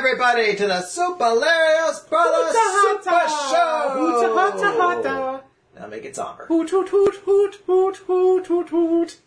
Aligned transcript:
Welcome 0.00 0.18
everybody 0.18 0.56
to 0.56 0.66
the 0.66 0.80
Superlarios 0.80 2.08
Brothers 2.08 2.56
Super 2.56 3.28
Show. 3.50 5.42
Now 5.76 5.86
make 5.88 6.06
it 6.06 6.16
somber. 6.16 6.46
Hoot 6.46 6.70
hoot 6.70 6.88
hoot 6.88 7.16
hoot 7.16 7.56
hoot 7.66 7.96
hoot 7.96 8.46
hoot 8.46 8.68
hoot. 8.70 9.18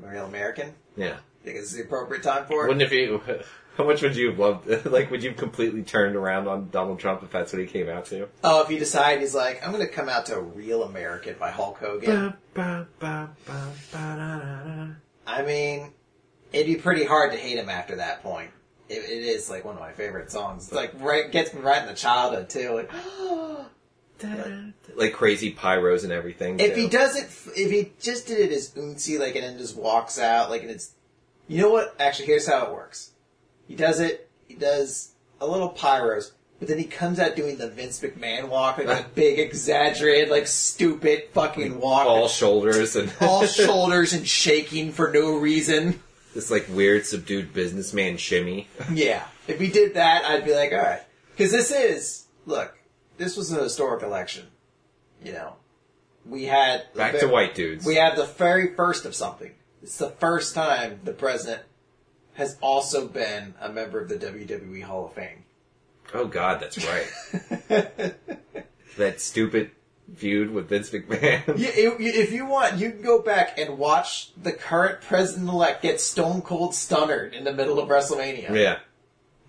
Real 0.00 0.24
American. 0.24 0.72
Yeah. 0.96 1.18
Think 1.44 1.58
this 1.58 1.66
is 1.66 1.76
the 1.76 1.82
appropriate 1.82 2.22
time 2.22 2.46
for 2.46 2.64
it? 2.64 2.68
Wouldn't 2.68 2.90
if 2.90 2.92
you? 2.92 3.20
How 3.76 3.84
much 3.84 4.00
would 4.00 4.16
you 4.16 4.30
have 4.30 4.38
loved? 4.38 4.86
Like, 4.90 5.10
would 5.10 5.22
you 5.22 5.28
have 5.28 5.38
completely 5.38 5.82
turned 5.82 6.16
around 6.16 6.48
on 6.48 6.70
Donald 6.70 6.98
Trump 6.98 7.22
if 7.22 7.30
that's 7.30 7.52
what 7.52 7.60
he 7.60 7.66
came 7.66 7.90
out 7.90 8.06
to? 8.06 8.30
Oh, 8.42 8.62
if 8.62 8.70
you 8.70 8.78
decide 8.78 9.20
he's 9.20 9.34
like, 9.34 9.62
I'm 9.62 9.72
going 9.72 9.86
to 9.86 9.92
come 9.92 10.08
out 10.08 10.24
to 10.26 10.40
Real 10.40 10.84
American 10.84 11.36
by 11.38 11.50
Hulk 11.50 11.76
Hogan. 11.76 12.32
Ba, 12.54 12.88
ba, 12.98 12.98
ba, 12.98 13.28
ba, 13.44 13.72
da, 13.92 14.16
da, 14.16 14.38
da. 14.38 14.86
I 15.26 15.42
mean, 15.42 15.92
it'd 16.54 16.66
be 16.66 16.76
pretty 16.76 17.04
hard 17.04 17.32
to 17.32 17.38
hate 17.38 17.58
him 17.58 17.68
after 17.68 17.96
that 17.96 18.22
point. 18.22 18.52
It, 18.88 18.98
it 18.98 19.24
is 19.24 19.50
like 19.50 19.64
one 19.64 19.74
of 19.74 19.80
my 19.80 19.92
favorite 19.92 20.30
songs. 20.30 20.64
It's 20.64 20.72
like 20.72 20.92
right 21.00 21.30
gets 21.30 21.52
me 21.52 21.60
right 21.60 21.82
in 21.82 21.88
the 21.88 21.94
childhood 21.94 22.48
too. 22.48 22.72
Like, 22.72 22.90
Like 24.94 25.12
crazy 25.12 25.52
pyros 25.52 26.04
and 26.04 26.12
everything. 26.12 26.58
if 26.58 26.74
too. 26.74 26.80
he 26.82 26.88
does 26.88 27.16
it, 27.16 27.24
if 27.56 27.70
he 27.70 27.92
just 28.00 28.26
did 28.26 28.38
it 28.38 28.52
as 28.52 28.70
Unzi, 28.72 29.18
like, 29.18 29.34
and 29.34 29.44
then 29.44 29.58
just 29.58 29.76
walks 29.76 30.18
out, 30.18 30.48
like, 30.48 30.62
and 30.62 30.70
it's, 30.70 30.92
you 31.48 31.60
know 31.60 31.70
what? 31.70 31.94
Actually, 32.00 32.26
here's 32.26 32.46
how 32.48 32.64
it 32.66 32.72
works. 32.72 33.10
He 33.68 33.74
does 33.74 34.00
it. 34.00 34.30
He 34.48 34.54
does 34.54 35.12
a 35.40 35.46
little 35.46 35.70
pyros, 35.70 36.32
but 36.58 36.68
then 36.68 36.78
he 36.78 36.84
comes 36.84 37.18
out 37.20 37.36
doing 37.36 37.58
the 37.58 37.68
Vince 37.68 38.00
McMahon 38.00 38.48
walk, 38.48 38.78
like 38.78 38.88
a 38.88 39.06
big, 39.14 39.38
exaggerated, 39.38 40.30
like 40.30 40.46
stupid 40.46 41.24
fucking 41.32 41.78
walk, 41.78 42.06
all 42.06 42.28
shoulders 42.28 42.96
and 42.96 43.12
all 43.20 43.44
shoulders 43.46 44.14
and 44.14 44.26
shaking 44.26 44.92
for 44.92 45.12
no 45.12 45.36
reason. 45.36 46.00
This 46.36 46.50
like 46.50 46.66
weird 46.68 47.06
subdued 47.06 47.52
businessman 47.52 48.18
shimmy. 48.18 48.68
Yeah. 48.92 49.24
If 49.48 49.58
he 49.58 49.68
did 49.68 49.94
that, 49.94 50.24
I'd 50.24 50.44
be 50.44 50.54
like, 50.54 50.72
alright. 50.72 51.02
Because 51.30 51.50
this 51.50 51.70
is, 51.70 52.26
look, 52.44 52.76
this 53.16 53.36
was 53.36 53.50
a 53.52 53.62
historic 53.62 54.02
election. 54.02 54.46
You 55.24 55.32
know, 55.32 55.54
we 56.26 56.44
had. 56.44 56.92
Back 56.94 57.18
to 57.20 57.26
white 57.26 57.54
dudes. 57.54 57.86
We 57.86 57.96
have 57.96 58.16
the 58.16 58.24
very 58.24 58.74
first 58.74 59.06
of 59.06 59.14
something. 59.14 59.52
It's 59.82 59.96
the 59.96 60.10
first 60.10 60.54
time 60.54 61.00
the 61.04 61.12
president 61.12 61.62
has 62.34 62.58
also 62.60 63.08
been 63.08 63.54
a 63.60 63.70
member 63.70 64.00
of 64.00 64.08
the 64.08 64.16
WWE 64.16 64.82
Hall 64.82 65.06
of 65.06 65.14
Fame. 65.14 65.44
Oh 66.12 66.26
God, 66.26 66.60
that's 66.60 66.84
right. 66.84 67.06
that 68.98 69.20
stupid 69.20 69.70
feud 70.14 70.50
with 70.52 70.68
Vince 70.68 70.90
McMahon. 70.90 71.58
You- 71.58 71.94
if 71.98 72.00
if 72.00 72.32
you 72.32 72.46
want, 72.46 72.76
you 72.78 72.90
can 72.90 73.02
go 73.02 73.20
back 73.20 73.58
and 73.58 73.78
watch 73.78 74.30
the 74.40 74.52
current 74.52 75.00
president-elect 75.00 75.82
get 75.82 76.00
stone 76.00 76.42
cold 76.42 76.74
stunnered 76.74 77.34
in 77.34 77.44
the 77.44 77.52
middle 77.52 77.78
of 77.78 77.88
WrestleMania. 77.88 78.54
Yeah, 78.54 78.78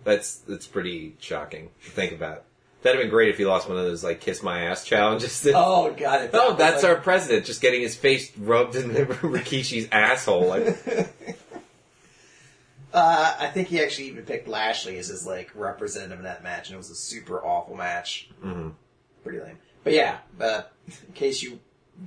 that's 0.04 0.36
that's 0.38 0.68
pretty 0.68 1.16
shocking 1.20 1.70
to 1.86 1.92
think 1.92 2.12
about. 2.14 2.44
That'd 2.84 3.00
have 3.00 3.04
been 3.06 3.12
great 3.12 3.30
if 3.30 3.38
he 3.38 3.46
lost 3.46 3.68
one 3.68 3.78
of 3.78 3.84
those 3.86 4.04
like 4.04 4.22
"kiss 4.22 4.42
my 4.44 4.64
ass" 4.66 4.84
challenges. 4.86 5.46
Oh 5.56 5.92
god! 5.98 6.32
that 6.32 6.42
Oh, 6.42 6.54
that's 6.56 6.84
like- 6.84 6.92
our 6.96 7.02
president, 7.02 7.46
just 7.46 7.62
getting 7.62 7.82
his 7.82 7.96
face 7.96 8.32
rubbed 8.38 8.76
in 8.76 8.90
Rikishi's 8.96 9.88
asshole. 9.92 10.48
Like, 10.48 10.78
Uh, 12.94 13.36
I 13.40 13.48
think 13.48 13.68
he 13.68 13.82
actually 13.82 14.08
even 14.08 14.24
picked 14.26 14.48
Lashley 14.48 14.98
as 14.98 15.10
his 15.10 15.26
like 15.28 15.52
representative 15.54 16.18
in 16.20 16.24
that 16.24 16.42
match, 16.42 16.70
and 16.70 16.76
it 16.76 16.78
was 16.78 16.90
a 16.90 16.96
super 16.96 17.44
awful 17.44 17.76
match. 17.76 18.30
Mhm. 18.44 18.74
Pretty 19.24 19.40
lame. 19.40 19.58
But 19.84 19.94
yeah, 19.94 20.18
uh, 20.40 20.64
in 21.08 21.14
case 21.14 21.42
you 21.42 21.60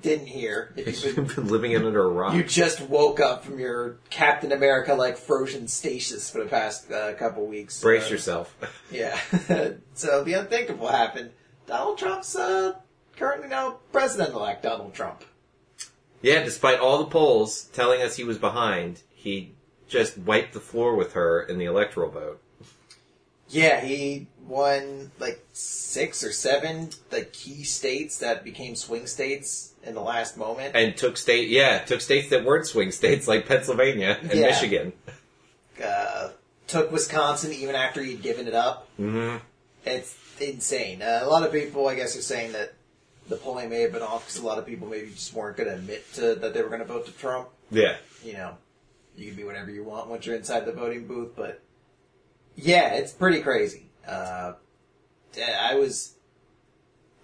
didn't 0.03 0.27
hear, 0.27 0.73
if 0.77 1.05
you've 1.05 1.17
been, 1.17 1.25
you've 1.25 1.37
been 1.37 1.49
living 1.49 1.77
under 1.77 2.03
a 2.03 2.09
rock. 2.09 2.35
you 2.35 2.45
just 2.45 2.81
woke 2.83 3.21
up 3.21 3.45
from 3.45 3.59
your 3.59 3.97
Captain 4.09 4.53
America 4.53 4.95
like 4.95 5.17
frozen 5.17 5.67
stasis 5.67 6.31
for 6.31 6.45
the 6.45 6.49
past 6.49 6.91
uh, 6.91 7.13
couple 7.15 7.47
weeks. 7.47 7.81
Brace 7.81 8.07
uh, 8.07 8.11
yourself. 8.11 8.57
Yeah. 8.91 9.19
so 9.95 10.25
the 10.25 10.35
unthinkable 10.35 10.89
happened. 10.89 11.31
Donald 11.67 11.97
Trump's 11.99 12.35
uh, 12.35 12.75
currently 13.17 13.49
now 13.49 13.79
President-elect 13.93 14.65
Donald 14.65 14.95
Trump. 14.95 15.25
Yeah, 16.23 16.43
despite 16.43 16.81
all 16.81 16.99
the 16.99 17.07
polls 17.07 17.65
telling 17.73 18.03
us 18.03 18.17
he 18.17 18.25
was 18.25 18.37
behind, 18.37 19.03
he 19.15 19.55
just 19.89 20.19
wiped 20.19 20.55
the 20.55 20.61
floor 20.61 20.97
with 20.97 21.13
her 21.13 21.43
in 21.43 21.59
the 21.59 21.65
electoral 21.67 22.11
vote. 22.11 22.41
Yeah, 23.50 23.81
he 23.81 24.28
won 24.47 25.11
like 25.19 25.44
six 25.53 26.25
or 26.25 26.33
seven 26.33 26.91
like 27.12 27.33
key 27.33 27.65
states 27.65 28.19
that 28.19 28.44
became 28.44 28.75
swing 28.77 29.06
states 29.06 29.75
in 29.83 29.94
the 29.94 30.00
last 30.00 30.37
moment. 30.37 30.75
And 30.77 30.97
took 30.97 31.16
state, 31.16 31.49
yeah, 31.49 31.81
took 31.81 32.00
states 32.00 32.31
that 32.31 32.44
weren't 32.44 32.66
swing 32.66 32.93
states 32.93 33.27
like 33.28 33.47
Pennsylvania 33.47 34.19
and 34.22 34.33
Yeah. 34.33 34.47
Michigan. 34.47 34.93
Uh, 35.83 36.31
took 36.66 36.93
Wisconsin 36.93 37.53
even 37.53 37.75
after 37.75 38.03
he'd 38.03 38.22
given 38.22 38.47
it 38.47 38.55
up. 38.55 38.89
hmm 38.97 39.37
It's 39.84 40.16
insane. 40.41 41.03
Uh, 41.03 41.21
a 41.22 41.27
lot 41.28 41.43
of 41.43 41.53
people, 41.53 41.89
I 41.89 41.94
guess, 41.94 42.16
are 42.16 42.22
saying 42.22 42.53
that 42.53 42.75
the 43.28 43.37
polling 43.37 43.71
may 43.71 43.81
have 43.83 43.93
been 43.93 44.03
off 44.03 44.27
because 44.27 44.41
a 44.41 44.47
lot 44.47 44.59
of 44.59 44.66
people 44.66 44.89
maybe 44.89 45.10
just 45.10 45.33
weren't 45.34 45.56
going 45.56 45.69
to 45.69 45.75
admit 45.75 46.12
to 46.15 46.34
that 46.37 46.53
they 46.55 46.62
were 46.62 46.69
going 46.69 46.81
to 46.81 46.87
vote 46.87 47.06
to 47.06 47.12
Trump. 47.12 47.49
Yeah. 47.71 47.97
You 48.25 48.34
know, 48.34 48.56
you 49.16 49.28
can 49.28 49.37
be 49.37 49.44
whatever 49.44 49.71
you 49.71 49.83
want 49.84 50.09
once 50.09 50.27
you're 50.27 50.37
inside 50.37 50.66
the 50.66 50.72
voting 50.72 51.06
booth, 51.06 51.31
but 51.37 51.62
yeah, 52.62 52.94
it's 52.94 53.12
pretty 53.12 53.41
crazy. 53.41 53.87
Uh, 54.06 54.54
I 55.38 55.75
was, 55.76 56.15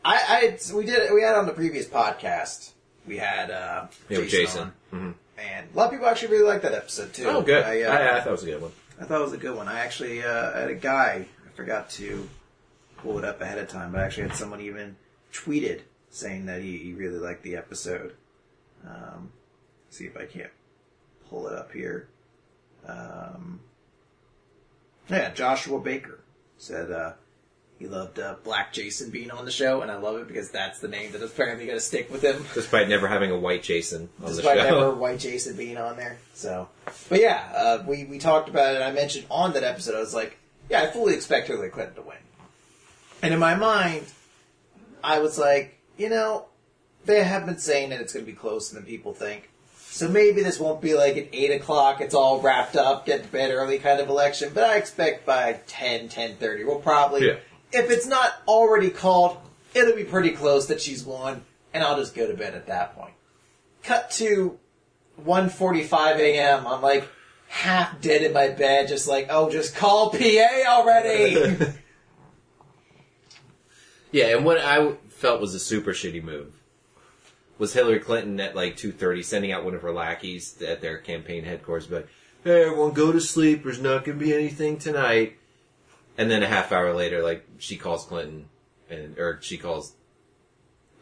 I, 0.04 0.56
I, 0.70 0.74
we 0.74 0.84
did, 0.86 1.12
we 1.12 1.22
had 1.22 1.34
on 1.34 1.47
the 1.47 1.52
previous 1.52 1.86
podcast, 1.86 2.72
we 3.06 3.16
had, 3.19 3.50
uh, 3.50 3.86
Yeah, 4.08 4.19
with 4.19 4.28
Jason. 4.28 4.72
on, 4.92 4.98
hmm 5.00 5.10
and 5.38 5.69
a 5.72 5.76
lot 5.76 5.86
of 5.86 5.91
people 5.92 6.06
actually 6.06 6.32
really 6.32 6.48
liked 6.48 6.62
that 6.62 6.72
episode 6.72 7.12
too. 7.12 7.26
Oh, 7.26 7.42
good. 7.42 7.62
I, 7.62 7.82
uh, 7.82 7.92
I, 7.92 8.16
I 8.16 8.20
thought 8.20 8.28
it 8.28 8.32
was 8.32 8.42
a 8.44 8.47
good 8.47 8.62
one. 8.62 8.72
I 8.98 9.04
thought 9.04 9.20
it 9.20 9.24
was 9.24 9.32
a 9.34 9.38
good 9.38 9.54
one. 9.54 9.69
I 9.69 9.80
actually 9.80 10.22
uh, 10.22 10.52
had 10.54 10.70
a 10.70 10.74
guy. 10.74 11.26
I 11.47 11.50
forgot 11.54 11.91
to 11.91 12.26
pull 12.97 13.18
it 13.18 13.24
up 13.26 13.42
ahead 13.42 13.58
of 13.58 13.68
time, 13.68 13.92
but 13.92 14.00
I 14.00 14.04
actually 14.04 14.28
had 14.28 14.34
someone 14.34 14.62
even 14.62 14.97
tweeted 15.34 15.82
saying 16.08 16.47
that 16.47 16.62
he, 16.62 16.78
he 16.78 16.94
really 16.94 17.18
liked 17.18 17.42
the 17.42 17.56
episode. 17.56 18.14
Um, 18.86 19.30
see 19.91 20.06
if 20.06 20.16
I 20.16 20.24
can't 20.24 20.50
pull 21.28 21.48
it 21.48 21.53
up 21.53 21.70
here. 21.72 22.08
Um, 22.88 23.60
yeah, 25.09 25.31
Joshua 25.33 25.81
Baker 25.81 26.21
said 26.59 26.91
uh, 26.91 27.12
he 27.78 27.87
loved 27.87 28.19
uh, 28.19 28.37
Black 28.43 28.72
Jason 28.72 29.11
being 29.11 29.31
on 29.31 29.44
the 29.44 29.50
show, 29.50 29.83
and 29.83 29.91
I 29.91 29.97
love 29.97 30.17
it 30.17 30.28
because 30.28 30.50
that's 30.50 30.81
the 30.81 30.89
name 30.89 31.12
that 31.12 31.21
is 31.22 31.31
apparently 31.31 31.67
going 31.67 31.77
to 31.77 31.84
stick 31.84 32.11
with 32.11 32.22
him. 32.22 32.44
Despite 32.55 32.89
never 32.89 33.06
having 33.06 33.31
a 33.31 33.39
white 33.39 33.62
Jason 33.62 34.09
on 34.22 34.28
Despite 34.28 34.56
the 34.59 34.69
show. 34.69 34.81
never 34.81 34.95
White 34.95 35.19
Jason 35.19 35.56
being 35.56 35.77
on 35.77 35.97
there. 35.97 36.19
So, 36.34 36.69
but 37.09 37.21
yeah, 37.21 37.53
uh, 37.55 37.84
we 37.87 38.05
we 38.05 38.19
talked 38.19 38.49
about 38.49 38.75
it. 38.75 38.83
I 38.83 38.93
mentioned 38.93 39.27
on 39.31 39.53
that 39.53 39.65
episode. 39.65 39.95
I 39.95 40.00
was 40.00 40.15
like, 40.15 40.39
yeah, 40.71 40.83
I 40.83 40.87
fully 40.87 41.15
expect 41.15 41.49
Hillary 41.49 41.69
Clinton 41.71 41.97
to 41.97 42.03
win. 42.03 42.16
And 43.22 43.34
in 43.34 43.41
my 43.41 43.55
mind, 43.55 44.06
I 45.05 45.19
was 45.19 45.39
like, 45.39 45.78
you 45.97 46.09
know, 46.09 46.47
they 47.05 47.22
have 47.22 47.47
been 47.47 47.59
saying 47.59 47.91
that 47.91 48.00
it's 48.00 48.12
going 48.12 48.25
to 48.25 48.31
be 48.31 48.37
closer 48.37 48.75
than 48.75 48.84
people 48.84 49.12
think. 49.12 49.50
So 49.97 50.11
maybe 50.11 50.43
this 50.43 50.61
won't 50.61 50.83
be 50.83 50.93
like 50.93 51.17
at 51.17 51.29
8 51.33 51.53
o'clock, 51.53 52.03
it's 52.03 52.15
all 52.15 52.39
wrapped 52.43 52.77
up, 52.77 53.07
get 53.07 53.23
to 53.23 53.29
bed 53.31 53.51
early 53.51 53.79
kind 53.79 53.99
of 53.99 54.11
election, 54.11 54.51
but 54.53 54.65
I 54.65 54.77
expect 54.77 55.25
by 55.25 55.59
10, 55.67 56.11
10.30, 56.11 56.67
we'll 56.67 56.81
probably, 56.81 57.27
Yeah. 57.27 57.37
if 57.73 57.91
it's 57.91 58.07
not 58.07 58.34
already 58.47 58.91
called, 58.91 59.39
it'll 59.73 59.97
be 59.97 60.05
pretty 60.05 60.33
close 60.33 60.67
that 60.67 60.83
she's 60.83 61.03
won, 61.03 61.47
and 61.73 61.83
I'll 61.83 61.97
just 61.97 62.15
go 62.15 62.27
to 62.27 62.34
bed 62.34 62.55
at 62.55 62.67
that 62.67 62.95
point. 62.95 63.15
Cut 63.84 64.10
to 64.13 64.59
1.45 65.25 66.16
a.m., 66.19 66.66
I'm 66.66 66.83
like 66.83 67.09
half 67.49 67.99
dead 68.03 68.21
in 68.21 68.34
my 68.34 68.49
bed, 68.49 68.89
just 68.89 69.09
like, 69.09 69.28
oh, 69.31 69.49
just 69.49 69.75
call 69.75 70.10
PA 70.10 70.65
already! 70.69 71.57
Yeah, 74.13 74.37
and 74.37 74.45
what 74.47 74.59
I 74.59 74.92
felt 75.09 75.41
was 75.41 75.54
a 75.54 75.59
super 75.59 75.92
shitty 75.92 76.22
move 76.22 76.53
was 77.58 77.72
Hillary 77.72 78.00
Clinton 78.00 78.38
at 78.41 78.54
like 78.54 78.76
two 78.76 78.92
thirty 78.92 79.22
sending 79.22 79.53
out 79.53 79.64
one 79.64 79.74
of 79.74 79.82
her 79.82 79.92
lackeys 79.92 80.60
at 80.62 80.80
their 80.80 80.98
campaign 80.98 81.44
headquarters, 81.44 81.86
but 81.86 82.08
hey, 82.44 82.64
everyone, 82.64 82.92
go 82.92 83.12
to 83.12 83.20
sleep. 83.20 83.64
There's 83.64 83.80
not 83.80 84.04
going 84.04 84.18
to 84.18 84.24
be 84.24 84.34
anything 84.34 84.78
tonight. 84.78 85.36
And 86.18 86.30
then 86.30 86.42
a 86.42 86.47
half 86.47 86.72
hour 86.72 86.94
later, 86.94 87.22
like 87.22 87.47
she 87.58 87.76
calls 87.76 88.04
Clinton 88.04 88.48
and 88.88 89.18
or 89.18 89.38
she 89.42 89.58
calls 89.58 89.92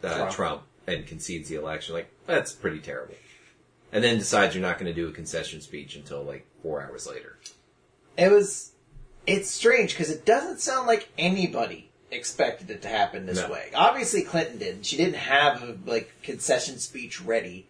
uh, 0.02 0.16
Trump. 0.16 0.32
Trump. 0.32 0.62
and 0.86 1.06
concedes 1.06 1.48
the 1.48 1.56
election. 1.56 1.94
Like 1.94 2.10
that's 2.26 2.52
pretty 2.52 2.80
terrible. 2.80 3.14
And 3.92 4.02
then 4.02 4.18
decides 4.18 4.54
you're 4.54 4.62
not 4.62 4.78
going 4.78 4.92
to 4.92 5.00
do 5.00 5.08
a 5.08 5.12
concession 5.12 5.60
speech 5.60 5.94
until 5.94 6.22
like 6.22 6.46
four 6.62 6.82
hours 6.82 7.06
later. 7.06 7.38
It 8.16 8.30
was. 8.30 8.72
It's 9.26 9.50
strange 9.50 9.92
because 9.92 10.10
it 10.10 10.26
doesn't 10.26 10.60
sound 10.60 10.86
like 10.86 11.08
anybody 11.16 11.90
expected 12.14 12.70
it 12.70 12.82
to 12.82 12.88
happen 12.88 13.26
this 13.26 13.38
No. 13.40 13.50
way. 13.50 13.70
Obviously, 13.75 14.22
Clinton 14.22 14.58
didn't. 14.58 14.87
She 14.87 14.96
didn't 14.96 15.16
have 15.16 15.62
a 15.62 15.76
like 15.87 16.11
concession 16.22 16.78
speech 16.78 17.20
ready, 17.20 17.66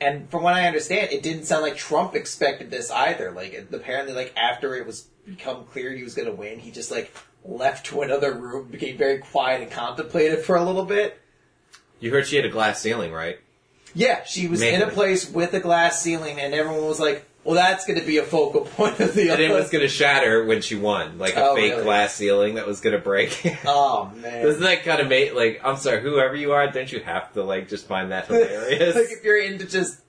and 0.00 0.28
from 0.30 0.42
what 0.42 0.54
I 0.54 0.66
understand, 0.66 1.12
it 1.12 1.22
didn't 1.22 1.44
sound 1.44 1.62
like 1.62 1.76
Trump 1.76 2.14
expected 2.14 2.70
this 2.70 2.90
either. 2.90 3.30
Like 3.30 3.52
it- 3.54 3.68
apparently, 3.72 4.14
like 4.14 4.32
after 4.36 4.74
it 4.74 4.86
was 4.86 5.06
become 5.26 5.64
clear 5.64 5.92
he 5.92 6.02
was 6.04 6.14
going 6.14 6.26
to 6.28 6.34
win, 6.34 6.58
he 6.58 6.70
just 6.70 6.90
like 6.90 7.14
left 7.44 7.86
to 7.86 8.02
another 8.02 8.32
room, 8.32 8.68
became 8.68 8.96
very 8.98 9.18
quiet 9.18 9.62
and 9.62 9.70
contemplative 9.70 10.44
for 10.44 10.56
a 10.56 10.64
little 10.64 10.84
bit. 10.84 11.18
You 12.00 12.10
heard 12.10 12.26
she 12.26 12.36
had 12.36 12.44
a 12.44 12.50
glass 12.50 12.80
ceiling, 12.80 13.12
right? 13.12 13.38
Yeah, 13.94 14.24
she 14.24 14.48
was 14.48 14.60
in 14.60 14.74
a 14.74 14.78
Mainly. 14.80 14.94
place 14.94 15.30
with 15.30 15.54
a 15.54 15.60
glass 15.60 16.02
ceiling, 16.02 16.40
and 16.40 16.52
everyone 16.52 16.84
was 16.84 16.98
like, 17.00 17.24
well, 17.44 17.54
that's 17.54 17.84
going 17.86 18.00
to 18.00 18.04
be 18.06 18.16
a 18.18 18.22
focal 18.22 18.62
point 18.62 18.98
of 19.00 19.14
the 19.14 19.28
And 19.30 19.40
it 19.40 19.50
was 19.50 19.68
going 19.70 19.82
to 19.82 19.88
shatter 19.88 20.44
when 20.44 20.62
she 20.62 20.74
won, 20.76 21.18
like 21.18 21.36
a 21.36 21.44
Oh, 21.44 21.54
fake 21.54 21.72
really? 21.72 21.84
glass 21.84 22.14
ceiling 22.14 22.54
that 22.54 22.66
was 22.66 22.80
going 22.80 22.94
to 22.94 22.98
break. 23.02 23.40
Oh 23.66 24.10
man. 24.16 24.44
Doesn't 24.44 24.62
that 24.62 24.82
kind 24.84 25.00
of 25.00 25.08
make 25.08 25.34
like 25.34 25.60
I'm 25.62 25.76
sorry, 25.76 26.00
whoever 26.02 26.34
you 26.34 26.52
are, 26.52 26.66
don't 26.70 26.90
you 26.90 27.00
have 27.00 27.32
to 27.34 27.42
like 27.44 27.68
just 27.68 27.86
find 27.86 28.10
that 28.12 28.26
hilarious? 28.28 28.94
like 28.94 29.10
if 29.10 29.22
you're 29.24 29.40
into 29.42 29.66
just 29.66 30.00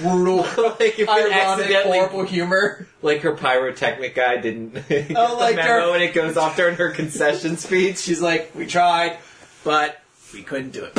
brutal, 0.00 0.36
like 0.56 0.98
if 0.98 1.00
it 1.00 1.08
ironic, 1.08 1.76
horrible 1.84 2.24
humor. 2.24 2.86
like 3.02 3.20
her 3.20 3.34
pyrotechnic 3.34 4.14
guy 4.14 4.38
didn't 4.38 4.88
get 4.88 5.12
Oh, 5.14 5.36
like 5.38 5.56
the 5.56 5.62
memo 5.62 5.88
her- 5.90 5.94
and 5.94 6.02
it 6.02 6.14
goes 6.14 6.36
off 6.36 6.56
during 6.56 6.76
her 6.76 6.90
concession 6.90 7.56
speech. 7.58 7.98
She's 7.98 8.22
like, 8.22 8.52
we 8.54 8.66
tried, 8.66 9.18
but 9.64 10.00
we 10.32 10.42
couldn't 10.42 10.70
do 10.70 10.84
it. 10.84 10.94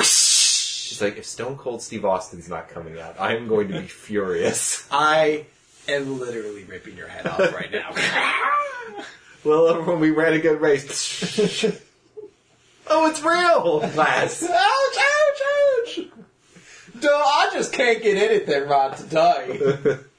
She's 0.94 1.02
like, 1.02 1.18
if 1.18 1.26
Stone 1.26 1.58
Cold 1.58 1.82
Steve 1.82 2.06
Austin's 2.06 2.48
not 2.48 2.70
coming 2.70 3.00
out, 3.00 3.20
I 3.20 3.36
am 3.36 3.48
going 3.48 3.68
to 3.70 3.82
be 3.82 3.88
furious. 3.88 4.88
I 4.92 5.48
am 5.88 6.20
literally 6.20 6.66
ripping 6.66 6.96
your 6.96 7.08
head 7.08 7.26
off 7.26 7.40
right 7.40 7.72
now. 7.72 7.90
well, 9.44 9.70
everyone, 9.70 10.00
we 10.00 10.12
ran 10.12 10.34
a 10.34 10.40
good 10.40 10.62
race. 10.62 11.64
oh, 12.88 13.10
it's 13.10 13.24
real, 13.24 13.80
class. 13.90 14.44
ouch! 14.44 14.52
Ouch! 14.52 15.42
Ouch! 15.98 16.00
Duh, 17.00 17.10
I 17.10 17.50
just 17.54 17.74
can't 17.74 18.04
get 18.04 18.16
anything 18.16 18.70
right 18.70 18.96
today. 18.96 19.98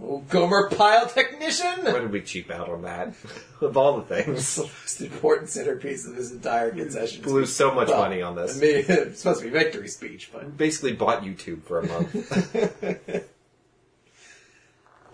Oh, 0.00 0.18
Gomer 0.30 0.70
Pile 0.70 1.06
Technician. 1.06 1.84
Why 1.84 1.98
did 2.00 2.10
we 2.12 2.22
cheap 2.22 2.50
out 2.50 2.68
on 2.70 2.82
that? 2.82 3.12
of 3.60 3.76
all 3.76 4.00
the 4.00 4.04
things, 4.22 4.38
It's 4.38 4.56
the 4.56 4.62
most 4.62 5.00
important 5.02 5.48
centerpiece 5.50 6.06
of 6.06 6.16
his 6.16 6.32
entire 6.32 6.70
concession. 6.70 7.22
blew 7.22 7.44
so 7.46 7.74
much 7.74 7.88
Well, 7.88 7.98
money 7.98 8.22
on 8.22 8.38
I 8.38 8.42
this. 8.42 8.60
mean, 8.60 8.84
it's 8.88 9.20
supposed 9.20 9.40
to 9.40 9.46
be 9.46 9.50
victory 9.50 9.88
speech, 9.88 10.30
but 10.32 10.56
Basically, 10.56 10.92
bought 10.94 11.22
YouTube 11.22 11.62
for 11.64 11.80
a 11.80 11.86
month. 11.86 13.28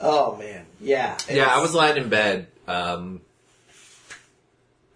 oh 0.00 0.36
man, 0.36 0.66
yeah, 0.80 1.16
Yeah, 1.30 1.46
I 1.46 1.60
was 1.60 1.74
lying 1.74 1.96
in 1.96 2.08
bed, 2.08 2.46
um, 2.68 3.20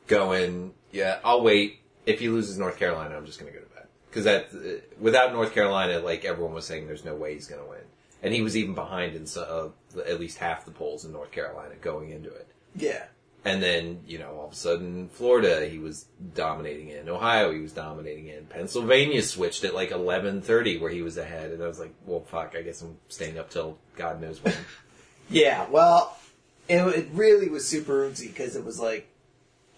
going, 0.06 0.74
yeah, 0.92 1.18
I'll 1.24 1.42
wait. 1.42 1.80
If 2.06 2.20
he 2.20 2.28
loses 2.28 2.58
North 2.58 2.78
Carolina, 2.78 3.16
I'm 3.16 3.26
just 3.26 3.38
going 3.40 3.52
to 3.52 3.58
go 3.58 3.64
to 3.64 3.70
bed. 3.74 3.86
Because 4.08 4.24
that, 4.24 4.46
uh, 4.54 4.80
without 5.00 5.32
North 5.32 5.54
Carolina, 5.54 5.98
like 6.00 6.24
everyone 6.24 6.52
was 6.54 6.66
saying, 6.66 6.86
there's 6.86 7.04
no 7.04 7.14
way 7.14 7.34
he's 7.34 7.46
going 7.46 7.62
to 7.62 7.68
win. 7.68 7.80
And 8.22 8.32
he 8.32 8.42
was 8.42 8.56
even 8.56 8.74
behind 8.74 9.16
in 9.16 9.26
so, 9.26 9.74
uh, 9.96 10.00
at 10.02 10.20
least 10.20 10.38
half 10.38 10.64
the 10.64 10.70
polls 10.70 11.04
in 11.04 11.12
North 11.12 11.32
Carolina 11.32 11.74
going 11.80 12.10
into 12.10 12.30
it. 12.30 12.48
yeah. 12.76 13.04
And 13.44 13.60
then, 13.60 14.04
you 14.06 14.20
know, 14.20 14.36
all 14.36 14.46
of 14.46 14.52
a 14.52 14.54
sudden, 14.54 15.08
Florida, 15.08 15.66
he 15.66 15.78
was 15.78 16.06
dominating 16.32 16.90
in. 16.90 17.08
Ohio, 17.08 17.52
he 17.52 17.58
was 17.58 17.72
dominating 17.72 18.28
in. 18.28 18.46
Pennsylvania 18.46 19.20
switched 19.20 19.64
at 19.64 19.74
like 19.74 19.90
11.30 19.90 20.80
where 20.80 20.90
he 20.90 21.02
was 21.02 21.16
ahead. 21.18 21.50
And 21.50 21.60
I 21.60 21.66
was 21.66 21.80
like, 21.80 21.92
well, 22.06 22.20
fuck, 22.20 22.54
I 22.56 22.62
guess 22.62 22.82
I'm 22.82 22.98
staying 23.08 23.40
up 23.40 23.50
till 23.50 23.78
God 23.96 24.20
knows 24.20 24.42
when. 24.42 24.54
Yeah, 25.30 25.66
well, 25.70 26.16
it, 26.68 26.76
it 26.76 27.08
really 27.12 27.48
was 27.48 27.66
super 27.66 28.04
oozy 28.04 28.28
because 28.28 28.54
it 28.54 28.64
was 28.64 28.78
like, 28.78 29.08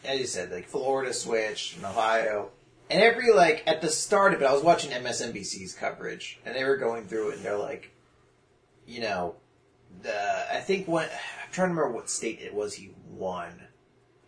as 0.04 0.18
you 0.18 0.26
said, 0.26 0.50
like 0.50 0.66
Florida 0.66 1.12
switched 1.12 1.76
and 1.76 1.86
Ohio. 1.86 2.50
And 2.90 3.00
every, 3.00 3.32
like, 3.32 3.62
at 3.66 3.80
the 3.80 3.88
start 3.88 4.34
of 4.34 4.42
it, 4.42 4.46
I 4.46 4.52
was 4.52 4.62
watching 4.62 4.90
MSNBC's 4.90 5.74
coverage 5.74 6.38
and 6.44 6.54
they 6.54 6.64
were 6.64 6.76
going 6.76 7.06
through 7.06 7.30
it 7.30 7.36
and 7.36 7.44
they're 7.44 7.56
like, 7.56 7.92
you 8.86 9.00
know, 9.00 9.34
the, 10.02 10.54
I 10.54 10.60
think 10.60 10.86
when, 10.88 11.04
I'm 11.04 11.52
trying 11.52 11.68
to 11.68 11.74
remember 11.74 11.90
what 11.90 12.10
state 12.10 12.40
it 12.42 12.54
was 12.54 12.74
he 12.74 12.90
won 13.10 13.48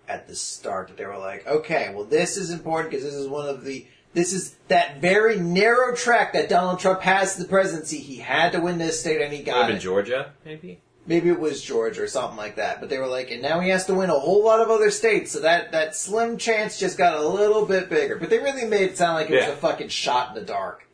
at 0.09 0.27
the 0.29 0.37
start 0.37 0.89
that 0.89 0.97
they 0.97 1.07
were 1.07 1.19
like, 1.19 1.47
okay, 1.47 1.93
well, 1.95 2.05
this 2.05 2.37
is 2.37 2.51
important 2.51 2.91
because 2.91 3.05
this 3.05 3.15
is 3.15 3.27
one 3.29 3.49
of 3.49 3.65
the, 3.65 3.87
this 4.15 4.33
is 4.33 4.55
that 4.69 5.01
very 5.01 5.39
narrow 5.39 5.95
track 5.95 6.33
that 6.33 6.49
Donald 6.49 6.79
Trump 6.79 7.03
has 7.03 7.35
to 7.35 7.43
the 7.43 7.49
presidency. 7.49 7.99
He 7.99 8.17
had 8.17 8.53
to 8.53 8.61
win 8.61 8.79
this 8.79 9.01
state 9.01 9.21
and 9.21 9.33
he 9.33 9.43
got 9.43 9.71
it. 9.71 9.79
Georgia, 9.81 10.33
maybe? 10.45 10.81
Maybe 11.09 11.29
it 11.29 11.39
was 11.39 11.63
Georgia 11.63 12.03
or 12.03 12.07
something 12.09 12.37
like 12.37 12.57
that. 12.57 12.81
But 12.81 12.89
they 12.89 12.99
were 12.99 13.07
like, 13.07 13.31
and 13.31 13.41
now 13.43 13.61
he 13.61 13.69
has 13.71 13.85
to 13.87 13.95
win 13.95 14.11
a 14.11 14.19
whole 14.19 14.45
lot 14.45 14.61
of 14.61 14.71
other 14.71 14.91
states, 14.91 15.31
so 15.33 15.41
that, 15.41 15.71
that 15.73 15.95
slim 15.95 16.37
chance 16.37 16.81
just 16.81 16.99
got 16.99 17.15
a 17.17 17.29
little 17.29 17.65
bit 17.65 17.89
bigger. 17.89 18.17
But 18.17 18.31
they 18.31 18.39
really 18.39 18.65
made 18.65 18.83
it 18.91 18.97
sound 18.97 19.15
like 19.15 19.31
it 19.31 19.35
Yeah. 19.35 19.49
was 19.51 19.57
a 19.59 19.61
fucking 19.61 19.89
shot 19.89 20.31
in 20.31 20.35
the 20.35 20.41
dark. 20.47 20.89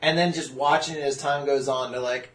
And 0.00 0.18
then 0.18 0.32
just 0.32 0.52
watching 0.52 0.96
it 0.96 1.02
as 1.02 1.16
time 1.16 1.46
goes 1.46 1.68
on, 1.68 1.92
they're 1.92 2.00
like, 2.00 2.30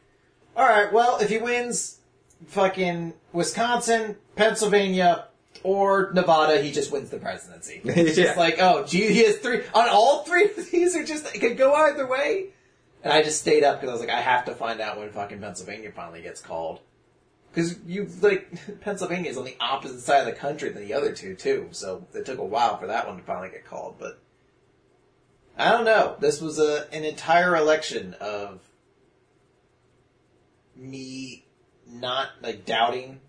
alright, 0.57 0.92
well, 0.92 1.19
if 1.19 1.30
he 1.30 1.38
wins 1.38 2.00
fucking 2.48 3.13
Wisconsin, 3.33 4.15
Pennsylvania, 4.36 5.25
or 5.63 6.12
Nevada, 6.13 6.62
he 6.62 6.71
just 6.71 6.92
wins 6.92 7.09
the 7.09 7.18
presidency. 7.18 7.81
It's 7.86 8.18
Yeah. 8.18 8.25
just 8.25 8.38
like, 8.38 8.57
oh, 8.59 8.83
gee, 8.86 9.07
he 9.12 9.24
has 9.24 9.38
three, 9.38 9.63
on 9.74 9.89
all 9.89 10.24
three 10.24 10.45
of 10.45 10.71
these 10.71 10.95
are 10.95 11.04
just, 11.04 11.33
it 11.36 11.39
could 11.39 11.57
go 11.57 11.74
either 11.74 12.06
way. 12.07 12.48
And 13.04 13.13
I 13.13 13.21
just 13.24 13.39
stayed 13.39 13.63
up 13.63 13.80
because 13.80 13.89
I 13.89 13.94
was 13.94 14.01
like, 14.01 14.09
I 14.09 14.21
have 14.21 14.45
to 14.45 14.56
find 14.56 14.81
out 14.81 14.98
when 14.98 15.09
fucking 15.12 15.39
Pennsylvania 15.39 15.92
finally 15.95 16.21
gets 16.21 16.42
called. 16.42 16.80
Because 17.54 17.80
you 17.86 18.07
like 18.21 18.50
Pennsylvania 18.81 19.31
is 19.31 19.38
on 19.38 19.45
the 19.45 19.56
opposite 19.59 20.01
side 20.01 20.19
of 20.19 20.25
the 20.25 20.33
country 20.33 20.69
than 20.69 20.83
the 20.86 20.94
other 20.94 21.12
two 21.13 21.33
too, 21.33 21.69
so 21.71 22.06
it 22.13 22.25
took 22.25 22.38
a 22.39 22.44
while 22.45 22.77
for 22.77 22.88
that 22.88 23.07
one 23.07 23.18
to 23.18 23.24
finally 23.24 23.50
get 23.50 23.65
called. 23.65 23.95
But 23.98 24.19
I 25.57 25.71
don't 25.71 25.86
know. 25.86 26.18
This 26.19 26.39
was 26.42 26.59
a 26.59 26.88
an 26.94 27.04
entire 27.04 27.56
election 27.56 28.13
of 28.19 28.59
me 30.78 31.46
not 31.88 32.30
like 32.42 32.66
doubting 32.66 33.20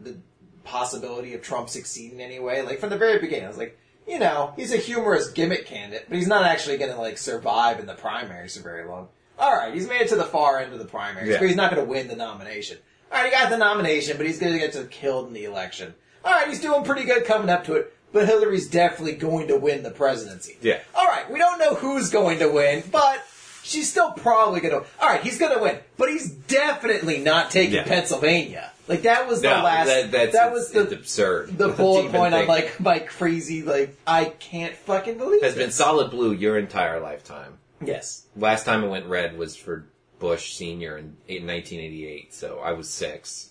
the 0.00 0.16
possibility 0.64 1.34
of 1.34 1.42
Trump 1.42 1.68
succeeding 1.68 2.20
anyway. 2.20 2.62
Like 2.62 2.78
from 2.80 2.90
the 2.90 2.98
very 2.98 3.18
beginning, 3.18 3.44
I 3.46 3.48
was 3.48 3.58
like, 3.58 3.78
you 4.06 4.18
know, 4.18 4.52
he's 4.56 4.72
a 4.72 4.76
humorous 4.78 5.30
gimmick 5.30 5.66
candidate, 5.66 6.06
but 6.08 6.16
he's 6.18 6.26
not 6.26 6.44
actually 6.44 6.76
going 6.76 6.92
to 6.92 7.00
like 7.00 7.18
survive 7.18 7.78
in 7.80 7.86
the 7.86 7.94
primaries 7.94 8.56
for 8.56 8.62
very 8.62 8.86
long. 8.86 9.08
All 9.38 9.52
right, 9.54 9.72
he's 9.74 9.88
made 9.88 10.02
it 10.02 10.08
to 10.08 10.16
the 10.16 10.24
far 10.24 10.58
end 10.60 10.72
of 10.72 10.78
the 10.78 10.84
primaries, 10.84 11.30
Yeah. 11.30 11.38
but 11.38 11.46
he's 11.46 11.56
not 11.56 11.74
going 11.74 11.84
to 11.84 11.90
win 11.90 12.08
the 12.08 12.16
nomination. 12.16 12.78
All 13.10 13.18
right, 13.18 13.26
he 13.32 13.36
got 13.38 13.50
the 13.50 13.58
nomination, 13.58 14.16
but 14.16 14.26
he's 14.26 14.38
going 14.38 14.52
to 14.52 14.58
get 14.58 14.90
killed 14.90 15.28
in 15.28 15.34
the 15.34 15.44
election. 15.44 15.94
All 16.24 16.32
right, 16.32 16.48
he's 16.48 16.60
doing 16.60 16.84
pretty 16.84 17.04
good 17.04 17.24
coming 17.24 17.48
up 17.48 17.64
to 17.64 17.74
it, 17.74 17.92
but 18.12 18.26
Hillary's 18.26 18.68
definitely 18.68 19.14
going 19.14 19.48
to 19.48 19.56
win 19.56 19.82
the 19.82 19.90
presidency. 19.90 20.58
Yeah. 20.62 20.80
All 20.94 21.06
right, 21.06 21.30
we 21.30 21.38
don't 21.38 21.58
know 21.58 21.74
who's 21.74 22.10
going 22.10 22.38
to 22.38 22.48
win, 22.48 22.84
but 22.92 23.24
she's 23.62 23.90
still 23.90 24.12
probably 24.12 24.60
to. 24.72 24.78
All 25.00 25.08
right, 25.08 25.22
he's 25.22 25.38
going 25.38 25.54
to 25.56 25.62
win, 25.62 25.78
but 25.96 26.08
he's 26.10 26.30
definitely 26.30 27.18
not 27.18 27.50
taking 27.50 27.74
Yeah. 27.76 27.84
Pennsylvania. 27.84 28.70
Like 28.88 29.02
that 29.02 29.28
was 29.28 29.40
the 29.42 29.48
No, 29.48 29.62
last. 29.62 29.86
that, 29.86 30.10
that's, 30.10 30.32
that 30.32 30.52
was 30.52 30.70
the 30.72 30.82
it's 30.82 30.92
absurd. 30.92 31.56
the 31.56 31.68
bullet 31.68 32.06
even 32.06 32.12
point 32.12 32.34
on 32.34 32.40
think. 32.46 32.48
like 32.48 32.80
my 32.80 32.98
crazy 32.98 33.62
like 33.62 33.96
I 34.06 34.24
can't 34.26 34.74
fucking 34.74 35.18
believe 35.18 35.42
it. 35.42 35.44
has 35.44 35.54
it. 35.54 35.58
been 35.58 35.70
solid 35.70 36.10
blue 36.10 36.32
your 36.32 36.58
entire 36.58 36.98
lifetime. 37.00 37.58
yes. 37.80 38.26
Last 38.36 38.64
time 38.64 38.82
it 38.82 38.88
went 38.88 39.06
red 39.06 39.38
was 39.38 39.54
for 39.56 39.86
Bush 40.18 40.54
Senior 40.54 40.98
in, 40.98 41.16
in 41.28 41.46
1988, 41.46 42.34
so 42.34 42.58
I 42.58 42.72
was 42.72 42.88
six. 42.90 43.50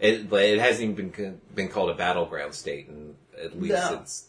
It, 0.00 0.28
but 0.30 0.42
it 0.44 0.58
hasn't 0.60 0.90
even 0.90 1.08
been 1.10 1.40
been 1.54 1.68
called 1.68 1.90
a 1.90 1.94
battleground 1.94 2.54
state, 2.54 2.88
and 2.88 3.14
at 3.40 3.60
least 3.60 3.74
No. 3.74 3.98
it's 4.02 4.26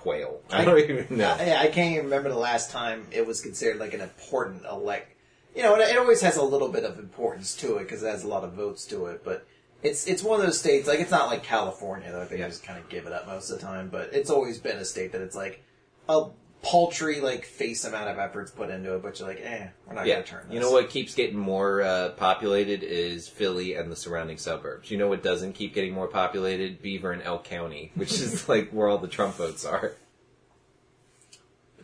quail. 0.00 0.40
I- 0.50 0.62
I 0.62 0.64
don't 0.64 0.78
even 0.78 1.16
know. 1.18 1.30
I, 1.38 1.56
I 1.56 1.66
can't 1.68 1.92
even 1.92 2.04
remember 2.06 2.28
the 2.30 2.36
last 2.38 2.70
time 2.70 3.06
it 3.12 3.26
was 3.26 3.40
considered 3.40 3.78
like 3.78 3.94
an 3.94 4.00
important 4.00 4.64
elect. 4.64 5.14
You 5.54 5.62
know, 5.62 5.74
it, 5.76 5.80
it 5.80 5.98
always 5.98 6.20
has 6.22 6.36
a 6.36 6.42
little 6.42 6.68
bit 6.68 6.84
of 6.84 6.98
importance 6.98 7.54
to 7.56 7.76
it 7.76 7.80
because 7.84 8.02
it 8.02 8.08
has 8.08 8.24
a 8.24 8.28
lot 8.28 8.44
of 8.44 8.52
votes 8.52 8.86
to 8.86 9.06
it. 9.06 9.22
But 9.24 9.46
it's 9.82 10.06
it's 10.06 10.22
one 10.22 10.38
of 10.40 10.46
those 10.46 10.58
states 10.58 10.86
like 10.88 11.00
it's 11.00 11.10
not 11.10 11.26
like 11.28 11.42
California 11.42 12.10
though. 12.12 12.22
I 12.22 12.24
think 12.24 12.40
they 12.40 12.46
just 12.46 12.62
kind 12.62 12.78
of 12.78 12.88
give 12.88 13.06
it 13.06 13.12
up 13.12 13.26
most 13.26 13.50
of 13.50 13.58
the 13.60 13.66
time. 13.66 13.88
But 13.88 14.10
it's 14.12 14.30
always 14.30 14.58
been 14.58 14.78
a 14.78 14.84
state 14.84 15.12
that 15.12 15.20
it's 15.20 15.36
like 15.36 15.62
a 16.08 16.26
paltry 16.62 17.20
like 17.20 17.44
face 17.44 17.84
amount 17.84 18.08
of 18.10 18.18
efforts 18.18 18.50
put 18.50 18.70
into 18.70 18.94
it. 18.94 19.02
But 19.02 19.18
you're 19.18 19.28
like, 19.28 19.40
eh, 19.42 19.68
we're 19.86 19.94
not 19.94 20.06
Yeah, 20.06 20.14
gonna 20.16 20.26
turn. 20.26 20.44
This. 20.46 20.54
you 20.54 20.60
know 20.60 20.70
what 20.70 20.90
keeps 20.90 21.14
getting 21.14 21.38
more 21.38 21.82
uh, 21.82 22.10
populated 22.10 22.82
is 22.82 23.28
Philly 23.28 23.74
and 23.74 23.90
the 23.90 23.96
surrounding 23.96 24.36
suburbs. 24.36 24.90
You 24.90 24.98
know 24.98 25.08
what 25.08 25.22
doesn't 25.22 25.54
keep 25.54 25.74
getting 25.74 25.92
more 25.94 26.06
populated? 26.08 26.82
Beaver 26.82 27.12
and 27.12 27.22
Elk 27.22 27.44
County, 27.44 27.92
which 27.94 28.12
is 28.12 28.48
like 28.48 28.70
where 28.70 28.88
all 28.88 28.98
the 28.98 29.08
Trump 29.08 29.36
votes 29.36 29.64
are. 29.64 29.92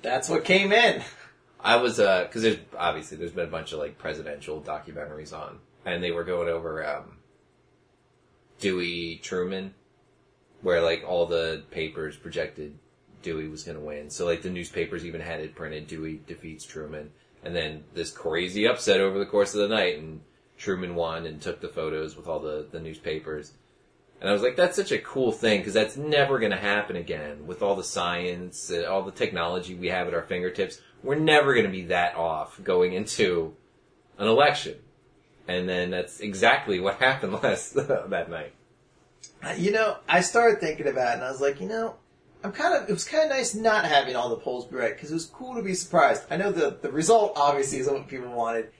That's 0.02 0.28
what 0.28 0.44
came 0.44 0.72
in. 0.72 1.02
I 1.58 1.76
was 1.76 1.98
uh 1.98 2.22
because 2.24 2.42
there's 2.42 2.58
obviously 2.78 3.16
there's 3.16 3.32
been 3.32 3.48
a 3.48 3.50
bunch 3.50 3.72
of 3.72 3.78
like 3.80 3.98
presidential 3.98 4.60
documentaries 4.60 5.32
on, 5.32 5.58
and 5.84 6.02
they 6.02 6.12
were 6.12 6.22
going 6.22 6.48
over 6.48 6.86
um, 6.86 7.16
Dewey 8.60 9.20
Truman, 9.22 9.74
where 10.62 10.80
like 10.80 11.02
all 11.06 11.26
the 11.26 11.64
papers 11.70 12.16
projected 12.16 12.78
Dewey 13.22 13.48
was 13.48 13.64
going 13.64 13.78
to 13.78 13.84
win. 13.84 14.10
So 14.10 14.26
like 14.26 14.42
the 14.42 14.50
newspapers 14.50 15.04
even 15.04 15.20
had 15.20 15.40
it 15.40 15.54
printed 15.54 15.86
Dewey 15.86 16.20
defeats 16.26 16.64
Truman, 16.64 17.10
and 17.44 17.54
then 17.54 17.84
this 17.94 18.10
crazy 18.10 18.66
upset 18.66 19.00
over 19.00 19.18
the 19.18 19.26
course 19.26 19.54
of 19.54 19.60
the 19.60 19.74
night, 19.74 19.98
and 19.98 20.20
Truman 20.58 20.94
won 20.94 21.26
and 21.26 21.40
took 21.40 21.60
the 21.60 21.68
photos 21.68 22.16
with 22.16 22.26
all 22.26 22.40
the 22.40 22.66
the 22.70 22.80
newspapers. 22.80 23.52
And 24.20 24.30
I 24.30 24.32
was 24.32 24.42
like, 24.42 24.56
that's 24.56 24.76
such 24.76 24.92
a 24.92 24.98
cool 24.98 25.30
thing 25.30 25.60
because 25.60 25.74
that's 25.74 25.96
never 25.96 26.38
going 26.38 26.52
to 26.52 26.56
happen 26.56 26.96
again 26.96 27.46
with 27.46 27.62
all 27.62 27.76
the 27.76 27.84
science, 27.84 28.70
uh, 28.70 28.84
all 28.84 29.02
the 29.02 29.12
technology 29.12 29.74
we 29.74 29.88
have 29.88 30.08
at 30.08 30.14
our 30.14 30.22
fingertips. 30.22 30.80
We're 31.02 31.16
never 31.16 31.52
going 31.52 31.66
to 31.66 31.72
be 31.72 31.86
that 31.86 32.16
off 32.16 32.58
going 32.64 32.94
into 32.94 33.54
an 34.18 34.26
election. 34.26 34.76
And 35.46 35.68
then 35.68 35.90
that's 35.90 36.20
exactly 36.20 36.80
what 36.80 36.96
happened 37.00 37.34
last 37.34 37.74
that 37.74 38.30
night. 38.30 38.52
You 39.58 39.70
know, 39.70 39.98
I 40.08 40.22
started 40.22 40.60
thinking 40.60 40.88
about 40.88 41.12
it, 41.12 41.14
and 41.16 41.24
I 41.24 41.30
was 41.30 41.40
like, 41.40 41.60
you 41.60 41.68
know, 41.68 41.96
I'm 42.46 42.52
kind 42.52 42.74
of. 42.74 42.88
It 42.88 42.92
was 42.92 43.04
kind 43.04 43.24
of 43.24 43.30
nice 43.30 43.56
not 43.56 43.84
having 43.86 44.14
all 44.14 44.28
the 44.28 44.36
polls 44.36 44.66
be 44.66 44.76
right 44.76 44.94
because 44.94 45.10
it 45.10 45.14
was 45.14 45.26
cool 45.26 45.56
to 45.56 45.62
be 45.62 45.74
surprised. 45.74 46.22
I 46.30 46.36
know 46.36 46.52
the 46.52 46.78
the 46.80 46.92
result 46.92 47.32
obviously 47.34 47.80
isn't 47.80 47.92
what 47.92 48.06
people 48.06 48.28
wanted, 48.28 48.70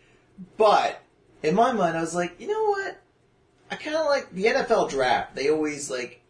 but 0.56 1.02
in 1.42 1.56
my 1.56 1.73
mind, 1.73 1.96
I 1.96 2.00
was 2.00 2.14
like, 2.14 2.40
you 2.40 2.46
know 2.46 2.66
what? 2.66 3.02
I 3.68 3.75
kind 3.75 3.96
of 3.96 4.06
like 4.06 4.30
the 4.30 4.44
NFL 4.44 4.88
draft. 4.90 5.35
They 5.35 5.50
always 5.50 5.90
like 5.90 6.23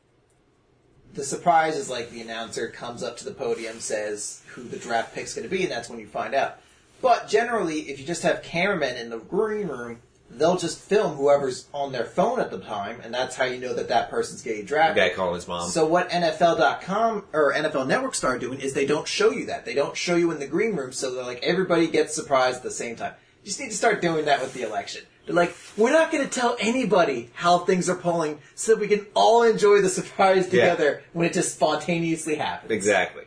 the 1.13 1.25
surprise 1.25 1.77
is 1.77 1.91
like 1.91 2.11
the 2.11 2.23
announcer 2.23 2.69
comes 2.69 3.03
up 3.03 3.19
to 3.19 3.27
the 3.27 3.35
podium, 3.35 3.81
says 3.81 4.43
who 4.55 4.63
the 4.63 4.79
draft 4.79 5.15
pick's 5.15 5.35
going 5.35 5.47
to 5.47 5.55
be, 5.55 5.65
and 5.65 5.71
that's 5.71 5.91
when 5.91 6.01
you 6.01 6.07
find 6.07 6.35
out. 6.35 6.61
But 7.03 7.29
generally, 7.29 7.81
if 7.91 8.01
you 8.01 8.07
just 8.07 8.23
have 8.23 8.43
cameramen 8.45 8.97
in 8.97 9.11
the 9.11 9.19
green 9.19 9.69
room, 9.69 10.01
they'll 10.31 10.57
just 10.57 10.79
film 10.79 11.17
whoever's 11.17 11.67
on 11.73 11.93
their 11.93 12.05
phone 12.05 12.41
at 12.41 12.51
the 12.51 12.59
time, 12.59 13.01
and 13.03 13.13
that's 13.15 13.37
how 13.37 13.45
you 13.45 13.59
know 13.61 13.75
that 13.75 13.89
that 13.89 14.11
person's 14.11 14.43
getting 14.43 14.65
drafted. 14.65 14.97
guy 14.97 15.11
calling 15.15 15.35
his 15.37 15.47
mom. 15.49 15.69
So 15.71 15.87
what 15.87 16.11
NFL.com 16.11 17.25
or 17.33 17.53
NFL 17.55 17.87
Network 17.87 18.15
started 18.15 18.41
doing 18.41 18.61
is 18.61 18.73
they 18.75 18.87
don't 18.87 19.07
show 19.09 19.31
you 19.31 19.47
that. 19.47 19.65
They 19.65 19.75
don't 19.75 19.97
show 19.97 20.17
you 20.17 20.31
in 20.33 20.39
the 20.39 20.47
green 20.47 20.75
room, 20.77 20.93
so 20.93 21.15
they're 21.15 21.25
like 21.25 21.43
everybody 21.43 21.87
gets 21.89 22.15
surprised 22.15 22.59
at 22.59 22.63
the 22.63 22.71
same 22.71 22.97
time. 22.97 23.15
You 23.43 23.47
just 23.47 23.61
need 23.61 23.71
to 23.71 23.77
start 23.77 24.03
doing 24.03 24.25
that 24.25 24.41
with 24.41 24.53
the 24.55 24.63
election. 24.63 25.03
They're 25.25 25.35
like, 25.35 25.57
we're 25.77 25.91
not 25.93 26.13
going 26.13 26.23
to 26.23 26.31
tell 26.31 26.57
anybody 26.61 27.31
how 27.35 27.59
things 27.59 27.89
are 27.89 27.97
polling, 27.97 28.41
so 28.55 28.73
that 28.75 28.81
we 28.81 28.87
can 28.89 29.07
all 29.15 29.43
enjoy 29.43 29.81
the 29.83 29.89
surprise 29.89 30.45
Yeah. 30.47 30.51
together 30.63 31.03
when 31.13 31.27
it 31.27 31.33
just 31.33 31.55
spontaneously 31.55 32.37
happens. 32.37 32.71
Exactly. 32.71 33.25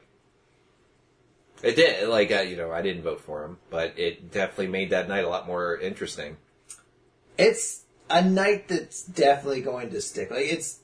It 1.62 1.75
did, 1.75 2.08
like, 2.08 2.32
uh, 2.32 2.39
you 2.41 2.56
know, 2.56 2.72
I 2.72 2.82
didn't 2.82 3.03
vote 3.03 3.20
for 3.20 3.44
him, 3.44 3.58
but 3.70 4.00
it 4.00 4.32
definitely 4.32 4.68
made 4.68 4.91
that 4.91 5.10
night 5.10 5.25
a 5.25 5.29
lot 5.29 5.46
more 5.46 5.77
interesting. 5.77 6.38
It's 7.39 7.86
a 8.10 8.24
night 8.24 8.67
that's 8.67 9.03
definitely 9.03 9.62
going 9.62 9.91
to 9.91 10.01
stick. 10.01 10.31
Like 10.31 10.46
it's, 10.46 10.79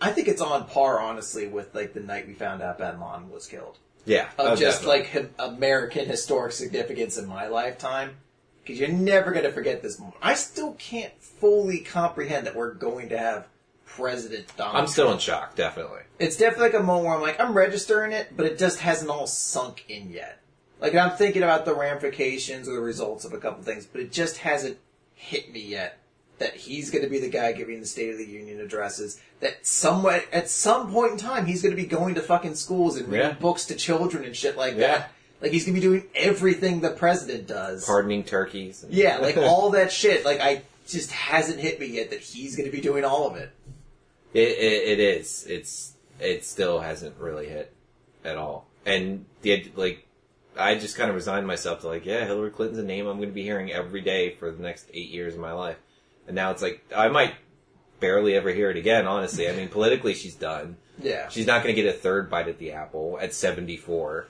I 0.00 0.10
think 0.10 0.28
it's 0.28 0.40
on 0.40 0.66
par, 0.66 1.00
honestly, 1.00 1.46
with 1.46 1.74
like 1.74 1.94
the 1.94 2.00
night 2.00 2.26
we 2.26 2.34
found 2.34 2.62
out 2.62 2.78
Bin 2.78 3.00
Laden 3.00 3.30
was 3.30 3.46
killed. 3.46 3.78
Yeah. 4.04 4.28
of 4.38 4.52
oh, 4.52 4.56
just 4.56 4.82
definitely. 4.82 5.22
like 5.22 5.30
hi- 5.38 5.46
American 5.46 6.06
historic 6.06 6.52
significance 6.52 7.18
in 7.18 7.26
my 7.26 7.48
lifetime. 7.48 8.16
Because 8.62 8.80
you're 8.80 8.88
never 8.88 9.30
going 9.30 9.44
to 9.44 9.52
forget 9.52 9.80
this 9.80 9.98
moment. 9.98 10.16
I 10.20 10.34
still 10.34 10.72
can't 10.72 11.12
fully 11.20 11.78
comprehend 11.78 12.46
that 12.46 12.56
we're 12.56 12.74
going 12.74 13.10
to 13.10 13.18
have 13.18 13.46
President 13.86 14.46
Donald. 14.56 14.76
I'm 14.76 14.88
still 14.88 15.12
in 15.12 15.18
shock, 15.18 15.54
definitely. 15.54 16.00
It's 16.18 16.36
definitely 16.36 16.70
like 16.70 16.74
a 16.74 16.82
moment 16.82 17.06
where 17.06 17.14
I'm 17.14 17.22
like, 17.22 17.40
I'm 17.40 17.54
registering 17.54 18.10
it, 18.12 18.36
but 18.36 18.44
it 18.44 18.58
just 18.58 18.80
hasn't 18.80 19.08
all 19.08 19.28
sunk 19.28 19.84
in 19.88 20.10
yet. 20.10 20.40
Like 20.80 20.94
I'm 20.94 21.16
thinking 21.16 21.42
about 21.42 21.64
the 21.64 21.74
ramifications 21.74 22.68
or 22.68 22.74
the 22.74 22.80
results 22.80 23.24
of 23.24 23.32
a 23.32 23.38
couple 23.38 23.62
things, 23.62 23.86
but 23.86 24.00
it 24.00 24.12
just 24.12 24.38
hasn't 24.38 24.78
hit 25.16 25.52
me 25.52 25.60
yet 25.60 25.98
that 26.38 26.54
he's 26.54 26.90
going 26.90 27.02
to 27.02 27.10
be 27.10 27.18
the 27.18 27.30
guy 27.30 27.52
giving 27.52 27.80
the 27.80 27.86
State 27.86 28.10
of 28.12 28.18
the 28.18 28.24
Union 28.26 28.60
addresses. 28.60 29.18
That 29.40 29.66
somewhere 29.66 30.22
at 30.32 30.48
some 30.50 30.92
point 30.92 31.12
in 31.12 31.18
time 31.18 31.46
he's 31.46 31.62
going 31.62 31.74
to 31.74 31.80
be 31.82 31.88
going 31.88 32.14
to 32.14 32.20
fucking 32.22 32.54
schools 32.54 32.96
and 32.96 33.08
reading 33.08 33.28
Yeah. 33.28 33.34
books 33.34 33.64
to 33.66 33.74
children 33.74 34.24
and 34.24 34.36
shit 34.36 34.56
like 34.56 34.74
Yeah. 34.76 34.98
that. 34.98 35.12
Like 35.40 35.52
he's 35.52 35.64
going 35.64 35.74
to 35.74 35.80
be 35.80 35.86
doing 35.86 36.04
everything 36.14 36.80
the 36.80 36.90
president 36.90 37.46
does. 37.46 37.84
Pardoning 37.86 38.24
turkeys. 38.24 38.82
and- 38.84 38.92
Yeah, 38.92 39.18
like 39.18 39.36
all 39.38 39.70
that 39.70 39.90
shit. 39.92 40.24
Like 40.24 40.40
I 40.40 40.62
just 40.86 41.10
hasn't 41.10 41.58
hit 41.60 41.80
me 41.80 41.86
yet 41.86 42.10
that 42.10 42.20
he's 42.20 42.54
going 42.56 42.70
to 42.70 42.74
be 42.74 42.80
doing 42.82 43.04
all 43.04 43.26
of 43.28 43.36
it. 43.36 43.50
It, 44.34 44.48
it, 44.48 44.88
it 44.88 45.00
is. 45.00 45.46
It's 45.48 45.92
it 46.20 46.44
still 46.44 46.80
hasn't 46.80 47.16
really 47.18 47.48
hit 47.48 47.72
at 48.24 48.36
all. 48.36 48.66
And 48.84 49.24
the 49.42 49.70
like, 49.74 50.05
I 50.58 50.74
just 50.76 50.96
kind 50.96 51.08
of 51.10 51.14
resigned 51.14 51.46
myself 51.46 51.80
to 51.80 51.88
like, 51.88 52.06
yeah, 52.06 52.24
Hillary 52.24 52.50
Clinton's 52.50 52.78
a 52.78 52.84
name 52.84 53.06
I'm 53.06 53.16
going 53.18 53.28
to 53.28 53.34
be 53.34 53.42
hearing 53.42 53.70
every 53.72 54.00
day 54.00 54.34
for 54.34 54.50
the 54.50 54.62
next 54.62 54.88
eight 54.92 55.10
years 55.10 55.34
of 55.34 55.40
my 55.40 55.52
life. 55.52 55.76
And 56.26 56.34
now 56.34 56.50
it's 56.50 56.62
like 56.62 56.84
I 56.94 57.08
might 57.08 57.34
barely 58.00 58.34
ever 58.34 58.50
hear 58.50 58.70
it 58.70 58.76
again. 58.76 59.06
Honestly, 59.06 59.48
I 59.48 59.52
mean, 59.52 59.68
politically 59.68 60.14
she's 60.14 60.34
done. 60.34 60.76
Yeah. 61.02 61.28
She's 61.28 61.46
not 61.46 61.62
going 61.62 61.74
to 61.74 61.82
get 61.82 61.94
a 61.94 61.96
third 61.96 62.30
bite 62.30 62.48
at 62.48 62.58
the 62.58 62.72
apple 62.72 63.18
at 63.20 63.34
74. 63.34 64.28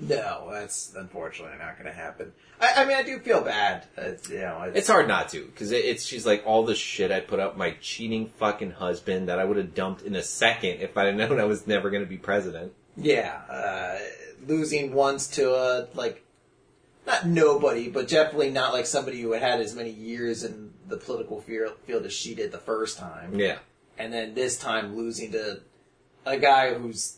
No, 0.00 0.48
that's 0.52 0.94
unfortunately 0.96 1.58
not 1.58 1.76
going 1.76 1.86
to 1.86 1.92
happen. 1.92 2.32
I, 2.60 2.82
I 2.82 2.84
mean, 2.84 2.96
I 2.96 3.02
do 3.02 3.18
feel 3.18 3.40
bad. 3.40 3.86
It's, 3.96 4.28
you 4.28 4.38
know, 4.40 4.62
it's, 4.62 4.78
It's 4.78 4.88
hard 4.88 5.08
not 5.08 5.28
to 5.30 5.44
because 5.46 5.72
it, 5.72 5.84
it's 5.84 6.04
she's 6.04 6.26
like 6.26 6.42
all 6.46 6.64
the 6.64 6.74
shit 6.74 7.10
I 7.10 7.20
put 7.20 7.40
up 7.40 7.56
my 7.56 7.72
cheating 7.80 8.30
fucking 8.38 8.72
husband 8.72 9.28
that 9.28 9.38
I 9.38 9.44
would 9.44 9.56
have 9.56 9.74
dumped 9.74 10.02
in 10.02 10.14
a 10.14 10.22
second 10.22 10.80
if 10.80 10.96
I'd 10.96 11.16
known 11.16 11.40
I 11.40 11.44
was 11.44 11.66
never 11.66 11.90
going 11.90 12.02
to 12.02 12.08
be 12.08 12.18
president. 12.18 12.72
yeah, 12.96 13.40
uh, 13.48 13.98
losing 14.46 14.92
once 14.92 15.26
to 15.28 15.54
a 15.54 15.88
like 15.94 16.24
not 17.06 17.26
nobody, 17.26 17.88
but 17.88 18.06
definitely 18.08 18.50
not 18.50 18.72
like 18.72 18.86
somebody 18.86 19.20
who 19.22 19.32
had 19.32 19.42
had 19.42 19.60
as 19.60 19.74
many 19.74 19.90
years 19.90 20.44
in 20.44 20.72
the 20.88 20.96
political 20.96 21.40
field, 21.40 21.74
field 21.86 22.04
as 22.04 22.12
she 22.12 22.34
did 22.34 22.52
the 22.52 22.58
first 22.58 22.98
time, 22.98 23.38
Yeah. 23.38 23.58
and 23.98 24.12
then 24.12 24.34
this 24.34 24.58
time 24.58 24.94
losing 24.96 25.32
to 25.32 25.60
a 26.26 26.36
guy 26.38 26.74
who's 26.74 27.16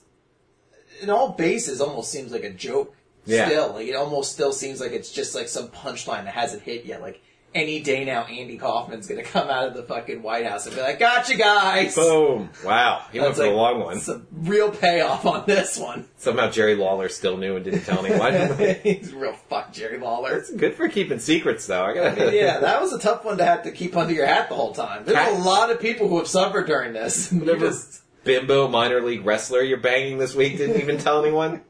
in 1.03 1.11
all 1.11 1.31
bases 1.33 1.81
almost 1.81 2.11
seems 2.11 2.31
like 2.33 2.45
a 2.45 2.51
joke. 2.51 2.95
Yeah. 3.27 3.47
Still, 3.47 3.73
like 3.75 3.87
it 3.89 3.95
almost 3.95 4.33
still 4.33 4.53
seems 4.53 4.81
like 4.81 4.93
it's 4.93 5.11
just 5.13 5.35
like 5.35 5.49
some 5.49 5.69
punchline 5.69 6.25
that 6.25 6.35
hasn't 6.35 6.63
hit 6.63 6.85
yet. 6.85 7.01
Like 7.01 7.21
any 7.55 7.81
day 7.81 8.05
now, 8.05 8.23
Andy 8.25 8.57
Kaufman's 8.59 9.07
gonna 9.09 9.23
come 9.25 9.49
out 9.51 9.67
of 9.67 9.75
the 9.75 9.83
fucking 9.83 10.23
White 10.23 10.47
House 10.47 10.67
and 10.67 10.75
be 10.77 10.81
like, 10.83 10.99
"Gotcha, 10.99 11.37
guys." 11.37 11.95
Boom! 11.95 12.51
Wow, 12.65 13.05
he 13.13 13.19
went 13.19 13.31
That's 13.35 13.39
for 13.39 13.45
the 13.45 13.51
like 13.51 13.75
long 13.75 13.81
one. 13.85 14.01
Some 14.01 14.27
real 14.33 14.71
payoff 14.71 15.27
on 15.27 15.45
this 15.47 15.77
one. 15.79 16.07
Somehow 16.17 16.51
Jerry 16.51 16.75
Lawler 16.77 17.09
still 17.09 17.37
knew 17.37 17.57
and 17.57 17.65
didn't 17.65 17.83
tell 17.85 18.05
anyone. 18.07 18.57
He's 18.83 19.13
real 19.13 19.33
fuck 19.49 19.73
Jerry 19.73 19.99
Lawler. 19.99 20.37
It's 20.37 20.51
Good 20.51 20.75
for 20.75 20.89
keeping 20.89 21.19
secrets, 21.19 21.67
though. 21.67 21.83
I 21.85 21.95
gotta. 21.95 22.35
yeah, 22.37 22.61
that 22.61 22.81
was 22.81 22.93
a 22.93 22.99
tough 22.99 23.25
one 23.25 23.39
to 23.39 23.45
have 23.45 23.65
to 23.65 23.73
keep 23.73 23.97
under 23.97 24.13
your 24.15 24.27
hat 24.27 24.49
the 24.49 24.55
whole 24.55 24.73
time. 24.75 25.05
There's 25.05 25.37
a 25.39 25.41
lot 25.43 25.71
of 25.71 25.81
people 25.81 26.09
who 26.09 26.19
have 26.19 26.29
suffered 26.29 26.67
during 26.67 26.93
this. 26.93 27.33
You 27.41 27.41
Whatever 27.41 27.67
just- 27.69 28.03
bimbo 28.23 28.69
minor 28.69 29.01
league 29.01 29.25
wrestler 29.25 29.63
you're 29.63 29.79
banging 29.79 30.19
this 30.19 30.35
week 30.35 30.59
didn't 30.59 30.81
even 30.83 30.99
tell 30.99 31.25
anyone. 31.25 31.63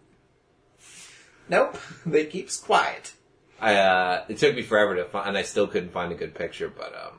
nope, 1.48 1.78
they 2.04 2.26
keeps 2.26 2.56
quiet. 2.58 3.12
I 3.60 3.74
uh, 3.76 4.24
it 4.28 4.38
took 4.38 4.54
me 4.54 4.62
forever 4.62 4.96
to 4.96 5.04
find, 5.04 5.28
and 5.28 5.38
I 5.38 5.42
still 5.42 5.66
couldn't 5.66 5.92
find 5.92 6.12
a 6.12 6.14
good 6.14 6.34
picture. 6.34 6.68
But 6.68 6.94
um, 6.94 7.18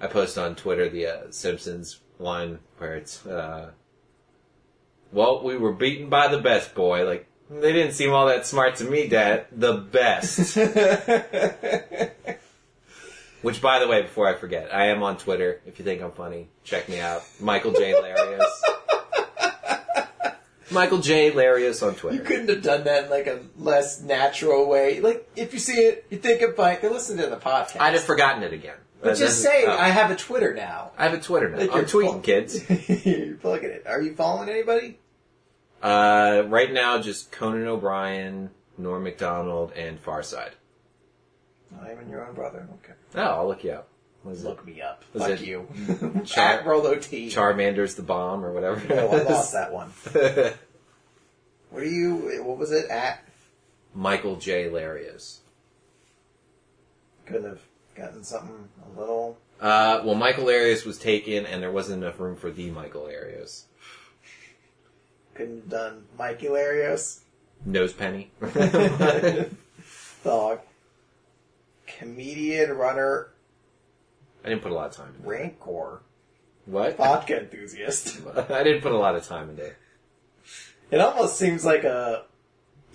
I 0.00 0.06
posted 0.06 0.42
on 0.42 0.54
Twitter 0.54 0.88
the 0.88 1.06
uh, 1.06 1.30
Simpsons 1.30 2.00
one 2.18 2.60
where 2.78 2.94
it's, 2.94 3.26
uh, 3.26 3.72
well, 5.10 5.42
we 5.42 5.56
were 5.56 5.72
beaten 5.72 6.08
by 6.08 6.28
the 6.28 6.38
best 6.38 6.74
boy. 6.74 7.04
Like 7.04 7.26
they 7.50 7.72
didn't 7.72 7.92
seem 7.92 8.12
all 8.12 8.26
that 8.26 8.46
smart 8.46 8.76
to 8.76 8.84
me, 8.84 9.08
Dad. 9.08 9.46
The 9.52 9.74
best. 9.74 10.56
Which, 13.42 13.60
by 13.60 13.80
the 13.80 13.88
way, 13.88 14.02
before 14.02 14.28
I 14.28 14.34
forget, 14.34 14.72
I 14.72 14.86
am 14.86 15.02
on 15.02 15.16
Twitter. 15.16 15.60
If 15.66 15.80
you 15.80 15.84
think 15.84 16.00
I'm 16.00 16.12
funny, 16.12 16.48
check 16.62 16.88
me 16.88 17.00
out. 17.00 17.24
Michael 17.40 17.72
J. 17.72 17.92
Larios. 17.92 18.44
Michael 20.72 20.98
J. 20.98 21.30
Larios 21.30 21.86
on 21.86 21.94
Twitter. 21.94 22.16
You 22.16 22.22
couldn't 22.22 22.48
have 22.48 22.62
done 22.62 22.84
that 22.84 23.04
in 23.04 23.10
like 23.10 23.26
a 23.26 23.40
less 23.58 24.00
natural 24.00 24.68
way. 24.68 25.00
Like 25.00 25.28
if 25.36 25.52
you 25.52 25.58
see 25.58 25.74
it, 25.82 26.06
you 26.10 26.18
think 26.18 26.42
of 26.42 26.56
fine. 26.56 26.78
Listen 26.82 27.16
to 27.18 27.26
the 27.26 27.36
podcast. 27.36 27.80
I'd 27.80 27.94
have 27.94 28.04
forgotten 28.04 28.42
it 28.42 28.52
again. 28.52 28.76
but 29.00 29.16
just 29.16 29.42
say 29.42 29.66
I 29.66 29.88
have 29.88 30.10
a 30.10 30.16
Twitter 30.16 30.54
now. 30.54 30.92
I 30.98 31.04
have 31.08 31.14
a 31.14 31.20
Twitter 31.20 31.48
now. 31.50 31.58
Like 31.58 31.72
I'm 31.72 31.84
tweeting, 31.84 32.22
kids. 32.22 32.58
you're 33.06 33.36
plugging 33.36 33.70
it. 33.70 33.84
Are 33.86 34.00
you 34.00 34.14
following 34.14 34.48
anybody? 34.48 34.98
Uh, 35.82 36.44
right 36.46 36.72
now, 36.72 36.98
just 37.00 37.32
Conan 37.32 37.66
O'Brien, 37.66 38.50
Norm 38.78 39.02
Macdonald, 39.02 39.72
and 39.72 40.02
Farside. 40.02 40.52
Not 41.72 41.90
even 41.90 42.08
your 42.08 42.24
own 42.26 42.34
brother. 42.34 42.68
Okay. 42.84 42.92
Oh, 43.16 43.20
I'll 43.22 43.48
look 43.48 43.64
you 43.64 43.72
up. 43.72 43.88
What 44.22 44.32
is 44.34 44.44
Look 44.44 44.64
me 44.64 44.80
up. 44.80 45.04
Was 45.12 45.22
Fuck 45.24 45.32
it 45.32 45.40
you. 45.40 45.66
Char- 46.24 46.60
At 46.60 46.66
Rolo 46.66 46.94
T. 46.96 47.28
Charmander's 47.28 47.96
the 47.96 48.02
bomb, 48.02 48.44
or 48.44 48.52
whatever. 48.52 48.86
No, 48.94 49.08
I 49.08 49.22
lost 49.22 49.52
that 49.52 49.72
one. 49.72 49.92
What 51.70 51.82
are 51.84 51.86
you? 51.86 52.42
What 52.44 52.58
was 52.58 52.70
it? 52.70 52.90
At 52.90 53.26
Michael 53.94 54.36
J. 54.36 54.68
Larios. 54.68 55.38
couldn't 57.24 57.44
have 57.48 57.62
gotten 57.96 58.22
something 58.24 58.68
a 58.94 59.00
little. 59.00 59.38
Uh, 59.58 60.02
well, 60.04 60.14
Michael 60.14 60.44
Larios 60.44 60.84
was 60.84 60.98
taken, 60.98 61.46
and 61.46 61.62
there 61.62 61.70
wasn't 61.72 62.02
enough 62.02 62.20
room 62.20 62.36
for 62.36 62.50
the 62.50 62.70
Michael 62.70 63.04
Larios. 63.04 63.64
Couldn't 65.34 65.60
have 65.62 65.70
done 65.70 66.04
Mikey 66.18 66.48
Larios. 66.48 67.20
Nose 67.64 67.94
penny. 67.94 68.30
Dog. 70.24 70.60
Comedian, 71.86 72.72
runner, 72.72 73.28
I 74.44 74.48
didn't 74.48 74.62
put 74.62 74.72
a 74.72 74.74
lot 74.74 74.90
of 74.90 74.96
time. 74.96 75.14
into 75.16 75.28
rancor, 75.28 76.00
What? 76.66 76.96
vodka 76.96 77.38
enthusiast. 77.40 78.18
I 78.50 78.62
didn't 78.62 78.82
put 78.82 78.92
a 78.92 78.98
lot 78.98 79.14
of 79.14 79.24
time 79.26 79.50
into 79.50 79.64
it. 79.64 79.76
It 80.90 81.00
almost 81.00 81.36
seems 81.38 81.64
like 81.64 81.84
a. 81.84 82.24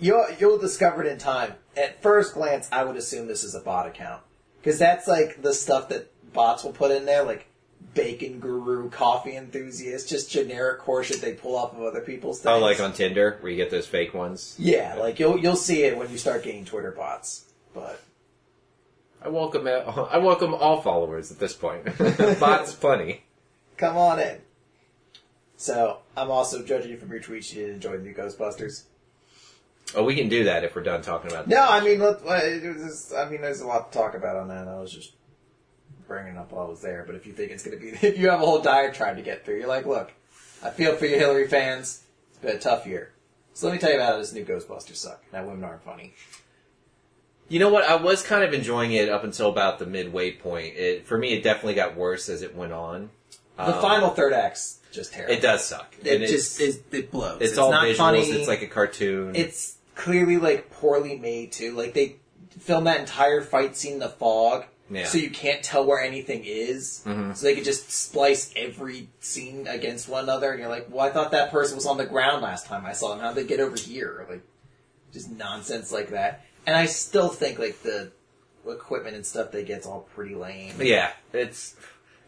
You'll 0.00 0.26
you'll 0.38 0.58
discover 0.58 1.02
it 1.04 1.10
in 1.10 1.18
time. 1.18 1.54
At 1.76 2.00
first 2.02 2.34
glance, 2.34 2.68
I 2.70 2.84
would 2.84 2.96
assume 2.96 3.26
this 3.26 3.42
is 3.42 3.54
a 3.54 3.60
bot 3.60 3.86
account 3.86 4.22
because 4.60 4.78
that's 4.78 5.08
like 5.08 5.42
the 5.42 5.52
stuff 5.52 5.88
that 5.88 6.12
bots 6.32 6.62
will 6.62 6.72
put 6.72 6.92
in 6.92 7.04
there, 7.06 7.24
like 7.24 7.46
bacon 7.94 8.38
guru, 8.38 8.90
coffee 8.90 9.34
enthusiast, 9.34 10.08
just 10.08 10.30
generic 10.30 10.80
horseshit 10.82 11.20
they 11.20 11.32
pull 11.32 11.56
off 11.56 11.72
of 11.74 11.82
other 11.82 12.00
people's 12.00 12.40
things. 12.40 12.52
Oh, 12.52 12.58
like 12.60 12.78
on 12.78 12.92
Tinder, 12.92 13.38
where 13.40 13.50
you 13.50 13.56
get 13.56 13.70
those 13.70 13.86
fake 13.86 14.14
ones. 14.14 14.54
yeah, 14.58 14.94
like 14.94 15.18
you'll 15.18 15.36
you'll 15.38 15.56
see 15.56 15.82
it 15.82 15.96
when 15.98 16.08
you 16.10 16.18
start 16.18 16.44
getting 16.44 16.64
Twitter 16.64 16.92
bots. 16.92 17.46
But 17.74 18.00
I 19.22 19.28
welcome 19.28 19.66
I 20.10 20.18
welcome 20.18 20.54
all 20.54 20.80
followers 20.80 21.30
at 21.30 21.38
this 21.38 21.54
point. 21.54 21.84
Bots 22.40 22.74
plenty. 22.74 23.24
come 23.76 23.96
on 23.96 24.20
in. 24.20 24.38
So 25.56 25.98
I'm 26.16 26.30
also 26.30 26.62
judging 26.64 26.92
you 26.92 26.96
from 26.96 27.10
your 27.10 27.20
tweets. 27.20 27.52
You 27.52 27.62
didn't 27.62 27.74
enjoy 27.76 27.96
the 27.96 28.04
new 28.04 28.14
Ghostbusters. 28.14 28.84
Oh, 29.94 30.04
we 30.04 30.14
can 30.14 30.28
do 30.28 30.44
that 30.44 30.64
if 30.64 30.76
we're 30.76 30.82
done 30.82 31.02
talking 31.02 31.30
about. 31.30 31.48
No, 31.48 31.60
I 31.66 31.80
mean, 31.80 31.98
let, 31.98 32.20
it 32.44 32.74
was 32.74 32.82
just- 32.84 33.14
I 33.14 33.28
mean, 33.28 33.40
there's 33.40 33.60
a 33.62 33.66
lot 33.66 33.90
to 33.90 33.98
talk 33.98 34.14
about 34.14 34.36
on 34.36 34.48
that. 34.48 34.68
I 34.68 34.78
was 34.78 34.92
just 34.92 35.14
bringing 36.06 36.36
up 36.36 36.52
while 36.52 36.66
I 36.66 36.68
was 36.68 36.82
there, 36.82 37.04
but 37.06 37.14
if 37.16 37.26
you 37.26 37.32
think 37.32 37.50
it's 37.50 37.62
going 37.64 37.76
to 37.78 37.82
be, 37.82 37.88
if 38.06 38.18
you 38.18 38.28
have 38.28 38.40
a 38.40 38.44
whole 38.44 38.60
diatribe 38.60 39.16
to 39.16 39.22
get 39.22 39.44
through, 39.44 39.56
you're 39.58 39.66
like, 39.68 39.86
look, 39.86 40.12
I 40.62 40.70
feel 40.70 40.94
for 40.94 41.06
you 41.06 41.16
Hillary 41.16 41.48
fans. 41.48 42.02
It's 42.30 42.38
been 42.38 42.56
a 42.56 42.58
tough 42.58 42.86
year. 42.86 43.12
So 43.54 43.66
let 43.66 43.72
me 43.72 43.78
tell 43.80 43.90
you 43.90 43.96
about 43.96 44.12
how 44.12 44.18
this 44.18 44.32
new 44.32 44.44
Ghostbusters 44.44 44.96
suck. 44.96 45.24
Now 45.32 45.44
women 45.44 45.64
aren't 45.64 45.82
funny. 45.82 46.12
You 47.48 47.58
know 47.58 47.70
what? 47.70 47.84
I 47.84 47.96
was 47.96 48.22
kind 48.22 48.44
of 48.44 48.52
enjoying 48.52 48.92
it 48.92 49.08
up 49.08 49.24
until 49.24 49.48
about 49.48 49.78
the 49.78 49.86
midway 49.86 50.32
point. 50.32 50.76
It, 50.76 51.06
for 51.06 51.16
me, 51.16 51.32
it 51.32 51.42
definitely 51.42 51.74
got 51.74 51.96
worse 51.96 52.28
as 52.28 52.42
it 52.42 52.54
went 52.54 52.72
on. 52.72 53.10
The 53.56 53.74
Um, 53.74 53.80
final 53.82 54.10
third 54.10 54.32
act's 54.34 54.78
just 54.92 55.12
terrible. 55.12 55.34
It 55.34 55.40
does 55.40 55.64
suck. 55.64 55.94
It 56.04 56.20
And 56.20 56.26
just 56.30 56.60
is, 56.60 56.80
it 56.92 57.10
blows. 57.10 57.40
it's, 57.40 57.56
all 57.58 57.70
not 57.70 57.84
visuals. 57.86 57.96
funny. 57.96 58.20
It's 58.30 58.48
like 58.48 58.62
a 58.62 58.66
cartoon. 58.66 59.34
it's 59.34 59.76
clearly 59.94 60.36
like 60.36 60.70
poorly 60.70 61.16
made 61.18 61.50
too. 61.52 61.72
Like 61.74 61.94
they 61.94 62.16
filmed 62.60 62.86
that 62.86 63.00
entire 63.00 63.40
fight 63.40 63.76
scene 63.76 63.94
in 63.94 63.98
the 63.98 64.08
fog, 64.08 64.64
Yeah. 64.90 65.06
so 65.06 65.16
you 65.18 65.30
can't 65.30 65.62
tell 65.62 65.84
where 65.86 66.00
anything 66.00 66.44
is. 66.44 67.02
Mhm. 67.06 67.36
So 67.36 67.46
they 67.46 67.54
could 67.54 67.64
just 67.64 67.90
splice 67.90 68.52
every 68.56 69.08
scene 69.20 69.66
against 69.66 70.08
one 70.08 70.24
another, 70.24 70.50
and 70.50 70.60
you're 70.60 70.68
like, 70.68 70.86
"Well, 70.90 71.04
I 71.06 71.10
thought 71.10 71.30
that 71.32 71.50
person 71.50 71.76
was 71.76 71.86
on 71.86 71.96
the 71.98 72.06
ground 72.06 72.42
last 72.42 72.66
time 72.66 72.84
I 72.86 72.92
saw 72.92 73.10
them. 73.10 73.20
How'd 73.20 73.34
they 73.36 73.44
get 73.44 73.58
over 73.60 73.76
here?" 73.76 74.24
Like, 74.28 74.42
just 75.12 75.30
nonsense 75.30 75.90
like 75.90 76.10
that. 76.10 76.44
And 76.68 76.76
I 76.76 76.84
still 76.84 77.30
think 77.30 77.58
like 77.58 77.82
the 77.82 78.12
equipment 78.66 79.16
and 79.16 79.24
stuff 79.24 79.50
they 79.52 79.64
get's 79.64 79.86
all 79.86 80.02
pretty 80.14 80.34
lame. 80.34 80.74
Yeah, 80.78 81.12
it's 81.32 81.74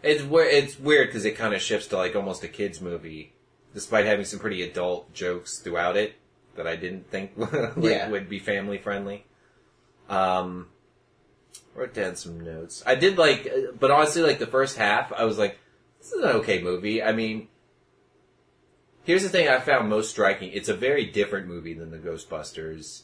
it's 0.02 0.22
we- 0.22 0.40
it's 0.44 0.78
weird 0.80 1.08
because 1.08 1.26
it 1.26 1.32
kind 1.36 1.52
of 1.52 1.60
shifts 1.60 1.88
to 1.88 1.98
like 1.98 2.16
almost 2.16 2.42
a 2.42 2.48
kids 2.48 2.80
movie, 2.80 3.34
despite 3.74 4.06
having 4.06 4.24
some 4.24 4.38
pretty 4.40 4.62
adult 4.62 5.12
jokes 5.12 5.58
throughout 5.58 5.98
it 5.98 6.14
that 6.56 6.66
I 6.66 6.76
didn't 6.76 7.10
think 7.10 7.32
like, 7.36 7.52
Yeah. 7.76 8.08
would 8.08 8.30
be 8.30 8.38
family 8.38 8.78
friendly. 8.78 9.26
Um, 10.08 10.68
wrote 11.74 11.92
down 11.92 12.16
some 12.16 12.40
notes. 12.40 12.82
I 12.86 12.94
did 12.94 13.18
like, 13.18 13.46
uh, 13.46 13.72
but 13.78 13.90
honestly, 13.90 14.22
like 14.22 14.38
the 14.38 14.46
first 14.46 14.78
half, 14.78 15.12
I 15.12 15.24
was 15.24 15.36
like, 15.36 15.58
this 16.00 16.12
is 16.12 16.24
an 16.24 16.30
okay 16.36 16.62
movie. 16.62 17.02
I 17.02 17.12
mean. 17.12 17.48
Here's 19.04 19.22
the 19.22 19.28
thing 19.28 19.48
I 19.48 19.58
found 19.60 19.90
most 19.90 20.08
striking. 20.10 20.50
It's 20.52 20.70
a 20.70 20.74
very 20.74 21.04
different 21.04 21.46
movie 21.46 21.74
than 21.74 21.90
the 21.90 21.98
Ghostbusters. 21.98 23.02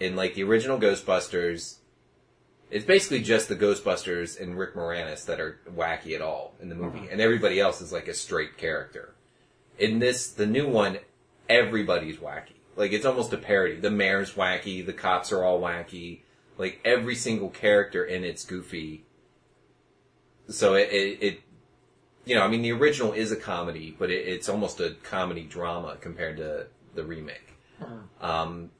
In 0.00 0.16
like 0.16 0.34
the 0.34 0.42
original 0.42 0.78
Ghostbusters, 0.78 1.76
it's 2.70 2.84
basically 2.84 3.20
just 3.20 3.48
the 3.48 3.56
Ghostbusters 3.56 4.40
and 4.40 4.58
Rick 4.58 4.74
Moranis 4.74 5.26
that 5.26 5.40
are 5.40 5.60
wacky 5.76 6.14
at 6.14 6.22
all 6.22 6.54
in 6.60 6.68
the 6.68 6.74
movie, 6.74 7.08
and 7.10 7.20
everybody 7.20 7.60
else 7.60 7.80
is 7.80 7.92
like 7.92 8.08
a 8.08 8.14
straight 8.14 8.56
character. 8.56 9.14
In 9.78 9.98
this, 9.98 10.30
the 10.30 10.46
new 10.46 10.68
one, 10.68 10.98
everybody's 11.48 12.16
wacky. 12.16 12.54
Like 12.76 12.92
it's 12.92 13.04
almost 13.04 13.32
a 13.32 13.38
parody. 13.38 13.76
The 13.76 13.90
mayor's 13.90 14.32
wacky, 14.34 14.84
the 14.84 14.92
cops 14.92 15.32
are 15.32 15.44
all 15.44 15.60
wacky. 15.60 16.20
Like 16.58 16.80
every 16.84 17.14
single 17.14 17.50
character 17.50 18.04
in 18.04 18.24
it's 18.24 18.44
goofy. 18.44 19.04
So 20.48 20.74
it, 20.74 20.88
it, 20.90 21.22
it 21.22 21.40
you 22.24 22.34
know, 22.34 22.42
I 22.42 22.48
mean, 22.48 22.62
the 22.62 22.72
original 22.72 23.12
is 23.12 23.32
a 23.32 23.36
comedy, 23.36 23.94
but 23.98 24.10
it, 24.10 24.26
it's 24.26 24.48
almost 24.48 24.80
a 24.80 24.96
comedy 25.02 25.44
drama 25.44 25.96
compared 26.00 26.36
to 26.38 26.66
the 26.94 27.04
remake. 27.04 27.48
Um, 28.20 28.70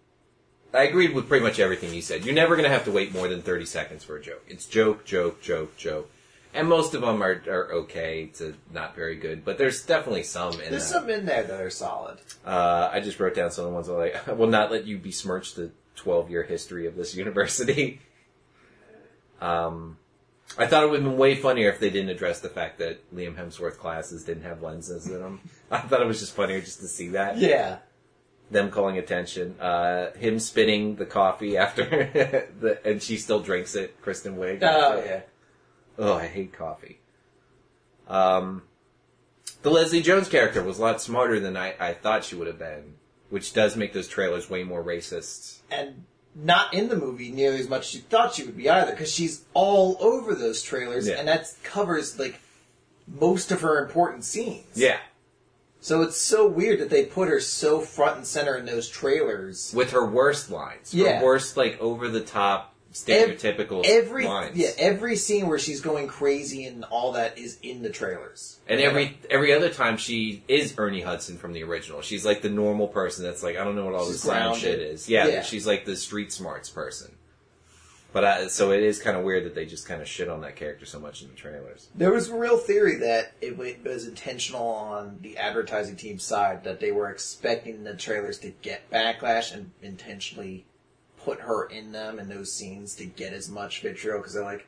I 0.74 0.84
agreed 0.84 1.14
with 1.14 1.28
pretty 1.28 1.44
much 1.44 1.58
everything 1.58 1.92
you 1.92 2.00
said. 2.02 2.24
You're 2.24 2.34
never 2.34 2.56
going 2.56 2.68
to 2.68 2.74
have 2.74 2.84
to 2.86 2.90
wait 2.92 3.12
more 3.12 3.28
than 3.28 3.42
30 3.42 3.66
seconds 3.66 4.04
for 4.04 4.16
a 4.16 4.22
joke. 4.22 4.42
It's 4.48 4.64
joke, 4.66 5.04
joke, 5.04 5.42
joke, 5.42 5.76
joke. 5.76 6.10
And 6.54 6.68
most 6.68 6.94
of 6.94 7.00
them 7.00 7.22
are, 7.22 7.42
are 7.46 7.72
okay 7.72 8.26
to 8.34 8.54
not 8.72 8.94
very 8.94 9.16
good, 9.16 9.44
but 9.44 9.56
there's 9.58 9.84
definitely 9.84 10.22
some 10.22 10.52
in 10.60 10.70
There's 10.70 10.88
that. 10.88 11.00
some 11.00 11.10
in 11.10 11.24
there 11.26 11.42
that 11.44 11.60
are 11.60 11.70
solid. 11.70 12.18
Uh, 12.44 12.90
I 12.92 13.00
just 13.00 13.18
wrote 13.20 13.34
down 13.34 13.50
some 13.50 13.64
of 13.64 13.70
the 13.70 13.74
ones 13.74 13.86
that 13.86 13.94
like, 13.94 14.28
I 14.28 14.32
will 14.34 14.48
not 14.48 14.70
let 14.70 14.86
you 14.86 14.98
besmirch 14.98 15.54
the 15.54 15.70
12 15.96 16.30
year 16.30 16.42
history 16.42 16.86
of 16.86 16.94
this 16.96 17.14
university. 17.16 18.00
um, 19.40 19.96
I 20.58 20.66
thought 20.66 20.84
it 20.84 20.90
would 20.90 21.00
have 21.00 21.08
been 21.08 21.18
way 21.18 21.34
funnier 21.34 21.70
if 21.70 21.80
they 21.80 21.88
didn't 21.88 22.10
address 22.10 22.40
the 22.40 22.50
fact 22.50 22.78
that 22.80 23.14
Liam 23.14 23.34
Hemsworth 23.36 23.78
classes 23.78 24.22
didn't 24.24 24.42
have 24.42 24.60
lenses 24.62 25.06
in 25.06 25.20
them. 25.20 25.40
I 25.70 25.78
thought 25.78 26.02
it 26.02 26.06
was 26.06 26.20
just 26.20 26.34
funnier 26.34 26.60
just 26.60 26.80
to 26.80 26.88
see 26.88 27.08
that. 27.08 27.38
Yeah. 27.38 27.78
Them 28.52 28.70
calling 28.70 28.98
attention. 28.98 29.58
Uh, 29.58 30.12
him 30.12 30.38
spitting 30.38 30.96
the 30.96 31.06
coffee 31.06 31.56
after, 31.56 31.84
the, 32.60 32.78
and 32.84 33.02
she 33.02 33.16
still 33.16 33.40
drinks 33.40 33.74
it, 33.74 34.00
Kristen 34.02 34.36
Wiig. 34.36 34.58
Oh 34.62 35.02
yeah. 35.04 35.20
Oh, 35.98 36.14
I 36.14 36.26
hate 36.26 36.52
coffee. 36.52 36.98
Um, 38.08 38.62
the 39.62 39.70
Leslie 39.70 40.02
Jones 40.02 40.28
character 40.28 40.62
was 40.62 40.78
a 40.78 40.82
lot 40.82 41.00
smarter 41.00 41.40
than 41.40 41.56
I, 41.56 41.74
I 41.80 41.94
thought 41.94 42.24
she 42.24 42.34
would 42.34 42.46
have 42.46 42.58
been, 42.58 42.94
which 43.30 43.52
does 43.54 43.76
make 43.76 43.92
those 43.92 44.08
trailers 44.08 44.50
way 44.50 44.64
more 44.64 44.82
racist. 44.82 45.58
and 45.70 46.04
not 46.34 46.72
in 46.72 46.88
the 46.88 46.96
movie 46.96 47.30
nearly 47.30 47.58
as 47.60 47.68
much 47.68 47.88
as 47.88 47.94
you 47.94 48.00
thought 48.00 48.34
she 48.34 48.42
would 48.44 48.56
be 48.56 48.68
either, 48.68 48.90
because 48.92 49.12
she's 49.12 49.44
all 49.54 49.96
over 50.00 50.34
those 50.34 50.62
trailers, 50.62 51.06
Yeah. 51.06 51.14
and 51.18 51.28
that 51.28 51.52
covers 51.62 52.18
like 52.18 52.40
most 53.06 53.52
of 53.52 53.60
her 53.60 53.82
important 53.84 54.24
scenes. 54.24 54.66
Yeah, 54.74 54.98
So 55.82 56.00
it's 56.02 56.16
so 56.16 56.46
weird 56.46 56.78
that 56.78 56.90
they 56.90 57.04
put 57.04 57.28
her 57.28 57.40
so 57.40 57.80
front 57.80 58.16
and 58.18 58.26
center 58.26 58.56
in 58.56 58.64
those 58.66 58.88
trailers. 58.88 59.72
with 59.76 59.90
her 59.90 60.06
worst 60.06 60.50
lines, 60.50 60.94
Yeah. 60.94 61.18
her 61.18 61.24
worst 61.24 61.56
like 61.56 61.78
over 61.80 62.08
the 62.08 62.20
top 62.20 62.72
stereotypical 62.94 63.84
Every 63.86 64.26
lines. 64.26 64.56
yeah, 64.56 64.68
every 64.78 65.16
scene 65.16 65.48
where 65.48 65.58
she's 65.58 65.80
going 65.80 66.06
crazy 66.08 66.66
and 66.66 66.84
all 66.84 67.12
that 67.12 67.36
is 67.38 67.58
in 67.62 67.82
the 67.82 67.90
trailers. 67.90 68.58
And 68.68 68.80
every 68.80 69.18
every 69.30 69.52
other 69.52 69.70
time 69.70 69.96
she 69.96 70.44
is 70.46 70.74
Ernie 70.78 71.00
Hudson 71.00 71.36
from 71.38 71.52
the 71.52 71.62
original. 71.64 72.00
She's 72.02 72.24
like 72.24 72.42
the 72.42 72.50
normal 72.50 72.88
person 72.88 73.24
that's 73.24 73.42
like 73.42 73.56
I 73.56 73.64
don't 73.64 73.74
know 73.76 73.84
what 73.86 73.94
all 73.94 74.04
She's 74.04 74.14
this 74.16 74.24
clown 74.24 74.56
shit 74.56 74.78
is. 74.80 75.08
Yeah, 75.08 75.26
Yeah. 75.26 75.42
she's 75.42 75.66
like 75.66 75.84
the 75.84 75.96
street 75.96 76.32
smarts 76.32 76.68
person. 76.68 77.12
But 78.12 78.24
I, 78.24 78.46
so 78.48 78.72
it 78.72 78.82
is 78.82 79.00
kind 79.00 79.16
of 79.16 79.24
weird 79.24 79.44
that 79.46 79.54
they 79.54 79.64
just 79.64 79.88
kind 79.88 80.02
of 80.02 80.08
shit 80.08 80.28
on 80.28 80.42
that 80.42 80.56
character 80.56 80.84
so 80.84 81.00
much 81.00 81.22
in 81.22 81.28
the 81.28 81.34
trailers. 81.34 81.88
There 81.94 82.12
was 82.12 82.28
a 82.28 82.36
real 82.36 82.58
theory 82.58 82.96
that 82.96 83.32
it 83.40 83.56
was 83.56 84.06
intentional 84.06 84.66
on 84.66 85.18
the 85.22 85.38
advertising 85.38 85.96
team 85.96 86.18
side 86.18 86.64
that 86.64 86.80
they 86.80 86.92
were 86.92 87.08
expecting 87.08 87.84
the 87.84 87.94
trailers 87.94 88.38
to 88.40 88.50
get 88.50 88.90
backlash 88.90 89.54
and 89.54 89.70
intentionally 89.80 90.66
put 91.24 91.40
her 91.40 91.64
in 91.64 91.92
them 91.92 92.18
in 92.18 92.28
those 92.28 92.52
scenes 92.52 92.94
to 92.96 93.06
get 93.06 93.32
as 93.32 93.48
much 93.48 93.80
vitriol 93.80 94.18
because 94.18 94.34
they're 94.34 94.44
like, 94.44 94.66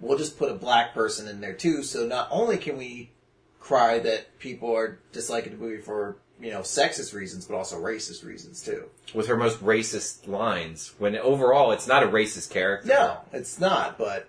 we'll 0.00 0.18
just 0.18 0.38
put 0.38 0.50
a 0.50 0.54
black 0.54 0.92
person 0.92 1.28
in 1.28 1.40
there 1.40 1.54
too. 1.54 1.82
So 1.82 2.06
not 2.06 2.28
only 2.30 2.58
can 2.58 2.76
we 2.76 3.10
cry 3.60 4.00
that 4.00 4.38
people 4.38 4.74
are 4.74 4.98
disliking 5.12 5.52
the 5.52 5.58
movie 5.58 5.80
for 5.80 6.16
you 6.42 6.50
know 6.50 6.60
sexist 6.60 7.14
reasons, 7.14 7.44
but 7.44 7.56
also 7.56 7.80
racist 7.80 8.24
reasons 8.24 8.62
too. 8.62 8.86
with 9.14 9.28
her 9.28 9.36
most 9.36 9.62
racist 9.64 10.26
lines 10.26 10.92
when 10.98 11.16
overall 11.16 11.72
it's 11.72 11.86
not 11.86 12.02
a 12.02 12.06
racist 12.06 12.50
character. 12.50 12.88
No, 12.88 13.18
it's 13.32 13.60
not. 13.60 13.96
But 13.96 14.28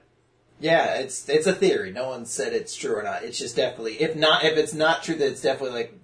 yeah, 0.60 0.96
it's 0.96 1.28
it's 1.28 1.48
a 1.48 1.54
theory. 1.54 1.92
No 1.92 2.10
one 2.10 2.26
said 2.26 2.54
it's 2.54 2.76
true 2.76 2.96
or 2.96 3.04
not. 3.04 3.24
It's 3.24 3.40
just 3.40 3.56
definitely 3.56 4.02
if 4.02 4.16
not 4.16 4.44
if 4.44 4.58
it's 4.58 4.74
not 4.74 5.04
true, 5.04 5.16
that 5.16 5.28
it's 5.28 5.42
definitely 5.42 5.76
like 5.78 6.00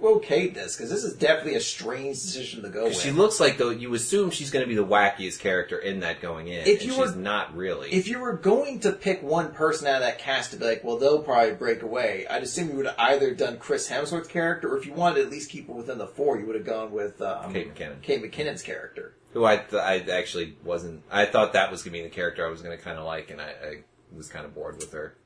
okayed 0.00 0.54
this 0.54 0.76
because 0.76 0.90
this 0.90 1.04
is 1.04 1.14
definitely 1.14 1.54
a 1.54 1.60
strange 1.60 2.16
decision 2.16 2.62
to 2.62 2.68
go 2.68 2.84
with. 2.84 2.96
She 2.98 3.10
looks 3.10 3.38
like 3.40 3.58
though 3.58 3.70
you 3.70 3.92
assume 3.94 4.30
she's 4.30 4.50
going 4.50 4.64
to 4.64 4.68
be 4.68 4.74
the 4.74 4.84
wackiest 4.86 5.40
character 5.40 5.78
in 5.78 6.00
that 6.00 6.20
going 6.20 6.48
in, 6.48 6.66
If 6.66 6.80
and 6.80 6.82
you 6.82 6.90
she's 6.92 7.14
were- 7.14 7.20
not 7.20 7.54
really. 7.56 7.90
if 7.92 8.08
you 8.08 8.18
were 8.18 8.32
going 8.32 8.80
to 8.80 8.92
pick 8.92 9.22
one 9.22 9.52
person 9.52 9.86
out 9.86 9.96
of 9.96 10.00
that 10.02 10.18
cast 10.18 10.50
to 10.52 10.56
be 10.56 10.64
like, 10.64 10.82
well, 10.84 10.96
they'll 10.98 11.22
probably 11.22 11.54
break 11.54 11.82
away, 11.82 12.26
I'd 12.28 12.42
assume 12.42 12.70
you 12.70 12.76
would 12.76 12.86
have 12.86 12.94
either 12.98 13.34
done 13.34 13.58
Chris 13.58 13.88
Hemsworth's 13.90 14.28
character, 14.28 14.72
or 14.72 14.78
if 14.78 14.86
you 14.86 14.92
wanted 14.92 15.16
to 15.16 15.22
at 15.22 15.30
least 15.30 15.50
keep 15.50 15.68
it 15.68 15.74
within 15.74 15.98
the 15.98 16.06
four, 16.06 16.38
you 16.38 16.46
would 16.46 16.56
have 16.56 16.66
gone 16.66 16.90
with 16.92 17.20
um, 17.22 17.52
Kate 17.52 17.74
McKinnon. 17.74 18.02
Kate 18.02 18.22
McKinnon's 18.22 18.62
character. 18.62 19.14
who 19.32 19.44
I 19.44 19.58
th- 19.58 19.74
I 19.82 19.98
actually 20.10 20.56
wasn't. 20.64 21.02
I 21.10 21.26
thought 21.26 21.52
that 21.52 21.70
was 21.70 21.82
going 21.82 21.92
to 21.92 21.98
be 21.98 22.02
the 22.02 22.14
character 22.14 22.46
I 22.46 22.50
was 22.50 22.62
going 22.62 22.76
to 22.76 22.82
kind 22.82 22.98
of 22.98 23.04
like, 23.04 23.30
and 23.30 23.40
I, 23.40 23.44
I 23.50 23.74
was 24.16 24.28
kind 24.28 24.44
of 24.44 24.54
bored 24.54 24.76
with 24.78 24.92
her. 24.92 25.16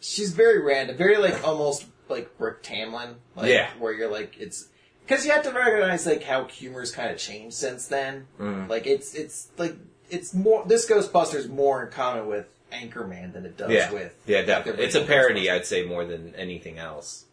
she's 0.00 0.32
very 0.32 0.60
random, 0.62 0.96
very 0.96 1.16
like 1.16 1.42
almost 1.46 1.86
like 2.10 2.30
Rick 2.38 2.62
Tamlin, 2.62 3.14
like, 3.36 3.50
Yeah. 3.50 3.70
where 3.78 3.92
you're 3.92 4.10
like 4.10 4.36
it's 4.38 4.68
because 5.06 5.24
you 5.24 5.32
have 5.32 5.42
to 5.44 5.50
recognize 5.50 6.06
like 6.06 6.22
how 6.22 6.44
humor's 6.44 6.90
kind 6.92 7.10
of 7.10 7.18
changed 7.18 7.56
since 7.56 7.86
then. 7.86 8.26
Mhm. 8.38 8.68
Like 8.68 8.86
it's 8.86 9.14
it's 9.14 9.48
like 9.58 9.74
it's 10.10 10.32
more 10.34 10.64
this 10.66 10.88
Ghostbusters 10.88 11.48
more 11.48 11.84
in 11.84 11.90
common 11.92 12.26
with 12.26 12.46
Anchorman 12.72 13.32
than 13.32 13.46
it 13.46 13.56
does 13.56 13.70
Yeah, 13.70 13.90
with 13.92 14.14
yeah, 14.26 14.42
definitely. 14.42 14.84
It's 14.84 14.94
a 14.94 15.02
parody, 15.04 15.50
I'd 15.50 15.66
say, 15.66 15.84
more 15.84 16.04
than 16.04 16.34
anything 16.34 16.78
else. 16.78 17.24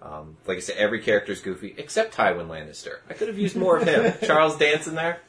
Um, 0.00 0.36
like 0.46 0.56
I 0.58 0.60
said, 0.60 0.76
every 0.78 1.00
character's 1.00 1.40
goofy 1.40 1.74
except 1.78 2.14
Tywin 2.16 2.48
Lannister. 2.48 2.98
I 3.08 3.14
could 3.14 3.28
have 3.28 3.38
used 3.38 3.54
more 3.56 3.78
of 3.78 3.84
him. 3.86 4.12
Charles 4.26 4.56
Dance 4.56 4.86
in 4.88 4.94
there. 4.96 5.20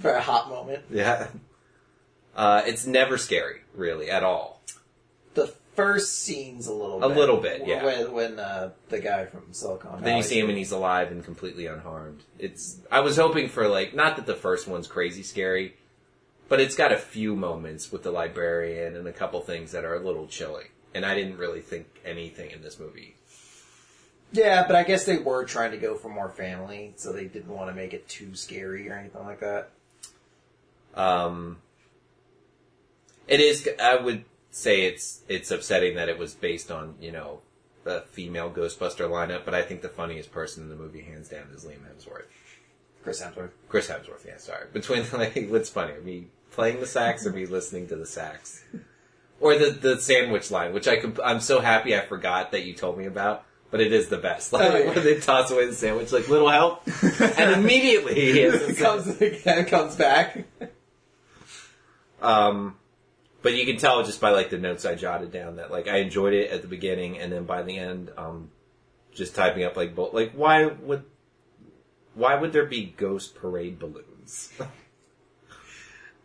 for 0.00 0.10
a 0.12 0.20
hot 0.20 0.48
moment. 0.50 0.84
Yeah. 0.90 1.28
Uh, 2.36 2.62
it's 2.66 2.86
never 2.86 3.16
scary, 3.18 3.62
really, 3.74 4.10
at 4.10 4.22
all. 4.22 4.60
First 5.78 6.24
scene's 6.24 6.66
a 6.66 6.72
little 6.72 7.00
A 7.04 7.08
bit, 7.08 7.16
little 7.16 7.36
bit, 7.36 7.64
yeah. 7.64 7.84
When 7.84 8.12
when 8.12 8.40
uh, 8.40 8.70
the 8.88 8.98
guy 8.98 9.26
from 9.26 9.52
Silicon 9.52 9.92
Valley 9.92 10.02
Then 10.02 10.16
you 10.16 10.24
see 10.24 10.40
him 10.40 10.48
and 10.48 10.58
he's 10.58 10.72
alive 10.72 11.12
and 11.12 11.24
completely 11.24 11.66
unharmed. 11.66 12.24
It's. 12.36 12.80
I 12.90 12.98
was 12.98 13.16
hoping 13.16 13.48
for 13.48 13.68
like 13.68 13.94
not 13.94 14.16
that 14.16 14.26
the 14.26 14.34
first 14.34 14.66
one's 14.66 14.88
crazy 14.88 15.22
scary, 15.22 15.76
but 16.48 16.60
it's 16.60 16.74
got 16.74 16.90
a 16.90 16.96
few 16.96 17.36
moments 17.36 17.92
with 17.92 18.02
the 18.02 18.10
librarian 18.10 18.96
and 18.96 19.06
a 19.06 19.12
couple 19.12 19.40
things 19.40 19.70
that 19.70 19.84
are 19.84 19.94
a 19.94 20.00
little 20.04 20.26
chilling. 20.26 20.66
And 20.96 21.06
I 21.06 21.14
didn't 21.14 21.36
really 21.36 21.60
think 21.60 21.86
anything 22.04 22.50
in 22.50 22.60
this 22.60 22.80
movie. 22.80 23.14
yeah, 24.32 24.66
but 24.66 24.74
I 24.74 24.82
guess 24.82 25.04
they 25.04 25.18
were 25.18 25.44
trying 25.44 25.70
to 25.70 25.76
go 25.76 25.94
for 25.94 26.08
more 26.08 26.28
family, 26.28 26.94
so 26.96 27.12
they 27.12 27.26
didn't 27.26 27.54
want 27.54 27.70
to 27.70 27.76
make 27.76 27.94
it 27.94 28.08
too 28.08 28.34
scary 28.34 28.90
or 28.90 28.94
anything 28.94 29.22
like 29.22 29.38
that. 29.38 29.70
Um, 30.94 31.58
it 33.28 33.38
is. 33.38 33.68
I 33.80 33.94
would. 33.94 34.24
Say 34.50 34.82
it's 34.82 35.22
it's 35.28 35.50
upsetting 35.50 35.96
that 35.96 36.08
it 36.08 36.18
was 36.18 36.34
based 36.34 36.70
on 36.70 36.94
you 37.00 37.12
know 37.12 37.40
the 37.84 38.04
female 38.10 38.50
Ghostbuster 38.50 39.08
lineup, 39.08 39.44
but 39.44 39.54
I 39.54 39.62
think 39.62 39.82
the 39.82 39.88
funniest 39.88 40.30
person 40.30 40.62
in 40.62 40.68
the 40.68 40.76
movie, 40.76 41.02
hands 41.02 41.28
down, 41.28 41.46
is 41.54 41.64
Liam 41.64 41.80
Hemsworth. 41.80 42.24
Chris 43.02 43.22
Hemsworth. 43.22 43.50
Chris 43.68 43.88
Hemsworth, 43.88 44.26
yeah, 44.26 44.36
sorry. 44.36 44.66
Between 44.72 45.04
like, 45.12 45.48
what's 45.48 45.70
funnier, 45.70 46.00
me 46.00 46.26
playing 46.50 46.80
the 46.80 46.86
sax 46.86 47.26
or 47.26 47.32
me 47.32 47.46
listening 47.46 47.86
to 47.88 47.96
the 47.96 48.06
sax, 48.06 48.62
or 49.40 49.56
the 49.58 49.70
the 49.70 50.00
sandwich 50.00 50.50
line, 50.50 50.72
which 50.74 50.88
I 50.88 50.96
could, 50.96 51.18
I'm 51.20 51.40
so 51.40 51.60
happy 51.60 51.96
I 51.96 52.00
forgot 52.00 52.52
that 52.52 52.64
you 52.64 52.74
told 52.74 52.98
me 52.98 53.06
about. 53.06 53.44
But 53.70 53.82
it 53.82 53.92
is 53.92 54.08
the 54.08 54.16
best. 54.16 54.50
Like 54.54 54.72
Oh, 54.72 54.76
yeah. 54.78 54.86
when 54.94 55.04
they 55.04 55.20
toss 55.20 55.50
away 55.50 55.66
the 55.66 55.74
sandwich, 55.74 56.10
like 56.10 56.28
little 56.28 56.48
help, 56.48 56.82
and 57.02 57.52
immediately 57.52 58.14
he 58.14 58.40
it 58.40 58.78
comes 58.78 59.68
comes 59.68 59.94
back. 59.94 60.44
Um, 62.22 62.76
but 63.42 63.54
you 63.54 63.64
can 63.66 63.76
tell 63.76 64.02
just 64.04 64.20
by 64.20 64.30
like 64.30 64.50
the 64.50 64.58
notes 64.58 64.84
I 64.84 64.94
jotted 64.94 65.32
down 65.32 65.56
that 65.56 65.70
like 65.70 65.88
I 65.88 65.98
enjoyed 65.98 66.34
it 66.34 66.50
at 66.50 66.62
the 66.62 66.68
beginning, 66.68 67.18
and 67.18 67.32
then 67.32 67.44
by 67.44 67.62
the 67.62 67.78
end, 67.78 68.10
um, 68.16 68.50
just 69.12 69.34
typing 69.34 69.64
up 69.64 69.76
like 69.76 69.94
bo- 69.94 70.10
like 70.12 70.32
why 70.32 70.66
would 70.66 71.04
why 72.14 72.34
would 72.34 72.52
there 72.52 72.66
be 72.66 72.94
ghost 72.96 73.34
parade 73.34 73.78
balloons? 73.78 74.52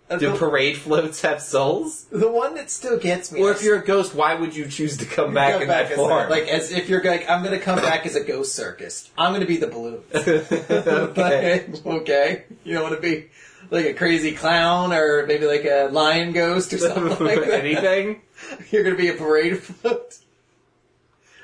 Do 0.10 0.32
the, 0.32 0.38
parade 0.38 0.78
floats 0.78 1.22
have 1.22 1.42
souls? 1.42 2.06
the 2.12 2.30
one 2.30 2.56
that 2.56 2.70
still 2.70 3.00
gets 3.00 3.32
me. 3.32 3.42
Or 3.42 3.52
if 3.52 3.64
you're 3.64 3.80
a 3.80 3.86
ghost, 3.86 4.14
why 4.14 4.36
would 4.36 4.56
you 4.56 4.68
choose 4.68 4.98
to 4.98 5.06
come 5.06 5.34
back 5.34 5.62
in 5.62 5.68
back 5.68 5.90
that 5.90 5.96
form? 5.96 6.30
like 6.30 6.48
as 6.48 6.72
if 6.72 6.90
you're 6.90 7.04
like 7.04 7.28
I'm 7.30 7.44
gonna 7.44 7.60
come 7.60 7.80
back 7.80 8.06
as 8.06 8.16
a 8.16 8.24
ghost 8.24 8.54
circus. 8.54 9.10
I'm 9.18 9.34
gonna 9.34 9.46
be 9.46 9.58
the 9.58 9.68
balloon. 9.68 10.04
okay. 10.14 11.68
okay. 11.86 12.44
You 12.64 12.74
don't 12.74 12.84
want 12.84 12.96
to 12.96 13.02
be 13.02 13.30
like 13.74 13.86
a 13.86 13.94
crazy 13.94 14.32
clown 14.34 14.94
or 14.94 15.26
maybe 15.28 15.46
like 15.46 15.66
a 15.66 15.90
lion 15.92 16.32
ghost 16.32 16.72
or 16.74 16.78
something 16.78 17.04
like 17.26 17.40
that. 17.42 17.64
Anything? 17.66 18.22
You're 18.72 18.84
gonna 18.84 18.96
be 18.96 19.10
a 19.10 19.14
parade 19.14 19.60
float. 19.62 20.20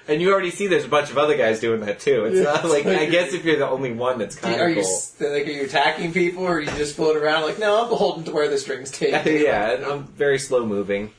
And 0.07 0.19
you 0.23 0.31
already 0.31 0.49
see 0.49 0.65
there's 0.65 0.85
a 0.85 0.89
bunch 0.89 1.11
of 1.11 1.19
other 1.19 1.37
guys 1.37 1.59
doing 1.59 1.81
that 1.81 1.99
too. 1.99 2.25
It's 2.25 2.39
not 2.43 2.63
like, 2.65 2.83
like- 2.85 2.97
I 2.97 3.05
guess 3.05 3.31
if 3.33 3.45
you're 3.45 3.57
the 3.59 3.69
only 3.69 3.93
one 3.93 4.17
that's 4.17 4.35
Do 4.37 4.41
kind 4.41 4.59
Are 4.59 4.63
of 4.65 4.69
you 4.75 4.81
cool. 4.81 4.83
s- 4.91 5.15
like 5.19 5.45
are 5.45 5.51
you 5.51 5.63
attacking 5.65 6.13
people 6.13 6.43
or 6.45 6.53
are 6.55 6.59
you 6.59 6.71
just 6.71 6.95
floating 6.95 7.21
around 7.21 7.43
like 7.43 7.59
no 7.59 7.83
I'm 7.83 7.89
beholden 7.89 8.23
to 8.23 8.31
where 8.31 8.47
the 8.49 8.57
strings 8.57 8.89
take 8.89 9.23
me. 9.25 9.43
yeah, 9.43 9.71
and 9.73 9.85
I'm 9.85 10.03
very 10.05 10.39
slow 10.39 10.65
moving 10.65 11.11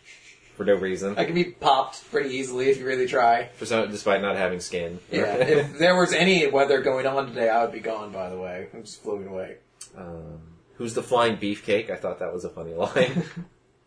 for 0.57 0.65
no 0.65 0.75
reason. 0.75 1.17
I 1.17 1.25
can 1.25 1.35
be 1.37 1.45
popped 1.45 2.11
pretty 2.11 2.31
easily 2.31 2.69
if 2.69 2.79
you 2.79 2.85
really 2.85 3.07
try. 3.07 3.47
For 3.55 3.65
some, 3.65 3.91
despite 3.93 4.23
not 4.23 4.35
having 4.37 4.59
skin. 4.59 4.99
Yeah. 5.13 5.37
if 5.37 5.79
there 5.79 5.95
was 5.97 6.13
any 6.13 6.49
weather 6.49 6.81
going 6.83 7.07
on 7.07 7.29
today, 7.29 7.49
I 7.49 7.63
would 7.65 7.73
be 7.73 7.79
gone. 7.81 8.11
By 8.13 8.29
the 8.29 8.37
way, 8.39 8.67
I'm 8.75 8.83
just 8.83 9.03
floating 9.05 9.29
away. 9.29 9.57
um, 9.97 10.41
who's 10.81 10.95
the 10.95 11.03
flying 11.03 11.37
beefcake? 11.37 11.91
I 11.91 11.97
thought 11.97 12.21
that 12.21 12.33
was 12.33 12.47
a 12.47 12.49
funny 12.49 12.73
line. 12.73 13.23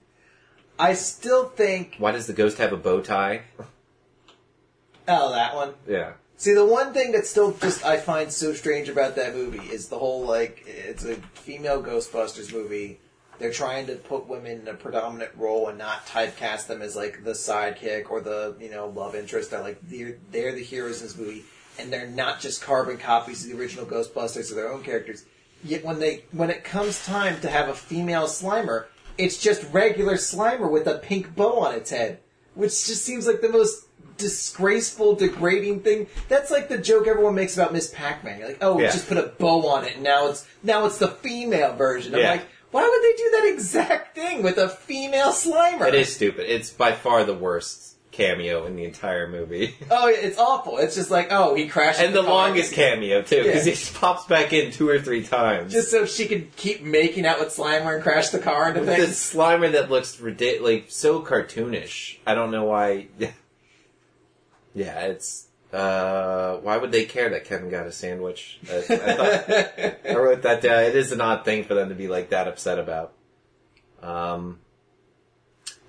I 0.80 0.94
still 0.94 1.50
think 1.50 1.96
Why 1.98 2.12
does 2.12 2.28
the 2.28 2.34
ghost 2.34 2.60
have 2.60 2.72
a 2.72 2.78
bow 2.78 3.02
tie? 3.02 3.42
oh 5.08 5.32
that 5.32 5.56
one. 5.56 5.74
Yeah. 5.88 6.14
See, 6.38 6.54
the 6.54 6.66
one 6.66 6.94
thing 6.94 7.12
that 7.14 7.26
still 7.26 7.52
just 7.54 7.84
I 7.84 7.98
find 7.98 8.32
so 8.32 8.54
strange 8.54 8.90
about 8.90 9.16
that 9.16 9.34
movie 9.34 9.66
is 9.74 9.90
the 9.90 9.98
whole 9.98 10.22
like 10.22 10.64
it's 10.68 11.04
a 11.04 11.16
female 11.34 11.82
Ghostbusters 11.82 12.54
movie. 12.54 13.00
They're 13.40 13.52
trying 13.52 13.88
to 13.88 13.96
put 13.96 14.28
women 14.28 14.62
in 14.62 14.68
a 14.68 14.76
predominant 14.76 15.32
role 15.36 15.70
and 15.70 15.80
not 15.80 16.06
typecast 16.06 16.68
them 16.68 16.84
as 16.84 16.96
like 16.96 17.24
the 17.24 17.32
sidekick 17.32 18.12
or 18.12 18.22
the 18.22 18.56
you 18.60 18.70
know 18.70 18.90
love 18.90 19.16
interest. 19.16 19.50
That 19.50 19.64
like 19.64 19.80
they're 19.82 20.18
they're 20.30 20.54
the 20.54 20.64
heroes 20.64 21.02
in 21.02 21.08
this 21.08 21.18
movie, 21.18 21.44
and 21.80 21.92
they're 21.92 22.08
not 22.08 22.40
just 22.40 22.62
carbon 22.62 22.98
copies 22.98 23.44
of 23.44 23.50
the 23.50 23.58
original 23.58 23.88
Ghostbusters 23.88 24.52
or 24.52 24.56
their 24.56 24.72
own 24.72 24.84
characters. 24.84 25.26
Yet 25.64 25.84
when 25.86 26.00
they 26.00 26.26
when 26.32 26.50
it 26.50 26.64
comes 26.64 27.06
time 27.06 27.40
to 27.42 27.50
have 27.50 27.70
a 27.70 27.74
female 27.74 28.24
Slimer, 28.28 28.86
it's 29.18 29.38
just 29.38 29.72
regular 29.72 30.16
Slimer 30.16 30.70
with 30.70 30.88
a 30.88 30.98
pink 31.00 31.36
bow 31.36 31.60
on 31.62 31.74
its 31.76 31.90
head, 31.92 32.20
which 32.56 32.72
just 32.86 33.04
seems 33.04 33.28
like 33.28 33.42
the 33.42 33.50
most 33.50 33.86
disgraceful, 34.18 35.16
degrading 35.16 35.82
thing. 35.82 36.08
That's 36.30 36.52
like 36.52 36.70
the 36.70 36.78
joke 36.78 37.08
everyone 37.08 37.36
makes 37.36 37.56
about 37.56 37.74
Miss 37.74 37.90
Pac-Man. 37.90 38.40
You're 38.40 38.48
like, 38.50 38.58
oh, 38.62 38.80
Yeah. 38.80 38.92
just 38.92 39.08
put 39.08 39.18
a 39.18 39.24
bow 39.24 39.68
on 39.68 39.86
it, 39.86 39.96
and 39.96 40.04
now 40.04 40.28
it's 40.30 40.46
now 40.64 40.86
it's 40.86 40.98
the 40.98 41.08
female 41.08 41.74
version. 41.76 42.14
I'm 42.14 42.22
Yeah. 42.22 42.32
like, 42.32 42.46
why 42.72 42.82
would 42.84 43.02
they 43.04 43.24
do 43.24 43.32
that 43.32 43.54
exact 43.54 44.16
thing 44.16 44.44
with 44.44 44.58
a 44.58 44.70
female 44.70 45.32
Slimer? 45.32 45.88
It 45.88 45.96
is 45.96 46.14
stupid. 46.16 46.52
It's 46.52 46.70
by 46.72 46.92
far 46.92 47.24
the 47.24 47.34
worst 47.34 47.93
cameo 48.14 48.66
in 48.66 48.76
the 48.78 48.86
entire 48.86 49.28
movie. 49.28 49.76
Oh, 49.92 50.08
it's 50.08 50.38
awful. 50.40 50.78
It's 50.78 50.96
just 50.96 51.12
like, 51.12 51.28
oh, 51.32 51.54
he 51.56 51.68
crashed. 51.68 52.00
and 52.00 52.16
the 52.16 52.22
the 52.22 52.30
longest 52.30 52.74
cameo, 52.74 53.22
too, 53.22 53.44
because 53.44 53.66
Yeah. 53.66 53.72
he 53.74 53.78
just 53.78 53.94
pops 53.96 54.26
back 54.26 54.54
in 54.54 54.72
two 54.72 54.88
or 54.88 55.00
three 55.00 55.24
times. 55.24 55.74
Just 55.74 55.92
so 55.92 56.06
she 56.06 56.28
could 56.28 56.56
keep 56.56 56.82
making 56.82 57.26
out 57.26 57.40
with 57.40 57.50
Slimer 57.50 57.96
and 57.96 58.04
crash 58.04 58.30
the 58.30 58.40
car 58.40 58.70
into 58.70 58.80
With 58.82 58.90
things. 58.90 59.08
this 59.08 59.34
Slimer 59.34 59.72
that 59.74 59.92
looks 59.92 60.20
ridiculous, 60.22 60.64
like, 60.74 60.86
so 60.90 61.22
cartoonish. 61.22 62.18
I 62.26 62.34
don't 62.36 62.52
know 62.52 62.64
why. 62.64 63.08
Yeah, 64.76 65.02
it's. 65.02 65.48
Uh, 65.72 66.58
why 66.58 66.78
would 66.78 66.92
they 66.92 67.06
care 67.06 67.30
that 67.30 67.46
Kevin 67.46 67.70
got 67.70 67.88
a 67.88 67.92
sandwich? 67.92 68.60
I, 68.72 68.76
I, 68.78 68.82
thought, 68.82 69.96
I 70.12 70.16
wrote 70.16 70.42
that 70.44 70.62
down. 70.62 70.84
It 70.84 70.96
is 70.96 71.12
an 71.12 71.22
odd 71.22 71.46
thing 71.46 71.64
for 71.64 71.74
them 71.76 71.90
to 71.90 71.96
be 71.96 72.08
like 72.08 72.30
that 72.30 72.48
upset 72.48 72.78
about. 72.80 73.14
Um, 74.02 74.60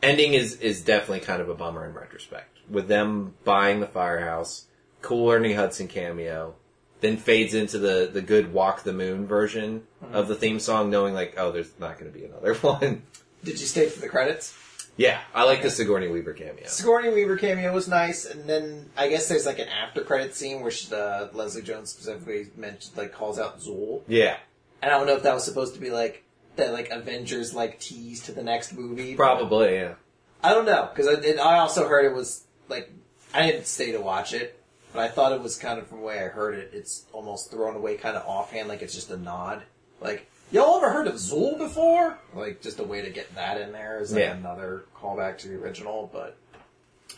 ending 0.04 0.34
is 0.34 0.56
is 0.60 0.82
definitely 0.82 1.20
kind 1.20 1.40
of 1.42 1.48
a 1.48 1.54
bummer 1.54 1.86
in 1.86 1.94
retrospect. 1.94 2.58
With 2.68 2.88
them 2.88 3.34
buying 3.44 3.80
the 3.80 3.86
firehouse, 3.86 4.66
cool 5.02 5.30
Ernie 5.30 5.54
Hudson 5.54 5.88
cameo, 5.88 6.54
then 7.00 7.16
fades 7.16 7.54
into 7.54 7.78
the 7.78 8.08
the 8.12 8.22
good 8.22 8.52
Walk 8.52 8.82
the 8.84 8.92
Moon 8.92 9.26
version 9.26 9.82
of 10.12 10.28
the 10.28 10.34
theme 10.34 10.58
song, 10.60 10.90
knowing 10.90 11.14
like, 11.14 11.34
oh, 11.36 11.52
there's 11.52 11.72
not 11.78 11.98
going 11.98 12.10
to 12.12 12.18
be 12.18 12.24
another 12.24 12.54
one. 12.60 13.02
Did 13.42 13.60
you 13.60 13.66
stay 13.66 13.88
for 13.88 14.00
the 14.00 14.08
credits? 14.08 14.56
yeah, 14.96 15.20
I 15.34 15.42
like 15.44 15.60
the 15.60 15.70
Sigourney 15.70 16.06
Weaver 16.08 16.34
cameo. 16.34 16.66
Sigourney 16.66 17.10
Weaver 17.10 17.36
cameo 17.36 17.72
was 17.74 17.88
nice, 17.88 18.24
and 18.26 18.48
then 18.48 18.88
I 18.96 19.08
guess 19.08 19.28
there's 19.28 19.44
like 19.44 19.58
an 19.58 19.68
after 19.68 20.02
credit 20.02 20.34
scene 20.34 20.60
where 20.62 20.70
she, 20.70 20.94
uh, 20.94 21.28
Leslie 21.32 21.62
Jones 21.62 21.90
specifically 21.90 22.46
mentioned 22.56 22.96
like 22.96 23.12
calls 23.12 23.38
out 23.38 23.60
Zuul, 23.60 24.02
Yeah, 24.06 24.36
and 24.80 24.92
I 24.92 24.96
don't 24.96 25.06
know 25.06 25.16
if 25.16 25.22
that 25.24 25.34
was 25.34 25.44
supposed 25.44 25.74
to 25.74 25.80
be 25.80 25.90
like 25.90 26.23
that 26.56 26.72
like 26.72 26.90
Avengers 26.90 27.54
like 27.54 27.80
tease 27.80 28.22
to 28.24 28.32
the 28.32 28.42
next 28.42 28.72
movie. 28.72 29.14
probably. 29.16 29.74
Yeah. 29.74 29.94
I 30.42 30.50
don't 30.50 30.66
know 30.66 30.88
because 30.94 31.08
I, 31.08 31.30
I 31.42 31.58
also 31.58 31.88
heard 31.88 32.04
it 32.04 32.14
was 32.14 32.44
like 32.68 32.90
I 33.32 33.46
didn't 33.46 33.66
stay 33.66 33.92
to 33.92 34.00
watch 34.00 34.32
it, 34.32 34.60
but 34.92 35.00
I 35.00 35.08
thought 35.08 35.32
it 35.32 35.40
was 35.40 35.56
kind 35.58 35.78
of 35.78 35.86
from 35.88 35.98
the 35.98 36.04
way 36.04 36.18
I 36.18 36.28
heard 36.28 36.54
it. 36.54 36.70
It's 36.72 37.04
almost 37.12 37.50
thrown 37.50 37.74
away 37.76 37.96
kind 37.96 38.16
of 38.16 38.26
offhand, 38.26 38.68
like 38.68 38.82
it's 38.82 38.94
just 38.94 39.10
a 39.10 39.16
nod. 39.16 39.62
Like 40.00 40.28
y'all 40.52 40.76
ever 40.76 40.90
heard 40.90 41.06
of 41.06 41.14
Zuul 41.14 41.56
before? 41.58 42.18
Like 42.34 42.60
just 42.60 42.78
a 42.78 42.84
way 42.84 43.02
to 43.02 43.10
get 43.10 43.34
that 43.34 43.60
in 43.60 43.72
there 43.72 44.00
is 44.00 44.12
like 44.12 44.20
Yeah. 44.22 44.36
another 44.36 44.84
callback 44.96 45.38
to 45.38 45.48
the 45.48 45.54
original, 45.56 46.10
but 46.12 46.36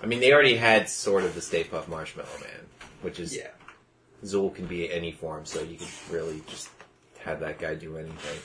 I 0.03 0.07
mean, 0.07 0.21
they 0.21 0.33
already 0.33 0.57
had 0.57 0.89
sort 0.89 1.25
of 1.25 1.35
the 1.35 1.41
Stay 1.41 1.65
Puft 1.65 1.89
Marshmallow 1.89 2.29
Man, 2.41 2.67
which 3.03 3.19
is 3.19 3.35
yeah. 3.35 3.49
Zuul 4.25 4.55
can 4.55 4.67
be 4.67 4.93
any 4.93 5.11
form, 5.13 5.45
so 5.47 5.63
you 5.63 5.77
could 5.79 5.89
really 6.11 6.43
just 6.49 6.69
have 7.19 7.41
that 7.41 7.59
guy 7.59 7.75
do 7.75 7.97
anything. 7.97 8.39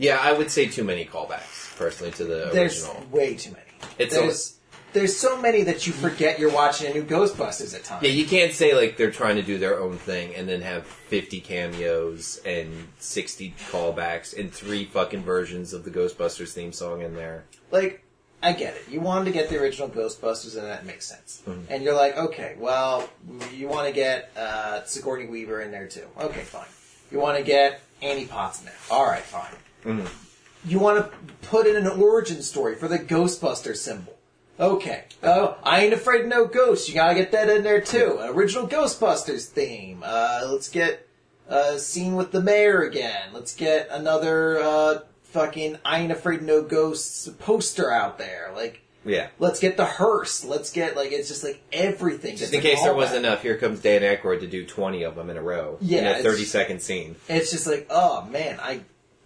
Yeah, 0.00 0.16
I 0.18 0.32
would 0.32 0.50
say 0.50 0.66
too 0.66 0.82
many 0.84 1.04
callbacks, 1.04 1.76
personally, 1.76 2.12
to 2.12 2.24
the 2.24 2.50
There's 2.52 2.86
original. 2.86 3.06
way 3.10 3.34
too 3.34 3.50
many. 3.50 3.64
It's 3.98 4.14
there's 4.14 4.56
there's 4.94 5.14
so 5.16 5.40
many 5.40 5.62
that 5.64 5.86
you 5.86 5.92
forget 5.92 6.38
you're 6.40 6.50
watching 6.50 6.90
a 6.90 6.94
new 6.94 7.04
Ghostbusters 7.04 7.74
at 7.74 7.84
times. 7.84 8.02
Yeah, 8.02 8.10
you 8.10 8.24
can't 8.26 8.52
say 8.52 8.74
like 8.74 8.96
they're 8.96 9.10
trying 9.10 9.36
to 9.36 9.42
do 9.42 9.58
their 9.58 9.78
own 9.78 9.98
thing 9.98 10.34
and 10.34 10.48
then 10.48 10.62
have 10.62 10.86
50 10.86 11.40
cameos 11.42 12.40
and 12.46 12.88
60 12.98 13.54
callbacks 13.70 14.36
and 14.36 14.50
three 14.52 14.86
fucking 14.86 15.22
versions 15.22 15.72
of 15.74 15.84
the 15.84 15.90
Ghostbusters 15.90 16.52
theme 16.52 16.72
song 16.72 17.02
in 17.02 17.14
there. 17.14 17.44
like 17.70 18.02
I 18.42 18.54
get 18.54 18.74
it. 18.74 18.84
You 18.88 19.00
wanted 19.02 19.26
to 19.26 19.32
get 19.32 19.50
the 19.50 19.60
original 19.60 19.90
Ghostbusters, 19.90 20.56
and 20.56 20.66
that 20.66 20.86
makes 20.86 21.06
sense. 21.06 21.42
Mhm. 21.46 21.64
And 21.68 21.84
you're 21.84 21.94
like, 21.94 22.16
okay, 22.16 22.54
well, 22.58 23.06
you 23.54 23.68
want 23.68 23.86
to 23.86 23.92
get 23.92 24.30
uh, 24.34 24.82
Sigourney 24.86 25.26
Weaver 25.26 25.60
in 25.60 25.70
there 25.70 25.86
too. 25.88 26.06
Okay, 26.18 26.40
fine. 26.40 26.64
You 27.10 27.18
want 27.20 27.36
to 27.36 27.44
get 27.44 27.82
Annie 28.00 28.24
Potts 28.24 28.60
in 28.60 28.64
there. 28.64 28.74
All 28.90 29.04
right, 29.04 29.22
fine. 29.22 29.52
Mhm. 29.84 30.08
You 30.64 30.78
want 30.78 30.98
to 30.98 31.10
put 31.48 31.66
in 31.66 31.76
an 31.76 31.86
origin 31.86 32.42
story 32.42 32.74
for 32.74 32.86
the 32.88 32.98
Ghostbuster 32.98 33.76
symbol. 33.76 34.14
Okay. 34.58 35.04
Oh, 35.22 35.56
I 35.62 35.82
ain't 35.84 35.94
afraid 35.94 36.22
of 36.22 36.26
no 36.26 36.44
ghosts. 36.46 36.86
You 36.88 36.94
gotta 36.94 37.14
get 37.14 37.32
that 37.32 37.48
in 37.48 37.62
there 37.64 37.80
too. 37.80 38.18
An 38.20 38.28
original 38.30 38.68
Ghostbusters 38.68 39.46
theme. 39.46 40.02
Uh, 40.04 40.42
let's 40.48 40.68
get 40.68 41.06
a 41.48 41.78
scene 41.78 42.14
with 42.14 42.30
the 42.30 42.42
mayor 42.42 42.82
again. 42.82 43.30
Let's 43.32 43.54
get 43.54 43.88
another 43.90 44.58
uh, 44.58 44.98
fucking 45.24 45.78
I 45.84 46.00
ain't 46.00 46.12
afraid 46.12 46.40
of 46.40 46.44
no 46.46 46.62
ghosts 46.62 47.26
poster 47.38 47.90
out 47.90 48.18
there. 48.18 48.52
Like, 48.54 48.82
Yeah. 49.06 49.28
let's 49.38 49.60
get 49.60 49.78
the 49.78 49.86
hearse. 49.86 50.44
Let's 50.44 50.70
get 50.70 50.94
like 50.94 51.10
it's 51.10 51.28
just 51.28 51.42
like 51.42 51.62
everything. 51.72 52.36
Just 52.36 52.52
in 52.52 52.60
case 52.60 52.82
there 52.82 52.92
wasn't 52.94 53.24
enough, 53.24 53.40
here 53.40 53.56
comes 53.56 53.80
Dan 53.80 54.02
Aykroyd 54.02 54.40
to 54.40 54.46
do 54.46 54.66
20 54.66 55.04
of 55.04 55.16
them 55.16 55.30
in 55.30 55.38
a 55.38 55.42
row. 55.42 55.78
Yeah, 55.80 56.00
In 56.00 56.06
a 56.06 56.10
it's- 56.10 56.24
30 56.24 56.44
second 56.44 56.82
scene. 56.82 57.16
It's 57.30 57.50
just 57.50 57.66
like, 57.66 57.86
oh 57.88 58.26
man, 58.26 58.58
I 58.60 58.80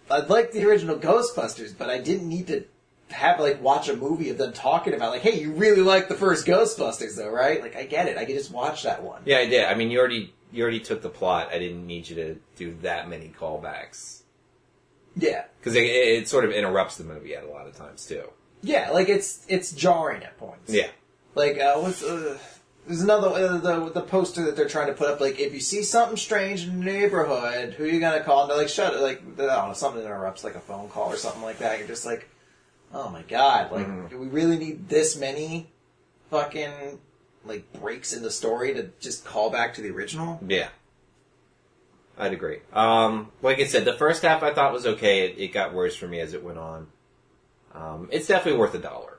I 0.09 0.19
like 0.19 0.51
the 0.51 0.65
original 0.65 0.97
Ghostbusters, 0.97 1.75
but 1.77 1.89
I 1.89 1.97
didn't 1.99 2.29
need 2.29 2.47
to 2.47 2.65
have 3.11 3.39
like 3.39 3.61
watch 3.61 3.87
a 3.89 3.95
movie 3.95 4.29
of 4.29 4.37
them 4.37 4.51
talking 4.53 4.93
about 4.93 5.11
like, 5.11 5.21
hey, 5.21 5.39
you 5.39 5.51
really 5.51 5.81
like 5.81 6.07
the 6.09 6.15
first 6.15 6.45
Ghostbusters 6.45 7.15
though, 7.15 7.29
right? 7.29 7.61
Like 7.61 7.75
I 7.75 7.85
get 7.85 8.07
it. 8.07 8.17
I 8.17 8.25
could 8.25 8.35
just 8.35 8.51
watch 8.51 8.83
that 8.83 9.03
one. 9.03 9.21
Yeah, 9.25 9.37
I 9.39 9.45
did. 9.47 9.65
I 9.65 9.73
mean, 9.75 9.91
you 9.91 9.99
already 9.99 10.33
you 10.51 10.61
already 10.63 10.79
took 10.79 11.01
the 11.01 11.09
plot. 11.09 11.49
I 11.51 11.59
didn't 11.59 11.85
need 11.85 12.07
you 12.09 12.15
to 12.17 12.35
do 12.55 12.75
that 12.81 13.09
many 13.09 13.33
callbacks 13.37 14.21
Yeah. 15.15 15.45
because 15.59 15.75
it, 15.75 15.83
it, 15.83 16.19
it 16.23 16.27
sort 16.29 16.45
of 16.45 16.51
interrupts 16.51 16.97
the 16.97 17.03
movie 17.03 17.35
at 17.35 17.43
a 17.43 17.47
lot 17.47 17.67
of 17.67 17.75
times 17.75 18.05
too. 18.05 18.23
Yeah, 18.61 18.91
like 18.91 19.09
it's 19.09 19.45
it's 19.47 19.71
jarring 19.71 20.23
at 20.23 20.37
points. 20.37 20.71
Yeah. 20.73 20.87
Like 21.35 21.59
uh, 21.59 21.75
what's 21.79 22.01
uh, 22.03 22.37
there's 22.87 23.01
another 23.01 23.27
uh, 23.29 23.57
the 23.57 23.89
the 23.89 24.01
poster 24.01 24.43
that 24.45 24.55
they're 24.55 24.67
trying 24.67 24.87
to 24.87 24.93
put 24.93 25.09
up. 25.09 25.19
Like 25.19 25.39
if 25.39 25.53
you 25.53 25.59
see 25.59 25.81
something 25.83 26.17
strange 26.17 26.63
in 26.67 26.79
the 26.79 26.85
neighborhood, 26.85 27.73
who 27.73 27.83
are 27.83 27.87
you 27.87 27.99
gonna 27.99 28.23
call? 28.23 28.41
And 28.43 28.51
they're 28.51 28.57
like 28.57 28.69
shut 28.69 28.93
it. 28.93 28.99
Like 29.01 29.21
I 29.39 29.45
don't 29.45 29.67
know, 29.69 29.73
something 29.73 30.01
interrupts 30.03 30.43
like 30.43 30.55
a 30.55 30.59
phone 30.59 30.89
call 30.89 31.11
or 31.11 31.17
something 31.17 31.41
like 31.41 31.59
that. 31.59 31.79
You're 31.79 31.87
just 31.87 32.05
like, 32.05 32.29
oh 32.93 33.09
my 33.09 33.23
god, 33.23 33.71
like 33.71 33.87
Mhm. 33.87 34.09
do 34.09 34.19
we 34.19 34.27
really 34.27 34.57
need 34.57 34.87
this 34.89 35.15
many 35.17 35.69
fucking 36.29 36.99
like 37.45 37.71
breaks 37.73 38.13
in 38.13 38.23
the 38.23 38.31
story 38.31 38.73
to 38.73 38.89
just 38.99 39.25
call 39.25 39.49
back 39.49 39.73
to 39.75 39.81
the 39.81 39.89
original? 39.91 40.39
Yeah. 40.47 40.69
I'd 42.17 42.31
agree. 42.33 42.59
Um, 42.71 43.31
like 43.41 43.59
I 43.59 43.65
said, 43.65 43.83
the 43.83 43.93
first 43.93 44.23
half 44.23 44.41
I 44.41 44.53
thought 44.53 44.71
was 44.71 44.85
okay. 44.85 45.25
It, 45.27 45.37
it 45.37 45.47
got 45.49 45.73
worse 45.73 45.95
for 45.97 46.07
me 46.07 46.19
as 46.21 46.33
it 46.33 46.43
went 46.43 46.57
on. 46.57 46.87
Um, 47.73 48.07
it's 48.09 48.27
definitely 48.27 48.57
worth 48.59 48.73
a 48.73 48.79
dollar. 48.79 49.14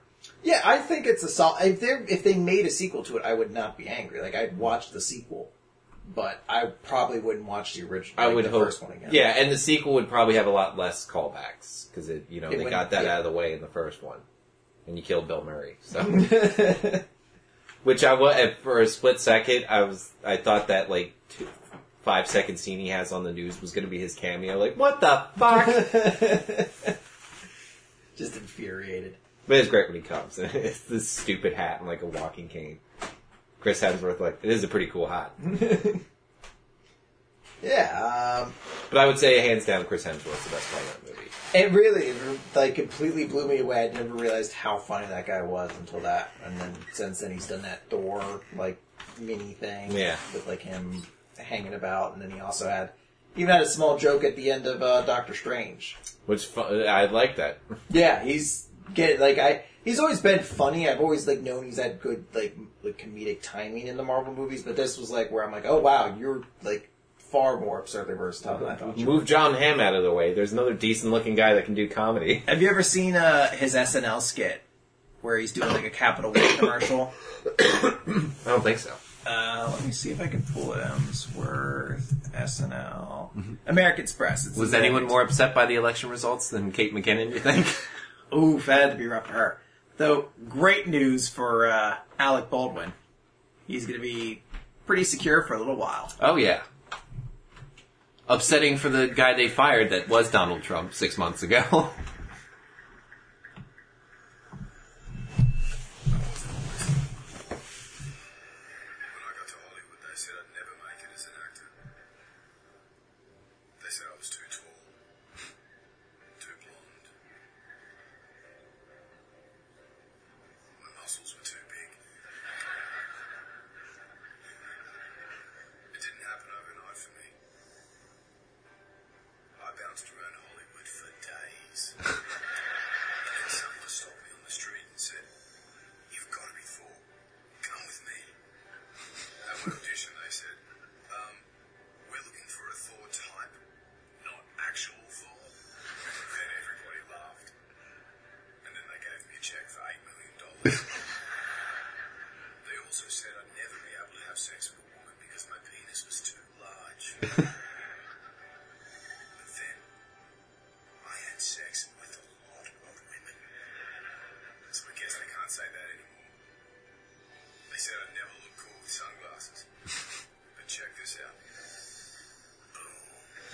Yeah, 0.46 0.60
I 0.64 0.78
think 0.78 1.06
it's 1.06 1.24
a 1.24 1.28
sol 1.28 1.56
If 1.60 1.80
they 1.80 1.88
if 2.08 2.22
they 2.22 2.34
made 2.34 2.66
a 2.66 2.70
sequel 2.70 3.02
to 3.04 3.16
it, 3.16 3.24
I 3.24 3.34
would 3.34 3.50
not 3.50 3.76
be 3.76 3.88
angry. 3.88 4.20
Like 4.20 4.36
I'd 4.36 4.56
watch 4.56 4.92
the 4.92 5.00
sequel, 5.00 5.50
but 6.14 6.40
I 6.48 6.66
probably 6.66 7.18
wouldn't 7.18 7.46
watch 7.46 7.74
the 7.74 7.82
original. 7.82 8.22
I 8.22 8.26
like, 8.26 8.36
would 8.36 8.44
the 8.44 8.50
hope. 8.50 8.66
first 8.66 8.80
one 8.80 8.92
again. 8.92 9.08
Yeah, 9.10 9.34
and 9.36 9.50
the 9.50 9.58
sequel 9.58 9.94
would 9.94 10.08
probably 10.08 10.36
have 10.36 10.46
a 10.46 10.50
lot 10.50 10.78
less 10.78 11.04
callbacks 11.04 11.90
because 11.90 12.08
it, 12.08 12.26
you 12.30 12.40
know, 12.40 12.50
It 12.50 12.58
they 12.58 12.70
got 12.70 12.92
that 12.92 13.04
yeah. 13.04 13.14
out 13.14 13.18
of 13.18 13.24
the 13.24 13.32
way 13.32 13.54
in 13.54 13.60
the 13.60 13.66
first 13.66 14.04
one, 14.04 14.18
and 14.86 14.96
you 14.96 15.02
killed 15.02 15.26
Bill 15.26 15.42
Murray. 15.42 15.78
So, 15.82 16.04
which 17.82 18.04
I 18.04 18.14
was 18.14 18.54
for 18.62 18.78
a 18.78 18.86
split 18.86 19.18
second, 19.18 19.66
I 19.68 19.82
was, 19.82 20.12
I 20.24 20.36
thought 20.36 20.68
that 20.68 20.88
like 20.88 21.12
two, 21.28 21.48
five 22.04 22.28
second 22.28 22.58
scene 22.58 22.78
he 22.78 22.90
has 22.90 23.10
on 23.10 23.24
the 23.24 23.32
news 23.32 23.60
was 23.60 23.72
going 23.72 23.84
to 23.84 23.90
be 23.90 23.98
his 23.98 24.14
cameo. 24.14 24.58
Like, 24.58 24.76
what 24.76 25.00
the 25.00 25.26
fuck? 25.36 25.66
Just 28.16 28.36
infuriated. 28.36 29.16
But 29.46 29.58
it's 29.58 29.68
great 29.68 29.88
when 29.88 29.96
he 29.96 30.02
comes. 30.02 30.38
it's 30.38 30.80
this 30.80 31.08
stupid 31.08 31.54
hat 31.54 31.78
and 31.80 31.88
like 31.88 32.02
a 32.02 32.06
walking 32.06 32.48
cane. 32.48 32.78
Chris 33.60 33.80
Hemsworth, 33.80 34.20
like, 34.20 34.38
it 34.42 34.50
is 34.50 34.62
a 34.64 34.68
pretty 34.68 34.86
cool 34.86 35.06
hat. 35.06 35.32
Yeah, 37.62 38.42
um, 38.44 38.52
But 38.90 38.98
I 38.98 39.06
would 39.06 39.18
say, 39.18 39.40
hands 39.40 39.64
down, 39.64 39.84
Chris 39.86 40.04
Hemsworth's 40.04 40.44
the 40.44 40.50
best 40.50 40.70
part 40.70 40.82
of 40.84 41.00
that 41.06 41.16
movie. 41.16 41.30
it 41.54 41.72
really 41.72 42.14
like 42.54 42.74
completely 42.74 43.26
blew 43.26 43.48
me 43.48 43.58
away. 43.58 43.88
I 43.88 43.92
never 43.94 44.14
realized 44.14 44.52
how 44.52 44.76
funny 44.76 45.06
that 45.06 45.26
guy 45.26 45.40
was 45.42 45.70
until 45.78 46.00
that, 46.00 46.30
and 46.44 46.60
then 46.60 46.74
since 46.92 47.20
then 47.20 47.30
he's 47.32 47.48
done 47.48 47.62
that 47.62 47.88
Thor 47.88 48.42
like 48.56 48.76
mini 49.18 49.54
thing, 49.54 49.90
Yeah. 49.92 50.16
with 50.34 50.46
like 50.46 50.60
him 50.60 51.02
hanging 51.38 51.72
about, 51.74 52.12
and 52.12 52.20
then 52.22 52.30
he 52.30 52.40
also 52.40 52.68
had 52.68 52.90
even 53.36 53.50
had 53.52 53.62
a 53.62 53.68
small 53.68 53.96
joke 53.96 54.22
at 54.22 54.36
the 54.36 54.50
end 54.50 54.66
of 54.66 54.82
uh, 54.82 55.00
Doctor 55.02 55.34
Strange. 55.34 55.96
Which, 56.26 56.44
fu- 56.46 56.60
I 56.60 57.06
like 57.06 57.36
that. 57.36 57.58
Yeah, 57.90 58.22
he's 58.22 58.68
get 58.94 59.10
it. 59.10 59.20
like 59.20 59.38
I. 59.38 59.64
He's 59.84 60.00
always 60.00 60.20
been 60.20 60.40
funny. 60.40 60.88
I've 60.88 61.00
always 61.00 61.28
like 61.28 61.40
known 61.40 61.64
he's 61.66 61.78
had 61.78 62.00
good 62.00 62.24
like 62.34 62.56
like 62.82 62.98
comedic 62.98 63.40
timing 63.42 63.86
in 63.86 63.96
the 63.96 64.02
Marvel 64.02 64.34
movies, 64.34 64.62
but 64.64 64.74
this 64.76 64.98
was 64.98 65.10
like 65.10 65.30
where 65.30 65.44
I'm 65.44 65.52
like, 65.52 65.64
oh 65.64 65.78
wow, 65.78 66.14
you're 66.18 66.42
like 66.62 66.90
far 67.18 67.58
more 67.60 67.80
absurdly 67.80 68.14
versatile 68.14 68.58
than 68.58 68.68
I 68.68 68.74
thought. 68.76 68.98
you 68.98 69.06
were. 69.06 69.12
Move 69.14 69.24
Jon 69.26 69.54
Hamm 69.54 69.78
out 69.80 69.94
of 69.94 70.02
the 70.02 70.12
way. 70.12 70.34
There's 70.34 70.52
another 70.52 70.74
decent 70.74 71.12
looking 71.12 71.34
guy 71.36 71.54
that 71.54 71.64
can 71.66 71.74
do 71.74 71.88
comedy. 71.88 72.42
Have 72.48 72.62
you 72.62 72.68
ever 72.70 72.82
seen 72.82 73.14
uh, 73.16 73.50
his 73.50 73.74
SNL 73.74 74.20
skit 74.22 74.62
where 75.22 75.38
he's 75.38 75.52
doing 75.52 75.68
like 75.72 75.84
a 75.84 75.90
Capital 75.90 76.32
One 76.32 76.56
commercial? 76.56 77.12
I 77.60 77.98
don't 78.44 78.62
think 78.64 78.78
so. 78.78 78.92
Uh, 79.24 79.70
let 79.74 79.84
me 79.84 79.90
see 79.90 80.10
if 80.10 80.20
I 80.20 80.28
can 80.28 80.42
pull 80.42 80.72
it. 80.72 80.82
Hemsworth, 80.84 82.14
SNL, 82.32 83.56
American 83.66 84.02
Express. 84.02 84.46
It's 84.46 84.52
Mm-hmm. 84.54 84.60
Was 84.60 84.74
anyone 84.74 85.04
more 85.04 85.22
upset 85.22 85.54
by 85.54 85.66
the 85.66 85.74
election 85.74 86.10
results 86.10 86.50
than 86.50 86.70
Kate 86.72 86.94
McKinnon, 86.94 87.32
you 87.32 87.40
think? 87.40 87.66
That 88.30 88.80
had 88.80 88.90
to 88.92 88.96
be 88.96 89.06
rough 89.06 89.26
for 89.26 89.32
her. 89.32 89.60
Though, 89.96 90.28
great 90.48 90.86
news 90.86 91.28
for 91.28 91.66
uh, 91.66 91.96
Alec 92.18 92.50
Baldwin. 92.50 92.92
He's 93.66 93.86
going 93.86 93.98
to 93.98 94.02
be 94.02 94.42
pretty 94.86 95.04
secure 95.04 95.42
for 95.42 95.54
a 95.54 95.58
little 95.58 95.76
while. 95.76 96.12
oh, 96.20 96.36
yeah. 96.36 96.62
Upsetting 98.28 98.76
for 98.76 98.88
the 98.88 99.06
guy 99.06 99.34
they 99.34 99.48
fired 99.48 99.90
that 99.90 100.08
was 100.08 100.30
Donald 100.30 100.62
Trump 100.62 100.92
six 100.92 101.16
months 101.16 101.42
ago. 101.42 101.90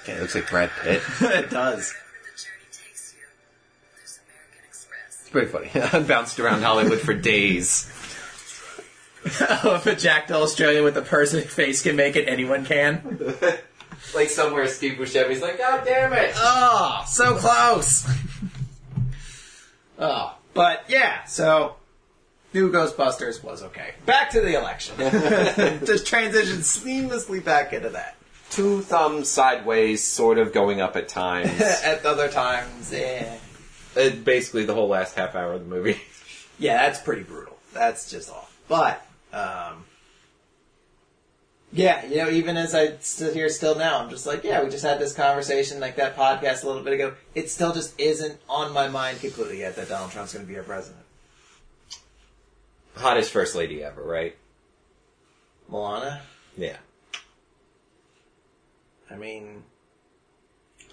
it 0.06 0.20
looks 0.20 0.34
like 0.34 0.48
Brad 0.50 0.70
Pitt. 0.82 1.02
it 1.20 1.50
does. 1.50 1.50
Wherever 1.50 2.18
the 2.24 2.42
journey 2.42 2.68
takes 2.72 3.14
you, 3.14 3.24
there's 3.96 4.20
American 4.26 4.62
Express. 4.68 5.20
It's 5.20 5.30
pretty 5.30 5.48
funny. 5.48 5.70
I 5.98 6.02
bounced 6.06 6.40
around 6.40 6.62
Hollywood 6.62 7.00
for 7.00 7.14
days. 7.14 7.90
Oh, 9.40 9.76
if 9.76 9.86
a 9.86 9.94
jacked 9.94 10.32
Australian 10.32 10.82
with 10.82 10.96
a 10.96 11.02
perfect 11.02 11.48
face 11.50 11.82
can 11.82 11.94
make 11.94 12.16
it, 12.16 12.28
anyone 12.28 12.64
can. 12.64 13.36
Like 14.14 14.30
somewhere 14.30 14.66
Steve 14.66 14.94
Buscemi's 14.94 15.40
like, 15.40 15.58
God 15.58 15.84
damn 15.84 16.12
it! 16.12 16.32
Oh, 16.34 17.04
so 17.06 17.36
close. 17.36 18.04
oh, 19.98 20.36
but 20.54 20.84
yeah, 20.88 21.22
so 21.24 21.76
new 22.52 22.72
Ghostbusters 22.72 23.44
was 23.44 23.62
okay. 23.62 23.94
Back 24.04 24.30
to 24.30 24.40
the 24.40 24.58
election. 24.58 24.96
Just 25.86 26.04
transition 26.04 26.58
seamlessly 26.58 27.42
back 27.42 27.72
into 27.72 27.90
that. 27.90 28.16
Two 28.52 28.82
thumbs 28.82 29.28
sideways, 29.28 30.02
sort 30.04 30.38
of 30.38 30.52
going 30.52 30.80
up 30.80 30.94
at 30.96 31.08
times. 31.22 31.60
At 31.60 32.04
other 32.04 32.28
times, 32.28 32.92
eh. 32.92 33.38
Uh, 33.96 34.10
Basically, 34.10 34.64
the 34.64 34.74
whole 34.74 34.88
last 34.88 35.14
half 35.16 35.34
hour 35.34 35.54
of 35.54 35.60
the 35.68 35.74
movie. 35.74 36.00
Yeah, 36.58 36.76
that's 36.86 37.00
pretty 37.00 37.22
brutal. 37.24 37.56
That's 37.72 38.08
just 38.08 38.30
off. 38.30 38.56
But, 38.68 39.04
um, 39.32 39.84
yeah, 41.72 42.04
you 42.06 42.18
know, 42.18 42.28
even 42.28 42.56
as 42.56 42.72
I 42.74 42.98
sit 43.00 43.34
here 43.34 43.48
still 43.48 43.74
now, 43.74 43.98
I'm 43.98 44.10
just 44.10 44.26
like, 44.26 44.44
yeah, 44.44 44.62
we 44.62 44.70
just 44.70 44.84
had 44.84 45.00
this 45.00 45.12
conversation, 45.12 45.80
like 45.80 45.96
that 45.96 46.14
podcast 46.14 46.62
a 46.62 46.66
little 46.68 46.82
bit 46.82 46.92
ago. 46.92 47.14
It 47.34 47.50
still 47.50 47.72
just 47.72 47.98
isn't 47.98 48.38
on 48.48 48.72
my 48.72 48.86
mind 48.86 49.20
completely 49.20 49.60
yet 49.60 49.74
that 49.74 49.88
Donald 49.88 50.12
Trump's 50.12 50.34
going 50.34 50.44
to 50.46 50.52
be 50.52 50.56
our 50.56 50.62
president. 50.62 51.02
Hottest 52.96 53.32
first 53.32 53.56
lady 53.56 53.82
ever, 53.82 54.02
right? 54.02 54.36
Melania, 55.68 56.20
Yeah. 56.56 56.76
I 59.12 59.16
mean, 59.16 59.62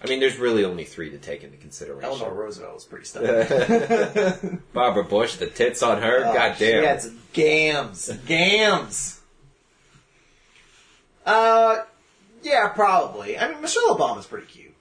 I 0.02 0.06
mean, 0.08 0.20
there's 0.20 0.38
really 0.38 0.64
only 0.64 0.84
three 0.84 1.10
to 1.10 1.18
take 1.18 1.44
into 1.44 1.58
consideration. 1.58 2.10
Eleanor 2.10 2.34
Roosevelt 2.34 2.74
was 2.74 2.84
pretty 2.84 3.04
stunning. 3.04 4.62
Barbara 4.72 5.04
Bush, 5.04 5.36
the 5.36 5.46
tits 5.46 5.82
on 5.82 6.00
her, 6.00 6.24
Oh, 6.26 6.34
god 6.34 6.56
She 6.56 6.64
had 6.72 7.02
some 7.02 7.18
gams. 7.32 8.10
Gams. 8.26 9.20
Uh, 11.26 11.82
yeah, 12.42 12.68
probably. 12.68 13.38
I 13.38 13.50
mean, 13.50 13.60
Michelle 13.60 13.96
Obama's 13.96 14.26
pretty 14.26 14.46
cute. 14.46 14.74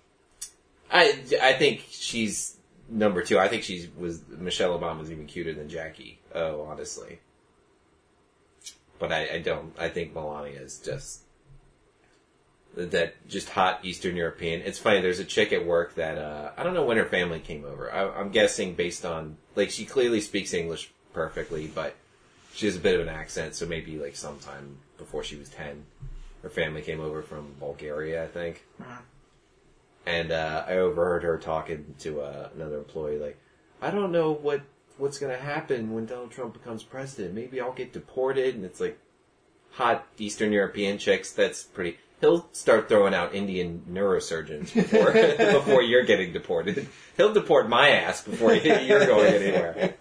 I, 0.92 1.20
I 1.42 1.54
think 1.54 1.86
she's 1.90 2.56
number 2.88 3.22
two. 3.22 3.38
I 3.38 3.50
think 3.50 3.64
she 3.64 3.90
was 3.98 4.22
Michelle 4.30 4.78
Obama's 4.80 5.12
even 5.12 5.26
cuter 5.26 5.54
than 5.54 5.68
Jackie. 5.68 6.20
Oh, 6.34 6.62
honestly. 6.62 7.20
But 8.98 9.12
I, 9.12 9.36
I 9.36 9.40
don't. 9.40 9.74
I 9.78 9.90
think 9.90 10.14
Melania 10.14 10.62
is 10.62 10.80
just 10.80 11.22
that 12.76 13.28
just 13.28 13.50
hot 13.50 13.80
Eastern 13.84 14.16
European. 14.16 14.62
It's 14.62 14.80
funny. 14.80 15.02
There's 15.02 15.20
a 15.20 15.26
chick 15.26 15.52
at 15.52 15.66
work 15.66 15.96
that 15.96 16.18
uh, 16.18 16.52
I 16.58 16.64
don't 16.64 16.74
know 16.74 16.86
when 16.86 16.98
her 16.98 17.06
family 17.06 17.40
came 17.40 17.66
over. 17.66 17.92
I, 17.92 18.10
I'm 18.10 18.30
guessing 18.30 18.76
based 18.76 19.06
on 19.06 19.38
like 19.56 19.70
she 19.70 19.86
clearly 19.86 20.22
speaks 20.22 20.54
English 20.54 20.92
perfectly, 21.14 21.68
but 21.68 21.96
she 22.54 22.66
has 22.68 22.76
a 22.76 22.80
bit 22.80 22.96
of 22.96 23.02
an 23.02 23.10
accent. 23.10 23.56
So 23.56 23.66
maybe 23.66 23.98
like 23.98 24.16
sometime 24.16 24.78
before 24.98 25.24
she 25.24 25.36
was 25.36 25.50
ten, 25.50 25.86
her 26.44 26.50
family 26.50 26.82
came 26.82 27.00
over 27.00 27.22
from 27.22 27.56
Bulgaria, 27.60 28.24
I 28.24 28.28
think. 28.28 28.64
And 30.06 30.32
uh, 30.32 30.66
I 30.68 30.78
overheard 30.78 31.24
her 31.24 31.38
talking 31.38 31.96
to 32.00 32.22
uh, 32.22 32.50
another 32.56 32.78
employee, 32.78 33.20
like, 33.20 33.38
I 33.82 33.92
don't 33.92 34.12
know 34.12 34.32
what 34.32 34.62
what's 34.98 35.18
gonna 35.18 35.38
happen 35.38 35.94
when 35.94 36.06
Donald 36.06 36.32
Trump 36.32 36.54
becomes 36.54 36.84
president. 36.84 37.34
Maybe 37.34 37.62
I'll 37.62 37.74
get 37.74 37.94
deported, 37.94 38.56
and 38.56 38.66
it's 38.66 38.80
like 38.80 38.98
hot 39.72 40.06
Eastern 40.18 40.52
European 40.52 40.98
chicks. 40.98 41.32
That's 41.32 41.64
pretty. 41.64 41.98
He'll 42.22 42.50
start 42.52 42.90
throwing 42.90 43.14
out 43.14 43.34
Indian 43.34 43.84
neurosurgeons 43.90 44.74
before 44.74 45.14
before 45.54 45.82
you're 45.82 46.04
getting 46.04 46.34
deported. 46.34 46.88
He'll 47.18 47.34
deport 47.34 47.70
my 47.70 47.90
ass 47.90 48.24
before 48.24 48.54
you're 48.56 49.06
going 49.06 49.34
anywhere. 49.34 49.96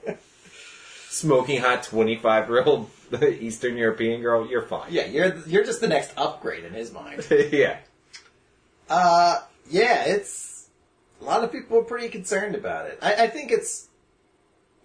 Smoking 1.08 1.60
hot 1.60 1.84
twenty 1.84 2.16
five 2.16 2.48
year 2.48 2.62
old 2.64 2.90
Eastern 3.22 3.76
European 3.76 4.20
girl, 4.20 4.48
you're 4.48 4.62
fine. 4.62 4.92
Yeah, 4.92 5.06
you're 5.06 5.36
you're 5.46 5.64
just 5.64 5.80
the 5.80 5.88
next 5.88 6.12
upgrade 6.16 6.64
in 6.64 6.72
his 6.74 6.92
mind. 6.92 7.26
yeah. 7.30 7.78
Uh, 8.88 9.40
yeah, 9.70 10.04
it's 10.04 10.68
a 11.20 11.24
lot 11.24 11.44
of 11.44 11.52
people 11.52 11.78
are 11.78 11.84
pretty 11.84 12.08
concerned 12.08 12.54
about 12.54 12.86
it. 12.86 12.98
I, 13.02 13.24
I 13.24 13.26
think 13.28 13.50
it's, 13.52 13.88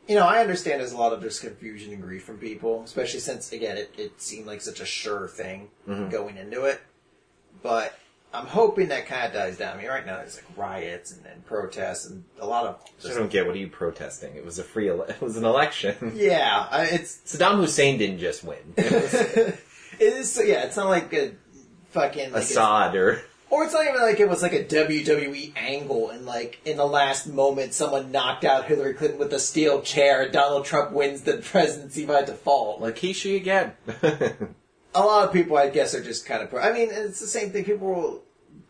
you 0.07 0.15
know, 0.15 0.25
I 0.25 0.39
understand 0.39 0.81
there's 0.81 0.91
a 0.91 0.97
lot 0.97 1.13
of 1.13 1.21
just 1.21 1.41
confusion 1.41 1.93
and 1.93 2.01
grief 2.01 2.23
from 2.23 2.37
people, 2.37 2.83
especially 2.83 3.21
since 3.21 3.51
again 3.51 3.77
it, 3.77 3.93
it 3.97 4.21
seemed 4.21 4.45
like 4.45 4.61
such 4.61 4.79
a 4.81 4.85
sure 4.85 5.27
thing 5.27 5.69
going 5.87 6.37
into 6.37 6.65
it. 6.65 6.81
But 7.63 7.97
I'm 8.33 8.45
hoping 8.45 8.89
that 8.89 9.07
kind 9.07 9.25
of 9.25 9.33
dies 9.33 9.57
down. 9.57 9.75
I 9.77 9.81
mean, 9.81 9.89
right 9.89 10.05
now 10.05 10.17
there's 10.17 10.35
like 10.35 10.57
riots 10.57 11.11
and, 11.11 11.25
and 11.25 11.45
protests 11.45 12.05
and 12.05 12.23
a 12.39 12.45
lot 12.45 12.65
of. 12.65 12.81
I 13.09 13.13
don't 13.15 13.31
get 13.31 13.45
what 13.47 13.55
are 13.55 13.59
you 13.59 13.67
protesting? 13.69 14.35
It 14.35 14.45
was 14.45 14.59
a 14.59 14.63
free. 14.63 14.89
Ele- 14.89 15.01
it 15.09 15.21
was 15.21 15.37
an 15.37 15.45
election. 15.45 16.11
yeah, 16.15 16.67
I, 16.69 16.85
it's 16.85 17.17
Saddam 17.25 17.57
Hussein 17.57 17.97
didn't 17.97 18.19
just 18.19 18.43
win. 18.43 18.59
It 18.77 18.91
was 18.91 19.13
it 19.13 19.59
is. 19.99 20.41
Yeah, 20.43 20.63
it's 20.65 20.75
not 20.77 20.89
like 20.89 21.13
a 21.13 21.31
fucking 21.91 22.31
like 22.33 22.43
it's- 22.43 22.51
Assad 22.51 22.95
or 22.95 23.21
Or 23.51 23.63
it's 23.65 23.73
not 23.73 23.85
even 23.87 24.01
like 24.01 24.19
it 24.19 24.27
was 24.27 24.41
like 24.41 24.53
a 24.53 24.63
WWE 24.65 25.53
angle 25.55 26.09
and 26.09 26.25
like 26.25 26.59
in 26.65 26.77
the 26.77 26.87
last 26.87 27.27
moment 27.27 27.75
someone 27.75 28.11
knocked 28.11 28.43
out 28.45 28.65
Hillary 28.65 28.95
Clinton 28.95 29.19
with 29.19 29.31
a 29.31 29.39
steel 29.39 29.83
chair 29.83 30.23
and 30.23 30.33
Donald 30.33 30.65
Trump 30.65 30.91
wins 30.91 31.21
the 31.21 31.37
presidency 31.37 32.03
by 32.03 32.23
default. 32.23 32.81
Like 32.81 32.95
Lakeisha 32.95 33.35
again. 33.35 33.73
A 34.95 35.01
lot 35.01 35.25
of 35.27 35.33
people 35.33 35.57
I 35.57 35.69
guess 35.69 35.93
are 35.95 36.03
just 36.03 36.25
kind 36.25 36.41
of 36.41 36.53
I 36.53 36.71
mean 36.71 36.89
it's 36.91 37.19
the 37.19 37.27
same 37.27 37.51
thing 37.51 37.65
people 37.65 37.87
will, 37.87 38.23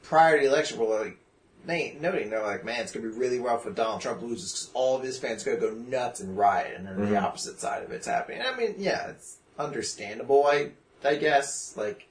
prior 0.03 0.37
to 0.37 0.43
the 0.45 0.51
election 0.51 0.77
were 0.77 0.99
like 0.99 1.17
they 1.65 1.81
ain't 1.81 2.01
noting 2.01 2.29
they're 2.29 2.43
like 2.43 2.65
man 2.65 2.81
it's 2.81 2.91
gonna 2.91 3.07
be 3.07 3.13
really 3.17 3.39
rough 3.39 3.65
when 3.65 3.73
Donald 3.73 4.01
Trump 4.01 4.21
loses 4.21 4.51
because 4.51 4.69
all 4.73 4.97
of 4.97 5.03
his 5.03 5.17
fans 5.17 5.45
are 5.45 5.55
gonna 5.55 5.71
go 5.71 5.77
nuts 5.77 6.19
and 6.19 6.37
riot 6.37 6.75
and 6.77 6.87
then 6.87 6.99
the 6.99 7.05
mm-hmm. 7.05 7.25
opposite 7.25 7.59
side 7.59 7.83
of 7.83 7.91
it's 7.91 8.07
happening. 8.07 8.41
I 8.45 8.55
mean 8.55 8.75
yeah 8.77 9.07
it's 9.07 9.37
understandable 9.57 10.45
I 10.45 10.71
I 11.03 11.15
guess 11.15 11.75
like 11.77 12.07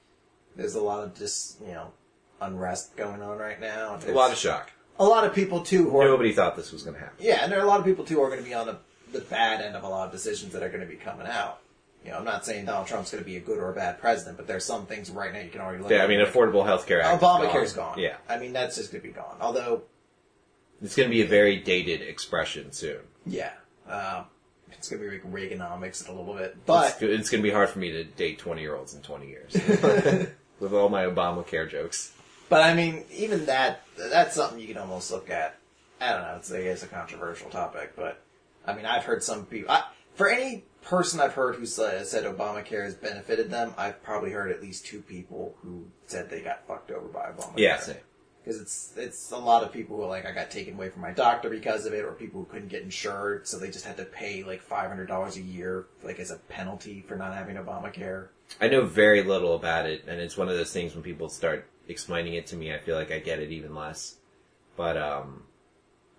there's 0.55 0.75
a 0.75 0.81
lot 0.81 1.03
of 1.03 1.15
just 1.15 1.59
you 1.61 1.73
know 1.73 1.91
unrest 2.41 2.95
going 2.95 3.21
on 3.21 3.37
right 3.37 3.59
now. 3.59 3.99
a 4.05 4.11
lot 4.11 4.31
of 4.31 4.37
shock. 4.37 4.71
a 4.99 5.05
lot 5.05 5.25
of 5.25 5.33
people 5.33 5.61
too 5.61 5.89
who 5.89 5.99
are 5.99 6.05
Nobody 6.05 6.33
thought 6.33 6.55
this 6.55 6.71
was 6.71 6.83
going 6.83 6.95
to 6.95 6.99
happen. 6.99 7.15
yeah, 7.19 7.43
and 7.43 7.51
there 7.51 7.59
are 7.59 7.63
a 7.63 7.67
lot 7.67 7.79
of 7.79 7.85
people 7.85 8.03
too 8.05 8.15
who 8.15 8.21
are 8.21 8.29
going 8.29 8.43
to 8.43 8.45
be 8.45 8.53
on 8.53 8.67
the, 8.67 8.77
the 9.11 9.21
bad 9.21 9.61
end 9.61 9.75
of 9.75 9.83
a 9.83 9.87
lot 9.87 10.07
of 10.07 10.11
decisions 10.11 10.51
that 10.53 10.63
are 10.63 10.69
going 10.69 10.81
to 10.81 10.87
be 10.87 10.95
coming 10.95 11.27
out. 11.27 11.59
You 12.05 12.11
know, 12.11 12.17
I'm 12.17 12.25
not 12.25 12.45
saying 12.45 12.65
Donald 12.65 12.87
Trump's 12.87 13.11
going 13.11 13.23
to 13.23 13.29
be 13.29 13.37
a 13.37 13.39
good 13.39 13.57
or 13.57 13.71
a 13.71 13.75
bad 13.75 13.99
president, 13.99 14.35
but 14.37 14.45
there's 14.45 14.65
some 14.65 14.85
things 14.85 15.09
right 15.09 15.31
now 15.31 15.39
you 15.39 15.49
can 15.49 15.61
already 15.61 15.81
look 15.81 15.89
Yeah, 15.91 15.99
at. 15.99 16.03
I 16.05 16.07
mean, 16.07 16.19
Affordable 16.19 16.65
Health 16.65 16.85
Care 16.85 17.01
Obamacare's 17.01 17.73
gone. 17.73 17.97
Yeah, 17.99 18.17
I 18.27 18.37
mean 18.37 18.51
that's 18.53 18.75
just 18.75 18.91
going 18.91 19.01
to 19.01 19.07
be 19.07 19.13
gone. 19.13 19.37
Although, 19.39 19.83
it's 20.81 20.95
going 20.95 21.07
to 21.09 21.13
be 21.15 21.21
a 21.21 21.27
very 21.27 21.57
dated 21.57 22.01
expression 22.01 22.71
soon. 22.73 22.99
yeah, 23.25 23.51
uh, 23.87 24.23
it's 24.71 24.89
going 24.89 25.01
to 25.01 25.09
be 25.09 25.15
like 25.17 25.31
Reaganomics 25.31 26.07
a 26.09 26.11
little 26.11 26.33
bit, 26.33 26.57
but 26.65 26.99
go- 26.99 27.07
it's 27.07 27.29
going 27.29 27.41
to 27.41 27.47
be 27.47 27.53
hard 27.53 27.69
for 27.69 27.79
me 27.79 27.91
to 27.91 28.03
date 28.03 28.37
20 28.39 28.59
year 28.61 28.75
olds 28.75 28.93
in 28.93 29.01
20 29.01 29.27
years 29.27 29.53
with 30.59 30.73
all 30.73 30.89
my 30.89 31.05
Obamacare 31.05 31.69
jokes. 31.69 32.11
but 32.49 32.61
I 32.61 32.73
mean 32.73 33.05
even 33.11 33.45
that 33.45 33.83
that's 33.97 34.35
something 34.35 34.59
you 34.59 34.67
can 34.67 34.77
almost 34.77 35.09
look 35.11 35.29
at. 35.29 35.57
I 36.01 36.11
don't 36.11 36.21
know. 36.23 36.35
It's 36.37 36.51
a, 36.51 36.59
it's 36.69 36.83
a 36.83 36.87
controversial 36.87 37.49
topic, 37.49 37.93
but 37.95 38.21
I 38.67 38.73
mean 38.73 38.85
I've 38.85 39.05
heard 39.05 39.23
some 39.23 39.45
people. 39.45 39.71
I, 39.71 39.83
for 40.15 40.27
any 40.29 40.63
person 40.83 41.19
I've 41.19 41.33
heard 41.33 41.55
who 41.55 41.65
said, 41.65 42.05
said 42.07 42.23
Obamacare 42.25 42.83
has 42.83 42.95
benefited 42.95 43.49
them, 43.49 43.73
I've 43.77 44.01
probably 44.03 44.31
heard 44.31 44.51
at 44.51 44.61
least 44.61 44.85
two 44.85 45.01
people 45.01 45.55
who 45.61 45.85
said 46.07 46.29
they 46.29 46.41
got 46.41 46.67
fucked 46.67 46.91
over 46.91 47.07
by 47.07 47.31
Obamacare. 47.31 47.53
Yeah, 47.57 47.79
same. 47.79 47.97
because 48.43 48.59
it's 48.61 48.93
it's 48.97 49.31
a 49.31 49.37
lot 49.37 49.63
of 49.63 49.71
people 49.71 49.97
who 49.97 50.03
are 50.03 50.09
like 50.09 50.25
I 50.25 50.31
got 50.31 50.51
taken 50.51 50.73
away 50.75 50.89
from 50.89 51.01
my 51.01 51.11
doctor 51.11 51.49
because 51.49 51.85
of 51.85 51.93
it, 51.93 52.03
or 52.05 52.11
people 52.11 52.41
who 52.41 52.45
couldn't 52.45 52.69
get 52.69 52.83
insured, 52.83 53.47
so 53.47 53.57
they 53.57 53.69
just 53.69 53.85
had 53.85 53.97
to 53.97 54.05
pay 54.05 54.43
like 54.43 54.61
five 54.61 54.89
hundred 54.89 55.07
dollars 55.07 55.37
a 55.37 55.41
year, 55.41 55.85
like 56.03 56.19
as 56.19 56.31
a 56.31 56.37
penalty 56.37 57.03
for 57.07 57.15
not 57.15 57.33
having 57.33 57.55
Obamacare. 57.55 58.27
I 58.61 58.67
know 58.67 58.85
very 58.85 59.23
little 59.23 59.55
about 59.55 59.85
it, 59.87 60.03
and 60.07 60.19
it's 60.19 60.37
one 60.37 60.49
of 60.49 60.55
those 60.55 60.71
things 60.71 60.93
when 60.93 61.03
people 61.03 61.29
start 61.29 61.67
explaining 61.87 62.33
it 62.35 62.45
to 62.47 62.55
me, 62.55 62.73
I 62.73 62.79
feel 62.79 62.95
like 62.95 63.11
I 63.11 63.19
get 63.19 63.39
it 63.39 63.51
even 63.51 63.73
less. 63.73 64.15
But 64.75 64.97
um, 64.97 65.43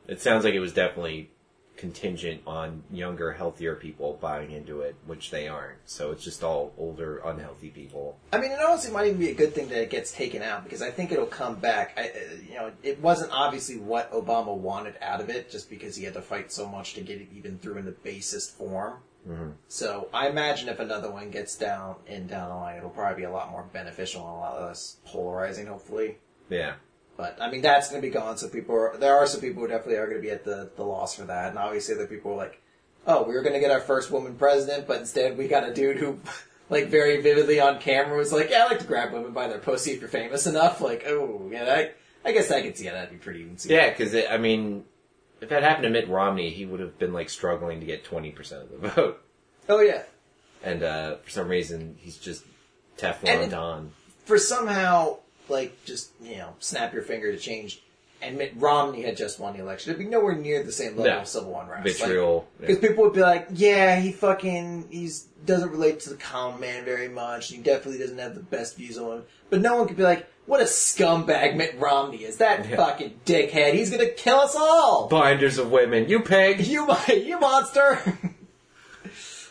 it 0.08 0.20
sounds 0.20 0.44
like 0.44 0.54
it 0.54 0.60
was 0.60 0.72
definitely 0.72 1.30
contingent 1.76 2.42
on 2.46 2.82
younger, 2.90 3.32
healthier 3.32 3.74
people 3.74 4.18
buying 4.20 4.50
into 4.50 4.80
it, 4.80 4.94
which 5.06 5.30
they 5.30 5.48
aren't. 5.48 5.78
So 5.84 6.10
it's 6.12 6.24
just 6.24 6.42
all 6.42 6.72
older, 6.78 7.18
unhealthy 7.18 7.70
people. 7.70 8.18
I 8.32 8.40
mean, 8.40 8.52
it 8.52 8.58
honestly 8.60 8.92
might 8.92 9.06
even 9.06 9.18
be 9.18 9.30
a 9.30 9.34
good 9.34 9.54
thing 9.54 9.68
that 9.68 9.82
it 9.82 9.90
gets 9.90 10.12
taken 10.12 10.42
out 10.42 10.64
because 10.64 10.82
I 10.82 10.90
think 10.90 11.12
it'll 11.12 11.26
come 11.26 11.56
back. 11.56 11.94
I, 11.96 12.08
uh, 12.08 12.12
you 12.48 12.54
know, 12.54 12.72
it 12.82 13.00
wasn't 13.00 13.32
obviously 13.32 13.76
what 13.76 14.12
Obama 14.12 14.56
wanted 14.56 14.94
out 15.00 15.20
of 15.20 15.30
it, 15.30 15.50
just 15.50 15.68
because 15.68 15.96
he 15.96 16.04
had 16.04 16.14
to 16.14 16.22
fight 16.22 16.52
so 16.52 16.68
much 16.68 16.94
to 16.94 17.00
get 17.00 17.20
it 17.20 17.28
even 17.34 17.58
through 17.58 17.78
in 17.78 17.84
the 17.84 17.92
basest 17.92 18.56
form. 18.56 18.98
So 19.68 20.08
I 20.12 20.28
imagine 20.28 20.68
if 20.68 20.80
another 20.80 21.10
one 21.10 21.30
gets 21.30 21.56
down 21.56 21.96
in 22.06 22.26
down 22.26 22.50
the 22.50 22.56
line, 22.56 22.76
it'll 22.76 22.90
probably 22.90 23.22
be 23.22 23.24
a 23.24 23.30
lot 23.30 23.50
more 23.50 23.64
beneficial 23.72 24.20
and 24.20 24.30
a 24.30 24.38
lot 24.38 24.60
less 24.60 24.98
polarizing, 25.06 25.66
hopefully. 25.66 26.18
Yeah. 26.50 26.74
But 27.16 27.38
I 27.40 27.50
mean, 27.50 27.62
that's 27.62 27.90
going 27.90 28.02
to 28.02 28.08
be 28.08 28.12
gone. 28.12 28.36
So 28.38 28.48
people, 28.48 28.74
are, 28.74 28.96
there 28.96 29.14
are 29.14 29.26
some 29.26 29.40
people 29.40 29.62
who 29.62 29.68
definitely 29.68 29.96
are 29.96 30.06
going 30.06 30.18
to 30.18 30.22
be 30.22 30.30
at 30.30 30.44
the, 30.44 30.70
the 30.76 30.82
loss 30.84 31.14
for 31.14 31.24
that. 31.24 31.50
And 31.50 31.58
obviously, 31.58 31.94
other 31.94 32.06
people 32.06 32.32
are 32.32 32.36
like, 32.36 32.60
"Oh, 33.06 33.22
we 33.22 33.34
were 33.34 33.42
going 33.42 33.54
to 33.54 33.60
get 33.60 33.70
our 33.70 33.80
first 33.80 34.10
woman 34.10 34.34
president, 34.34 34.86
but 34.86 35.00
instead 35.00 35.38
we 35.38 35.46
got 35.46 35.68
a 35.68 35.72
dude 35.72 35.98
who, 35.98 36.18
like, 36.70 36.88
very 36.88 37.20
vividly 37.20 37.60
on 37.60 37.78
camera 37.78 38.16
was 38.16 38.32
like, 38.32 38.50
yeah, 38.50 38.64
I 38.64 38.68
like 38.68 38.80
to 38.80 38.86
grab 38.86 39.12
women 39.12 39.32
by 39.32 39.46
their 39.48 39.58
pussy 39.58 39.92
if 39.92 40.00
you're 40.00 40.08
famous 40.08 40.46
enough.' 40.46 40.80
Like, 40.80 41.04
oh, 41.06 41.48
yeah, 41.52 41.64
I, 41.72 42.28
I 42.28 42.32
guess 42.32 42.50
I 42.50 42.62
could 42.62 42.76
see 42.76 42.86
how 42.86 42.94
that'd 42.94 43.10
be 43.10 43.16
pretty 43.16 43.48
easy. 43.54 43.72
Yeah, 43.72 43.90
because 43.90 44.14
I 44.14 44.36
mean, 44.38 44.84
if 45.40 45.50
that 45.50 45.62
happened 45.62 45.84
to 45.84 45.90
Mitt 45.90 46.08
Romney, 46.08 46.50
he 46.50 46.64
would 46.66 46.80
have 46.80 46.98
been 46.98 47.12
like 47.12 47.28
struggling 47.28 47.80
to 47.80 47.86
get 47.86 48.04
20% 48.04 48.52
of 48.62 48.70
the 48.70 48.88
vote. 48.88 49.22
Oh 49.68 49.80
yeah. 49.80 50.02
And 50.62 50.82
uh, 50.82 51.16
for 51.16 51.30
some 51.30 51.48
reason, 51.48 51.96
he's 51.98 52.16
just 52.16 52.44
And 53.02 53.14
Teflon 53.14 53.44
it- 53.46 53.50
Don. 53.50 53.92
For 54.24 54.38
somehow, 54.38 55.18
like, 55.48 55.84
just 55.84 56.10
you 56.22 56.36
know, 56.36 56.54
snap 56.60 56.92
your 56.94 57.02
finger 57.02 57.30
to 57.32 57.38
change. 57.38 57.80
And 58.22 58.38
Mitt 58.38 58.54
Romney 58.56 59.02
had 59.02 59.18
just 59.18 59.38
won 59.38 59.52
the 59.54 59.60
election. 59.60 59.90
It'd 59.90 59.98
be 60.02 60.08
nowhere 60.10 60.34
near 60.34 60.62
the 60.62 60.72
same 60.72 60.96
level 60.96 61.04
No. 61.12 61.18
of 61.20 61.28
civil 61.28 61.60
unrest. 61.60 61.84
Vitriol. 62.00 62.48
Because 62.58 62.78
people 62.78 63.04
would 63.04 63.12
be 63.12 63.20
like, 63.20 63.48
yeah, 63.52 63.96
he 64.00 64.12
fucking, 64.12 64.86
he's, 64.90 65.26
doesn't 65.44 65.68
relate 65.70 66.00
to 66.00 66.08
the 66.10 66.16
common 66.16 66.58
man 66.58 66.86
very 66.86 67.08
much. 67.08 67.50
He 67.50 67.58
definitely 67.58 67.98
doesn't 67.98 68.16
have 68.16 68.34
the 68.34 68.40
best 68.40 68.76
views 68.78 68.96
on 68.96 69.18
him. 69.18 69.22
But 69.50 69.60
no 69.60 69.76
one 69.76 69.86
could 69.88 69.98
be 69.98 70.04
like, 70.04 70.26
what 70.46 70.60
a 70.60 70.64
scumbag 70.64 71.54
Mitt 71.56 71.78
Romney 71.78 72.24
is. 72.24 72.38
That 72.38 72.66
Yeah. 72.66 72.76
fucking 72.76 73.20
dickhead. 73.26 73.74
He's 73.74 73.90
gonna 73.90 74.08
kill 74.08 74.38
us 74.38 74.56
all. 74.56 75.06
Binders 75.08 75.58
of 75.58 75.70
women. 75.70 76.08
You 76.08 76.20
pig! 76.20 76.66
you, 76.66 76.86
you 77.08 77.38
monster. 77.38 77.98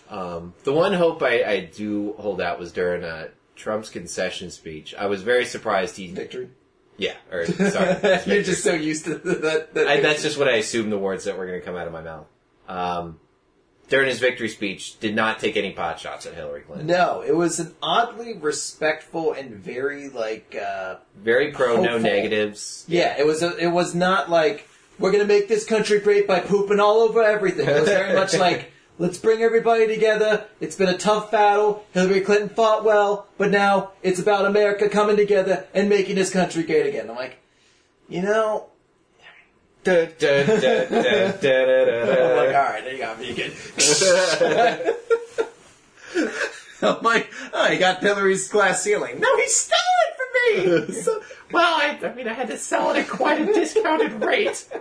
Um, 0.10 0.54
the 0.64 0.74
one 0.74 0.94
hope 0.94 1.24
I, 1.24 1.44
I 1.44 1.60
do 1.62 2.14
hold 2.20 2.40
out 2.40 2.60
was 2.60 2.72
during 2.72 3.04
uh, 3.04 3.30
Trump's 3.56 3.90
concession 3.90 4.50
speech. 4.52 4.94
I 4.96 5.08
was 5.08 5.22
very 5.24 5.46
surprised 5.46 5.98
he. 5.98 6.08
Victory. 6.08 6.50
Yeah, 6.98 7.16
or 7.32 7.46
sorry. 7.70 7.98
You're 8.26 8.44
just 8.44 8.64
so 8.64 8.74
used 8.74 9.06
to 9.06 9.16
that. 9.16 9.74
that 9.74 9.88
I, 9.88 10.00
that's 10.02 10.22
just 10.22 10.38
what 10.38 10.48
I 10.48 10.58
assumed 10.58 10.92
the 10.92 10.98
words 10.98 11.26
that 11.26 11.38
were 11.38 11.48
going 11.48 11.60
to 11.60 11.66
come 11.66 11.76
out 11.76 11.88
of 11.88 11.94
my 11.94 12.02
mouth. 12.02 12.28
Um, 12.68 13.20
during 13.90 14.08
his 14.08 14.20
victory 14.20 14.48
speech, 14.50 15.00
did 15.00 15.16
not 15.16 15.40
take 15.40 15.58
any 15.58 15.72
pot 15.72 16.00
shots 16.00 16.26
at 16.26 16.34
Hillary 16.34 16.62
Clinton. 16.62 16.88
No, 16.88 17.22
it 17.22 17.36
was 17.36 17.60
an 17.60 17.76
oddly 17.82 18.34
respectful 18.34 19.34
and 19.34 19.52
very, 19.52 20.10
like, 20.10 20.56
uh, 20.56 20.96
Very 21.18 21.52
pro, 21.52 21.76
no 21.76 21.82
Hopeful. 21.84 22.00
negatives. 22.00 22.86
Yeah, 22.88 23.16
it 23.20 23.26
was. 23.26 23.44
A, 23.44 23.56
it 23.58 23.68
was 23.68 23.94
not 23.94 24.30
like 24.30 24.68
we're 25.00 25.12
gonna 25.12 25.26
make 25.26 25.48
this 25.48 25.66
country 25.66 26.00
great 26.00 26.28
by 26.28 26.40
pooping 26.40 26.80
all 26.80 27.02
over 27.02 27.22
everything. 27.24 27.68
It 27.68 27.74
was 27.74 27.90
very 27.90 28.16
much 28.16 28.34
like 28.38 28.72
let's 28.98 29.18
bring 29.18 29.42
everybody 29.42 29.88
together. 29.88 30.46
It's 30.60 30.76
been 30.76 30.90
a 30.90 30.98
tough 30.98 31.32
battle. 31.32 31.86
Hillary 31.94 32.22
Clinton 32.22 32.50
fought 32.50 32.84
well, 32.84 33.28
but 33.38 33.52
now 33.52 33.92
it's 34.02 34.20
about 34.20 34.46
America 34.46 34.90
coming 34.90 35.16
together 35.16 35.66
and 35.74 35.90
making 35.90 36.16
this 36.16 36.30
country 36.30 36.64
great 36.64 36.88
again. 36.88 37.10
I'm 37.10 37.16
like, 37.16 37.38
you 38.10 38.22
know, 38.22 38.68
I'm 39.86 39.96
like, 42.38 42.56
all 42.56 42.64
right, 42.64 42.84
there 42.84 42.94
you 42.94 43.00
go, 43.00 43.14
vegan. 43.16 43.52
I'm 46.84 47.02
like, 47.02 47.32
oh, 47.54 47.68
he 47.70 47.78
got 47.78 48.02
Hillary's 48.02 48.48
glass 48.48 48.82
ceiling. 48.84 49.20
No, 49.20 49.38
he 49.38 49.48
stole 49.48 49.78
it 50.08 50.16
from 50.18 50.88
me. 50.90 50.94
So- 51.02 51.22
Well, 51.52 51.76
I, 51.76 52.00
I 52.04 52.14
mean, 52.14 52.28
I 52.28 52.34
had 52.34 52.48
to 52.48 52.58
sell 52.58 52.92
it 52.92 52.98
at 52.98 53.08
quite 53.10 53.42
a 53.42 53.46
discounted 53.54 54.14
rate. 54.24 54.68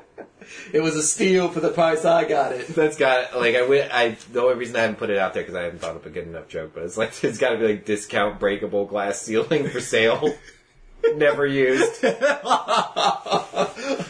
It 0.72 0.80
was 0.82 0.96
a 0.96 1.02
steal 1.04 1.48
for 1.50 1.60
the 1.60 1.70
price 1.70 2.04
I 2.04 2.24
got 2.24 2.50
it. 2.52 2.66
That's 2.74 2.96
got 2.96 3.36
like 3.38 3.54
I 3.54 3.62
went. 3.62 3.94
I 3.94 4.16
the 4.32 4.42
only 4.42 4.56
reason 4.56 4.74
I 4.76 4.80
haven't 4.80 4.96
put 4.98 5.08
it 5.08 5.16
out 5.16 5.34
there 5.34 5.44
because 5.44 5.54
I 5.54 5.62
haven't 5.62 5.78
thought 5.78 5.94
up 5.94 6.04
a 6.04 6.10
good 6.10 6.26
enough 6.26 6.48
joke, 6.48 6.72
but 6.74 6.82
it's 6.82 6.96
like 6.98 7.22
it's 7.24 7.38
got 7.38 7.50
to 7.50 7.58
be 7.58 7.68
like 7.68 7.84
discount 7.86 8.40
breakable 8.40 8.84
glass 8.84 9.22
ceiling 9.22 9.68
for 9.68 9.80
sale, 9.80 10.34
never 11.14 11.46
used, 11.46 12.04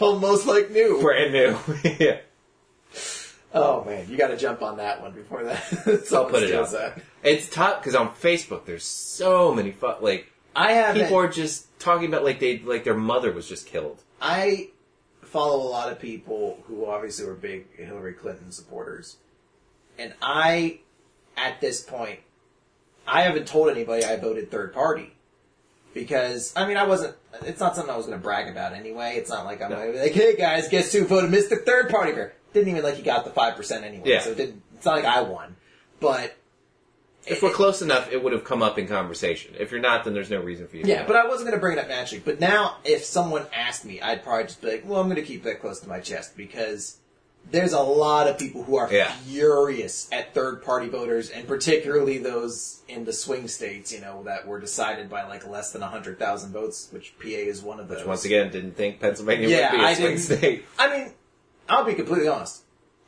Almost 0.00 0.46
like 0.46 0.70
new. 0.70 1.00
brand 1.00 1.32
new. 1.32 1.56
yeah, 2.00 2.20
Oh 3.54 3.84
man, 3.84 4.06
you 4.08 4.16
got 4.16 4.28
to 4.28 4.36
jump 4.36 4.62
on 4.62 4.78
that 4.78 5.02
one 5.02 5.12
before 5.12 5.44
that. 5.44 5.62
I'll 6.12 6.24
put 6.26 6.42
it 6.44 6.54
up. 6.54 6.70
that. 6.70 7.02
It's 7.22 7.48
tough 7.48 7.80
because 7.80 7.94
on 7.94 8.14
Facebook 8.14 8.64
there's 8.64 8.84
so 8.84 9.54
many 9.54 9.72
fu- 9.72 9.94
like 10.00 10.30
I 10.56 10.72
have 10.72 10.94
people 10.96 11.16
are 11.16 11.28
just 11.28 11.66
talking 11.78 12.08
about 12.08 12.24
like 12.24 12.40
they 12.40 12.58
like 12.58 12.84
their 12.84 12.96
mother 12.96 13.32
was 13.32 13.48
just 13.48 13.66
killed. 13.66 14.02
I 14.20 14.70
follow 15.22 15.62
a 15.62 15.68
lot 15.68 15.90
of 15.90 15.98
people 15.98 16.62
who 16.66 16.84
obviously 16.86 17.24
were 17.26 17.34
big 17.34 17.74
Hillary 17.76 18.12
Clinton 18.12 18.52
supporters. 18.52 19.16
And 19.98 20.14
I, 20.20 20.80
at 21.36 21.60
this 21.60 21.80
point, 21.82 22.20
I 23.06 23.22
haven't 23.22 23.46
told 23.46 23.68
anybody 23.70 24.04
I 24.04 24.16
voted 24.16 24.50
third 24.50 24.72
party. 24.74 25.12
Because, 25.94 26.52
I 26.56 26.66
mean, 26.66 26.76
I 26.78 26.84
wasn't, 26.86 27.14
it's 27.44 27.60
not 27.60 27.74
something 27.76 27.92
I 27.92 27.96
was 27.98 28.06
going 28.06 28.18
to 28.18 28.22
brag 28.22 28.48
about 28.48 28.72
anyway. 28.72 29.14
It's 29.16 29.28
not 29.28 29.44
like 29.44 29.60
I'm 29.60 29.70
No. 29.70 29.76
gonna 29.76 29.92
be 29.92 29.98
like, 29.98 30.12
hey 30.12 30.34
guys, 30.36 30.68
guess 30.68 30.90
who 30.92 31.04
voted 31.04 31.30
Mr. 31.30 31.62
Third 31.62 31.90
Party 31.90 32.12
here? 32.12 32.34
Didn't 32.54 32.68
even 32.70 32.82
like 32.82 32.94
he 32.94 33.02
got 33.02 33.24
the 33.24 33.30
5% 33.30 33.82
anyway. 33.82 34.02
Yeah. 34.08 34.20
So 34.20 34.30
it 34.30 34.36
didn't, 34.38 34.62
it's 34.76 34.86
not 34.86 34.96
like 34.96 35.04
I 35.04 35.20
won. 35.22 35.56
But, 36.00 36.34
If 37.26 37.42
we're 37.42 37.52
close 37.52 37.82
enough, 37.82 38.10
it 38.10 38.22
would 38.22 38.32
have 38.32 38.42
come 38.44 38.62
up 38.62 38.78
in 38.78 38.88
conversation. 38.88 39.54
If 39.58 39.70
you're 39.70 39.80
not, 39.80 40.04
then 40.04 40.12
there's 40.12 40.30
no 40.30 40.40
reason 40.40 40.66
for 40.66 40.76
you. 40.76 40.82
to 40.84 40.88
Yeah, 40.88 41.02
know. 41.02 41.06
but 41.06 41.16
I 41.16 41.26
wasn't 41.28 41.48
going 41.48 41.56
to 41.56 41.60
bring 41.60 41.78
it 41.78 41.80
up 41.80 41.88
naturally. 41.88 42.22
But 42.24 42.40
now, 42.40 42.78
if 42.84 43.04
someone 43.04 43.46
asked 43.54 43.84
me, 43.84 44.00
I'd 44.00 44.24
probably 44.24 44.44
just 44.44 44.60
be 44.60 44.70
like, 44.72 44.82
well, 44.84 45.00
I'm 45.00 45.06
going 45.08 45.16
to 45.20 45.26
keep 45.26 45.44
that 45.44 45.60
close 45.60 45.78
to 45.80 45.88
my 45.88 46.00
chest 46.00 46.36
because 46.36 46.98
there's 47.50 47.72
a 47.72 47.80
lot 47.80 48.26
of 48.28 48.38
people 48.38 48.62
who 48.64 48.76
are 48.76 48.92
Yeah. 48.92 49.12
furious 49.12 50.08
at 50.12 50.34
third 50.34 50.62
party 50.62 50.88
voters, 50.88 51.30
and 51.30 51.46
particularly 51.46 52.18
those 52.18 52.80
in 52.88 53.04
the 53.04 53.12
swing 53.12 53.46
states, 53.48 53.92
you 53.92 54.00
know, 54.00 54.22
that 54.24 54.46
were 54.46 54.60
decided 54.60 55.08
by 55.08 55.22
like 55.24 55.46
less 55.46 55.72
than 55.72 55.80
100,000 55.82 56.52
votes, 56.52 56.88
which 56.90 57.14
PA 57.20 57.26
is 57.28 57.62
one 57.62 57.78
of 57.80 57.88
those. 57.88 57.98
Which 57.98 58.06
once 58.06 58.24
again, 58.24 58.50
didn't 58.50 58.76
think 58.76 59.00
Pennsylvania 59.00 59.48
Yeah, 59.48 59.70
would 59.72 59.78
be 59.78 59.84
a 59.84 59.86
I 59.86 59.94
swing 59.94 60.18
state. 60.18 60.64
I 60.78 60.96
mean, 60.98 61.12
I'll 61.68 61.84
be 61.84 61.94
completely 61.94 62.28
honest. 62.28 62.62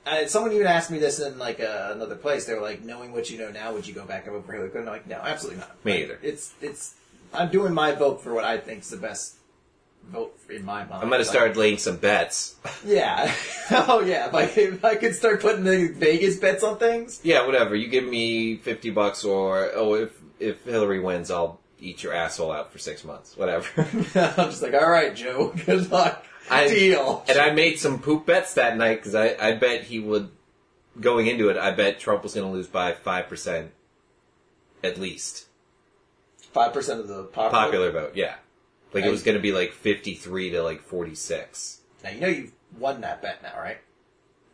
Uh, 0.06 0.26
someone 0.26 0.52
even 0.52 0.66
asked 0.66 0.90
me 0.90 0.98
this 0.98 1.18
in 1.20 1.38
like 1.38 1.60
uh, 1.60 1.90
another 1.92 2.14
place. 2.16 2.44
They 2.44 2.54
were 2.54 2.60
like, 2.60 2.82
"Knowing 2.84 3.12
what 3.12 3.30
you 3.30 3.38
know 3.38 3.50
now, 3.50 3.72
would 3.72 3.86
you 3.86 3.94
go 3.94 4.04
back 4.04 4.26
and 4.26 4.34
vote 4.34 4.44
for 4.46 4.52
Hillary 4.52 4.70
Clinton?" 4.70 4.88
I'm 4.88 4.94
like, 4.94 5.06
no, 5.06 5.16
absolutely 5.16 5.60
not. 5.60 5.84
Me 5.84 5.92
Like, 5.92 6.02
either. 6.02 6.18
It's 6.22 6.52
it's. 6.60 6.94
I'm 7.32 7.50
doing 7.50 7.72
my 7.72 7.92
vote 7.92 8.22
for 8.22 8.32
what 8.34 8.44
I 8.44 8.58
think 8.58 8.80
is 8.82 8.90
the 8.90 8.96
best 8.98 9.36
vote 10.10 10.38
in 10.50 10.64
my 10.64 10.80
mind. 10.80 10.92
I'm 10.94 11.00
gonna 11.02 11.18
Like, 11.18 11.26
start 11.26 11.56
laying 11.56 11.78
some 11.78 11.96
bets. 11.96 12.56
Yeah. 12.84 13.32
oh 13.70 14.00
yeah. 14.00 14.28
If 14.28 14.34
I, 14.34 14.42
if 14.60 14.84
I 14.84 14.94
could 14.96 15.14
start 15.14 15.40
putting 15.40 15.64
the 15.64 15.88
Vegas 15.88 16.36
bets 16.36 16.62
on 16.62 16.76
things. 16.78 17.20
Yeah, 17.24 17.46
whatever. 17.46 17.74
You 17.74 17.88
give 17.88 18.04
me 18.04 18.56
fifty 18.56 18.90
bucks, 18.90 19.24
or 19.24 19.70
oh, 19.74 19.94
if 19.94 20.12
if 20.38 20.62
Hillary 20.64 21.00
wins, 21.00 21.30
I'll 21.30 21.60
eat 21.80 22.02
your 22.02 22.12
asshole 22.12 22.52
out 22.52 22.72
for 22.72 22.78
six 22.78 23.04
months. 23.04 23.36
Whatever. 23.38 23.66
I'm 24.14 24.50
just 24.50 24.62
like, 24.62 24.74
all 24.74 24.90
right, 24.90 25.14
Joe. 25.16 25.54
Good 25.64 25.90
luck. 25.90 26.24
I- 26.50 26.68
Deal. 26.68 27.24
and 27.28 27.38
I 27.38 27.50
made 27.50 27.78
some 27.78 27.98
poop 28.00 28.26
bets 28.26 28.54
that 28.54 28.76
night 28.76 28.96
because 28.96 29.14
I 29.14 29.34
I 29.40 29.52
bet 29.52 29.84
he 29.84 29.98
would. 30.00 30.30
Going 31.00 31.26
into 31.26 31.48
it, 31.48 31.56
I 31.56 31.72
bet 31.72 31.98
Trump 31.98 32.22
was 32.22 32.34
going 32.34 32.46
to 32.46 32.52
lose 32.52 32.68
by 32.68 32.92
five 32.92 33.28
percent, 33.28 33.72
at 34.82 34.98
least. 34.98 35.46
Five 36.52 36.72
percent 36.72 37.00
of 37.00 37.08
the 37.08 37.24
popular. 37.24 37.50
Popular 37.64 37.90
vote, 37.90 38.12
yeah. 38.14 38.36
Like 38.92 39.04
it 39.04 39.10
was 39.10 39.24
going 39.24 39.36
to 39.36 39.42
be 39.42 39.50
like 39.50 39.72
fifty-three 39.72 40.50
to 40.50 40.62
like 40.62 40.82
forty-six. 40.82 41.80
Now 42.04 42.10
you 42.10 42.20
know 42.20 42.28
you've 42.28 42.52
won 42.78 43.00
that 43.00 43.22
bet 43.22 43.42
now, 43.42 43.58
right? 43.58 43.78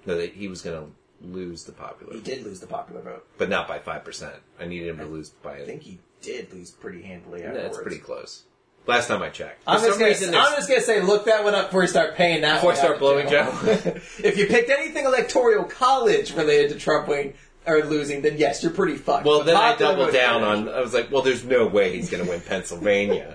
No, 0.06 0.16
that 0.16 0.32
he 0.32 0.48
was 0.48 0.62
going 0.62 0.80
to 0.82 1.26
lose 1.28 1.64
the 1.64 1.72
popular, 1.72 2.14
He 2.14 2.20
vote, 2.20 2.24
did 2.24 2.42
lose 2.44 2.60
the 2.60 2.66
popular 2.66 3.02
vote. 3.02 3.26
but 3.36 3.50
not 3.50 3.68
by 3.68 3.78
five 3.78 4.02
percent. 4.02 4.36
I 4.58 4.64
needed 4.64 4.88
him 4.88 4.96
to 4.96 5.04
lose 5.04 5.28
by. 5.28 5.56
I 5.58 5.66
think 5.66 5.82
he 5.82 5.98
did 6.22 6.50
lose 6.54 6.70
pretty 6.70 7.02
handily. 7.02 7.40
Yeah, 7.40 7.48
Afterwards. 7.48 7.76
it's 7.76 7.82
pretty 7.82 7.98
close. 7.98 8.44
Last 8.90 9.08
time 9.08 9.22
I 9.22 9.28
checked. 9.30 9.62
For 9.64 9.70
I'm 9.70 9.80
just, 9.80 9.98
gonna, 9.98 10.10
reason, 10.10 10.34
I'm 10.34 10.54
just 10.56 10.68
gonna 10.68 10.80
say, 10.80 11.00
look 11.00 11.24
that 11.26 11.44
one 11.44 11.54
up 11.54 11.66
before 11.68 11.82
you 11.82 11.88
start 11.88 12.14
paying 12.16 12.42
that. 12.42 12.56
Before 12.56 12.72
I 12.72 12.74
start 12.74 12.98
blowing 12.98 13.26
if 13.30 14.36
you 14.36 14.46
picked 14.46 14.68
anything 14.70 15.04
electoral 15.06 15.64
college 15.64 16.32
related 16.34 16.70
to 16.72 16.78
Trump 16.78 17.08
winning 17.08 17.34
or 17.66 17.82
losing, 17.84 18.22
then 18.22 18.36
yes, 18.36 18.62
you're 18.62 18.72
pretty 18.72 18.96
fucked. 18.96 19.24
Well, 19.26 19.38
But 19.40 19.46
then 19.46 19.56
I 19.56 19.70
popular 19.72 19.92
doubled 19.92 20.06
vote- 20.08 20.14
down 20.14 20.42
on. 20.42 20.68
I 20.68 20.80
was 20.80 20.92
like, 20.94 21.10
well, 21.10 21.22
there's 21.22 21.44
no 21.44 21.66
way 21.66 21.94
he's 21.94 22.10
going 22.10 22.24
to 22.24 22.28
win 22.30 22.40
Pennsylvania. 22.40 23.34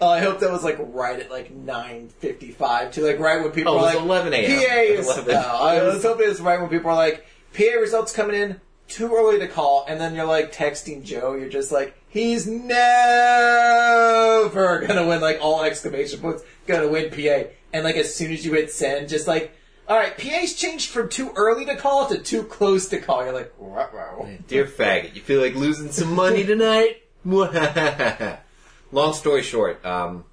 Oh, 0.00 0.08
I 0.08 0.20
hope 0.20 0.40
that 0.40 0.50
was 0.50 0.64
like 0.64 0.76
right 0.80 1.18
at 1.20 1.30
like 1.30 1.50
nine 1.50 2.08
fifty 2.08 2.50
five 2.50 2.92
to 2.92 3.02
like 3.04 3.18
right 3.18 3.42
when 3.42 3.52
people 3.52 3.72
Oh, 3.74 3.78
are 3.78 3.82
it 3.82 3.86
was 3.86 3.94
like 3.96 4.04
11 4.04 4.32
a.m. 4.32 4.58
PA 4.68 4.74
is. 4.76 5.06
11. 5.06 5.34
No, 5.34 5.40
I 5.40 5.82
was 5.82 6.02
hoping 6.02 6.26
it 6.26 6.28
was 6.30 6.40
right 6.40 6.60
when 6.60 6.70
people 6.70 6.90
are 6.90 6.96
like 6.96 7.26
PA 7.56 7.78
results 7.80 8.12
coming 8.12 8.36
in 8.40 8.60
too 8.88 9.14
early 9.14 9.38
to 9.38 9.48
call, 9.48 9.84
and 9.88 10.00
then 10.00 10.14
you're 10.14 10.24
like 10.24 10.52
texting 10.52 11.02
Joe. 11.02 11.34
You're 11.34 11.48
just 11.48 11.72
like 11.72 11.96
he's 12.12 12.46
never 12.46 12.76
gonna 14.86 15.06
win. 15.06 15.20
Like 15.20 15.38
all 15.40 15.64
exclamation 15.64 16.20
points, 16.20 16.44
gonna 16.66 16.88
win 16.88 17.10
PA. 17.10 17.48
And 17.72 17.84
like 17.84 17.96
as 17.96 18.14
soon 18.14 18.32
as 18.32 18.44
you 18.44 18.52
hit 18.52 18.70
send, 18.70 19.08
just 19.08 19.26
like. 19.26 19.56
All 19.88 19.96
right, 19.98 20.16
PA's 20.16 20.54
changed 20.54 20.90
from 20.90 21.08
too 21.08 21.32
early 21.34 21.64
to 21.64 21.74
call 21.74 22.06
to 22.06 22.16
too 22.16 22.44
close 22.44 22.86
to 22.90 22.98
call. 23.00 23.24
You're 23.24 23.34
like, 23.34 23.52
wow. 23.58 24.28
Dear 24.46 24.64
faggot, 24.64 25.16
you 25.16 25.20
feel 25.20 25.40
like 25.40 25.56
losing 25.56 25.90
some 25.90 26.14
money 26.14 26.44
tonight? 26.46 27.02
Long 28.92 29.12
story 29.12 29.42
short, 29.42 29.84
um, 29.84 30.24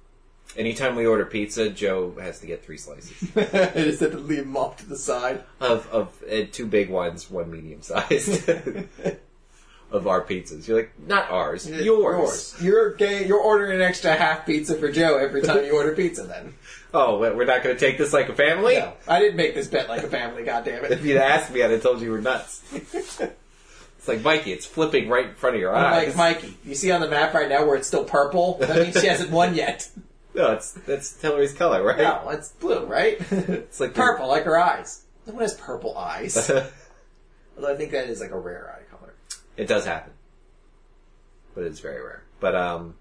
anytime 0.56 0.94
we 0.94 1.04
order 1.04 1.24
pizza, 1.26 1.68
Joe 1.68 2.14
has 2.20 2.38
to 2.40 2.46
get 2.46 2.64
three 2.64 2.78
slices 2.78 3.28
I 3.36 3.82
just 3.82 3.98
had 4.00 4.12
to 4.12 4.18
leave 4.18 4.44
them 4.44 4.56
off 4.56 4.76
to 4.78 4.86
the 4.88 4.96
side. 4.96 5.42
of 5.60 5.88
of 5.88 6.22
uh, 6.30 6.44
two 6.52 6.66
big 6.66 6.88
ones, 6.88 7.28
one 7.28 7.50
medium 7.50 7.82
sized. 7.82 8.48
Of 9.92 10.06
our 10.06 10.22
pizzas, 10.22 10.66
you're 10.68 10.78
like 10.78 10.92
not 11.06 11.30
ours, 11.30 11.68
yours. 11.68 12.54
You're 12.60 12.94
gay, 12.94 13.26
you're 13.26 13.40
ordering 13.40 13.72
an 13.72 13.82
extra 13.82 14.14
half 14.14 14.46
pizza 14.46 14.74
for 14.76 14.90
Joe 14.90 15.16
every 15.18 15.42
time 15.42 15.64
you 15.64 15.72
order 15.72 15.94
pizza. 15.94 16.22
Then 16.24 16.54
Oh, 16.94 17.18
we're 17.20 17.44
not 17.44 17.62
going 17.62 17.76
to 17.76 17.78
take 17.80 17.98
this 17.98 18.12
like 18.12 18.28
a 18.28 18.34
family. 18.34 18.74
no, 18.74 18.92
I 19.06 19.20
didn't 19.20 19.36
make 19.36 19.54
this 19.54 19.68
bet 19.68 19.88
like 19.88 20.02
a 20.02 20.08
family. 20.08 20.42
God 20.44 20.64
damn 20.64 20.84
If 20.86 21.04
you'd 21.04 21.18
asked 21.18 21.52
me, 21.52 21.62
I'd 21.62 21.70
have 21.70 21.82
told 21.82 22.00
you 22.00 22.06
you 22.06 22.12
were 22.12 22.20
nuts. 22.20 22.62
it's 22.72 24.08
like 24.08 24.22
Mikey, 24.22 24.52
it's 24.52 24.66
flipping 24.66 25.08
right 25.08 25.26
in 25.26 25.34
front 25.34 25.54
of 25.56 25.60
your 25.60 25.74
I'm 25.74 25.92
eyes. 25.92 26.16
like 26.16 26.16
Mikey, 26.16 26.56
you 26.64 26.74
see 26.74 26.90
on 26.90 27.00
the 27.00 27.08
map 27.08 27.32
right 27.34 27.48
now 27.48 27.64
where 27.64 27.76
it's 27.76 27.86
still 27.86 28.04
purple? 28.04 28.58
That 28.58 28.76
means 28.76 29.00
she 29.00 29.06
hasn't 29.06 29.30
won 29.30 29.54
yet. 29.54 29.88
No, 30.34 30.52
it's 30.52 30.72
that's 30.72 31.20
Hillary's 31.20 31.52
color, 31.52 31.82
right? 31.84 31.98
No, 31.98 32.28
it's 32.30 32.48
blue, 32.50 32.84
right? 32.86 33.20
It's 33.32 33.78
like 33.80 33.94
the- 33.94 34.00
purple, 34.00 34.28
like 34.28 34.44
her 34.44 34.58
eyes. 34.58 35.04
No 35.26 35.34
one 35.34 35.42
has 35.42 35.54
purple 35.54 35.96
eyes. 35.98 36.50
Although 37.56 37.72
I 37.72 37.76
think 37.76 37.92
that 37.92 38.08
is 38.08 38.20
like 38.20 38.30
a 38.30 38.38
rare 38.38 38.74
eye. 38.76 38.79
It 39.60 39.68
does 39.68 39.84
happen, 39.84 40.12
but 41.54 41.64
it's 41.64 41.80
very 41.80 42.00
rare. 42.02 42.22
But 42.40 42.54
um, 42.54 42.94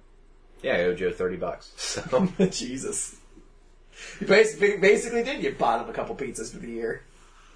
yeah, 0.62 0.76
I 0.76 0.82
owe 0.84 0.94
Joe 0.96 1.12
thirty 1.12 1.38
bucks. 1.38 1.72
So 1.78 2.28
Jesus. 2.52 3.16
You 4.20 4.28
basically, 4.28 4.78
basically 4.78 5.24
did. 5.24 5.44
You 5.44 5.54
bought 5.54 5.84
him 5.84 5.90
a 5.90 5.94
couple 5.94 6.16
pizzas 6.16 6.52
for 6.52 6.58
the 6.58 6.70
year. 6.70 7.02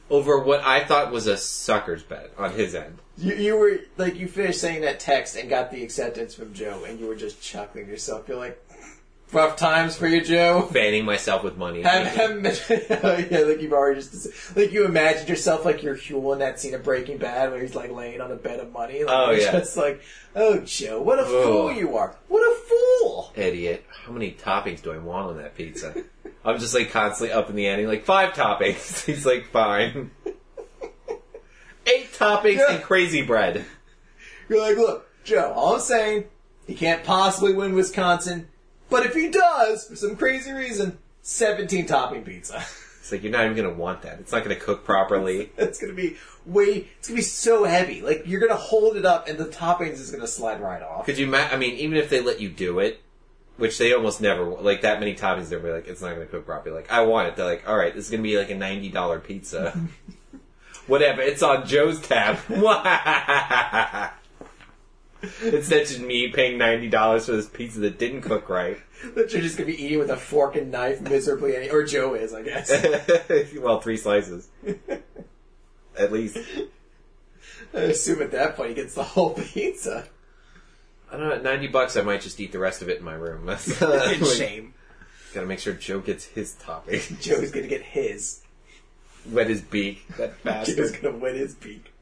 over 0.09 0.39
what 0.39 0.61
I 0.61 0.83
thought 0.85 1.11
was 1.11 1.27
a 1.27 1.35
sucker's 1.37 2.03
bet 2.03 2.31
on 2.37 2.51
his 2.53 2.75
end. 2.75 2.99
You, 3.17 3.35
you 3.35 3.57
were 3.57 3.79
like 3.97 4.15
you 4.15 4.27
finished 4.27 4.61
saying 4.61 4.81
that 4.81 4.99
text 4.99 5.35
and 5.35 5.49
got 5.49 5.69
the 5.71 5.83
acceptance 5.83 6.33
from 6.33 6.53
Joe, 6.53 6.83
and 6.87 6.99
you 6.99 7.07
were 7.07 7.15
just 7.15 7.41
chuckling 7.41 7.87
yourself. 7.89 8.27
You're 8.27 8.37
like, 8.37 8.62
rough 9.33 9.55
times 9.57 9.95
for 9.95 10.07
you, 10.07 10.21
Joe. 10.21 10.63
Fanning 10.71 11.05
myself 11.05 11.43
with 11.43 11.57
money. 11.57 11.81
Have, 11.81 12.07
haven't 12.07 12.43
yeah, 12.69 13.39
like 13.39 13.61
you've 13.61 13.73
already 13.73 14.01
just 14.01 14.55
like 14.55 14.71
you 14.71 14.85
imagined 14.85 15.29
yourself 15.29 15.65
like 15.65 15.83
you're 15.83 15.95
Huell 15.95 16.33
in 16.33 16.39
that 16.39 16.59
scene 16.59 16.73
of 16.73 16.83
Breaking 16.83 17.17
Bad 17.17 17.51
where 17.51 17.61
he's 17.61 17.75
like 17.75 17.91
laying 17.91 18.21
on 18.21 18.31
a 18.31 18.35
bed 18.35 18.59
of 18.59 18.71
money. 18.71 19.03
Like, 19.03 19.13
Oh, 19.15 19.31
yeah. 19.31 19.51
just 19.51 19.77
like, 19.77 20.01
oh 20.35 20.59
Joe, 20.59 21.01
what 21.01 21.19
a 21.19 21.25
fool 21.25 21.71
you 21.71 21.97
are! 21.97 22.15
What 22.27 22.39
a 22.41 22.55
fool! 22.67 23.31
Idiot. 23.35 23.85
How 24.05 24.11
many 24.11 24.31
toppings 24.31 24.81
do 24.81 24.91
I 24.91 24.97
want 24.97 25.27
on 25.31 25.37
that 25.37 25.55
pizza? 25.55 25.93
I'm 26.45 26.59
just 26.59 26.73
like 26.73 26.91
constantly 26.91 27.33
up 27.33 27.49
in 27.49 27.55
the 27.55 27.67
ante, 27.67 27.87
like 27.87 28.05
five 28.05 28.33
toppings. 28.33 29.05
He's 29.05 29.25
like, 29.25 29.47
fine. 29.51 30.11
Eight 31.85 32.11
toppings 32.13 32.57
Yeah. 32.57 32.75
and 32.75 32.83
crazy 32.83 33.21
bread. 33.21 33.65
You're 34.49 34.59
like, 34.61 34.77
look, 34.77 35.09
Joe, 35.23 35.53
all 35.55 35.75
I'm 35.75 35.79
saying, 35.81 36.25
he 36.67 36.75
can't 36.75 37.03
possibly 37.03 37.53
win 37.53 37.73
Wisconsin, 37.75 38.47
but 38.93 39.07
if 39.07 39.15
he 39.15 39.29
does, 39.29 39.87
for 39.87 39.95
some 39.95 40.15
crazy 40.15 40.51
reason, 40.51 40.99
17 41.23 41.87
topping 41.87 42.23
pizza. 42.23 42.63
It's 43.03 43.11
like 43.11 43.21
you're 43.21 43.33
not 43.33 43.43
even 43.43 43.57
gonna 43.57 43.73
want 43.73 44.03
that. 44.03 44.21
It's 44.21 44.31
not 44.31 44.43
gonna 44.43 44.55
cook 44.55 44.85
properly. 44.85 45.51
it's 45.57 45.77
gonna 45.77 45.91
be 45.91 46.15
way, 46.45 46.87
it's 46.97 47.09
gonna 47.09 47.17
be 47.17 47.21
so 47.21 47.65
heavy. 47.65 48.01
Like, 48.01 48.23
you're 48.25 48.39
gonna 48.39 48.55
hold 48.55 48.95
it 48.95 49.03
up 49.03 49.27
and 49.27 49.37
the 49.37 49.43
toppings 49.43 49.99
is 49.99 50.09
gonna 50.09 50.25
slide 50.25 50.61
right 50.61 50.81
off. 50.81 51.05
Could 51.05 51.17
you? 51.17 51.27
Ma- 51.27 51.49
I 51.51 51.57
mean, 51.57 51.75
even 51.75 51.97
if 51.97 52.09
they 52.09 52.21
let 52.21 52.39
you 52.39 52.47
do 52.47 52.79
it, 52.79 53.01
which 53.57 53.77
they 53.77 53.91
almost 53.91 54.21
never 54.21 54.45
like 54.45 54.83
that 54.83 55.01
many 55.01 55.15
toppings, 55.15 55.49
they're 55.49 55.59
like, 55.59 55.89
it's 55.89 56.01
not 56.01 56.13
gonna 56.13 56.27
cook 56.27 56.45
properly. 56.45 56.77
Like, 56.77 56.89
I 56.93 57.01
want 57.01 57.27
it. 57.27 57.35
They're 57.35 57.45
like, 57.45 57.67
all 57.67 57.75
right, 57.75 57.93
this 57.93 58.05
is 58.05 58.09
gonna 58.09 58.23
be 58.23 58.37
like 58.37 58.51
a 58.51 58.55
ninety 58.55 58.87
dollar 58.87 59.19
pizza. 59.19 59.77
Whatever. 60.87 61.21
It's 61.21 61.43
on 61.43 61.67
Joe's 61.67 61.99
tab. 61.99 62.37
Instead, 65.41 65.87
just 65.87 66.01
me 66.01 66.29
paying 66.29 66.57
ninety 66.57 66.89
dollars 66.89 67.25
for 67.27 67.31
this 67.33 67.47
pizza 67.47 67.79
that 67.81 67.97
didn't 67.97 68.21
cook 68.21 68.49
right. 68.49 68.77
that 69.15 69.31
you're 69.31 69.41
just 69.41 69.57
gonna 69.57 69.67
be 69.67 69.81
eating 69.83 69.99
with 69.99 70.09
a 70.09 70.17
fork 70.17 70.55
and 70.55 70.71
knife 70.71 71.01
miserably, 71.01 71.55
any- 71.55 71.69
or 71.69 71.83
Joe 71.83 72.13
is, 72.13 72.33
I 72.33 72.41
guess. 72.41 72.71
well, 73.57 73.79
three 73.79 73.97
slices, 73.97 74.49
at 75.97 76.11
least. 76.11 76.37
I 77.73 77.79
assume 77.79 78.21
at 78.21 78.31
that 78.31 78.55
point 78.55 78.69
he 78.69 78.75
gets 78.75 78.93
the 78.95 79.03
whole 79.03 79.31
pizza. 79.33 80.07
I 81.11 81.17
don't 81.17 81.29
know. 81.29 81.35
At 81.35 81.43
ninety 81.43 81.67
bucks, 81.67 81.95
I 81.95 82.01
might 82.01 82.21
just 82.21 82.39
eat 82.39 82.51
the 82.51 82.59
rest 82.59 82.81
of 82.81 82.89
it 82.89 82.97
in 82.99 83.03
my 83.05 83.13
room. 83.13 83.45
That's 83.45 83.81
In 83.81 84.25
shame. 84.25 84.73
Gotta 85.33 85.47
make 85.47 85.59
sure 85.59 85.73
Joe 85.73 85.99
gets 85.99 86.25
his 86.25 86.53
topping. 86.55 86.99
Joe's 87.21 87.49
gonna 87.51 87.67
get 87.67 87.81
his. 87.81 88.41
Wet 89.31 89.47
his 89.47 89.61
beak. 89.61 90.05
That 90.17 90.33
Joe's 90.43 90.75
bastard. 90.75 91.01
gonna 91.01 91.17
win 91.17 91.35
his 91.35 91.55
beak. 91.55 91.92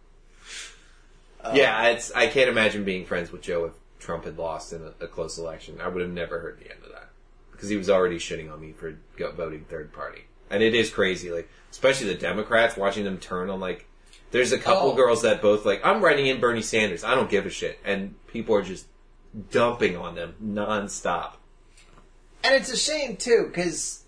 Uh, 1.43 1.51
yeah, 1.55 1.87
it's. 1.89 2.11
I 2.11 2.27
can't 2.27 2.49
imagine 2.49 2.83
being 2.83 3.05
friends 3.05 3.31
with 3.31 3.41
Joe 3.41 3.65
if 3.65 3.71
Trump 3.99 4.25
had 4.25 4.37
lost 4.37 4.73
in 4.73 4.81
a, 4.83 5.03
a 5.03 5.07
close 5.07 5.37
election. 5.37 5.79
I 5.81 5.87
would 5.87 6.01
have 6.01 6.11
never 6.11 6.39
heard 6.39 6.59
the 6.59 6.71
end 6.71 6.83
of 6.83 6.91
that 6.91 7.09
because 7.51 7.69
he 7.69 7.77
was 7.77 7.89
already 7.89 8.17
shitting 8.17 8.51
on 8.51 8.59
me 8.61 8.71
for 8.73 8.95
voting 9.17 9.65
third 9.69 9.91
party, 9.93 10.21
and 10.49 10.61
it 10.61 10.75
is 10.75 10.89
crazy. 10.89 11.31
Like, 11.31 11.49
especially 11.71 12.07
the 12.07 12.15
Democrats, 12.15 12.77
watching 12.77 13.03
them 13.03 13.17
turn 13.17 13.49
on 13.49 13.59
like. 13.59 13.87
There's 14.31 14.53
a 14.53 14.57
couple 14.57 14.91
Oh. 14.91 14.95
girls 14.95 15.23
that 15.23 15.41
both 15.41 15.65
like 15.65 15.81
I'm 15.85 16.01
writing 16.01 16.27
in 16.27 16.39
Bernie 16.39 16.61
Sanders. 16.61 17.03
I 17.03 17.15
don't 17.15 17.29
give 17.29 17.45
a 17.45 17.49
shit, 17.49 17.79
and 17.83 18.15
people 18.27 18.55
are 18.55 18.61
just 18.61 18.85
dumping 19.49 19.97
on 19.97 20.15
them 20.15 20.35
nonstop. 20.41 21.33
And 22.43 22.55
it's 22.55 22.71
a 22.71 22.77
shame 22.77 23.17
too, 23.17 23.45
because 23.47 24.03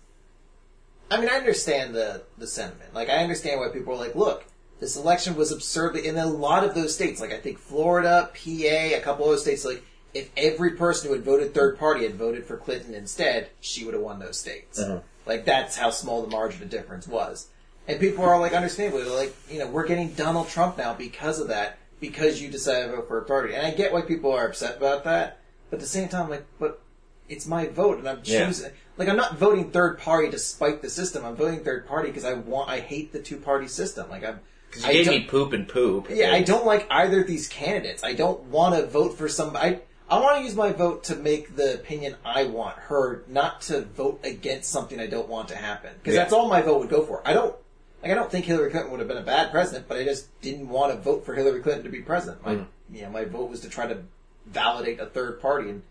I 1.10 1.20
mean, 1.20 1.28
I 1.28 1.34
understand 1.36 1.94
the 1.94 2.22
the 2.38 2.46
sentiment. 2.46 2.94
Like, 2.94 3.10
I 3.10 3.16
understand 3.22 3.60
why 3.60 3.68
people 3.68 3.92
are 3.92 3.98
like, 3.98 4.14
"Look, 4.14 4.44
this 4.80 4.96
election 4.96 5.36
was 5.36 5.52
absurdly." 5.52 6.06
In 6.06 6.16
a 6.16 6.26
lot 6.26 6.64
of 6.64 6.74
those 6.74 6.94
states, 6.94 7.20
like 7.20 7.32
I 7.32 7.38
think 7.38 7.58
Florida, 7.58 8.30
PA, 8.32 8.96
a 8.96 9.00
couple 9.00 9.24
of 9.24 9.32
those 9.32 9.42
states, 9.42 9.64
like 9.64 9.82
if 10.12 10.30
every 10.36 10.72
person 10.72 11.08
who 11.08 11.14
had 11.14 11.24
voted 11.24 11.54
third 11.54 11.78
party 11.78 12.04
had 12.04 12.14
voted 12.14 12.44
for 12.44 12.56
Clinton 12.56 12.94
instead, 12.94 13.48
she 13.60 13.84
would 13.84 13.94
have 13.94 14.02
won 14.02 14.18
those 14.20 14.38
states. 14.38 14.78
Uh-huh. 14.78 15.00
Like 15.26 15.44
that's 15.44 15.76
how 15.76 15.90
small 15.90 16.22
the 16.22 16.30
margin 16.30 16.62
of 16.62 16.70
difference 16.70 17.08
was. 17.08 17.48
And 17.86 18.00
people 18.00 18.24
are 18.24 18.38
like, 18.38 18.52
understandably, 18.52 19.02
they're 19.04 19.12
like, 19.12 19.34
you 19.50 19.58
know, 19.58 19.66
we're 19.66 19.86
getting 19.86 20.12
Donald 20.14 20.48
Trump 20.48 20.78
now 20.78 20.94
because 20.94 21.38
of 21.38 21.48
that, 21.48 21.78
because 22.00 22.40
you 22.40 22.48
decided 22.50 22.86
to 22.86 22.96
vote 22.96 23.08
for 23.08 23.18
a 23.18 23.24
party. 23.24 23.54
And 23.54 23.66
I 23.66 23.72
get 23.72 23.92
why 23.92 24.00
people 24.02 24.32
are 24.32 24.46
upset 24.46 24.78
about 24.78 25.04
that, 25.04 25.40
but 25.68 25.76
at 25.76 25.80
the 25.80 25.86
same 25.86 26.08
time, 26.08 26.30
like, 26.30 26.46
but 26.58 26.80
it's 27.28 27.46
my 27.46 27.66
vote, 27.66 27.98
and 27.98 28.08
I'm 28.08 28.20
Yeah. 28.24 28.46
choosing. 28.46 28.70
Like, 28.96 29.08
I'm 29.08 29.16
not 29.16 29.36
voting 29.36 29.70
third 29.70 29.98
party 29.98 30.30
to 30.30 30.38
spite 30.38 30.80
the 30.80 30.88
system. 30.88 31.24
I'm 31.24 31.36
voting 31.36 31.64
third 31.64 31.86
party 31.86 32.08
because 32.08 32.24
I 32.24 32.34
want. 32.34 32.70
I 32.70 32.80
hate 32.80 33.12
the 33.12 33.18
two 33.18 33.36
party 33.38 33.66
system. 33.66 34.08
Like, 34.08 34.24
I'm. 34.24 34.40
Because 34.74 34.84
you 34.94 35.00
I 35.00 35.04
gave 35.04 35.06
me 35.22 35.26
poop 35.26 35.52
and 35.52 35.68
poop. 35.68 36.08
yeah, 36.10 36.32
I 36.32 36.42
don't 36.42 36.66
like 36.66 36.86
either 36.90 37.20
of 37.22 37.26
these 37.26 37.48
candidates. 37.48 38.02
I 38.04 38.12
don't 38.12 38.40
want 38.44 38.74
to 38.74 38.86
vote 38.86 39.16
for 39.16 39.28
some. 39.28 39.56
I 39.56 39.80
I 40.10 40.18
want 40.20 40.38
to 40.38 40.44
use 40.44 40.54
my 40.54 40.70
vote 40.72 41.04
to 41.04 41.16
make 41.16 41.56
the 41.56 41.74
opinion 41.74 42.16
I 42.24 42.44
want 42.44 42.76
heard, 42.76 43.28
not 43.28 43.62
to 43.62 43.82
vote 43.82 44.20
against 44.22 44.70
something 44.70 45.00
I 45.00 45.06
don't 45.06 45.28
want 45.28 45.48
to 45.48 45.56
happen. 45.56 45.92
Because 45.98 46.14
Yeah. 46.14 46.20
that's 46.20 46.32
all 46.32 46.48
my 46.48 46.60
vote 46.60 46.80
would 46.80 46.90
go 46.90 47.02
for. 47.04 47.22
I 47.26 47.32
don't 47.32 47.54
like. 48.02 48.12
I 48.12 48.14
don't 48.14 48.30
think 48.30 48.44
Hillary 48.44 48.70
Clinton 48.70 48.90
would 48.90 49.00
have 49.00 49.08
been 49.08 49.16
a 49.16 49.22
bad 49.22 49.50
president, 49.50 49.88
but 49.88 49.96
I 49.96 50.04
just 50.04 50.28
didn't 50.42 50.68
want 50.68 50.92
to 50.92 50.98
vote 50.98 51.24
for 51.24 51.34
Hillary 51.34 51.62
Clinton 51.62 51.84
to 51.84 51.90
be 51.90 52.02
president. 52.02 52.44
My 52.44 52.56
Mm. 52.56 52.66
you 52.92 53.08
my 53.08 53.24
vote 53.24 53.48
was 53.48 53.60
to 53.60 53.68
try 53.70 53.86
to 53.86 54.02
validate 54.46 55.00
a 55.00 55.06
third 55.06 55.40
party, 55.40 55.70
and 55.70 55.82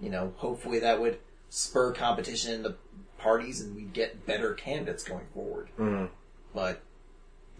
you 0.00 0.10
know, 0.10 0.32
hopefully 0.38 0.78
that 0.80 1.00
would 1.00 1.18
spur 1.50 1.92
competition 1.92 2.52
in 2.54 2.62
the 2.62 2.74
parties, 3.18 3.60
and 3.60 3.76
we'd 3.76 3.92
get 3.92 4.24
better 4.26 4.54
candidates 4.54 5.04
going 5.04 5.26
forward. 5.34 5.68
Mhm. 5.78 6.08
But 6.54 6.80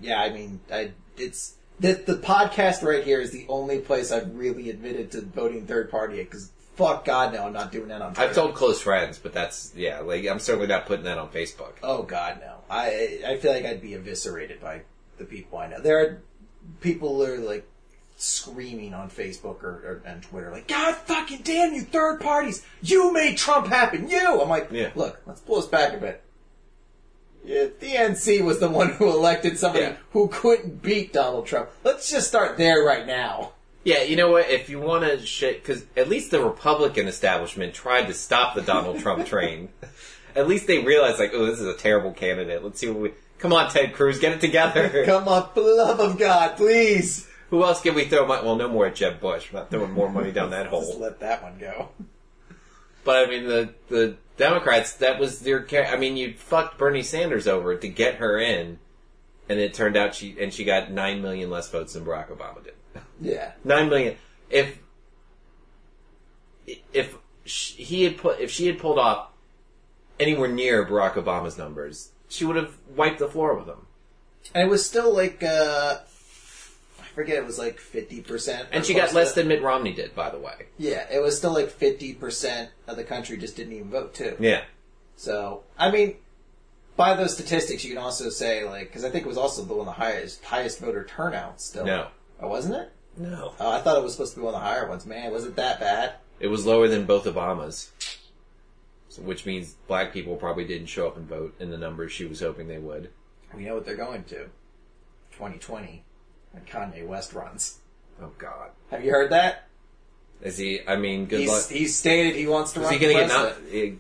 yeah, 0.00 0.20
I 0.20 0.30
mean, 0.30 0.60
I 0.72 0.92
it's 1.16 1.54
the 1.78 1.92
the 1.94 2.16
podcast 2.16 2.82
right 2.82 3.04
here 3.04 3.20
is 3.20 3.30
the 3.30 3.46
only 3.48 3.78
place 3.78 4.10
I've 4.12 4.34
really 4.36 4.70
admitted 4.70 5.10
to 5.12 5.22
voting 5.22 5.66
third 5.66 5.90
party 5.90 6.16
because 6.16 6.50
fuck 6.76 7.04
God, 7.04 7.32
no, 7.34 7.44
I'm 7.46 7.52
not 7.52 7.72
doing 7.72 7.88
that 7.88 8.02
on. 8.02 8.14
Twitter. 8.14 8.28
I've 8.28 8.34
told 8.34 8.54
close 8.54 8.80
friends, 8.80 9.18
but 9.18 9.32
that's 9.32 9.72
yeah. 9.76 10.00
Like 10.00 10.26
I'm 10.26 10.38
certainly 10.38 10.66
not 10.68 10.86
putting 10.86 11.04
that 11.04 11.18
on 11.18 11.28
Facebook. 11.30 11.72
Oh 11.82 12.02
God, 12.02 12.40
no. 12.40 12.54
I 12.70 13.20
I 13.26 13.36
feel 13.36 13.52
like 13.52 13.64
I'd 13.64 13.82
be 13.82 13.94
eviscerated 13.94 14.60
by 14.60 14.82
the 15.18 15.24
people 15.24 15.58
I 15.58 15.68
know. 15.68 15.80
There 15.80 16.00
are 16.00 16.22
people 16.80 17.16
who 17.16 17.32
are 17.32 17.38
like 17.38 17.66
screaming 18.16 18.92
on 18.92 19.08
Facebook 19.08 19.62
or, 19.62 19.70
or 19.70 20.02
and 20.04 20.22
Twitter, 20.22 20.50
like 20.50 20.68
God 20.68 20.94
fucking 20.94 21.40
damn 21.42 21.72
you, 21.72 21.82
third 21.82 22.20
parties! 22.20 22.64
You 22.82 23.12
made 23.12 23.36
Trump 23.38 23.66
happen. 23.68 24.08
You. 24.08 24.40
I'm 24.40 24.48
like, 24.48 24.68
Yeah. 24.70 24.90
look, 24.94 25.20
let's 25.26 25.40
pull 25.40 25.56
this 25.56 25.66
back 25.66 25.94
a 25.94 25.96
bit. 25.96 26.22
Yeah, 27.44 27.66
the 27.80 27.92
NC 27.92 28.42
was 28.44 28.58
the 28.60 28.68
one 28.68 28.90
who 28.90 29.08
elected 29.10 29.58
somebody 29.58 29.84
Yeah. 29.86 29.96
who 30.12 30.28
couldn't 30.28 30.82
beat 30.82 31.12
Donald 31.12 31.46
Trump. 31.46 31.70
Let's 31.84 32.10
just 32.10 32.28
start 32.28 32.56
there 32.58 32.82
right 32.84 33.06
now. 33.06 33.52
Yeah, 33.82 34.02
you 34.02 34.14
know 34.16 34.30
what? 34.30 34.50
If 34.50 34.68
you 34.68 34.78
want 34.78 35.04
to 35.04 35.24
shit, 35.24 35.62
because 35.62 35.84
at 35.96 36.08
least 36.08 36.30
the 36.30 36.42
Republican 36.44 37.08
establishment 37.08 37.72
tried 37.72 38.08
to 38.08 38.14
stop 38.14 38.54
the 38.54 38.60
Donald 38.62 38.98
Trump 39.00 39.26
train. 39.32 39.70
At 40.36 40.46
least 40.48 40.66
they 40.66 40.78
realized, 40.80 41.18
like, 41.18 41.32
oh, 41.34 41.46
this 41.46 41.58
is 41.60 41.66
a 41.66 41.74
terrible 41.74 42.12
candidate. 42.12 42.62
Let's 42.62 42.78
see 42.78 42.88
what 42.88 43.00
we. 43.00 43.12
Come 43.38 43.54
on, 43.54 43.70
Ted 43.70 43.94
Cruz, 43.94 44.18
get 44.18 44.32
it 44.32 44.40
together. 44.42 45.02
Come 45.06 45.26
on, 45.26 45.48
for 45.54 45.62
the 45.62 45.74
love 45.74 45.98
of 45.98 46.18
God, 46.18 46.56
please. 46.58 47.26
Who 47.48 47.64
else 47.64 47.80
can 47.80 47.94
we 47.94 48.04
throw 48.04 48.26
money? 48.26 48.44
Well, 48.46 48.54
no 48.56 48.68
more 48.68 48.86
at 48.86 48.94
Jeb 48.96 49.18
Bush. 49.18 49.50
We're 49.50 49.60
not 49.60 49.70
throwing 49.70 49.92
more 49.92 50.10
money 50.10 50.30
down 50.30 50.50
that 50.50 50.70
Just 50.70 50.92
hole. 50.92 51.00
let 51.00 51.18
that 51.20 51.42
one 51.42 51.58
go. 51.58 51.88
But 53.02 53.26
I 53.26 53.30
mean, 53.30 53.48
the 53.48 53.70
the 53.88 54.16
Democrats, 54.40 54.94
that 54.94 55.20
was 55.20 55.40
their. 55.40 55.66
I 55.88 55.96
mean, 55.96 56.16
you 56.16 56.34
fucked 56.34 56.78
Bernie 56.78 57.02
Sanders 57.02 57.46
over 57.46 57.76
to 57.76 57.88
get 57.88 58.16
her 58.16 58.38
in, 58.38 58.78
and 59.48 59.60
it 59.60 59.74
turned 59.74 59.96
out 59.96 60.14
she 60.14 60.36
and 60.40 60.52
she 60.52 60.64
got 60.64 60.90
nine 60.90 61.22
million 61.22 61.50
less 61.50 61.70
votes 61.70 61.92
than 61.92 62.04
Barack 62.04 62.36
Obama 62.36 62.64
did. 62.64 62.74
Yeah. 63.20 63.52
Nine 63.64 63.88
million. 63.88 64.16
If 64.48 64.78
if 66.66 67.16
sh- 67.44 67.74
he 67.74 68.04
had 68.04 68.16
put 68.16 68.40
if 68.40 68.50
she 68.50 68.66
had 68.66 68.78
pulled 68.78 68.98
off 68.98 69.28
anywhere 70.18 70.48
near 70.48 70.86
Barack 70.86 71.12
Obama's 71.12 71.58
numbers, 71.58 72.10
she 72.28 72.44
would 72.44 72.56
have 72.56 72.78
wiped 72.96 73.18
the 73.18 73.28
floor 73.28 73.54
with 73.54 73.68
him. 73.68 73.86
And 74.54 74.66
it 74.66 74.70
was 74.70 74.86
still 74.86 75.14
like, 75.14 75.42
uh, 75.42 75.98
forget, 77.20 77.36
it 77.36 77.44
was 77.46 77.58
like 77.58 77.78
50%. 77.78 78.66
And 78.72 78.84
she 78.84 78.94
got 78.94 79.12
less 79.12 79.34
to- 79.34 79.40
than 79.40 79.48
Mitt 79.48 79.62
Romney 79.62 79.92
did, 79.92 80.14
by 80.14 80.30
the 80.30 80.38
way. 80.38 80.66
Yeah, 80.78 81.06
it 81.12 81.20
was 81.20 81.36
still 81.36 81.52
like 81.52 81.68
50% 81.68 82.70
of 82.86 82.96
the 82.96 83.04
country 83.04 83.36
just 83.36 83.56
didn't 83.56 83.74
even 83.74 83.90
vote, 83.90 84.14
too. 84.14 84.36
Yeah. 84.40 84.64
So, 85.16 85.64
I 85.78 85.90
mean, 85.90 86.16
by 86.96 87.14
those 87.14 87.34
statistics, 87.34 87.84
you 87.84 87.90
can 87.90 88.02
also 88.02 88.30
say, 88.30 88.64
like, 88.64 88.88
because 88.88 89.04
I 89.04 89.10
think 89.10 89.26
it 89.26 89.28
was 89.28 89.36
also 89.36 89.62
the 89.62 89.74
one 89.74 89.80
of 89.80 89.86
the 89.86 90.00
highest, 90.00 90.42
highest 90.44 90.80
voter 90.80 91.04
turnout 91.04 91.60
still. 91.60 91.84
No. 91.84 92.08
Oh, 92.40 92.48
wasn't 92.48 92.76
it? 92.76 92.92
No. 93.18 93.54
Oh, 93.60 93.70
I 93.70 93.80
thought 93.80 93.98
it 93.98 94.02
was 94.02 94.12
supposed 94.12 94.32
to 94.34 94.40
be 94.40 94.44
one 94.44 94.54
of 94.54 94.60
the 94.60 94.66
higher 94.66 94.88
ones. 94.88 95.04
Man, 95.04 95.30
was 95.30 95.44
it 95.44 95.56
that 95.56 95.78
bad? 95.78 96.14
It 96.38 96.46
was 96.48 96.64
lower 96.64 96.88
than 96.88 97.04
both 97.04 97.26
Obamas. 97.26 97.90
So, 99.10 99.20
which 99.22 99.44
means 99.44 99.74
black 99.88 100.12
people 100.12 100.36
probably 100.36 100.64
didn't 100.64 100.86
show 100.86 101.06
up 101.06 101.18
and 101.18 101.28
vote 101.28 101.54
in 101.60 101.70
the 101.70 101.76
numbers 101.76 102.12
she 102.12 102.24
was 102.24 102.40
hoping 102.40 102.68
they 102.68 102.78
would. 102.78 103.10
We 103.54 103.64
know 103.64 103.74
what 103.74 103.84
they're 103.84 103.96
going 103.96 104.24
to. 104.24 104.46
2020. 105.32 106.04
When 106.52 106.64
Kanye 106.64 107.06
West 107.06 107.32
runs. 107.32 107.78
Oh 108.20 108.30
God. 108.38 108.70
Have 108.90 109.04
you 109.04 109.10
heard 109.10 109.30
that? 109.30 109.66
Is 110.42 110.56
he, 110.56 110.80
I 110.86 110.96
mean, 110.96 111.26
good 111.26 111.46
luck. 111.46 111.68
He's, 111.68 111.68
he's 111.68 111.96
stated 111.96 112.34
he 112.34 112.46
wants 112.46 112.72
to 112.72 112.80
Is 112.80 112.84
run 112.84 112.94
he 112.94 112.98
gonna 112.98 113.12
get 113.12 113.28
not, 113.28 113.56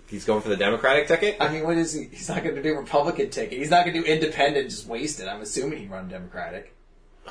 he's 0.08 0.24
going 0.24 0.40
for 0.40 0.48
the 0.48 0.56
Democratic 0.56 1.06
ticket? 1.06 1.36
I 1.38 1.52
mean, 1.52 1.64
what 1.64 1.76
is 1.76 1.92
he? 1.92 2.04
He's 2.04 2.28
not 2.28 2.42
going 2.42 2.54
to 2.54 2.62
do 2.62 2.76
Republican 2.76 3.28
ticket. 3.28 3.58
He's 3.58 3.70
not 3.70 3.84
going 3.84 3.94
to 3.94 4.02
do 4.02 4.06
independent. 4.06 4.70
Just 4.70 4.86
waste 4.86 5.20
it. 5.20 5.28
I'm 5.28 5.42
assuming 5.42 5.80
he'd 5.80 5.90
run 5.90 6.08
Democratic. 6.08 6.74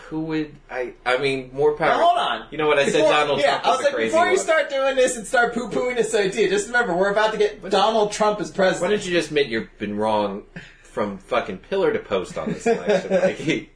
Who 0.10 0.22
would, 0.22 0.56
I, 0.70 0.94
I 1.08 1.18
mean, 1.18 1.50
more 1.54 1.76
power. 1.76 1.90
Now, 1.90 2.06
hold 2.06 2.20
on. 2.20 2.48
You 2.52 2.60
know 2.60 2.68
what 2.68 2.78
I 2.78 2.86
said? 2.86 3.00
Before- 3.00 3.10
Donald 3.10 3.40
yeah, 3.40 3.60
Trump 3.60 3.66
I 3.66 3.70
was 3.70 3.78
was 3.78 3.86
like, 3.86 3.94
crazy 3.96 4.12
before 4.12 4.26
you 4.26 4.32
one. 4.34 4.40
start 4.40 4.70
doing 4.70 4.96
this 4.96 5.18
and 5.18 5.26
start 5.26 5.54
poo 5.56 5.70
pooing 5.70 5.96
this 5.96 6.14
idea, 6.14 6.48
just 6.48 6.68
remember 6.68 6.96
we're 6.96 7.12
about 7.12 7.32
to 7.32 7.38
get 7.40 7.68
Donald 7.70 8.12
Trump 8.12 8.40
as 8.40 8.52
president. 8.52 8.92
Why 8.92 8.96
don't 8.96 9.06
you 9.06 9.12
just 9.12 9.30
admit 9.30 9.48
you've 9.48 9.76
been 9.80 9.98
wrong 9.98 10.44
from 10.84 11.18
fucking 11.18 11.58
pillar 11.58 11.92
to 11.92 12.00
post 12.00 12.38
on 12.38 12.54
this 12.54 12.68
election? 12.68 13.12
like, 13.22 13.38
he, 13.38 13.72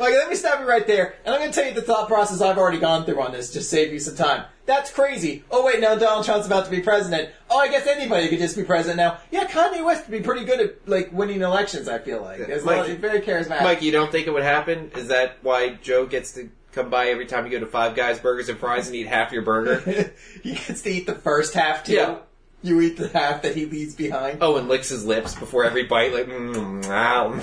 Like, 0.00 0.14
let 0.14 0.30
me 0.30 0.34
stop 0.34 0.60
you 0.60 0.66
right 0.66 0.86
there, 0.86 1.14
and 1.26 1.34
I'm 1.34 1.40
going 1.42 1.52
to 1.52 1.54
tell 1.60 1.68
you 1.68 1.74
the 1.74 1.82
thought 1.82 2.08
process 2.08 2.40
I've 2.40 2.56
already 2.56 2.78
gone 2.78 3.04
through 3.04 3.20
on 3.20 3.32
this, 3.32 3.52
just 3.52 3.68
save 3.68 3.92
you 3.92 4.00
some 4.00 4.16
time. 4.16 4.44
That's 4.64 4.90
crazy. 4.90 5.44
Oh 5.50 5.66
wait, 5.66 5.80
now 5.80 5.94
Donald 5.96 6.24
Trump's 6.24 6.46
about 6.46 6.64
to 6.64 6.70
be 6.70 6.80
president. 6.80 7.30
Oh, 7.50 7.58
I 7.58 7.68
guess 7.68 7.86
anybody 7.86 8.28
could 8.28 8.38
just 8.38 8.56
be 8.56 8.62
president 8.62 8.98
now. 8.98 9.18
Yeah, 9.30 9.44
Kanye 9.46 9.84
West 9.84 10.08
would 10.08 10.16
be 10.16 10.24
pretty 10.24 10.44
good 10.44 10.60
at 10.60 10.88
like 10.88 11.12
winning 11.12 11.42
elections. 11.42 11.88
I 11.88 11.98
feel 11.98 12.22
like 12.22 12.40
as 12.40 12.64
Mike- 12.64 12.76
long 12.78 12.86
he's 12.88 12.96
very 12.96 13.20
charismatic. 13.20 13.62
Mike, 13.64 13.82
you 13.82 13.90
don't 13.90 14.12
think 14.12 14.26
it 14.28 14.30
would 14.30 14.44
happen? 14.44 14.92
Is 14.96 15.08
that 15.08 15.38
why 15.42 15.70
Joe 15.82 16.06
gets 16.06 16.32
to 16.34 16.50
come 16.72 16.88
by 16.88 17.08
every 17.08 17.26
time 17.26 17.44
you 17.46 17.50
go 17.50 17.58
to 17.58 17.66
Five 17.66 17.96
Guys 17.96 18.20
Burgers 18.20 18.48
and 18.48 18.58
Fries 18.58 18.86
and 18.86 18.94
eat 18.94 19.08
half 19.08 19.32
your 19.32 19.42
burger? 19.42 19.80
he 20.42 20.54
gets 20.54 20.82
to 20.82 20.90
eat 20.90 21.06
the 21.06 21.16
first 21.16 21.52
half 21.54 21.84
too. 21.84 21.94
Yeah. 21.94 22.18
You 22.62 22.80
eat 22.80 22.96
the 22.96 23.08
half 23.08 23.42
that 23.42 23.56
he 23.56 23.66
leaves 23.66 23.94
behind. 23.96 24.38
Oh, 24.40 24.56
and 24.56 24.68
licks 24.68 24.88
his 24.90 25.04
lips 25.04 25.34
before 25.34 25.64
every 25.64 25.84
bite, 25.84 26.12
like, 26.14 26.26
mm, 26.26 26.84
ow. 26.88 27.40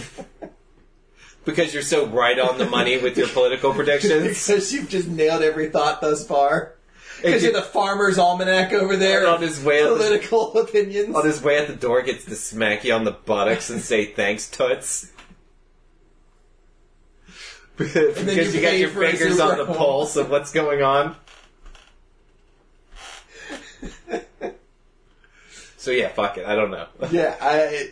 because 1.48 1.74
you're 1.74 1.82
so 1.82 2.06
right 2.08 2.38
on 2.38 2.58
the 2.58 2.66
money 2.66 2.98
with 2.98 3.18
your 3.18 3.30
political 3.30 3.74
predictions. 3.74 4.46
because 4.48 4.74
you've 4.74 4.90
just 4.90 5.08
nailed 5.08 5.42
every 5.42 5.70
thought 5.70 6.02
thus 6.02 6.28
far. 6.28 6.74
Because 7.22 7.42
you're 7.42 7.54
the 7.54 7.62
farmer's 7.62 8.20
almanac 8.20 8.74
over 8.74 8.98
there. 8.98 9.26
On 9.26 9.42
his 9.42 9.64
way, 9.64 9.82
out 9.82 9.98
political 9.98 10.52
the, 10.52 10.60
opinions. 10.64 11.16
On 11.16 11.26
his 11.26 11.42
way 11.42 11.58
at 11.58 11.68
the 11.68 11.76
door, 11.76 12.02
gets 12.02 12.26
to 12.26 12.36
smack 12.36 12.84
you 12.84 12.94
on 12.94 13.06
the 13.06 13.12
buttocks 13.12 13.70
and 13.70 13.82
say 13.82 14.06
thanks, 14.06 14.50
toots. 14.50 15.10
because 17.78 18.54
you, 18.54 18.60
you 18.60 18.62
got 18.62 18.78
your 18.78 18.90
fingers 18.90 19.40
on 19.40 19.58
the 19.58 19.66
pulse 19.66 20.18
of 20.18 20.30
what's 20.30 20.52
going 20.52 20.84
on. 20.84 21.16
so 25.78 25.92
yeah, 25.92 26.10
fuck 26.10 26.38
it. 26.38 26.46
I 26.46 26.56
don't 26.56 26.72
know. 26.72 26.88
yeah, 27.10 27.38
I 27.40 27.92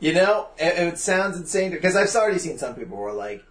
you 0.00 0.14
know, 0.14 0.48
it, 0.58 0.78
it 0.78 0.98
sounds 0.98 1.36
insane 1.36 1.70
because 1.70 1.94
I've 1.94 2.14
already 2.14 2.38
seen 2.38 2.58
some 2.58 2.74
people 2.74 2.96
who 2.96 3.04
are 3.04 3.12
like, 3.12 3.44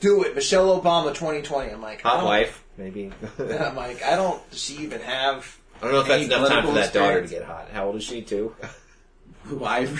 "Do 0.00 0.22
it, 0.24 0.34
Michelle 0.34 0.80
Obama 0.80 1.14
2020." 1.14 1.70
I'm 1.70 1.82
like, 1.82 2.00
"Hot 2.02 2.22
oh, 2.22 2.26
wife, 2.26 2.64
maybe." 2.78 3.12
I'm 3.38 3.76
like, 3.76 4.02
I 4.02 4.16
don't. 4.16 4.50
Does 4.50 4.62
she 4.62 4.78
even 4.78 5.00
have? 5.02 5.58
I 5.80 5.84
don't 5.84 5.92
know 5.92 6.00
if 6.00 6.08
that's 6.08 6.24
enough 6.24 6.48
time 6.48 6.66
for 6.66 6.72
that 6.72 6.92
daughter 6.92 7.22
to 7.22 7.28
get 7.28 7.44
hot. 7.44 7.68
How 7.70 7.86
old 7.86 7.96
is 7.96 8.04
she 8.04 8.22
too? 8.22 8.56
Who 9.44 9.64
I? 9.64 9.86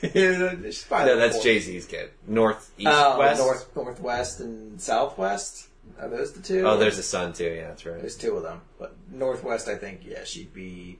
She's 0.00 0.84
probably 0.84 1.06
no, 1.06 1.16
that's 1.16 1.42
Jay 1.42 1.58
Z's 1.58 1.86
kid. 1.86 2.10
North, 2.26 2.70
east, 2.78 2.88
Oh, 2.88 3.18
west. 3.18 3.40
north, 3.40 3.74
northwest, 3.74 4.40
and 4.40 4.80
southwest. 4.80 5.66
Are 5.98 6.08
those 6.08 6.32
the 6.32 6.42
two? 6.42 6.64
Oh, 6.64 6.76
there's 6.76 6.98
a 6.98 7.02
son 7.02 7.32
too. 7.32 7.52
Yeah, 7.52 7.68
that's 7.68 7.84
right. 7.84 8.00
there's 8.00 8.16
two 8.16 8.36
of 8.36 8.44
them, 8.44 8.60
but 8.78 8.94
northwest, 9.10 9.66
I 9.66 9.74
think, 9.74 10.02
yeah, 10.04 10.22
she'd 10.22 10.52
be 10.52 10.98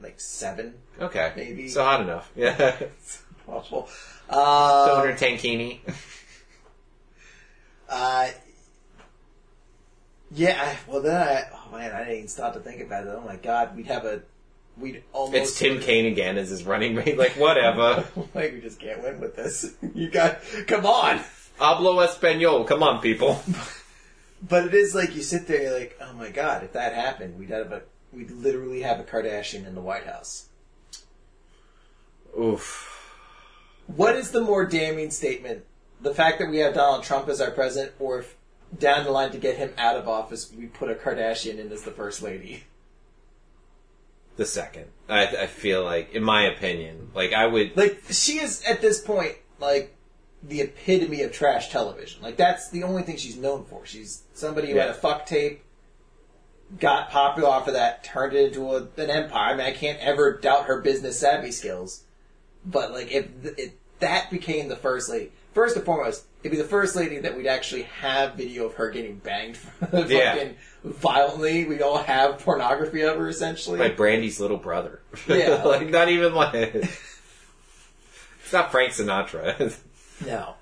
like 0.00 0.20
seven, 0.20 0.74
Okay, 1.00 1.32
Maybe. 1.36 1.68
so 1.68 1.82
hot 1.82 2.00
enough. 2.00 2.30
Yeah, 2.36 2.76
Throwing 3.46 3.84
Uh, 4.28 5.02
her 5.02 5.12
tankini. 5.12 5.78
uh, 7.88 8.28
yeah. 10.32 10.60
I, 10.60 10.90
well, 10.90 11.02
then 11.02 11.16
I. 11.16 11.44
Oh 11.54 11.76
man, 11.76 11.92
I 11.92 11.98
didn't 12.00 12.14
even 12.16 12.28
stop 12.28 12.54
to 12.54 12.60
think 12.60 12.80
about 12.82 13.06
it. 13.06 13.10
Oh 13.16 13.22
my 13.24 13.36
god, 13.36 13.76
we'd 13.76 13.86
have 13.86 14.04
a. 14.04 14.22
We'd 14.76 15.02
almost. 15.12 15.36
It's 15.42 15.58
Tim 15.58 15.80
Kaine 15.80 16.06
again 16.06 16.36
as 16.36 16.50
his 16.50 16.64
running 16.64 16.94
mate. 16.94 17.16
Like 17.16 17.32
whatever. 17.32 18.04
like 18.34 18.52
we 18.54 18.60
just 18.60 18.78
can't 18.80 19.02
win 19.02 19.20
with 19.20 19.36
this. 19.36 19.74
You 19.94 20.10
got. 20.10 20.38
Come 20.66 20.84
on. 20.84 21.20
Hablo 21.58 22.06
español. 22.06 22.66
Come 22.66 22.82
on, 22.82 23.00
people. 23.00 23.42
But 24.46 24.66
it 24.66 24.74
is 24.74 24.94
like 24.94 25.16
you 25.16 25.22
sit 25.22 25.46
there, 25.48 25.62
you're 25.62 25.78
like, 25.78 25.98
oh 25.98 26.12
my 26.12 26.28
god, 26.28 26.62
if 26.62 26.74
that 26.74 26.92
happened, 26.92 27.38
we'd 27.38 27.48
have 27.48 27.72
a, 27.72 27.80
we'd 28.12 28.30
literally 28.30 28.82
have 28.82 29.00
a 29.00 29.02
Kardashian 29.02 29.66
in 29.66 29.74
the 29.74 29.80
White 29.80 30.04
House. 30.04 30.48
Oof. 32.38 32.95
What 33.86 34.16
is 34.16 34.30
the 34.30 34.40
more 34.40 34.64
damning 34.66 35.10
statement? 35.10 35.64
The 36.00 36.14
fact 36.14 36.38
that 36.40 36.50
we 36.50 36.58
have 36.58 36.74
Donald 36.74 37.04
Trump 37.04 37.28
as 37.28 37.40
our 37.40 37.50
president, 37.50 37.94
or 37.98 38.20
if 38.20 38.36
down 38.76 39.04
the 39.04 39.10
line 39.10 39.30
to 39.30 39.38
get 39.38 39.56
him 39.56 39.72
out 39.78 39.96
of 39.96 40.08
office, 40.08 40.52
we 40.52 40.66
put 40.66 40.90
a 40.90 40.94
Kardashian 40.94 41.58
in 41.58 41.70
as 41.72 41.82
the 41.82 41.90
first 41.90 42.22
lady? 42.22 42.64
The 44.36 44.44
second, 44.44 44.86
I, 45.08 45.26
I 45.26 45.46
feel 45.46 45.82
like, 45.82 46.14
in 46.14 46.22
my 46.22 46.42
opinion, 46.42 47.10
like 47.14 47.32
I 47.32 47.46
would. 47.46 47.74
Like, 47.74 48.02
she 48.10 48.38
is, 48.38 48.62
at 48.68 48.82
this 48.82 49.00
point, 49.00 49.36
like, 49.58 49.96
the 50.42 50.60
epitome 50.60 51.22
of 51.22 51.32
trash 51.32 51.70
television. 51.70 52.22
Like, 52.22 52.36
that's 52.36 52.68
the 52.68 52.82
only 52.82 53.02
thing 53.02 53.16
she's 53.16 53.38
known 53.38 53.64
for. 53.64 53.86
She's 53.86 54.24
somebody 54.34 54.70
who 54.70 54.76
had 54.76 54.90
a 54.90 54.94
fuck 54.94 55.24
tape, 55.24 55.64
got 56.78 57.08
popular 57.08 57.48
off 57.48 57.66
of 57.66 57.74
that, 57.74 58.04
turned 58.04 58.34
it 58.34 58.48
into 58.48 58.72
a, 58.72 58.82
an 58.98 59.08
empire. 59.08 59.54
I 59.54 59.56
mean, 59.56 59.66
I 59.66 59.72
can't 59.72 59.98
ever 60.00 60.36
doubt 60.36 60.66
her 60.66 60.82
business 60.82 61.18
savvy 61.18 61.50
skills. 61.50 62.02
But, 62.66 62.92
like, 62.92 63.12
if, 63.12 63.26
if 63.42 63.72
that 64.00 64.30
became 64.30 64.68
the 64.68 64.76
first 64.76 65.08
lady, 65.08 65.30
first 65.54 65.76
and 65.76 65.84
foremost, 65.84 66.24
it'd 66.42 66.50
be 66.52 66.58
the 66.62 66.68
first 66.68 66.96
lady 66.96 67.18
that 67.20 67.36
we'd 67.36 67.46
actually 67.46 67.82
have 68.00 68.34
video 68.34 68.66
of 68.66 68.74
her 68.74 68.90
getting 68.90 69.18
banged 69.18 69.56
fucking 69.90 70.08
Yeah. 70.10 70.48
violently. 70.84 71.64
We'd 71.64 71.80
all 71.82 71.98
have 71.98 72.38
pornography 72.40 73.02
of 73.02 73.16
her, 73.16 73.28
essentially. 73.28 73.78
Like 73.78 73.96
Brandy's 73.96 74.40
little 74.40 74.56
brother. 74.58 75.00
Yeah. 75.28 75.62
like 75.64 75.88
not 75.88 76.08
even 76.08 76.34
like. 76.34 76.54
it's 76.54 78.52
not 78.52 78.70
Frank 78.70 78.92
Sinatra. 78.92 79.76
No. 80.26 80.54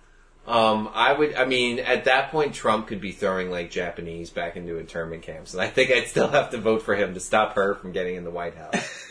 Um, 0.47 0.91
I 0.93 1.13
would. 1.15 1.35
I 1.37 1.47
mean, 1.47 1.79
at 1.79 2.05
that 2.05 2.31
point, 2.31 2.55
Trump 2.55 2.87
could 2.89 3.01
be 3.01 3.13
throwing 3.13 3.51
like 3.51 3.71
Japanese 3.71 4.29
back 4.29 4.57
into 4.57 4.77
internment 4.79 5.23
camps, 5.23 5.55
and 5.55 5.63
I 5.63 5.69
think 5.69 5.91
I'd 5.91 6.07
still 6.09 6.29
have 6.29 6.51
to 6.51 6.59
vote 6.59 6.83
for 6.83 6.95
him 6.95 7.15
to 7.15 7.21
stop 7.21 7.55
her 7.55 7.75
from 7.75 7.93
getting 7.93 8.17
in 8.17 8.25
the 8.25 8.31
White 8.31 8.55
House. 8.55 9.11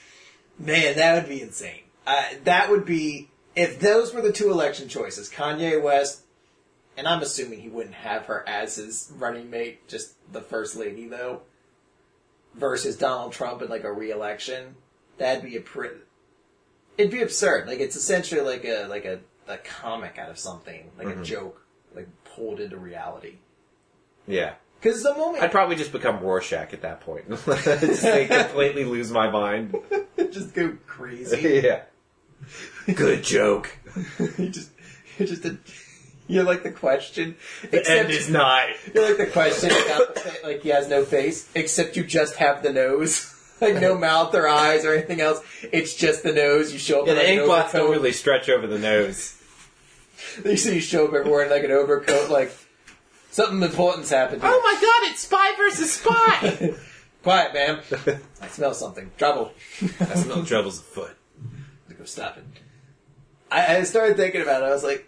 Man, 0.58 0.96
that 0.96 1.14
would 1.20 1.28
be 1.28 1.42
insane. 1.42 1.80
Uh, 2.08 2.22
that 2.44 2.70
would 2.70 2.86
be 2.86 3.28
if 3.54 3.78
those 3.80 4.14
were 4.14 4.22
the 4.22 4.32
two 4.32 4.50
election 4.50 4.88
choices, 4.88 5.28
Kanye 5.28 5.82
West, 5.82 6.22
and 6.96 7.06
I'm 7.06 7.20
assuming 7.20 7.60
he 7.60 7.68
wouldn't 7.68 7.96
have 7.96 8.24
her 8.26 8.48
as 8.48 8.76
his 8.76 9.12
running 9.18 9.50
mate, 9.50 9.86
just 9.88 10.14
the 10.32 10.40
first 10.40 10.74
lady 10.74 11.06
though, 11.06 11.42
versus 12.54 12.96
Donald 12.96 13.32
Trump 13.32 13.60
in 13.60 13.68
like 13.68 13.84
a 13.84 13.92
re-election. 13.92 14.76
That'd 15.18 15.44
be 15.44 15.56
a 15.56 15.60
pretty. 15.60 15.96
It'd 16.96 17.12
be 17.12 17.20
absurd. 17.20 17.66
Like 17.66 17.80
it's 17.80 17.94
essentially 17.94 18.40
like 18.40 18.64
a 18.64 18.86
like 18.86 19.04
a, 19.04 19.20
a 19.46 19.58
comic 19.58 20.18
out 20.18 20.30
of 20.30 20.38
something, 20.38 20.90
like 20.96 21.08
a 21.14 21.22
joke, 21.22 21.60
like 21.94 22.08
pulled 22.24 22.58
into 22.58 22.78
reality. 22.78 23.34
yeah, 24.26 24.54
Because 24.80 25.02
the 25.02 25.14
moment 25.14 25.42
I'd 25.42 25.52
probably 25.52 25.76
just 25.76 25.92
become 25.92 26.20
Rorschach 26.20 26.72
at 26.72 26.80
that 26.80 27.02
point. 27.02 27.28
just 27.46 28.02
like, 28.04 28.30
completely 28.30 28.84
lose 28.84 29.10
my 29.10 29.30
mind. 29.30 29.76
just 30.30 30.54
go 30.54 30.76
crazy. 30.86 31.60
yeah. 31.64 31.82
Good 32.94 33.22
joke. 33.22 33.76
you 34.38 34.48
just 34.48 34.70
you're 35.18 35.28
just 35.28 35.44
a 35.44 35.58
you're 36.26 36.44
like 36.44 36.62
the 36.62 36.70
question. 36.70 37.36
The 37.70 37.90
end 37.90 38.10
is 38.10 38.28
nigh. 38.28 38.74
You're 38.94 39.08
like 39.08 39.16
the 39.18 39.26
question 39.26 39.70
about 39.70 40.14
the 40.14 40.20
fa- 40.20 40.46
like 40.46 40.62
he 40.62 40.68
has 40.68 40.88
no 40.88 41.04
face, 41.04 41.48
except 41.54 41.96
you 41.96 42.04
just 42.04 42.36
have 42.36 42.62
the 42.62 42.72
nose. 42.72 43.34
like 43.60 43.80
no 43.80 43.96
mouth 43.98 44.34
or 44.34 44.46
eyes 44.46 44.84
or 44.84 44.92
anything 44.92 45.20
else. 45.20 45.40
It's 45.72 45.94
just 45.94 46.22
the 46.22 46.32
nose. 46.32 46.72
You 46.72 46.78
show 46.78 47.00
up 47.00 47.06
Yeah, 47.06 47.14
in 47.14 47.18
the 47.18 47.22
like 47.22 47.32
ink 47.32 47.40
an 47.40 47.46
blots 47.46 47.72
don't 47.72 47.90
really 47.90 48.12
stretch 48.12 48.48
over 48.48 48.66
the 48.66 48.78
nose. 48.78 49.34
You 50.44 50.56
see 50.56 50.74
you 50.74 50.80
show 50.80 51.06
up 51.06 51.14
everywhere 51.14 51.44
in 51.44 51.50
like 51.50 51.64
an 51.64 51.70
overcoat, 51.72 52.30
like 52.30 52.52
something 53.30 53.62
important's 53.62 54.10
happened. 54.10 54.42
Oh 54.44 54.60
my 54.62 54.74
god, 54.80 55.10
it's 55.10 55.20
spy 55.20 55.54
versus 55.56 55.92
spy! 55.92 56.74
Quiet, 57.22 57.52
ma'am. 57.52 57.80
I 58.40 58.48
smell 58.48 58.74
something. 58.74 59.10
Trouble. 59.18 59.52
I 60.00 60.14
smell 60.14 60.44
troubles 60.44 60.78
afoot. 60.78 61.16
It. 62.16 62.44
I, 63.50 63.76
I 63.78 63.82
started 63.84 64.16
thinking 64.16 64.42
about 64.42 64.62
it. 64.62 64.66
I 64.66 64.70
was 64.70 64.84
like, 64.84 65.06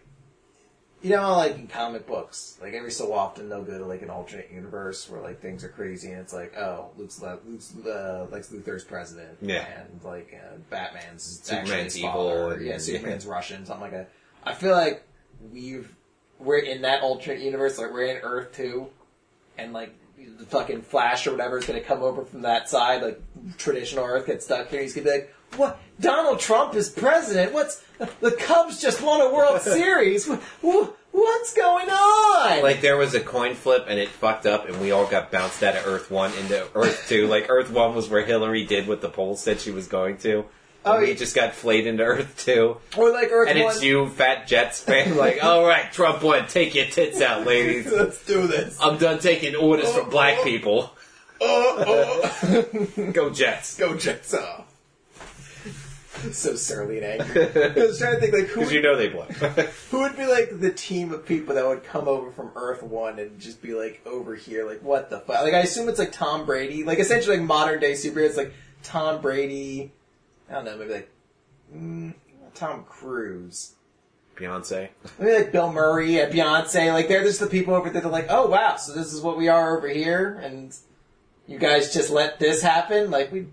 you 1.03 1.11
know, 1.11 1.36
like 1.36 1.55
in 1.57 1.66
comic 1.66 2.07
books, 2.07 2.59
like 2.61 2.74
every 2.74 2.90
so 2.90 3.12
often 3.14 3.48
they'll 3.48 3.62
go 3.64 3.78
to 3.78 3.86
like 3.86 4.03
an 4.03 4.11
alternate 4.11 4.51
universe 4.53 5.09
where 5.09 5.20
like 5.22 5.40
things 5.40 5.64
are 5.64 5.68
crazy, 5.68 6.11
and 6.11 6.20
it's 6.20 6.32
like, 6.32 6.55
oh, 6.57 6.90
Luke's, 6.98 7.20
Le- 7.22 7.38
Luke's 7.46 7.74
uh, 7.86 8.26
Lex 8.30 8.48
Luthor's 8.51 8.84
president, 8.84 9.38
Yeah. 9.40 9.64
and 9.80 10.01
like 10.05 10.34
uh, 10.34 10.57
Batman's 10.68 11.40
Superman's 11.42 11.98
evil, 11.98 12.51
and- 12.51 12.64
yeah, 12.64 12.78
Superman's 12.78 13.26
Russian, 13.26 13.64
something 13.64 13.82
like 13.82 13.92
that. 13.92 14.11
I 14.44 14.55
feel 14.55 14.72
like 14.72 15.03
we've 15.53 15.94
we're 16.38 16.59
in 16.59 16.82
that 16.82 17.03
alternate 17.03 17.40
universe, 17.40 17.78
like 17.78 17.92
we're 17.92 18.05
in 18.05 18.18
Earth 18.22 18.53
two, 18.53 18.88
and 19.57 19.72
like 19.72 19.94
the 20.38 20.44
fucking 20.46 20.82
Flash 20.82 21.26
or 21.26 21.30
whatever 21.32 21.59
is 21.59 21.64
going 21.66 21.80
to 21.80 21.86
come 21.86 22.03
over 22.03 22.24
from 22.26 22.42
that 22.42 22.68
side, 22.68 23.03
like 23.03 23.20
traditional 23.57 24.05
Earth 24.05 24.26
gets 24.26 24.44
stuck 24.44 24.68
here. 24.68 24.82
He's 24.82 24.94
going 24.94 25.07
to 25.07 25.11
be 25.12 25.16
like, 25.18 25.34
"What? 25.57 25.78
Donald 26.01 26.40
Trump 26.40 26.74
is 26.74 26.88
president? 26.88 27.53
What's 27.53 27.82
the 28.20 28.32
Cubs 28.32 28.80
just 28.80 29.03
won 29.03 29.20
a 29.20 29.32
World 29.32 29.61
Series? 29.62 30.26
Wh- 30.26 30.38
wh- 30.64 30.88
What's 31.12 31.53
going 31.55 31.90
on?" 31.90 32.62
Like 32.62 32.80
there 32.80 32.96
was 32.96 33.14
a 33.14 33.20
coin 33.20 33.55
flip 33.55 33.84
and 33.88 33.98
it 33.98 34.09
fucked 34.09 34.46
up 34.46 34.68
and 34.68 34.80
we 34.80 34.92
all 34.92 35.07
got 35.07 35.30
bounced 35.30 35.62
out 35.62 35.76
of 35.76 35.86
Earth 35.86 36.11
1 36.11 36.32
into 36.34 36.66
Earth 36.74 37.07
2. 37.09 37.26
Like 37.26 37.51
Earth 37.51 37.70
1 37.70 37.94
was 37.94 38.09
where 38.09 38.24
Hillary 38.24 38.64
did 38.64 38.86
what 38.88 39.01
the 39.01 39.09
polls 39.09 39.42
said 39.42 39.61
she 39.61 39.70
was 39.72 39.88
going 39.88 40.18
to. 40.18 40.44
Oh, 40.82 40.94
And 40.96 41.03
we 41.09 41.14
just 41.14 41.34
got 41.34 41.53
flayed 41.53 41.86
into 41.86 42.05
Earth 42.05 42.42
2. 42.46 42.76
or 42.96 43.11
like 43.12 43.28
Earth 43.32 43.48
1. 43.48 43.57
And 43.57 43.64
one. 43.64 43.74
it's 43.74 43.82
you, 43.82 44.09
fat 44.09 44.46
Jets 44.46 44.80
fan, 44.80 45.16
like, 45.16 45.38
alright, 45.44 45.92
Trump 45.92 46.22
won, 46.22 46.46
take 46.46 46.74
your 46.74 46.86
tits 46.86 47.20
out, 47.20 47.44
ladies. 47.46 47.92
Let's 47.92 48.24
do 48.24 48.46
this. 48.46 48.78
I'm 48.80 48.96
done 48.96 49.18
taking 49.18 49.55
orders 49.57 49.92
from 49.92 50.07
uh, 50.07 50.11
black 50.11 50.38
uh, 50.38 50.44
people. 50.44 50.90
Oh, 51.42 52.30
oh. 52.96 53.11
Go 53.12 53.28
Jets. 53.30 53.76
Go 53.76 53.94
Jets 53.96 54.32
off. 54.32 54.69
So 56.32 56.54
surly 56.54 56.98
and 56.98 57.20
angry. 57.22 57.42
I 57.64 57.86
was 57.86 57.98
trying 57.98 58.14
to 58.14 58.20
think 58.20 58.34
like 58.34 58.46
who 58.46 58.60
Because 58.60 58.72
you 58.72 58.82
know 58.82 58.96
they 58.96 59.08
blow. 59.08 59.22
Who 59.90 60.00
would 60.00 60.16
be 60.16 60.26
like 60.26 60.60
the 60.60 60.70
team 60.70 61.12
of 61.12 61.26
people 61.26 61.54
that 61.54 61.66
would 61.66 61.84
come 61.84 62.08
over 62.08 62.30
from 62.30 62.50
Earth 62.56 62.82
One 62.82 63.18
and 63.18 63.38
just 63.40 63.62
be 63.62 63.74
like 63.74 64.00
over 64.06 64.34
here, 64.34 64.66
like 64.66 64.82
what 64.82 65.10
the 65.10 65.20
fuck? 65.20 65.42
Like 65.42 65.54
I 65.54 65.60
assume 65.60 65.88
it's 65.88 65.98
like 65.98 66.12
Tom 66.12 66.46
Brady, 66.46 66.84
like 66.84 66.98
essentially 66.98 67.38
like 67.38 67.46
modern 67.46 67.80
day 67.80 67.92
superheroes, 67.92 68.36
like 68.36 68.52
Tom 68.82 69.20
Brady. 69.20 69.92
I 70.48 70.54
don't 70.54 70.64
know, 70.64 70.76
maybe 70.76 70.92
like 70.92 71.10
mm, 71.74 72.14
Tom 72.54 72.84
Cruise, 72.84 73.74
Beyonce. 74.36 74.88
maybe 75.18 75.32
like 75.32 75.52
Bill 75.52 75.72
Murray 75.72 76.20
and 76.20 76.32
Beyonce. 76.32 76.92
Like 76.92 77.08
they're 77.08 77.24
just 77.24 77.40
the 77.40 77.46
people 77.46 77.74
over 77.74 77.90
there. 77.90 78.02
They're 78.02 78.10
like, 78.10 78.26
oh 78.28 78.48
wow, 78.48 78.76
so 78.76 78.92
this 78.94 79.12
is 79.12 79.20
what 79.20 79.36
we 79.36 79.48
are 79.48 79.76
over 79.76 79.88
here, 79.88 80.38
and 80.42 80.76
you 81.46 81.58
guys 81.58 81.92
just 81.92 82.10
let 82.10 82.38
this 82.38 82.62
happen. 82.62 83.10
Like 83.10 83.32
we, 83.32 83.46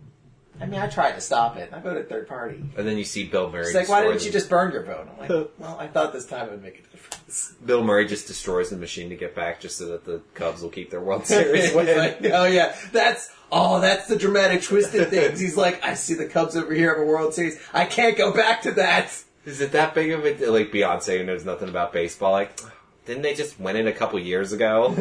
I 0.60 0.66
mean, 0.66 0.80
I 0.80 0.88
tried 0.88 1.14
to 1.14 1.22
stop 1.22 1.58
it. 1.58 1.72
I 1.72 1.80
voted 1.80 2.10
third 2.10 2.28
party. 2.28 2.64
And 2.76 2.88
then 2.88 2.98
you 2.98 3.04
see 3.04 3.26
Bill 3.26 3.52
Murray. 3.52 3.66
It's 3.66 3.76
like, 3.76 3.90
why 3.90 4.04
didn't 4.04 4.26
you 4.26 4.32
just 4.32 4.50
burn 4.50 4.72
your 4.72 4.84
vote? 4.84 5.08
I'm 5.12 5.20
like, 5.20 5.50
well, 5.58 5.78
I 5.80 5.88
thought 5.88 6.14
this 6.14 6.26
time 6.26 6.48
it 6.48 6.52
would 6.52 6.64
make 6.64 6.80
a 6.80 6.92
difference. 6.92 7.54
Bill 7.66 7.84
Murray 7.84 8.08
just 8.08 8.28
destroys 8.28 8.70
the 8.70 8.78
machine 8.78 9.10
to 9.10 9.16
get 9.16 9.36
back 9.36 9.60
just 9.60 9.78
so 9.78 9.88
that 9.88 10.06
the 10.06 10.22
Cubs 10.34 10.62
will 10.62 10.70
keep 10.70 10.90
their 10.90 11.02
World 11.02 11.26
Series 11.28 11.74
win. 11.74 11.98
Like, 11.98 12.20
oh 12.26 12.46
yeah, 12.46 12.76
that's 12.92 13.32
oh 13.52 13.80
that's 13.82 14.08
the 14.08 14.16
dramatic 14.16 14.64
twist 14.64 14.96
in 14.96 15.06
things. 15.10 15.40
He's 15.40 15.58
like, 15.58 15.84
I 15.84 15.94
see 15.94 16.16
the 16.16 16.26
Cubs 16.26 16.56
over 16.56 16.74
here 16.74 16.90
have 16.96 17.04
a 17.04 17.06
World 17.06 17.34
Series. 17.34 17.60
I 17.74 17.86
can't 17.86 18.18
go 18.18 18.34
back 18.34 18.64
to 18.64 18.72
that. 18.74 19.24
Is 19.46 19.62
it 19.62 19.72
that 19.74 19.94
big 19.94 20.12
of 20.12 20.26
a 20.26 20.50
like 20.50 20.72
Beyonce 20.72 21.20
who 21.20 21.26
knows 21.26 21.46
nothing 21.46 21.70
about 21.70 21.94
baseball? 21.94 22.32
Like, 22.32 22.60
didn't 23.06 23.22
they 23.22 23.36
just 23.36 23.60
win 23.60 23.76
it 23.76 23.88
a 23.88 23.94
couple 23.94 24.20
years 24.20 24.52
ago? 24.52 24.94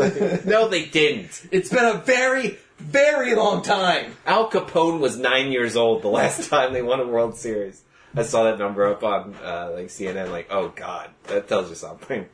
no, 0.45 0.69
they 0.69 0.85
didn't. 0.85 1.49
It's 1.51 1.71
been 1.71 1.85
a 1.85 1.99
very 1.99 2.59
Very 2.79 3.35
long 3.35 3.63
time. 3.63 4.17
Al 4.27 4.51
Capone 4.51 5.01
was 5.01 5.17
nine 5.17 5.51
years 5.51 5.77
old 5.77 6.03
the 6.03 6.09
last 6.09 6.49
time 6.51 6.73
they 6.73 6.83
won 6.83 7.01
a 7.01 7.07
World 7.07 7.37
Series. 7.37 7.83
I 8.15 8.23
saw 8.23 8.45
that 8.45 8.59
number 8.59 8.87
up 8.87 9.03
on 9.03 9.35
uh, 9.43 9.71
like 9.75 9.87
CNN. 9.87 10.31
Like, 10.31 10.49
oh 10.51 10.69
god, 10.69 11.11
that 11.25 11.49
tells 11.49 11.69
you 11.69 11.75
something. 11.75 12.27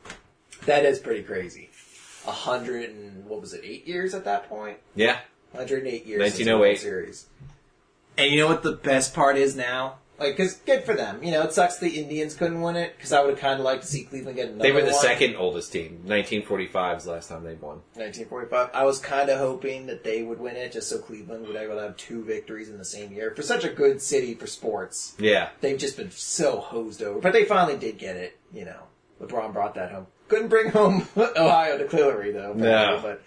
That 0.65 0.85
is 0.85 0.99
pretty 0.99 1.23
crazy. 1.23 1.69
A 2.25 2.31
hundred 2.31 2.89
and 2.89 3.25
what 3.25 3.41
was 3.41 3.53
it? 3.53 3.61
Eight 3.63 3.85
years 3.87 4.13
at 4.13 4.25
that 4.25 4.47
point. 4.47 4.77
Yeah, 4.95 5.19
108 5.51 6.05
years 6.05 6.21
since 6.33 6.45
the 6.45 6.53
1908. 6.53 6.79
Series. 6.79 7.25
And 8.17 8.31
you 8.31 8.39
know 8.39 8.47
what 8.47 8.63
the 8.63 8.73
best 8.73 9.13
part 9.13 9.37
is 9.37 9.55
now? 9.55 9.95
Like, 10.19 10.37
cause 10.37 10.53
good 10.65 10.83
for 10.83 10.93
them. 10.93 11.23
You 11.23 11.31
know, 11.31 11.41
it 11.41 11.53
sucks 11.53 11.77
the 11.79 11.89
Indians 11.99 12.35
couldn't 12.35 12.61
win 12.61 12.75
it, 12.75 12.97
cause 12.99 13.11
I 13.11 13.21
would 13.21 13.31
have 13.31 13.39
kind 13.39 13.59
of 13.59 13.65
liked 13.65 13.81
to 13.81 13.87
see 13.87 14.03
Cleveland 14.03 14.37
get 14.37 14.49
another 14.49 14.61
they 14.63 14.71
were 14.71 14.81
the 14.81 14.91
one. 14.91 15.01
second 15.01 15.35
oldest 15.35 15.71
team. 15.73 15.93
1945 16.05 16.97
is 16.97 17.03
the 17.05 17.11
last 17.11 17.29
time 17.29 17.43
they 17.43 17.55
won. 17.55 17.81
1945. 17.95 18.69
I 18.73 18.83
was 18.85 18.99
kind 18.99 19.29
of 19.29 19.39
hoping 19.39 19.87
that 19.87 20.03
they 20.03 20.21
would 20.21 20.39
win 20.39 20.55
it, 20.55 20.71
just 20.71 20.87
so 20.89 20.99
Cleveland 20.99 21.47
would 21.47 21.55
able 21.55 21.75
to 21.75 21.81
have 21.81 21.97
two 21.97 22.23
victories 22.23 22.69
in 22.69 22.77
the 22.77 22.85
same 22.85 23.11
year. 23.11 23.33
For 23.35 23.41
such 23.41 23.63
a 23.63 23.69
good 23.69 24.01
city 24.01 24.35
for 24.35 24.45
sports, 24.47 25.15
Yeah, 25.17 25.49
they've 25.61 25.79
just 25.79 25.97
been 25.97 26.11
so 26.11 26.59
hosed 26.59 27.01
over. 27.01 27.19
But 27.19 27.33
they 27.33 27.45
finally 27.45 27.77
did 27.77 27.97
get 27.97 28.15
it. 28.15 28.37
You 28.53 28.65
know, 28.65 28.83
LeBron 29.19 29.51
brought 29.51 29.73
that 29.75 29.91
home. 29.91 30.07
Couldn't 30.27 30.47
bring 30.49 30.69
home 30.69 31.07
Ohio 31.17 31.77
to 31.79 31.87
Hillary 31.95 32.31
though. 32.31 32.53
No. 32.53 32.99
But 33.01 33.21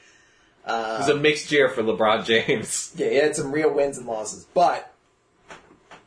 uh, 0.64 0.95
it 0.97 0.99
was 1.01 1.09
a 1.09 1.16
mixed 1.16 1.51
year 1.53 1.68
for 1.68 1.82
LeBron 1.82 2.24
James. 2.24 2.93
Yeah, 2.97 3.09
he 3.11 3.16
had 3.16 3.37
some 3.37 3.53
real 3.53 3.72
wins 3.74 3.99
and 3.99 4.07
losses, 4.07 4.47
but 4.55 4.93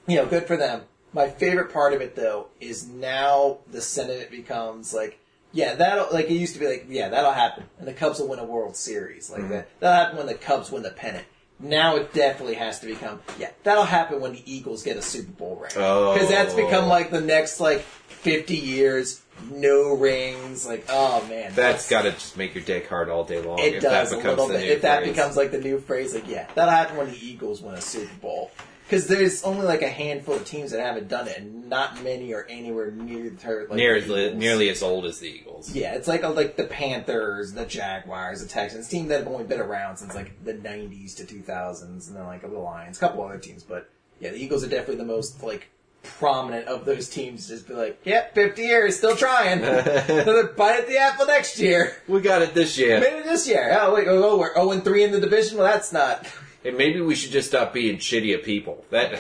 you 0.10 0.18
know, 0.18 0.26
good 0.26 0.48
for 0.48 0.58
them. 0.58 0.82
My 1.14 1.28
favorite 1.28 1.74
part 1.74 1.94
of 1.94 2.02
it 2.02 2.16
though 2.16 2.48
is 2.60 2.88
now 2.88 3.60
the 3.72 3.82
sentiment 3.82 4.30
becomes 4.32 4.94
like, 4.94 5.20
yeah, 5.52 5.76
that'll 5.76 6.08
like 6.14 6.26
it 6.30 6.34
used 6.34 6.54
to 6.54 6.60
be 6.60 6.68
like, 6.68 6.86
yeah, 6.90 7.10
that'll 7.10 7.34
happen, 7.34 7.64
and 7.80 7.88
the 7.88 7.94
Cubs 7.94 8.20
will 8.20 8.28
win 8.28 8.40
a 8.40 8.46
World 8.46 8.76
Series 8.76 9.30
like 9.30 9.42
mm-hmm. 9.42 9.52
that. 9.52 9.70
That'll 9.80 10.04
happen 10.04 10.18
when 10.18 10.28
the 10.28 10.36
Cubs 10.36 10.72
win 10.72 10.84
the 10.84 10.92
pennant. 10.92 11.26
Now 11.60 11.98
it 11.98 12.14
definitely 12.14 12.56
has 12.56 12.80
to 12.80 12.86
become, 12.86 13.20
yeah, 13.38 13.52
that'll 13.64 13.84
happen 13.84 14.22
when 14.22 14.32
the 14.32 14.42
Eagles 14.46 14.82
get 14.84 14.96
a 14.96 15.02
Super 15.02 15.32
Bowl 15.32 15.56
ring 15.58 15.72
Oh. 15.76 16.14
because 16.14 16.30
that's 16.30 16.54
become 16.54 16.88
like 16.88 17.12
the 17.12 17.20
next 17.20 17.60
like 17.60 17.82
fifty 17.82 18.56
years, 18.56 19.22
no 19.52 19.96
rings. 19.96 20.66
Like, 20.66 20.86
oh 20.90 21.26
man, 21.28 21.54
That's 21.56 21.90
got 21.90 22.04
to 22.04 22.12
just 22.12 22.38
make 22.38 22.56
your 22.56 22.64
dick 22.64 22.88
hard 22.88 23.10
all 23.10 23.24
day 23.24 23.42
long. 23.42 23.60
it 23.60 23.76
if 23.76 23.84
does 23.84 24.12
that 24.12 24.24
a 24.24 24.30
little 24.30 24.48
bit. 24.48 24.64
If 24.64 24.82
that 24.84 25.02
phrase. 25.04 25.16
becomes 25.16 25.36
like 25.36 25.52
the 25.52 25.60
new 25.60 25.80
phrase, 25.80 26.14
like 26.14 26.28
yeah, 26.28 26.48
that'll 26.56 26.72
happen 26.72 26.98
when 26.98 27.10
the 27.10 27.28
Eagles 27.28 27.62
win 27.62 27.76
a 27.76 27.82
Super 27.82 28.14
Bowl. 28.22 28.52
Because 28.90 29.06
there's 29.06 29.44
only 29.44 29.68
like 29.68 29.84
a 29.84 29.90
handful 29.90 30.34
of 30.34 30.46
teams 30.46 30.72
that 30.72 30.82
haven't 30.82 31.10
done 31.10 31.28
it, 31.28 31.38
and 31.38 31.70
not 31.70 32.04
many 32.04 32.34
are 32.34 32.48
anywhere 32.50 32.90
near 32.90 33.30
the 33.30 33.68
like, 33.70 33.78
Near, 33.78 34.02
the 34.02 34.26
Eagles. 34.30 34.40
nearly 34.40 34.70
as 34.70 34.82
old 34.82 35.06
as 35.06 35.20
the 35.20 35.28
Eagles. 35.28 35.76
Yeah, 35.76 35.94
it's 35.94 36.08
like 36.08 36.24
oh, 36.24 36.32
like 36.32 36.56
the 36.56 36.64
Panthers, 36.64 37.54
the 37.54 37.66
Jaguars, 37.66 38.42
the 38.42 38.48
Texans, 38.48 38.88
team 38.88 39.08
that 39.10 39.20
have 39.20 39.28
only 39.28 39.44
been 39.44 39.60
around 39.60 39.98
since 39.98 40.16
like 40.16 40.44
the 40.44 40.56
'90s 40.56 41.16
to 41.18 41.24
2000s, 41.24 42.08
and 42.08 42.18
then 42.18 42.26
like 42.26 42.42
the 42.42 42.48
Lions, 42.48 42.98
a 42.98 43.00
couple 43.00 43.24
other 43.24 43.38
teams, 43.38 43.62
but 43.62 43.92
yeah, 44.20 44.32
the 44.32 44.38
Eagles 44.38 44.64
are 44.64 44.70
definitely 44.70 44.96
the 44.96 45.06
most 45.06 45.44
like 45.44 45.70
prominent 46.02 46.68
of 46.68 46.86
those 46.86 47.10
teams. 47.10 47.48
Just 47.48 47.68
be 47.68 47.74
like, 47.76 48.00
yep, 48.06 48.34
50 48.34 48.62
years, 48.62 48.98
still 48.98 49.16
trying. 49.16 49.60
Another 49.64 50.48
bite 50.48 50.80
at 50.80 50.88
the 50.88 50.98
apple 50.98 51.28
next 51.28 51.60
year. 51.60 51.96
We 52.08 52.22
got 52.22 52.42
it 52.42 52.54
this 52.54 52.78
year. 52.78 53.00
Maybe 53.00 53.22
this 53.22 53.48
year. 53.48 53.78
Oh 53.80 53.94
wait, 53.94 54.08
oh, 54.08 54.32
oh 54.32 54.40
we're 54.40 54.54
0 54.54 54.72
and 54.72 54.84
3 54.84 55.04
in 55.04 55.12
the 55.12 55.20
division. 55.20 55.58
Well, 55.58 55.72
that's 55.72 55.94
not. 55.94 56.26
And 56.66 56.78
maybe 56.78 57.00
we 57.00 57.16
should 57.16 57.32
just 57.32 57.50
stop 57.50 57.74
being 57.74 57.98
shitty 57.98 58.34
at 58.34 58.44
people. 58.44 58.86
That 58.90 59.14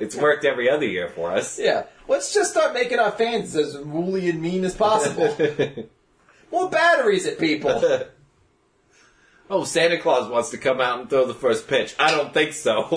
it's 0.00 0.14
worked 0.14 0.44
every 0.44 0.68
other 0.68 0.86
year 0.86 1.08
for 1.08 1.32
us. 1.32 1.58
Yeah, 1.58 1.84
let's 2.06 2.34
just 2.34 2.50
start 2.50 2.74
making 2.74 2.98
our 2.98 3.12
fans 3.12 3.56
as 3.56 3.78
woolly 3.78 4.28
and 4.28 4.42
mean 4.42 4.64
as 4.64 4.74
possible. 4.74 5.34
More 6.52 6.68
batteries 6.68 7.26
at 7.26 7.38
people. 7.38 7.82
oh, 9.50 9.64
Santa 9.64 9.98
Claus 9.98 10.30
wants 10.30 10.50
to 10.50 10.58
come 10.58 10.80
out 10.80 11.00
and 11.00 11.08
throw 11.08 11.26
the 11.26 11.34
first 11.34 11.66
pitch. 11.66 11.94
I 11.98 12.10
don't 12.10 12.34
think 12.34 12.52
so. 12.52 12.94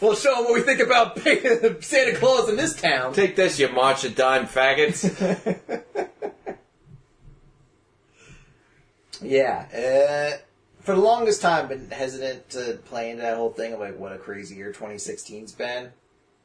We'll 0.00 0.16
show 0.16 0.34
them 0.34 0.44
what 0.44 0.54
we 0.54 0.62
think 0.62 0.80
about 0.80 1.16
Santa 1.84 2.16
Claus 2.16 2.48
in 2.48 2.56
this 2.56 2.74
town. 2.74 3.12
Take 3.12 3.36
this, 3.36 3.60
you 3.60 3.68
march 3.68 4.02
a 4.02 4.10
dime 4.10 4.48
faggots. 4.48 5.80
Yeah, 9.24 9.66
uh, 9.72 10.38
for 10.82 10.94
the 10.94 11.00
longest 11.00 11.40
time, 11.40 11.68
been 11.68 11.90
hesitant 11.90 12.50
to 12.50 12.78
play 12.84 13.10
into 13.10 13.22
that 13.22 13.36
whole 13.36 13.52
thing 13.52 13.72
of 13.72 13.80
like 13.80 13.98
what 13.98 14.12
a 14.12 14.18
crazy 14.18 14.56
year 14.56 14.72
2016's 14.72 15.52
been. 15.52 15.90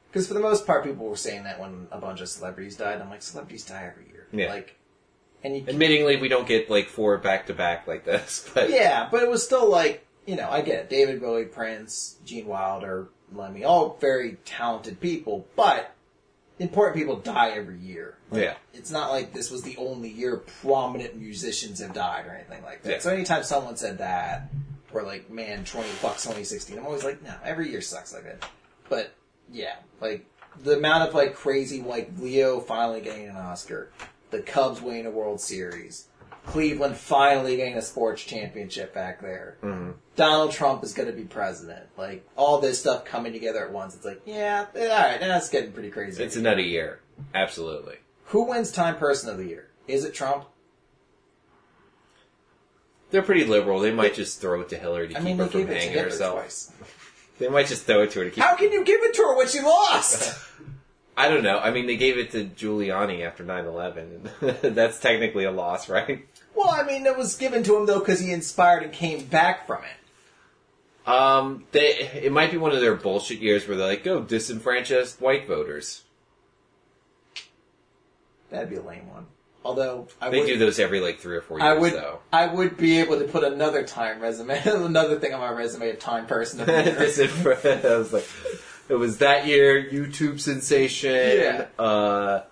Because 0.10 0.28
for 0.28 0.34
the 0.34 0.40
most 0.40 0.66
part, 0.66 0.84
people 0.84 1.06
were 1.06 1.16
saying 1.16 1.44
that 1.44 1.60
when 1.60 1.88
a 1.92 2.00
bunch 2.00 2.22
of 2.22 2.30
celebrities 2.30 2.78
died. 2.78 3.02
I'm 3.02 3.10
like, 3.10 3.22
celebrities 3.22 3.66
die 3.66 3.92
every 3.92 4.08
year. 4.08 4.28
Yeah. 4.32 4.50
Like, 4.54 4.78
and 5.44 5.56
you 5.56 5.64
Admittingly, 5.64 6.22
we 6.22 6.28
don't 6.28 6.48
get 6.48 6.70
like 6.70 6.88
four 6.88 7.18
back 7.18 7.48
to 7.48 7.54
back 7.54 7.88
like 7.88 8.06
this, 8.06 8.50
but 8.54 8.70
Yeah, 8.70 9.08
but 9.12 9.22
it 9.22 9.30
was 9.30 9.44
still 9.44 9.70
like, 9.70 10.06
you 10.26 10.36
know, 10.36 10.50
I 10.50 10.62
get 10.62 10.80
it. 10.80 10.90
David 10.90 11.22
Bowie, 11.22 11.46
Prince, 11.46 12.18
Gene 12.26 12.48
Wilder, 12.48 13.10
Lemmy, 13.34 13.64
all 13.64 13.98
very 14.00 14.38
talented 14.46 15.00
people, 15.00 15.48
but 15.56 15.94
important 16.60 16.98
people 16.98 17.18
die 17.18 17.52
every 17.52 17.78
year. 17.78 18.18
Like, 18.32 18.42
Yeah. 18.42 18.56
It's 18.74 18.92
not 18.92 19.12
like 19.12 19.34
this 19.34 19.52
was 19.52 19.62
the 19.64 19.78
only 19.78 20.10
year 20.10 20.38
prominent 20.62 21.16
musicians 21.16 21.80
have 21.80 21.94
died 21.94 22.26
or 22.26 22.32
anything 22.32 22.64
like 22.64 22.84
that. 22.84 22.92
Yeah. 22.92 23.00
So 23.00 23.12
anytime 23.14 23.44
someone 23.44 23.78
said 23.78 24.00
that, 24.00 24.50
or 24.94 25.04
like, 25.04 25.30
man, 25.30 25.66
20 25.66 25.88
fuck 25.90 26.16
2016, 26.16 26.78
I'm 26.78 26.86
always 26.86 27.04
like, 27.04 27.22
no, 27.24 27.34
every 27.44 27.70
year 27.70 27.82
sucks 27.82 28.14
like 28.14 28.24
that. 28.24 28.50
But, 28.90 29.14
yeah, 29.52 29.76
like, 30.02 30.26
the 30.64 30.78
amount 30.78 31.08
of 31.08 31.14
like 31.14 31.36
crazy, 31.36 31.82
like 31.82 32.12
Leo 32.18 32.60
finally 32.60 33.02
getting 33.02 33.28
an 33.28 33.36
Oscar, 33.36 33.92
the 34.32 34.42
Cubs 34.42 34.82
winning 34.82 35.06
a 35.06 35.12
World 35.12 35.40
Series, 35.40 36.08
Cleveland 36.48 36.96
finally 36.98 37.58
getting 37.58 37.76
a 37.76 37.82
sports 37.82 38.24
championship 38.24 38.94
back 38.94 39.22
there. 39.22 39.58
Mhm. 39.62 39.94
Donald 40.16 40.52
Trump 40.52 40.84
is 40.84 40.94
going 40.94 41.08
to 41.08 41.14
be 41.14 41.24
president. 41.24 41.86
Like 41.98 42.26
all 42.36 42.60
this 42.60 42.80
stuff 42.80 43.06
coming 43.06 43.34
together 43.34 43.64
at 43.64 43.72
once. 43.72 43.94
It's 43.96 44.06
like, 44.06 44.22
yeah, 44.26 44.66
all 44.74 44.82
right, 44.88 45.20
that's 45.20 45.50
getting 45.50 45.72
pretty 45.74 45.92
crazy. 45.92 46.24
it's 46.24 46.36
a 46.36 46.42
nutty 46.42 46.64
year. 46.64 47.02
Absolutely. 47.36 47.98
Who 48.28 48.44
wins 48.50 48.72
Time 48.72 48.96
Person 48.98 49.30
of 49.30 49.38
the 49.38 49.46
Year? 49.46 49.70
Is 49.88 50.04
it 50.04 50.14
Trump? 50.14 50.46
They're 53.12 53.22
pretty 53.22 53.46
liberal. 53.46 53.80
They 53.80 53.94
might 53.94 54.14
just 54.16 54.42
throw 54.42 54.62
it 54.62 54.70
to 54.70 54.78
Hillary 54.78 55.10
to 55.10 55.16
I 55.16 55.18
keep 55.20 55.26
mean, 55.26 55.38
her 55.38 55.48
from 55.48 55.62
gave 55.62 55.70
it 55.70 55.74
to 55.74 55.80
hanging 55.80 56.04
herself. 56.04 56.74
They 57.40 57.50
might 57.50 57.68
just 57.68 57.84
throw 57.86 58.02
it 58.02 58.10
to 58.12 58.20
her 58.20 58.26
to 58.26 58.32
keep. 58.32 58.44
How 58.44 58.56
can 58.56 58.72
you 58.72 58.84
give 58.84 59.04
it 59.04 59.14
to 59.14 59.22
her 59.22 59.38
when 59.38 59.48
she 59.48 59.62
lost? 59.62 60.44
I 61.18 61.30
don't 61.30 61.44
know. 61.44 61.60
I 61.60 61.70
mean, 61.70 61.86
they 61.86 61.96
gave 61.96 62.18
it 62.18 62.32
to 62.32 62.46
Giuliani 62.46 63.24
after 63.24 63.44
9-11. 63.44 64.62
That's 64.76 65.00
technically 65.00 65.44
a 65.44 65.52
loss, 65.52 65.88
right? 65.88 66.26
Well, 66.58 66.70
I 66.70 66.84
mean, 66.84 67.06
it 67.06 67.16
was 67.18 67.36
given 67.36 67.64
to 67.64 67.78
him 67.78 67.86
though 67.86 68.00
because 68.00 68.20
he 68.20 68.32
inspired 68.32 68.84
and 68.84 68.92
came 68.92 69.26
back 69.26 69.68
from 69.68 69.84
it. 69.84 71.10
Um, 71.10 71.64
they 71.72 71.90
it 72.24 72.32
might 72.34 72.52
be 72.52 72.58
one 72.58 72.74
of 72.74 72.82
their 72.82 72.96
bullshit 72.96 73.40
years 73.40 73.68
where 73.68 73.78
they're 73.78 73.88
like, 73.88 74.04
"Go 74.04 74.22
disenfranchise 74.22 75.22
white 75.22 75.48
voters." 75.48 76.04
That'd 78.50 78.70
be 78.70 78.76
a 78.78 78.82
lame 78.82 79.10
one. 79.10 79.26
Although 79.64 80.08
I 80.22 80.30
They 80.30 80.40
would, 80.40 80.48
do 80.48 80.58
those 80.58 80.80
every 80.80 81.02
like 81.02 81.20
three 81.20 81.36
or 81.36 81.42
four 81.42 81.60
years, 81.60 81.68
I 81.68 81.74
would, 81.80 81.94
though. 81.94 82.20
I 82.32 82.48
would 82.48 82.78
be 82.78 83.00
able 83.00 83.20
to 83.20 83.26
put 83.26 83.44
another 83.44 83.84
time 83.84 84.22
resume, 84.22 84.62
another 84.66 85.20
thing 85.20 85.34
on 85.34 85.42
my 85.42 85.50
resume 85.52 85.90
of 85.90 86.00
Time 86.00 86.26
Person 86.26 86.62
of 86.62 86.68
the 86.68 86.72
Year. 86.84 86.96
Disenfran- 86.96 87.86
I 87.92 87.98
was 87.98 88.14
like, 88.14 88.26
it 88.88 88.96
was 88.96 89.18
that 89.18 89.46
year. 89.46 89.84
YouTube 89.84 90.40
sensation. 90.40 91.12
Yeah. 91.12 91.66
Uh, 91.78 92.44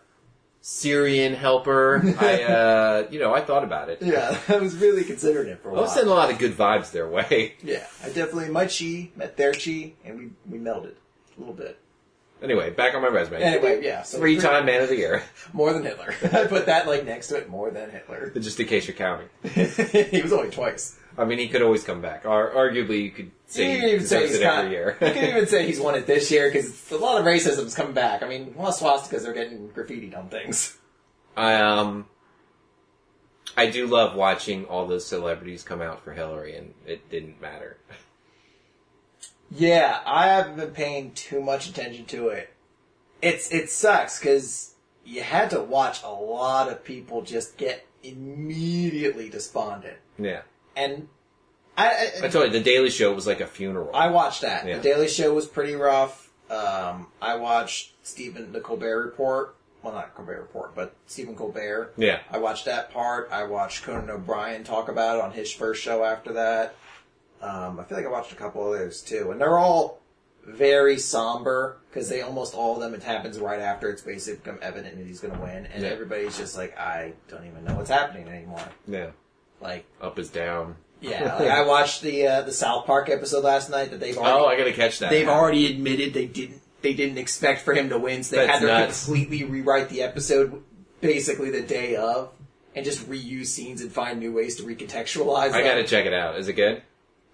Syrian 0.68 1.36
helper. 1.36 2.02
I, 2.20 2.42
uh, 2.44 3.08
you 3.12 3.20
know, 3.20 3.36
I 3.36 3.42
thought 3.42 3.64
about 3.64 3.90
it. 3.90 4.02
Yeah, 4.02 4.36
I 4.48 4.58
was 4.58 4.76
really 4.76 5.04
considering 5.04 5.48
it 5.48 5.62
for 5.62 5.70
a 5.70 5.74
I 5.74 5.76
while. 5.76 5.80
I 5.82 5.84
was 5.84 5.94
sending 5.94 6.12
a 6.12 6.16
lot 6.16 6.32
of 6.32 6.40
good 6.40 6.54
vibes 6.54 6.92
their 6.92 7.08
way. 7.08 7.54
Yeah, 7.64 7.86
I 8.04 8.08
definitely 8.08 8.50
my 8.50 8.66
chi 8.66 9.12
met 9.16 9.38
their 9.38 9.54
chi, 9.54 9.94
and 10.04 10.18
we 10.18 10.30
we 10.50 10.58
melded 10.58 10.96
a 11.38 11.40
little 11.40 11.54
bit. 11.54 11.78
Anyway, 12.42 12.72
back 12.72 12.96
on 12.96 13.04
my 13.04 13.10
resume. 13.10 13.44
Anyway, 13.44 13.84
yeah, 13.84 14.02
so 14.02 14.18
Three-time 14.18 14.66
man 14.66 14.82
of 14.82 14.90
the 14.90 14.98
year. 14.98 15.22
more 15.54 15.72
than 15.72 15.84
Hitler. 15.84 16.16
I 16.34 16.46
put 16.48 16.66
that 16.66 16.88
like 16.88 17.06
next 17.06 17.28
to 17.28 17.38
it, 17.38 17.48
more 17.48 17.70
than 17.70 17.92
Hitler. 17.92 18.32
Just 18.32 18.60
in 18.60 18.66
case 18.66 18.88
you're 18.88 18.98
counting. 18.98 19.30
he 19.44 20.22
was 20.24 20.34
only 20.34 20.50
twice. 20.50 20.98
I 21.16 21.26
mean, 21.26 21.38
he 21.38 21.48
could 21.48 21.62
always 21.62 21.84
come 21.84 22.02
back. 22.02 22.26
Ar- 22.26 22.50
arguably, 22.50 23.04
you 23.04 23.12
could 23.12 23.32
say 23.48 23.74
you 23.74 23.80
can 23.80 23.90
even 23.90 24.06
say 24.06 24.28
he's 24.28 24.36
every 24.36 24.46
kind 24.46 24.72
year. 24.72 24.98
You 25.02 25.12
can 25.12 25.30
even 25.30 25.48
say 25.48 25.66
he's 25.66 25.80
won 25.80 25.96
it 25.96 26.08
this 26.08 26.32
year 26.32 26.50
because 26.52 26.92
a 26.92 26.98
lot 26.98 27.20
of 27.20 27.26
racism's 27.26 27.76
coming 27.76 27.94
back. 27.94 28.24
I 28.24 28.28
mean, 28.28 28.54
a 28.58 28.62
lot 28.62 28.70
of 28.70 28.76
swastikas 28.76 29.26
are 29.26 29.34
getting 29.34 29.70
graffitied 29.70 30.18
on 30.18 30.30
things. 30.30 30.78
I 31.38 31.56
um, 31.56 32.08
I 33.58 33.70
do 33.70 33.88
love 33.88 34.16
watching 34.16 34.66
all 34.66 34.86
those 34.88 35.06
celebrities 35.06 35.64
come 35.64 35.82
out 35.82 36.04
for 36.04 36.14
Hillary, 36.14 36.56
and 36.56 36.74
it 36.86 37.10
didn't 37.10 37.42
matter. 37.42 37.78
Yeah, 39.52 40.00
I 40.06 40.28
haven't 40.28 40.58
been 40.58 40.72
paying 40.72 41.12
too 41.12 41.42
much 41.42 41.70
attention 41.70 42.06
to 42.06 42.30
it. 42.30 42.54
It's 43.22 43.52
it 43.52 43.70
sucks 43.70 44.20
because 44.20 44.76
you 45.06 45.22
had 45.22 45.50
to 45.52 45.62
watch 45.62 46.04
a 46.04 46.10
lot 46.10 46.70
of 46.70 46.84
people 46.84 47.22
just 47.22 47.58
get 47.58 47.88
immediately 48.04 49.30
despondent, 49.30 49.98
Yeah, 50.18 50.42
and 50.76 51.08
I, 51.78 52.12
I 52.24 52.28
told 52.30 52.46
you 52.46 52.52
the 52.52 52.62
Daily 52.62 52.90
Show 52.90 53.14
was 53.14 53.28
like 53.28 53.42
a 53.42 53.48
funeral. 53.48 53.92
I 53.94 54.08
watched 54.10 54.42
that. 54.42 54.66
Yeah. 54.66 54.78
The 54.78 54.84
Daily 54.84 55.08
Show 55.08 55.34
was 55.34 55.46
pretty 55.46 55.76
rough. 55.76 56.30
Um, 56.50 57.08
I 57.22 57.36
watched 57.36 57.94
Stephen 58.04 58.52
the 58.54 58.62
Colbert 58.62 59.04
Report. 59.04 59.56
Well, 59.84 59.94
not 59.94 60.16
Colbert 60.16 60.40
Report, 60.42 60.74
but 60.74 60.96
Stephen 61.06 61.36
Colbert. 61.36 61.94
yeah, 61.98 62.20
I 62.32 62.38
watched 62.40 62.66
that 62.66 62.92
part. 62.92 63.30
I 63.32 63.44
watched 63.44 63.84
Conan 63.84 64.10
O'Brien 64.10 64.64
talk 64.64 64.90
about 64.90 65.18
it 65.18 65.22
on 65.24 65.32
his 65.32 65.52
first 65.52 65.82
show 65.84 66.04
after 66.04 66.34
that. 66.34 66.76
Um, 67.42 67.80
I 67.80 67.84
feel 67.84 67.98
like 67.98 68.08
I 68.08 68.10
watched 68.10 68.32
a 68.32 68.36
couple 68.36 68.68
others 68.68 69.02
too, 69.02 69.30
and 69.32 69.40
they're 69.40 69.58
all 69.60 70.00
very 70.44 70.98
somber 70.98 71.78
because 71.90 72.08
they 72.10 72.22
almost 72.22 72.56
all 72.56 72.76
of 72.76 72.82
them 72.82 72.94
it 72.94 73.04
happens 73.04 73.38
right 73.40 73.60
after 73.60 73.90
it's 73.90 74.02
basically 74.02 74.38
become 74.40 74.60
evident 74.62 74.98
that 74.98 75.06
he's 75.06 75.20
going 75.20 75.36
to 75.36 75.42
win, 75.42 75.68
and 75.68 75.84
Yeah. 75.84 75.90
everybody's 75.90 76.38
just 76.38 76.58
like, 76.58 76.78
I 76.80 77.14
don't 77.28 77.46
even 77.46 77.64
know 77.66 77.76
what's 77.76 77.90
happening 77.90 78.28
anymore. 78.28 78.62
Yeah. 78.88 79.12
Like, 79.62 79.86
Up 80.02 80.18
is 80.20 80.30
down. 80.30 80.76
Yeah, 81.02 81.36
like 81.40 81.50
I 81.50 81.64
watched 81.66 82.02
the 82.02 82.28
uh, 82.28 82.42
the 82.42 82.52
South 82.52 82.86
Park 82.86 83.10
episode 83.10 83.44
last 83.44 83.70
night 83.70 83.92
that 83.92 84.00
they've 84.00 84.18
already, 84.18 84.32
oh, 84.34 84.44
already, 84.46 84.62
I 84.62 84.66
gotta 84.66 84.76
catch 84.76 85.00
that. 85.00 85.10
they've 85.10 85.28
already 85.28 85.72
admitted 85.72 86.14
they 86.14 86.26
didn't 86.26 86.62
they 86.82 86.94
didn't 86.94 87.18
expect 87.18 87.62
for 87.62 87.74
him 87.74 87.90
to 87.90 87.98
win, 87.98 88.24
so 88.24 88.36
they 88.36 88.46
That's 88.48 88.60
had 88.60 88.66
to 88.66 88.68
nuts. 88.68 89.06
completely 89.06 89.44
rewrite 89.44 89.90
the 89.90 90.02
episode 90.04 90.64
basically 91.02 91.50
the 91.50 91.62
day 91.62 91.96
of. 91.96 92.32
And 92.76 92.84
just 92.84 93.10
reuse 93.10 93.46
scenes 93.48 93.80
and 93.80 93.90
find 93.90 94.20
new 94.20 94.34
ways 94.34 94.58
to 94.58 94.64
recontextualize. 94.64 95.46
It. 95.48 95.54
I 95.54 95.62
them. 95.62 95.64
gotta 95.64 95.86
check 95.86 96.06
it 96.06 96.12
out. 96.14 96.38
Is 96.38 96.50
it 96.50 96.54
good? 96.54 96.82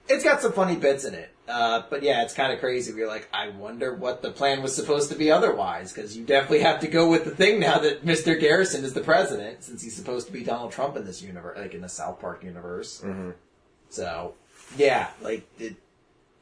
It's 0.07 0.24
got 0.24 0.39
some 0.39 0.53
funny 0.53 0.76
bits 0.76 1.03
in 1.03 1.16
it. 1.16 1.32
Uh, 1.47 1.82
but 1.89 2.03
yeah, 2.03 2.22
it's 2.22 2.36
kind 2.36 2.53
of 2.53 2.59
crazy. 2.59 2.93
We're 2.93 3.07
like, 3.07 3.28
I 3.34 3.49
wonder 3.49 3.95
what 3.95 4.22
the 4.22 4.30
plan 4.30 4.62
was 4.62 4.76
supposed 4.76 5.09
to 5.09 5.18
be 5.18 5.32
otherwise, 5.32 5.91
because 5.91 6.16
you 6.16 6.24
definitely 6.26 6.59
have 6.59 6.80
to 6.82 6.88
go 6.88 7.09
with 7.09 7.26
the 7.26 7.32
thing 7.32 7.59
now 7.59 7.80
that 7.80 8.05
Mr. 8.05 8.39
Garrison 8.39 8.86
is 8.86 8.93
the 8.93 9.01
president, 9.01 9.64
since 9.64 9.82
he's 9.82 9.95
supposed 9.95 10.28
to 10.28 10.34
be 10.34 10.43
Donald 10.43 10.72
Trump 10.72 10.95
in 10.95 11.05
this 11.05 11.24
universe, 11.24 11.57
like 11.57 11.74
in 11.74 11.82
the 11.82 11.89
South 11.89 12.20
Park 12.22 12.43
universe. 12.43 13.01
Mhm. 13.03 13.34
So, 13.92 14.34
yeah, 14.78 15.10
like 15.22 15.48
it, 15.60 15.76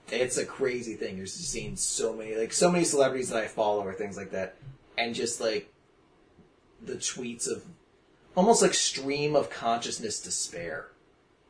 it's 0.10 0.38
a 0.38 0.46
crazy 0.46 0.94
thing. 0.94 1.18
You're 1.18 1.26
just 1.26 1.50
seeing 1.50 1.76
so 1.76 2.14
many, 2.14 2.36
like 2.36 2.54
so 2.54 2.72
many 2.72 2.84
celebrities 2.84 3.30
that 3.30 3.44
I 3.44 3.48
follow 3.48 3.84
or 3.84 3.94
things 3.94 4.18
like 4.18 4.32
that, 4.32 4.56
and 4.98 5.14
just 5.14 5.42
like 5.42 5.74
the 6.82 6.96
tweets 6.96 7.52
of 7.52 7.64
almost 8.36 8.62
like 8.62 8.74
stream 8.74 9.36
of 9.36 9.50
consciousness 9.50 10.22
despair 10.22 10.88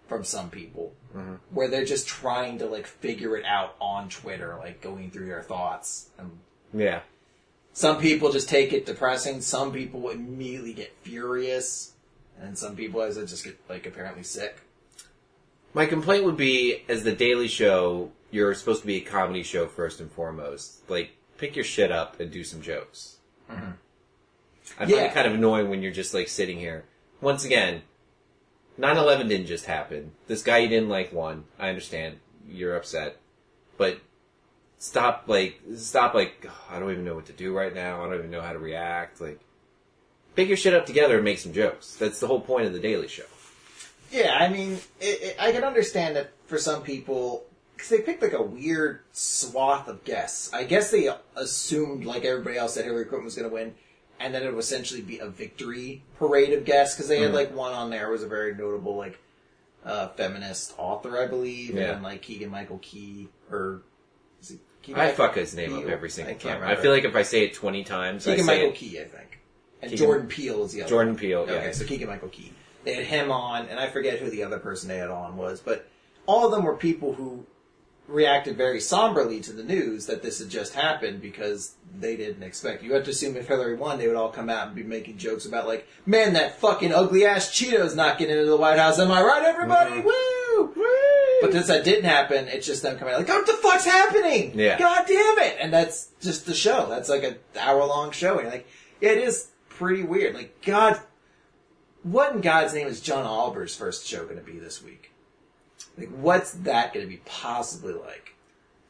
from 0.08 0.24
some 0.24 0.50
people 0.50 0.93
mm-hmm. 1.16 1.36
where 1.52 1.68
they're 1.68 1.86
just 1.86 2.08
trying 2.08 2.58
to 2.58 2.66
like 2.66 2.88
figure 2.88 3.38
it 3.38 3.45
out 3.45 3.76
on 3.80 4.10
Twitter, 4.10 4.56
like 4.58 4.82
going 4.82 5.12
through 5.12 5.28
their 5.28 5.43
thoughts. 5.43 6.10
And 6.18 6.39
Yeah. 6.74 7.02
some 7.74 8.00
people 8.00 8.32
just 8.32 8.50
take 8.50 8.74
it 8.74 8.86
depressing. 8.86 9.41
Some 9.41 9.72
people 9.72 10.10
immediately 10.10 10.74
get 10.74 10.95
furious, 11.04 11.93
and 12.39 12.58
some 12.58 12.76
people, 12.76 13.02
as 13.02 13.18
I 13.18 13.22
just 13.26 13.43
get 13.43 13.60
like 13.70 13.86
apparently 13.86 14.24
sick. 14.24 14.62
My 15.74 15.86
complaint 15.86 16.24
would 16.26 16.38
be, 16.38 16.84
as 16.89 17.03
the 17.03 17.11
Daily 17.11 17.47
Show, 17.47 18.11
you're 18.32 18.53
supposed 18.55 18.82
to 18.82 18.88
be 18.88 18.97
a 18.97 19.01
comedy 19.01 19.43
show 19.43 19.67
first 19.67 19.99
and 19.99 20.11
foremost. 20.11 20.89
Like, 20.89 21.11
pick 21.38 21.55
your 21.55 21.65
shit 21.65 21.91
up 21.91 22.20
and 22.20 22.32
do 22.32 22.43
some 22.43 22.61
jokes. 22.61 23.17
Mm-hmm. 23.51 23.72
I 24.78 24.86
find 24.86 24.89
Yeah. 24.89 24.97
it 25.05 25.13
kind 25.13 25.28
of 25.28 25.34
annoying 25.34 25.70
when 25.70 25.82
you're 25.82 25.91
just 25.91 26.13
like 26.13 26.28
sitting 26.28 26.59
here. 26.59 26.86
Once 27.22 27.43
again, 27.43 27.82
9-11 28.80 29.28
didn't 29.28 29.47
just 29.47 29.65
happen. 29.65 30.11
This 30.28 30.41
guy 30.43 30.59
you 30.59 30.70
didn't 30.70 30.89
like 30.89 31.11
won. 31.11 31.45
I 31.59 31.70
understand. 31.70 32.20
You're 32.47 32.76
upset. 32.76 33.17
But 33.78 33.99
stop 34.78 35.24
like, 35.28 35.59
stop 35.76 36.13
like, 36.13 36.45
"Ugh, 36.47 36.53
I 36.70 36.80
don't 36.80 36.91
even 36.91 37.05
know 37.05 37.15
what 37.15 37.26
to 37.28 37.34
do 37.34 37.55
right 37.55 37.74
now. 37.74 38.01
I 38.03 38.05
don't 38.07 38.17
even 38.20 38.32
know 38.32 38.41
how 38.41 38.53
to 38.53 38.59
react. 38.59 39.20
Like, 39.22 39.39
pick 40.36 40.47
your 40.47 40.57
shit 40.57 40.74
up 40.74 40.86
together 40.86 41.15
and 41.15 41.26
make 41.26 41.39
some 41.39 41.53
jokes. 41.53 41.95
That's 41.95 42.20
the 42.20 42.28
whole 42.28 42.41
point 42.41 42.67
of 42.67 42.74
the 42.74 42.80
Daily 42.80 43.07
Show. 43.07 43.24
Yeah, 44.12 44.38
I 44.39 44.49
mean, 44.49 44.74
it, 44.99 45.22
it, 45.22 45.36
I 45.39 45.51
can 45.51 45.64
understand 45.64 46.16
that 46.16 46.32
for 46.47 46.57
some 46.57 46.82
people, 46.82 47.45
because 47.76 47.89
they 47.89 47.99
picked 48.01 48.22
like 48.22 48.34
a 48.34 48.41
weird 48.41 49.01
swath 49.12 49.88
of 49.88 50.03
guests. 50.03 50.51
I 50.53 50.64
guess 50.64 50.91
they 50.91 51.10
assumed, 51.36 52.05
like 52.05 52.26
everybody 52.26 52.57
else, 52.57 52.76
that 52.76 52.86
Hillary 52.86 53.05
Clinton 53.05 53.26
was 53.26 53.36
going 53.36 53.47
to 53.49 53.53
win, 53.53 53.76
and 54.20 54.34
then 54.34 54.43
it 54.43 54.51
would 54.53 54.60
essentially 54.60 55.01
be 55.01 55.20
a 55.20 55.28
victory 55.28 56.03
parade 56.18 56.53
of 56.53 56.66
guests. 56.66 56.95
Because 56.95 57.07
they 57.07 57.20
had 57.22 57.34
like 57.34 57.53
one 57.55 57.74
on 57.74 57.89
there 57.89 58.10
was 58.10 58.24
a 58.24 58.28
very 58.28 58.53
notable 58.55 58.95
like 58.95 59.20
uh, 59.86 60.07
feminist 60.10 60.74
author, 60.78 61.22
I 61.22 61.28
believe, 61.28 61.76
Yeah. 61.76 61.93
and 61.93 62.03
like 62.03 62.22
Keegan 62.22 62.49
Michael 62.49 62.80
Key 62.82 63.30
or 63.51 63.82
Keegan 64.82 65.01
I 65.01 65.12
fuck 65.12 65.36
his 65.36 65.53
name 65.55 65.72
Key? 65.72 65.84
up 65.84 65.89
every 65.89 66.10
single 66.10 66.34
I 66.36 66.38
time. 66.38 66.64
I 66.64 66.76
feel 66.76 66.91
like 66.91 67.03
if 67.03 67.16
I 67.16 67.22
say 67.24 67.43
it 67.43 67.53
20 67.53 67.84
times, 67.84 68.28
I 68.28 68.32
Keegan 68.32 68.45
say 68.45 68.51
Michael 68.55 68.70
it. 68.70 68.76
Key, 68.76 68.99
I 68.99 69.03
think. 69.03 69.39
And 69.82 69.91
Keegan- 69.91 70.05
Jordan 70.05 70.28
Peele 70.28 70.64
is 70.64 70.74
the 70.74 70.82
other 70.82 70.89
Jordan. 70.89 71.16
Peele, 71.16 71.45
yeah. 71.47 71.53
Okay, 71.55 71.72
so 71.74 71.86
Keegan 71.86 72.07
Michael 72.07 72.30
Key. 72.30 72.53
They 72.84 72.94
had 72.94 73.06
him 73.06 73.32
on, 73.32 73.68
and 73.68 73.80
I 73.80 73.88
forget 73.90 74.20
who 74.20 74.30
the 74.30 74.44
other 74.44 74.60
person 74.60 74.88
they 74.90 74.98
had 74.98 75.12
on 75.12 75.36
was, 75.38 75.60
but 75.60 75.88
all 76.26 76.46
of 76.46 76.52
them 76.52 76.64
were 76.64 76.76
people 76.76 77.14
who 77.14 77.46
reacted 78.08 78.58
very 78.58 78.80
somberly 78.80 79.40
to 79.40 79.54
the 79.54 79.64
news 79.64 80.08
that 80.08 80.24
this 80.24 80.40
had 80.40 80.50
just 80.50 80.74
happened 80.74 81.22
because 81.22 81.76
they 82.00 82.16
didn't 82.16 82.42
expect. 82.42 82.82
You 82.82 82.94
have 82.94 83.04
to 83.04 83.12
assume 83.12 83.36
if 83.38 83.48
Hillary 83.48 83.76
won, 83.76 84.00
they 84.00 84.08
would 84.08 84.16
all 84.16 84.32
come 84.32 84.50
out 84.50 84.68
and 84.68 84.76
be 84.76 84.82
making 84.82 85.18
jokes 85.18 85.46
about 85.46 85.68
like, 85.68 85.88
"Man, 86.08 86.34
that 86.34 86.60
fucking 86.60 86.92
ugly 86.92 87.26
ass 87.26 87.52
Cheeto's 87.52 87.96
not 87.96 88.18
getting 88.18 88.36
into 88.36 88.50
the 88.50 88.58
White 88.58 88.80
House." 88.80 88.98
Am 88.98 89.12
I 89.12 89.22
right, 89.22 89.44
everybody? 89.44 90.02
Mhm. 90.02 90.06
Woo! 90.06 90.86
But 91.42 91.52
since 91.52 91.68
that 91.68 91.84
didn't 91.84 92.06
happen, 92.06 92.48
it's 92.48 92.66
just 92.66 92.82
them 92.82 92.98
coming 92.98 93.14
out 93.14 93.20
like, 93.20 93.30
"What 93.30 93.46
the 93.46 93.54
fuck's 93.54 93.86
happening? 93.86 94.54
Yeah. 94.56 94.80
God 94.80 95.06
damn 95.08 95.40
it!" 95.40 95.58
And 95.60 95.72
that's 95.72 96.08
just 96.20 96.46
the 96.48 96.56
show. 96.56 96.88
That's 96.90 97.10
like 97.10 97.24
an 97.24 97.36
hour 97.60 97.86
long 97.86 98.12
show, 98.12 98.34
and 98.34 98.42
you're 98.44 98.52
like, 98.52 98.68
it 99.02 99.18
is 99.20 99.50
pretty 99.70 100.04
weird. 100.04 100.36
Like, 100.36 100.62
God, 100.66 101.00
what 102.04 102.34
in 102.34 102.41
God's 102.41 102.74
name 102.74 102.88
is 102.88 103.02
John 103.02 103.26
Oliver's 103.26 103.76
first 103.76 104.08
show 104.08 104.24
going 104.26 104.38
to 104.38 104.43
be 104.43 104.60
this 104.60 104.84
week? 104.84 105.12
Like, 105.97 106.10
what's 106.10 106.52
that 106.52 106.93
going 106.93 107.06
to 107.06 107.10
be 107.10 107.22
possibly 107.26 107.93
like? 107.93 108.36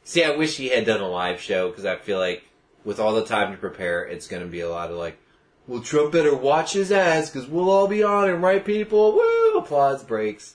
See, 0.04 0.24
I 0.24 0.36
wish 0.36 0.56
he 0.56 0.68
had 0.68 0.86
done 0.86 1.00
a 1.00 1.08
live 1.08 1.40
show 1.40 1.68
because 1.68 1.84
I 1.84 1.96
feel 1.96 2.18
like 2.18 2.44
with 2.84 2.98
all 2.98 3.12
the 3.14 3.24
time 3.24 3.52
to 3.52 3.58
prepare, 3.58 4.02
it's 4.04 4.26
going 4.28 4.42
to 4.42 4.48
be 4.48 4.60
a 4.60 4.70
lot 4.70 4.90
of 4.90 4.96
like, 4.96 5.18
well, 5.66 5.80
Trump 5.82 6.12
better 6.12 6.34
watch 6.34 6.72
his 6.72 6.90
ass 6.90 7.30
because 7.30 7.48
we'll 7.48 7.70
all 7.70 7.86
be 7.86 8.02
on 8.02 8.28
him, 8.28 8.44
right, 8.44 8.64
people? 8.64 9.12
Woo! 9.12 9.58
Applause 9.58 10.02
breaks. 10.02 10.54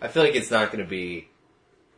I 0.00 0.08
feel 0.08 0.22
like 0.22 0.34
it's 0.34 0.50
not 0.50 0.70
going 0.72 0.82
to 0.84 0.88
be. 0.88 1.28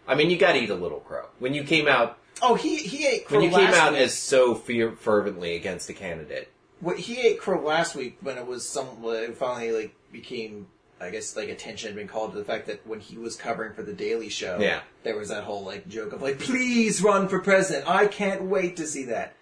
I 0.09 0.14
mean, 0.14 0.30
you 0.30 0.38
got 0.38 0.52
to 0.52 0.59
eat 0.61 0.70
a 0.70 0.74
little 0.74 1.00
crow. 1.00 1.26
When 1.38 1.54
you 1.54 1.64
came 1.64 1.86
out, 1.88 2.18
Oh, 2.42 2.54
he 2.54 2.76
he 2.76 3.07
ate 3.07 3.24
crow 3.26 3.38
when 3.40 3.50
you 3.50 3.57
came 3.57 3.72
out 3.72 3.92
week. 3.92 4.02
as 4.02 4.14
so 4.14 4.54
fear, 4.54 4.92
fervently 4.92 5.57
against 5.57 5.88
a 5.88 5.94
candidate, 5.94 6.50
What 6.80 6.98
he 6.98 7.20
ate 7.20 7.40
crow 7.40 7.62
last 7.64 7.94
week 7.94 8.18
when 8.20 8.36
it 8.36 8.46
was 8.46 8.68
some 8.68 8.88
it 9.04 9.36
finally 9.36 9.72
like 9.72 9.94
became 10.12 10.66
I 11.00 11.10
guess 11.10 11.36
like 11.36 11.48
attention 11.48 11.88
had 11.88 11.96
been 11.96 12.08
called 12.08 12.32
to 12.32 12.38
the 12.38 12.44
fact 12.44 12.66
that 12.66 12.86
when 12.86 13.00
he 13.00 13.18
was 13.18 13.36
covering 13.36 13.74
for 13.74 13.82
the 13.82 13.92
Daily 13.92 14.28
Show, 14.28 14.58
Yeah. 14.58 14.80
there 15.02 15.16
was 15.16 15.28
that 15.28 15.44
whole 15.44 15.64
like 15.64 15.88
joke 15.88 16.12
of 16.12 16.22
like, 16.22 16.38
please 16.38 17.02
run 17.02 17.28
for 17.28 17.38
president. 17.40 17.88
I 17.88 18.06
can't 18.06 18.42
wait 18.44 18.76
to 18.76 18.86
see 18.86 19.04
that. 19.06 19.34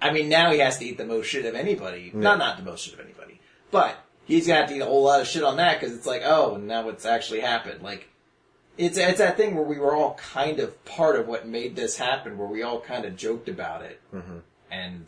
I 0.00 0.12
mean, 0.12 0.28
now 0.28 0.50
he 0.52 0.58
has 0.58 0.78
to 0.78 0.84
eat 0.84 0.98
the 0.98 1.06
most 1.06 1.26
shit 1.26 1.44
of 1.44 1.54
anybody. 1.54 2.10
Not 2.14 2.38
not 2.38 2.56
the 2.56 2.64
most 2.64 2.84
shit 2.84 2.94
of 2.94 3.00
anybody, 3.00 3.40
but 3.70 3.96
he's 4.24 4.46
got 4.46 4.68
to 4.68 4.74
eat 4.74 4.80
a 4.80 4.84
whole 4.86 5.04
lot 5.04 5.20
of 5.20 5.26
shit 5.26 5.44
on 5.44 5.56
that 5.56 5.80
because 5.80 5.96
it's 5.96 6.06
like, 6.06 6.22
oh, 6.24 6.56
now 6.56 6.84
what's 6.84 7.04
actually 7.06 7.40
happened. 7.40 7.82
Like, 7.82 8.08
it's 8.78 8.96
it's 8.96 9.18
that 9.18 9.36
thing 9.36 9.54
where 9.54 9.64
we 9.64 9.78
were 9.78 9.94
all 9.94 10.14
kind 10.14 10.58
of 10.60 10.84
part 10.84 11.16
of 11.16 11.28
what 11.28 11.46
made 11.46 11.76
this 11.76 11.96
happen, 11.96 12.38
where 12.38 12.48
we 12.48 12.62
all 12.62 12.80
kind 12.80 13.04
of 13.04 13.16
joked 13.16 13.48
about 13.48 13.82
it 13.82 14.00
mm-hmm. 14.12 14.38
and 14.70 15.06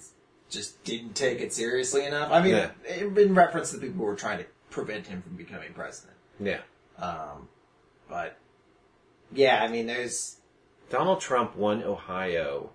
just 0.54 0.82
didn't 0.84 1.14
take 1.14 1.40
it 1.40 1.52
seriously 1.52 2.04
enough. 2.06 2.30
I 2.32 2.40
mean, 2.42 2.54
Yeah. 2.54 2.70
in 2.88 3.34
reference 3.34 3.70
to 3.70 3.76
the 3.76 3.86
people 3.86 3.98
who 4.00 4.04
were 4.06 4.16
trying 4.16 4.38
to 4.38 4.46
prevent 4.70 5.06
him 5.08 5.20
from 5.22 5.36
becoming 5.36 5.72
president. 5.74 6.16
yeah, 6.40 6.60
Um, 6.98 7.48
but 8.08 8.38
yeah, 9.32 9.62
I 9.62 9.68
mean, 9.68 9.86
there's 9.86 10.36
Donald 10.90 11.20
Trump 11.20 11.56
won 11.56 11.82
Ohio 11.82 12.70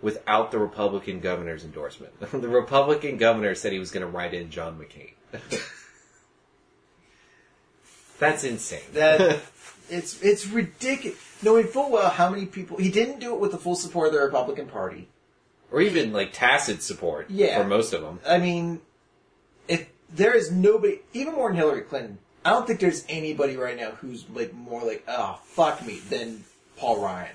without 0.00 0.50
the 0.50 0.58
Republican 0.58 1.20
governor's 1.20 1.64
endorsement. 1.64 2.12
the 2.32 2.48
Republican 2.48 3.16
governor 3.16 3.54
said 3.54 3.72
he 3.72 3.78
was 3.78 3.90
going 3.90 4.04
to 4.04 4.10
write 4.10 4.34
in 4.34 4.50
John 4.50 4.78
McCain. 4.78 5.12
That's 8.18 8.44
insane. 8.44 8.80
that 8.92 9.40
it's 9.90 10.20
it's 10.22 10.46
ridiculous. 10.46 11.18
Knowing 11.42 11.66
full 11.66 11.90
well 11.90 12.08
how 12.10 12.30
many 12.30 12.46
people 12.46 12.76
he 12.76 12.90
didn't 12.90 13.18
do 13.18 13.34
it 13.34 13.40
with 13.40 13.50
the 13.50 13.58
full 13.58 13.74
support 13.74 14.08
of 14.08 14.12
the 14.14 14.20
Republican 14.20 14.66
Party. 14.66 15.08
Or 15.72 15.80
even 15.80 16.12
like 16.12 16.32
tacit 16.32 16.82
support 16.82 17.30
Yeah. 17.30 17.58
for 17.60 17.64
most 17.66 17.92
of 17.92 18.02
them. 18.02 18.20
I 18.26 18.38
mean, 18.38 18.80
if 19.66 19.88
there 20.14 20.34
is 20.36 20.50
nobody, 20.52 21.00
even 21.12 21.34
more 21.34 21.48
than 21.48 21.56
Hillary 21.56 21.80
Clinton, 21.82 22.18
I 22.44 22.50
don't 22.50 22.66
think 22.66 22.80
there's 22.80 23.04
anybody 23.08 23.56
right 23.56 23.76
now 23.76 23.92
who's 23.92 24.24
like 24.32 24.52
more 24.52 24.82
like, 24.84 25.04
oh 25.08 25.40
fuck 25.44 25.84
me, 25.84 25.98
than 25.98 26.44
Paul 26.76 27.00
Ryan. 27.02 27.34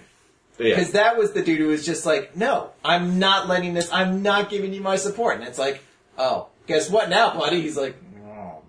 Yeah. 0.60 0.76
Because 0.76 0.92
that 0.92 1.18
was 1.18 1.34
the 1.34 1.42
dude 1.44 1.60
who 1.60 1.68
was 1.68 1.86
just 1.86 2.06
like, 2.06 2.36
no, 2.36 2.72
I'm 2.84 3.20
not 3.20 3.48
letting 3.48 3.74
this, 3.74 3.92
I'm 3.92 4.22
not 4.24 4.50
giving 4.50 4.74
you 4.74 4.82
my 4.82 4.96
support. 4.96 5.38
And 5.38 5.48
it's 5.48 5.60
like, 5.60 5.84
oh, 6.18 6.48
guess 6.68 6.90
what 6.90 7.10
now, 7.10 7.34
buddy? 7.38 7.62
He's 7.62 7.78
like, 7.78 7.96
oh, 8.26 8.62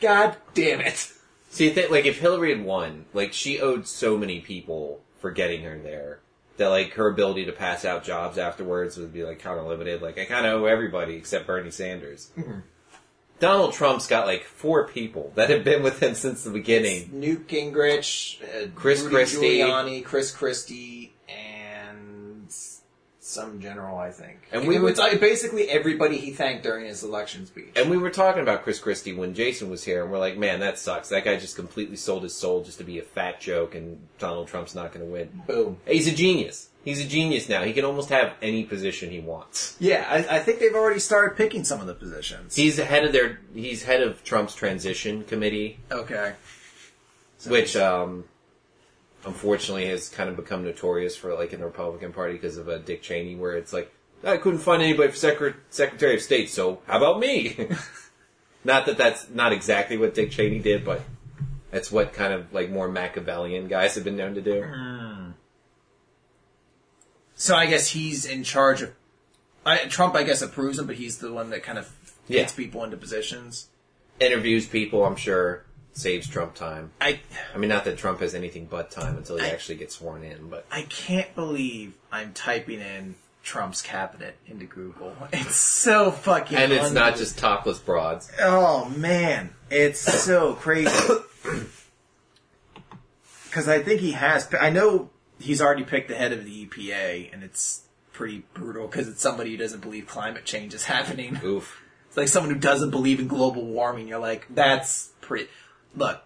god 0.00 0.36
damn 0.54 0.80
it. 0.80 1.12
See, 1.50 1.72
th- 1.72 1.90
like 1.90 2.04
if 2.04 2.18
Hillary 2.18 2.54
had 2.54 2.64
won, 2.64 3.06
like 3.14 3.32
she 3.32 3.60
owed 3.60 3.86
so 3.86 4.16
many 4.18 4.40
people 4.40 5.00
for 5.20 5.30
getting 5.30 5.62
her 5.62 5.78
there 5.78 6.20
that 6.56 6.68
like 6.68 6.92
her 6.94 7.08
ability 7.08 7.46
to 7.46 7.52
pass 7.52 7.84
out 7.84 8.04
jobs 8.04 8.38
afterwards 8.38 8.96
would 8.96 9.12
be 9.12 9.24
like 9.24 9.38
kind 9.38 9.58
of 9.58 9.66
limited. 9.66 10.02
Like 10.02 10.18
I 10.18 10.24
kind 10.24 10.46
of 10.46 10.60
owe 10.60 10.66
everybody 10.66 11.14
except 11.14 11.46
Bernie 11.46 11.70
Sanders. 11.70 12.30
Donald 13.38 13.74
Trump's 13.74 14.06
got 14.06 14.26
like 14.26 14.44
four 14.44 14.88
people 14.88 15.32
that 15.34 15.50
have 15.50 15.62
been 15.62 15.82
with 15.82 16.02
him 16.02 16.14
since 16.14 16.42
the 16.42 16.50
beginning. 16.50 17.10
Newt 17.12 17.48
Gingrich, 17.48 18.42
uh, 18.42 18.68
Chris 18.74 19.02
Rudy 19.02 19.14
Christie. 19.14 19.58
Giuliani, 19.58 20.04
Chris 20.04 20.30
Christie, 20.30 21.12
and 21.12 21.15
some 23.26 23.60
general, 23.60 23.98
I 23.98 24.10
think. 24.10 24.38
And 24.52 24.62
we 24.62 24.76
we 24.76 24.78
would- 24.78 24.98
would 24.98 25.20
basically 25.20 25.68
everybody 25.68 26.18
he 26.18 26.30
thanked 26.30 26.62
during 26.62 26.86
his 26.86 27.02
election 27.02 27.44
speech. 27.46 27.72
And 27.76 27.90
we 27.90 27.96
were 27.96 28.10
talking 28.10 28.42
about 28.42 28.62
Chris 28.62 28.78
Christie 28.78 29.12
when 29.14 29.34
Jason 29.34 29.68
was 29.68 29.84
here, 29.84 30.02
and 30.02 30.12
we're 30.12 30.18
like, 30.18 30.36
man, 30.38 30.60
that 30.60 30.78
sucks. 30.78 31.08
That 31.08 31.24
guy 31.24 31.36
just 31.36 31.56
completely 31.56 31.96
sold 31.96 32.22
his 32.22 32.34
soul 32.34 32.62
just 32.62 32.78
to 32.78 32.84
be 32.84 32.98
a 32.98 33.02
fat 33.02 33.40
joke, 33.40 33.74
and 33.74 33.98
Donald 34.18 34.48
Trump's 34.48 34.74
not 34.74 34.92
going 34.92 35.04
to 35.04 35.10
win. 35.12 35.42
Boom. 35.46 35.78
He's 35.86 36.06
a 36.06 36.12
genius. 36.12 36.68
He's 36.84 37.04
a 37.04 37.08
genius 37.08 37.48
now. 37.48 37.64
He 37.64 37.72
can 37.72 37.84
almost 37.84 38.10
have 38.10 38.34
any 38.40 38.62
position 38.62 39.10
he 39.10 39.18
wants. 39.18 39.74
Yeah, 39.80 40.06
I, 40.08 40.36
I 40.36 40.38
think 40.38 40.60
they've 40.60 40.72
already 40.74 41.00
started 41.00 41.36
picking 41.36 41.64
some 41.64 41.80
of 41.80 41.88
the 41.88 41.94
positions. 41.94 42.54
He's 42.54 42.76
head 42.78 43.04
of 43.04 43.12
their. 43.12 43.40
He's 43.52 43.82
head 43.82 44.02
of 44.02 44.22
Trump's 44.22 44.54
transition 44.54 45.24
committee, 45.24 45.80
okay. 45.90 46.34
So 47.38 47.50
which 47.50 47.74
um, 47.74 48.24
unfortunately 49.26 49.86
has 49.86 50.08
kind 50.08 50.30
of 50.30 50.36
become 50.36 50.64
notorious 50.64 51.16
for 51.16 51.34
like 51.34 51.52
in 51.52 51.60
the 51.60 51.66
Republican 51.66 52.12
Party 52.12 52.34
because 52.34 52.56
of 52.56 52.68
uh, 52.68 52.78
Dick 52.78 53.02
Cheney, 53.02 53.34
where 53.36 53.56
it's 53.56 53.72
like 53.72 53.92
I 54.24 54.36
couldn't 54.38 54.60
find 54.60 54.82
anybody 54.82 55.10
for 55.10 55.16
Secret- 55.16 55.56
Secretary 55.70 56.14
of 56.14 56.22
State, 56.22 56.48
so 56.48 56.80
how 56.86 56.96
about 56.96 57.20
me? 57.20 57.68
not 58.64 58.86
that 58.86 58.96
that's 58.96 59.28
not 59.28 59.52
exactly 59.52 59.96
what 59.96 60.14
Dick 60.14 60.30
Cheney 60.30 60.58
did, 60.60 60.84
but 60.84 61.02
that's 61.70 61.90
what 61.92 62.12
kind 62.14 62.32
of 62.32 62.52
like 62.52 62.70
more 62.70 62.88
Machiavellian 62.88 63.68
guys 63.68 63.94
have 63.96 64.04
been 64.04 64.16
known 64.16 64.34
to 64.34 64.40
do. 64.40 64.64
So 67.34 67.54
I 67.54 67.66
guess 67.66 67.88
he's 67.88 68.24
in 68.24 68.44
charge 68.44 68.80
of. 68.82 68.94
I, 69.66 69.78
Trump, 69.88 70.14
I 70.14 70.22
guess, 70.22 70.40
approves 70.42 70.78
him, 70.78 70.86
but 70.86 70.96
he's 70.96 71.18
the 71.18 71.32
one 71.32 71.50
that 71.50 71.62
kind 71.64 71.76
of 71.76 71.92
Yeah. 72.28 72.40
gets 72.42 72.52
people 72.52 72.82
into 72.84 72.96
positions. 72.96 73.66
Interviews 74.20 74.66
people, 74.66 75.04
I'm 75.04 75.16
sure, 75.16 75.65
saves 75.96 76.28
Trump 76.28 76.54
time. 76.54 76.92
I 77.00 77.20
I 77.54 77.58
mean, 77.58 77.68
not 77.70 77.84
that 77.84 77.96
Trump 77.98 78.20
has 78.20 78.34
anything 78.34 78.66
but 78.66 78.90
time 78.90 79.16
until 79.16 79.38
he 79.38 79.44
I- 79.44 79.48
actually 79.50 79.76
gets 79.76 79.96
sworn 79.96 80.22
in, 80.22 80.48
but 80.48 80.66
I 80.70 80.82
can't 80.82 81.34
believe 81.34 81.94
I'm 82.12 82.32
typing 82.32 82.80
in 82.80 83.14
Trump's 83.42 83.80
cabinet 83.82 84.36
into 84.46 84.66
Google. 84.66 85.14
It's 85.32 85.56
so 85.56 86.10
fucking. 86.10 86.56
and 86.58 86.72
it's 86.72 86.90
not 86.92 87.16
just 87.16 87.38
topless 87.38 87.78
broads. 87.78 88.30
Oh 88.40 88.86
man, 88.90 89.50
it's 89.70 90.00
so 90.00 90.54
crazy. 90.54 90.90
Because 93.44 93.68
I 93.68 93.82
think 93.82 94.00
he 94.02 94.12
has. 94.12 94.46
I 94.60 94.68
know 94.68 95.08
he's 95.40 95.62
already 95.62 95.84
picked 95.84 96.08
the 96.08 96.14
head 96.14 96.32
of 96.32 96.44
the 96.44 96.66
EPA, 96.66 97.32
and 97.32 97.42
it's 97.42 97.82
pretty 98.12 98.44
brutal 98.52 98.86
because 98.86 99.08
it's 99.08 99.22
somebody 99.22 99.50
who 99.52 99.56
doesn't 99.56 99.80
believe 99.80 100.06
climate 100.06 100.44
change 100.44 100.74
is 100.74 100.84
happening. 100.84 101.40
Oof. 101.42 101.82
It's 102.08 102.16
like 102.18 102.28
someone 102.28 102.52
who 102.52 102.60
doesn't 102.60 102.90
believe 102.90 103.18
in 103.18 103.28
global 103.28 103.64
warming. 103.64 104.08
You're 104.08 104.18
like, 104.18 104.46
that's 104.54 105.10
pretty. 105.22 105.48
Look, 105.96 106.22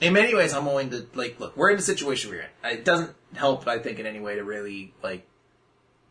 in 0.00 0.12
many 0.12 0.34
ways, 0.34 0.54
I'm 0.54 0.66
willing 0.66 0.90
to 0.90 1.06
like. 1.14 1.38
Look, 1.40 1.56
we're 1.56 1.70
in 1.70 1.76
the 1.76 1.82
situation 1.82 2.30
we're 2.30 2.42
in. 2.42 2.78
It 2.78 2.84
doesn't 2.84 3.14
help, 3.34 3.66
I 3.66 3.78
think, 3.78 3.98
in 3.98 4.06
any 4.06 4.20
way 4.20 4.36
to 4.36 4.44
really 4.44 4.94
like 5.02 5.26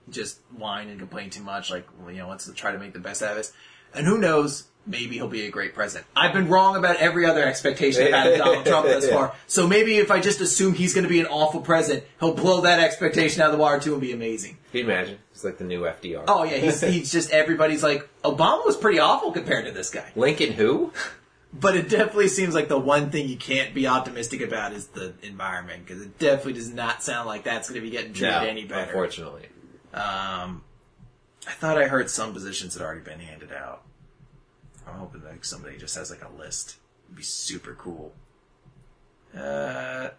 just 0.09 0.39
whine 0.55 0.89
and 0.89 0.99
complain 0.99 1.29
too 1.29 1.43
much. 1.43 1.71
Like, 1.71 1.87
you 2.07 2.17
know, 2.17 2.29
let's 2.29 2.51
try 2.53 2.71
to 2.71 2.79
make 2.79 2.93
the 2.93 2.99
best 2.99 3.23
out 3.23 3.31
of 3.31 3.37
this. 3.37 3.53
And 3.93 4.05
who 4.05 4.17
knows? 4.17 4.65
Maybe 4.85 5.15
he'll 5.15 5.29
be 5.29 5.45
a 5.45 5.51
great 5.51 5.73
president. 5.73 6.07
I've 6.13 6.33
been 6.33 6.49
wrong 6.49 6.75
about 6.75 6.97
every 6.97 7.25
other 7.25 7.41
expectation 7.45 8.03
I've 8.03 8.13
had 8.13 8.27
of 8.33 8.37
Donald 8.37 8.65
Trump 8.65 8.85
thus 8.85 9.07
far. 9.07 9.33
So 9.47 9.65
maybe 9.65 9.95
if 9.95 10.11
I 10.11 10.19
just 10.19 10.41
assume 10.41 10.73
he's 10.73 10.93
going 10.93 11.05
to 11.05 11.09
be 11.09 11.21
an 11.21 11.25
awful 11.27 11.61
president, 11.61 12.05
he'll 12.19 12.33
blow 12.33 12.61
that 12.61 12.81
expectation 12.81 13.41
out 13.41 13.45
of 13.45 13.53
the 13.53 13.59
water 13.59 13.79
too 13.79 13.93
and 13.93 14.01
be 14.01 14.11
amazing. 14.11 14.57
Can 14.71 14.79
you 14.79 14.83
imagine? 14.83 15.19
It's 15.31 15.45
like 15.45 15.57
the 15.57 15.63
new 15.63 15.83
FDR. 15.83 16.25
Oh 16.27 16.43
yeah, 16.43 16.57
he's 16.57 16.81
he's 16.81 17.11
just 17.13 17.31
everybody's 17.31 17.81
like 17.81 18.09
Obama 18.25 18.65
was 18.65 18.75
pretty 18.75 18.99
awful 18.99 19.31
compared 19.31 19.65
to 19.67 19.71
this 19.71 19.89
guy. 19.89 20.11
Lincoln 20.17 20.51
who? 20.51 20.91
But 21.53 21.77
it 21.77 21.87
definitely 21.87 22.29
seems 22.29 22.55
like 22.55 22.67
the 22.67 22.79
one 22.79 23.11
thing 23.11 23.29
you 23.29 23.37
can't 23.37 23.75
be 23.75 23.85
optimistic 23.87 24.41
about 24.41 24.73
is 24.73 24.87
the 24.87 25.13
environment 25.21 25.85
because 25.85 26.01
it 26.01 26.17
definitely 26.17 26.53
does 26.53 26.69
not 26.73 27.03
sound 27.03 27.27
like 27.27 27.43
that's 27.43 27.69
going 27.69 27.79
to 27.79 27.85
be 27.85 27.91
getting 27.91 28.11
treated 28.13 28.31
No, 28.41 28.47
any 28.47 28.65
better. 28.65 28.85
unfortunately. 28.89 29.45
Um, 29.93 30.63
I 31.47 31.51
thought 31.51 31.77
I 31.77 31.87
heard 31.87 32.09
some 32.09 32.33
positions 32.33 32.73
had 32.73 32.81
already 32.81 33.01
been 33.01 33.19
handed 33.19 33.51
out. 33.53 33.83
I'm 34.87 34.95
hoping 34.95 35.21
that 35.21 35.45
somebody 35.45 35.77
just 35.77 35.95
has 35.95 36.09
like 36.09 36.23
a 36.23 36.29
list. 36.39 36.77
It'd 37.05 37.17
be 37.17 37.23
super 37.23 37.75
cool. 37.75 38.13
Uh, 39.37 40.09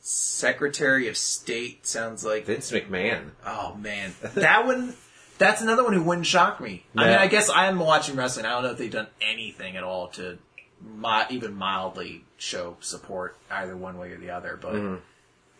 Secretary 0.00 1.06
of 1.08 1.16
State 1.16 1.86
sounds 1.86 2.24
like 2.24 2.46
Vince 2.46 2.70
McMahon. 2.72 3.30
Oh 3.46 3.74
man, 3.74 4.14
that 4.34 4.66
one. 4.66 4.94
That's 5.38 5.60
another 5.60 5.82
one 5.82 5.92
who 5.92 6.02
wouldn't 6.02 6.26
shock 6.26 6.60
me. 6.60 6.84
I 6.96 7.04
mean, 7.08 7.18
I 7.18 7.26
guess 7.26 7.50
I'm 7.52 7.78
watching 7.78 8.14
wrestling. 8.16 8.46
I 8.46 8.50
don't 8.50 8.62
know 8.62 8.70
if 8.70 8.78
they've 8.78 8.90
done 8.90 9.08
anything 9.20 9.76
at 9.76 9.82
all 9.82 10.08
to 10.08 10.38
mi- 10.84 11.24
even 11.30 11.54
mildly 11.54 12.24
show 12.36 12.76
support 12.80 13.36
either 13.50 13.76
one 13.76 13.98
way 13.98 14.10
or 14.12 14.18
the 14.18 14.30
other. 14.30 14.58
But 14.60 14.74
Mm-hmm. 14.74 14.96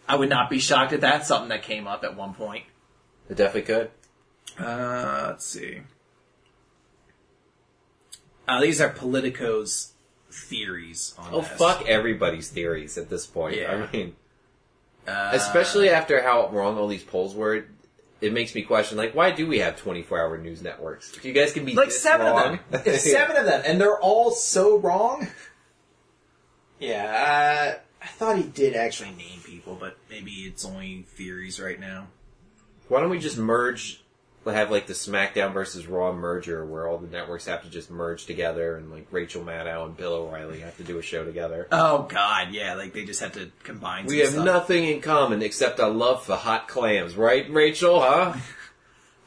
I 0.08 0.16
would 0.16 0.28
not 0.28 0.50
be 0.50 0.58
shocked 0.58 0.92
if 0.92 1.00
that's 1.00 1.28
something 1.28 1.48
that 1.50 1.62
came 1.62 1.86
up 1.86 2.02
at 2.04 2.16
one 2.16 2.34
point. 2.34 2.64
It 3.30 3.36
definitely 3.36 3.62
could. 3.74 3.90
Uh, 4.58 5.26
let's 5.28 5.46
see. 5.46 5.80
Uh, 8.48 8.60
these 8.60 8.80
are 8.80 8.90
Politico's 8.90 9.92
theories 10.30 11.14
on 11.18 11.28
Oh 11.32 11.40
this. 11.42 11.50
fuck 11.52 11.86
everybody's 11.88 12.48
theories 12.50 12.98
at 12.98 13.08
this 13.08 13.26
point. 13.26 13.56
Yeah. 13.56 13.86
I 13.88 13.96
mean, 13.96 14.16
Uh, 15.06 15.30
especially 15.32 15.88
after 15.90 16.22
how 16.22 16.48
wrong 16.50 16.76
all 16.78 16.88
these 16.88 17.02
polls 17.04 17.34
were. 17.34 17.64
It 18.22 18.32
makes 18.32 18.54
me 18.54 18.62
question, 18.62 18.96
like, 18.96 19.14
why 19.14 19.32
do 19.32 19.46
we 19.48 19.58
have 19.58 19.82
24-hour 19.82 20.38
news 20.38 20.62
networks? 20.62 21.14
If 21.16 21.24
you 21.24 21.32
guys 21.32 21.52
can 21.52 21.64
be 21.64 21.74
like 21.74 21.88
this 21.88 22.00
seven 22.00 22.26
wrong- 22.26 22.60
of 22.70 22.70
them. 22.70 22.82
It's 22.86 23.10
seven 23.10 23.36
of 23.36 23.44
them, 23.44 23.62
and 23.66 23.80
they're 23.80 23.98
all 23.98 24.30
so 24.30 24.78
wrong. 24.78 25.26
Yeah, 26.78 27.76
uh, 27.76 27.80
I 28.02 28.06
thought 28.06 28.36
he 28.36 28.44
did 28.44 28.74
actually 28.76 29.10
name 29.10 29.40
people, 29.44 29.76
but 29.78 29.96
maybe 30.10 30.30
it's 30.30 30.64
only 30.64 31.02
theories 31.08 31.60
right 31.60 31.78
now. 31.78 32.08
Why 32.88 33.00
don't 33.00 33.10
we 33.10 33.18
just 33.18 33.38
merge? 33.38 34.01
We 34.44 34.52
have 34.52 34.70
like 34.70 34.86
the 34.86 34.92
SmackDown 34.92 35.52
versus 35.52 35.86
Raw 35.86 36.12
merger, 36.12 36.64
where 36.64 36.88
all 36.88 36.98
the 36.98 37.06
networks 37.06 37.46
have 37.46 37.62
to 37.62 37.70
just 37.70 37.90
merge 37.90 38.26
together, 38.26 38.76
and 38.76 38.90
like 38.90 39.06
Rachel 39.10 39.44
Maddow 39.44 39.86
and 39.86 39.96
Bill 39.96 40.14
O'Reilly 40.14 40.60
have 40.60 40.76
to 40.78 40.84
do 40.84 40.98
a 40.98 41.02
show 41.02 41.24
together. 41.24 41.68
Oh 41.70 42.02
God, 42.08 42.52
yeah, 42.52 42.74
like 42.74 42.92
they 42.92 43.04
just 43.04 43.20
have 43.20 43.32
to 43.32 43.50
combine. 43.62 44.06
We 44.06 44.18
have 44.18 44.30
stuff. 44.30 44.44
nothing 44.44 44.84
in 44.84 45.00
common 45.00 45.42
except 45.42 45.78
a 45.78 45.86
love 45.86 46.24
for 46.24 46.36
hot 46.36 46.66
clams, 46.66 47.16
right, 47.16 47.48
Rachel? 47.50 48.00
Huh? 48.00 48.34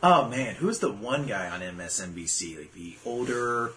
Oh 0.03 0.27
man, 0.27 0.53
who's 0.53 0.77
the 0.79 0.91
one 0.91 1.25
guy 1.25 1.49
on 1.49 1.61
MSNBC? 1.61 2.59
Like 2.59 2.73
the 2.73 2.95
older 3.05 3.71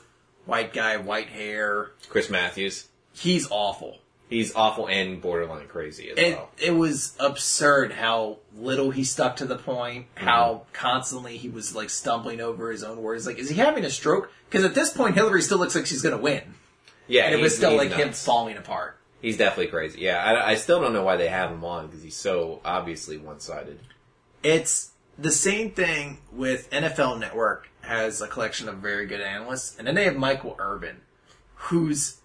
white 0.45 0.75
guy, 0.75 0.99
white 0.99 1.29
hair. 1.29 1.93
Chris 2.11 2.29
Matthews. 2.29 2.89
He's 3.15 3.49
awful. 3.51 4.01
He's 4.29 4.55
awful 4.55 4.89
and 4.89 5.23
borderline 5.23 5.69
crazy 5.69 6.11
as 6.11 6.19
It 6.19 6.35
well. 6.37 6.51
it 6.59 6.71
was 6.73 7.17
absurd 7.19 7.93
how 7.93 8.39
little 8.55 8.91
he 8.91 9.03
stuck 9.05 9.37
to 9.37 9.47
the 9.47 9.57
point. 9.57 10.07
Mm-hmm. 10.17 10.25
How 10.27 10.63
constantly 10.75 11.39
he 11.39 11.49
was 11.49 11.75
like 11.75 11.89
stumbling 11.91 12.41
over 12.41 12.71
his 12.71 12.85
own 12.85 13.01
words. 13.03 13.27
Like, 13.27 13.39
is 13.39 13.49
he 13.49 13.57
having 13.57 13.85
a 13.85 13.91
stroke? 13.91 14.31
Because 14.51 14.65
at 14.65 14.75
this 14.75 14.91
point, 14.93 15.15
Hillary 15.15 15.41
still 15.43 15.59
looks 15.59 15.75
like 15.75 15.87
she's 15.87 16.03
going 16.03 16.17
to 16.17 16.23
win, 16.23 16.43
Yeah, 17.07 17.25
and 17.25 17.35
it 17.35 17.41
was 17.41 17.57
still 17.57 17.77
like 17.77 17.93
him 17.93 18.13
falling 18.13 18.57
apart. 18.57 18.99
He's 19.23 19.37
definitely 19.37 19.69
crazy. 19.69 20.01
Yeah, 20.01 20.23
I, 20.23 20.51
I 20.51 20.55
still 20.57 20.81
don't 20.81 20.93
know 20.93 21.03
why 21.03 21.17
they 21.17 21.29
have 21.29 21.51
him 21.51 21.65
on 21.65 21.87
because 21.87 22.03
he's 22.03 22.17
so 22.17 22.61
obviously 22.65 23.17
one-sided. 23.17 23.81
It's 24.43 24.93
the 25.19 25.33
same 25.33 25.73
thing 25.73 26.19
with 26.31 26.71
NFL 26.71 27.19
Network 27.19 27.69
has 27.81 28.21
a 28.21 28.29
collection 28.29 28.69
of 28.69 28.77
very 28.77 29.07
good 29.07 29.21
analysts, 29.21 29.77
and 29.79 29.87
then 29.89 29.95
they 29.97 30.05
have 30.05 30.17
Michael 30.17 30.55
Irvin, 30.61 30.99
who's 31.55 32.18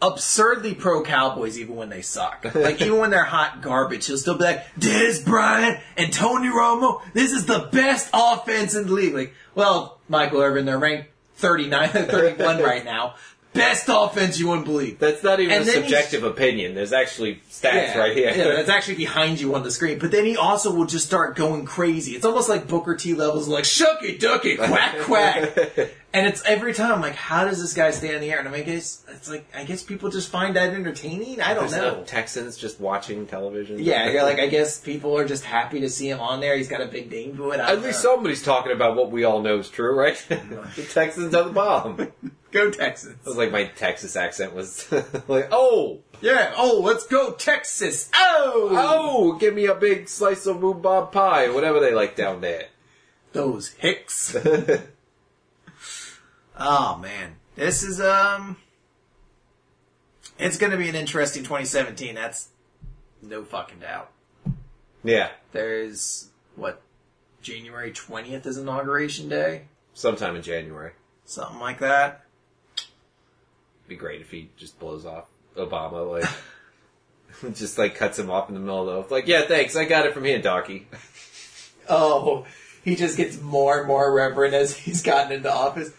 absurdly 0.00 0.74
pro 0.74 1.02
Cowboys 1.02 1.58
even 1.58 1.76
when 1.76 1.88
they 1.88 2.02
suck. 2.02 2.46
Like 2.54 2.80
even 2.80 2.98
when 2.98 3.10
they're 3.10 3.24
hot 3.24 3.62
garbage, 3.62 4.06
he'll 4.06 4.16
still 4.18 4.38
be 4.38 4.44
like, 4.44 4.74
Dez 4.76 5.24
Bryant 5.24 5.80
and 5.96 6.12
Tony 6.12 6.48
Romo, 6.48 7.02
this 7.12 7.32
is 7.32 7.46
the 7.46 7.68
best 7.72 8.10
offense 8.12 8.74
in 8.74 8.86
the 8.86 8.92
league. 8.92 9.14
Like, 9.14 9.34
well, 9.54 9.98
Michael 10.08 10.40
Irvin, 10.40 10.66
they're 10.66 10.78
ranked 10.78 11.10
39 11.36 11.88
31 11.92 12.62
right 12.62 12.84
now. 12.84 13.14
Best 13.58 13.86
offense 13.88 14.38
you 14.38 14.48
wouldn't 14.48 14.66
believe. 14.66 14.98
That's 14.98 15.22
not 15.22 15.40
even 15.40 15.52
And 15.54 15.62
a 15.62 15.66
then 15.66 15.74
he's- 15.82 15.90
subjective 15.90 16.24
opinion. 16.24 16.74
There's 16.74 16.92
actually 16.92 17.40
stats 17.50 17.94
right 17.96 18.16
here. 18.16 18.32
Yeah, 18.34 18.54
that's 18.56 18.68
actually 18.68 18.94
behind 18.96 19.40
you 19.40 19.54
on 19.54 19.62
the 19.62 19.70
screen. 19.70 19.98
But 19.98 20.10
then 20.10 20.24
he 20.24 20.36
also 20.36 20.72
will 20.74 20.86
just 20.86 21.06
start 21.06 21.36
going 21.36 21.64
crazy. 21.64 22.12
It's 22.12 22.24
almost 22.24 22.48
like 22.48 22.66
Booker 22.68 22.94
T 22.96 23.14
levels, 23.14 23.48
like 23.48 23.64
shucky 23.64 24.18
ducky, 24.18 24.56
quack 24.56 24.98
quack. 25.00 25.56
and 26.14 26.26
it's 26.26 26.42
every 26.44 26.72
time 26.72 27.00
like, 27.00 27.14
how 27.14 27.44
does 27.44 27.60
this 27.60 27.74
guy 27.74 27.90
stay 27.90 28.14
in 28.14 28.20
the 28.20 28.30
air? 28.32 28.38
And 28.38 28.48
I 28.48 28.50
mean, 28.52 28.60
I 28.62 28.64
guess 28.64 29.04
it's 29.08 29.28
like 29.28 29.44
I 29.54 29.64
guess 29.64 29.82
people 29.82 30.08
just 30.10 30.28
find 30.30 30.56
that 30.56 30.72
entertaining. 30.72 31.40
I 31.40 31.54
don't 31.54 31.68
There's 31.68 31.82
know. 31.82 31.98
no 31.98 32.04
Texans 32.04 32.56
just 32.56 32.80
watching 32.80 33.26
television. 33.26 33.78
Yeah, 33.78 34.08
you're 34.10 34.22
like 34.30 34.38
I 34.38 34.46
guess 34.46 34.78
people 34.80 35.16
are 35.18 35.26
just 35.26 35.44
happy 35.44 35.80
to 35.80 35.88
see 35.90 36.08
him 36.10 36.20
on 36.20 36.40
there. 36.40 36.56
He's 36.56 36.68
got 36.68 36.80
a 36.80 36.86
big 36.86 37.10
name 37.10 37.36
to 37.36 37.50
it. 37.50 37.60
I 37.60 37.64
At 37.64 37.74
don't 37.74 37.82
least 37.84 38.04
know. 38.04 38.14
somebody's 38.14 38.42
talking 38.42 38.72
about 38.72 38.94
what 38.96 39.10
we 39.10 39.24
all 39.24 39.42
know 39.42 39.58
is 39.58 39.68
true, 39.68 39.94
right? 39.98 40.16
the 40.28 40.86
Texans 40.90 41.34
are 41.34 41.44
the 41.44 41.50
bomb. 41.52 42.08
It 42.52 42.72
Texas. 42.74 43.10
Texans. 43.10 43.26
was 43.26 43.36
like 43.36 43.52
my 43.52 43.64
Texas 43.64 44.16
accent 44.16 44.54
was 44.54 44.90
like, 45.28 45.48
oh, 45.52 46.00
Yeah. 46.20 46.54
Oh, 46.56 46.80
let's 46.82 47.06
go 47.06 47.32
Texas. 47.32 48.10
Oh, 48.14 48.68
oh, 48.72 49.38
give 49.38 49.54
me 49.54 49.66
a 49.66 49.74
big 49.74 50.08
slice 50.08 50.46
of 50.46 50.62
rhubarb 50.62 51.12
pie, 51.12 51.46
or 51.46 51.52
whatever 51.52 51.80
they 51.80 51.92
like 51.92 52.16
down 52.16 52.40
there. 52.40 52.66
those 53.32 53.68
hicks. 53.68 54.36
oh 56.58 56.96
man, 56.96 57.36
this 57.54 57.82
is 57.82 58.00
um, 58.00 58.56
it's 60.38 60.56
going 60.56 60.72
to 60.72 60.78
be 60.78 60.88
an 60.88 60.94
interesting 60.94 61.42
2017. 61.42 62.14
That's 62.14 62.48
no 63.22 63.44
fucking 63.44 63.80
doubt. 63.80 64.10
yeah, 65.04 65.30
There's 65.52 66.30
what 66.56 66.80
January 67.42 67.92
20th 67.92 68.46
is 68.46 68.56
inauguration 68.56 69.28
day. 69.28 69.64
Sometime 69.94 70.36
in 70.36 70.42
January. 70.42 70.92
Something 71.24 71.58
like 71.60 71.80
that. 71.80 72.24
Be 73.88 73.96
great 73.96 74.20
if 74.20 74.30
he 74.30 74.50
just 74.56 74.78
blows 74.78 75.06
off 75.06 75.24
Obama, 75.56 76.08
like 76.08 77.54
just 77.56 77.78
like 77.78 77.94
cuts 77.94 78.18
him 78.18 78.30
off 78.30 78.48
in 78.48 78.54
the 78.54 78.60
middle 78.60 78.88
of 78.88 79.08
the 79.08 79.14
like, 79.14 79.26
yeah, 79.26 79.42
thanks, 79.42 79.76
I 79.76 79.84
got 79.84 80.06
it 80.06 80.14
from 80.14 80.24
here, 80.24 80.40
Docky. 80.40 80.84
Oh, 81.90 82.44
he 82.84 82.96
just 82.96 83.16
gets 83.16 83.40
more 83.40 83.78
and 83.78 83.86
more 83.86 84.12
reverent 84.12 84.52
as 84.52 84.76
he's 84.76 85.02
gotten 85.02 85.32
into 85.32 85.50
office. 85.50 85.90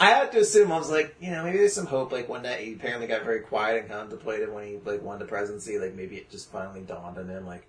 I 0.00 0.10
have 0.10 0.32
to 0.32 0.38
assume 0.38 0.72
I 0.72 0.78
was 0.78 0.90
like, 0.90 1.14
you 1.20 1.30
know, 1.30 1.44
maybe 1.44 1.58
there's 1.58 1.74
some 1.74 1.86
hope. 1.86 2.12
Like 2.12 2.28
one 2.28 2.42
day, 2.42 2.64
he 2.64 2.72
apparently 2.72 3.06
got 3.06 3.24
very 3.24 3.40
quiet 3.40 3.80
and 3.80 3.90
contemplated 3.90 4.52
when 4.52 4.66
he 4.66 4.78
like 4.84 5.02
won 5.02 5.18
the 5.18 5.24
presidency. 5.24 5.78
Like 5.78 5.94
maybe 5.94 6.16
it 6.16 6.30
just 6.30 6.50
finally 6.50 6.80
dawned 6.80 7.18
on 7.18 7.28
him, 7.28 7.46
like, 7.46 7.66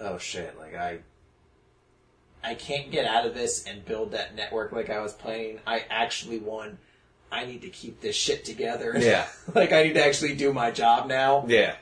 oh 0.00 0.18
shit, 0.18 0.58
like 0.58 0.74
I, 0.74 1.00
I 2.42 2.54
can't 2.54 2.90
get 2.90 3.04
out 3.04 3.26
of 3.26 3.34
this 3.34 3.64
and 3.66 3.84
build 3.84 4.12
that 4.12 4.34
network 4.34 4.72
like 4.72 4.88
I 4.88 5.00
was 5.00 5.12
planning. 5.12 5.60
I 5.66 5.84
actually 5.90 6.38
won. 6.38 6.78
I 7.32 7.44
need 7.44 7.62
to 7.62 7.68
keep 7.68 8.00
this 8.00 8.16
shit 8.16 8.44
together. 8.44 8.94
Yeah. 8.98 9.26
like 9.54 9.72
I 9.72 9.84
need 9.84 9.94
to 9.94 10.04
actually 10.04 10.34
do 10.34 10.52
my 10.52 10.70
job 10.70 11.08
now. 11.08 11.44
Yeah. 11.46 11.76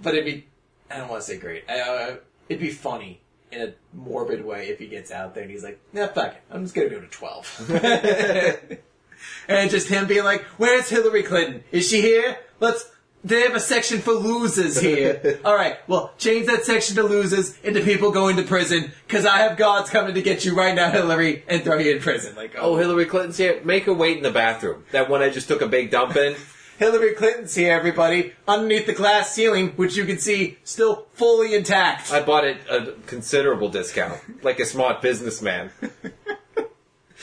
But 0.00 0.14
it'd 0.14 0.26
be, 0.26 0.46
I 0.90 0.98
don't 0.98 1.08
want 1.08 1.22
to 1.22 1.26
say 1.26 1.36
great. 1.38 1.68
Uh, 1.68 2.16
it'd 2.48 2.60
be 2.60 2.70
funny 2.70 3.20
in 3.50 3.60
a 3.60 3.74
morbid 3.94 4.44
way 4.44 4.68
if 4.68 4.78
he 4.78 4.86
gets 4.86 5.10
out 5.10 5.34
there 5.34 5.42
and 5.42 5.52
he's 5.52 5.62
like, 5.62 5.78
nah, 5.92 6.08
fuck 6.08 6.34
it. 6.34 6.42
I'm 6.50 6.62
just 6.62 6.74
going 6.74 6.88
to 6.88 6.94
go 6.94 7.00
to 7.00 7.06
12. 7.06 7.70
and 9.48 9.70
just 9.70 9.88
him 9.88 10.06
being 10.06 10.24
like, 10.24 10.42
where's 10.56 10.88
Hillary 10.88 11.22
Clinton? 11.22 11.62
Is 11.70 11.88
she 11.88 12.00
here? 12.00 12.38
Let's, 12.60 12.90
they 13.24 13.42
have 13.42 13.54
a 13.54 13.60
section 13.60 14.00
for 14.00 14.12
losers 14.12 14.80
here. 14.80 15.40
All 15.44 15.54
right, 15.54 15.76
well, 15.88 16.12
change 16.18 16.46
that 16.46 16.64
section 16.64 16.96
to 16.96 17.02
losers 17.02 17.56
into 17.62 17.80
people 17.80 18.10
going 18.10 18.36
to 18.36 18.42
prison 18.42 18.92
because 19.06 19.26
I 19.26 19.38
have 19.38 19.56
gods 19.56 19.90
coming 19.90 20.14
to 20.14 20.22
get 20.22 20.44
you 20.44 20.54
right 20.54 20.74
now, 20.74 20.90
Hillary, 20.90 21.44
and 21.46 21.62
throw 21.62 21.78
you 21.78 21.96
in 21.96 22.02
prison. 22.02 22.34
Like, 22.34 22.54
oh. 22.56 22.72
oh, 22.72 22.76
Hillary 22.76 23.06
Clinton's 23.06 23.36
here. 23.36 23.60
Make 23.64 23.84
her 23.84 23.94
wait 23.94 24.16
in 24.16 24.22
the 24.22 24.30
bathroom. 24.30 24.84
That 24.92 25.08
one 25.08 25.22
I 25.22 25.30
just 25.30 25.48
took 25.48 25.62
a 25.62 25.68
big 25.68 25.90
dump 25.90 26.16
in. 26.16 26.34
Hillary 26.78 27.14
Clinton's 27.14 27.54
here, 27.54 27.72
everybody, 27.72 28.32
underneath 28.48 28.86
the 28.86 28.92
glass 28.92 29.32
ceiling, 29.32 29.68
which 29.76 29.94
you 29.96 30.04
can 30.04 30.18
see 30.18 30.58
still 30.64 31.06
fully 31.12 31.54
intact. 31.54 32.10
I 32.12 32.22
bought 32.22 32.44
it 32.44 32.56
at 32.68 32.88
a 32.88 32.92
considerable 33.06 33.68
discount, 33.68 34.42
like 34.42 34.58
a 34.58 34.66
smart 34.66 35.00
businessman. 35.00 35.70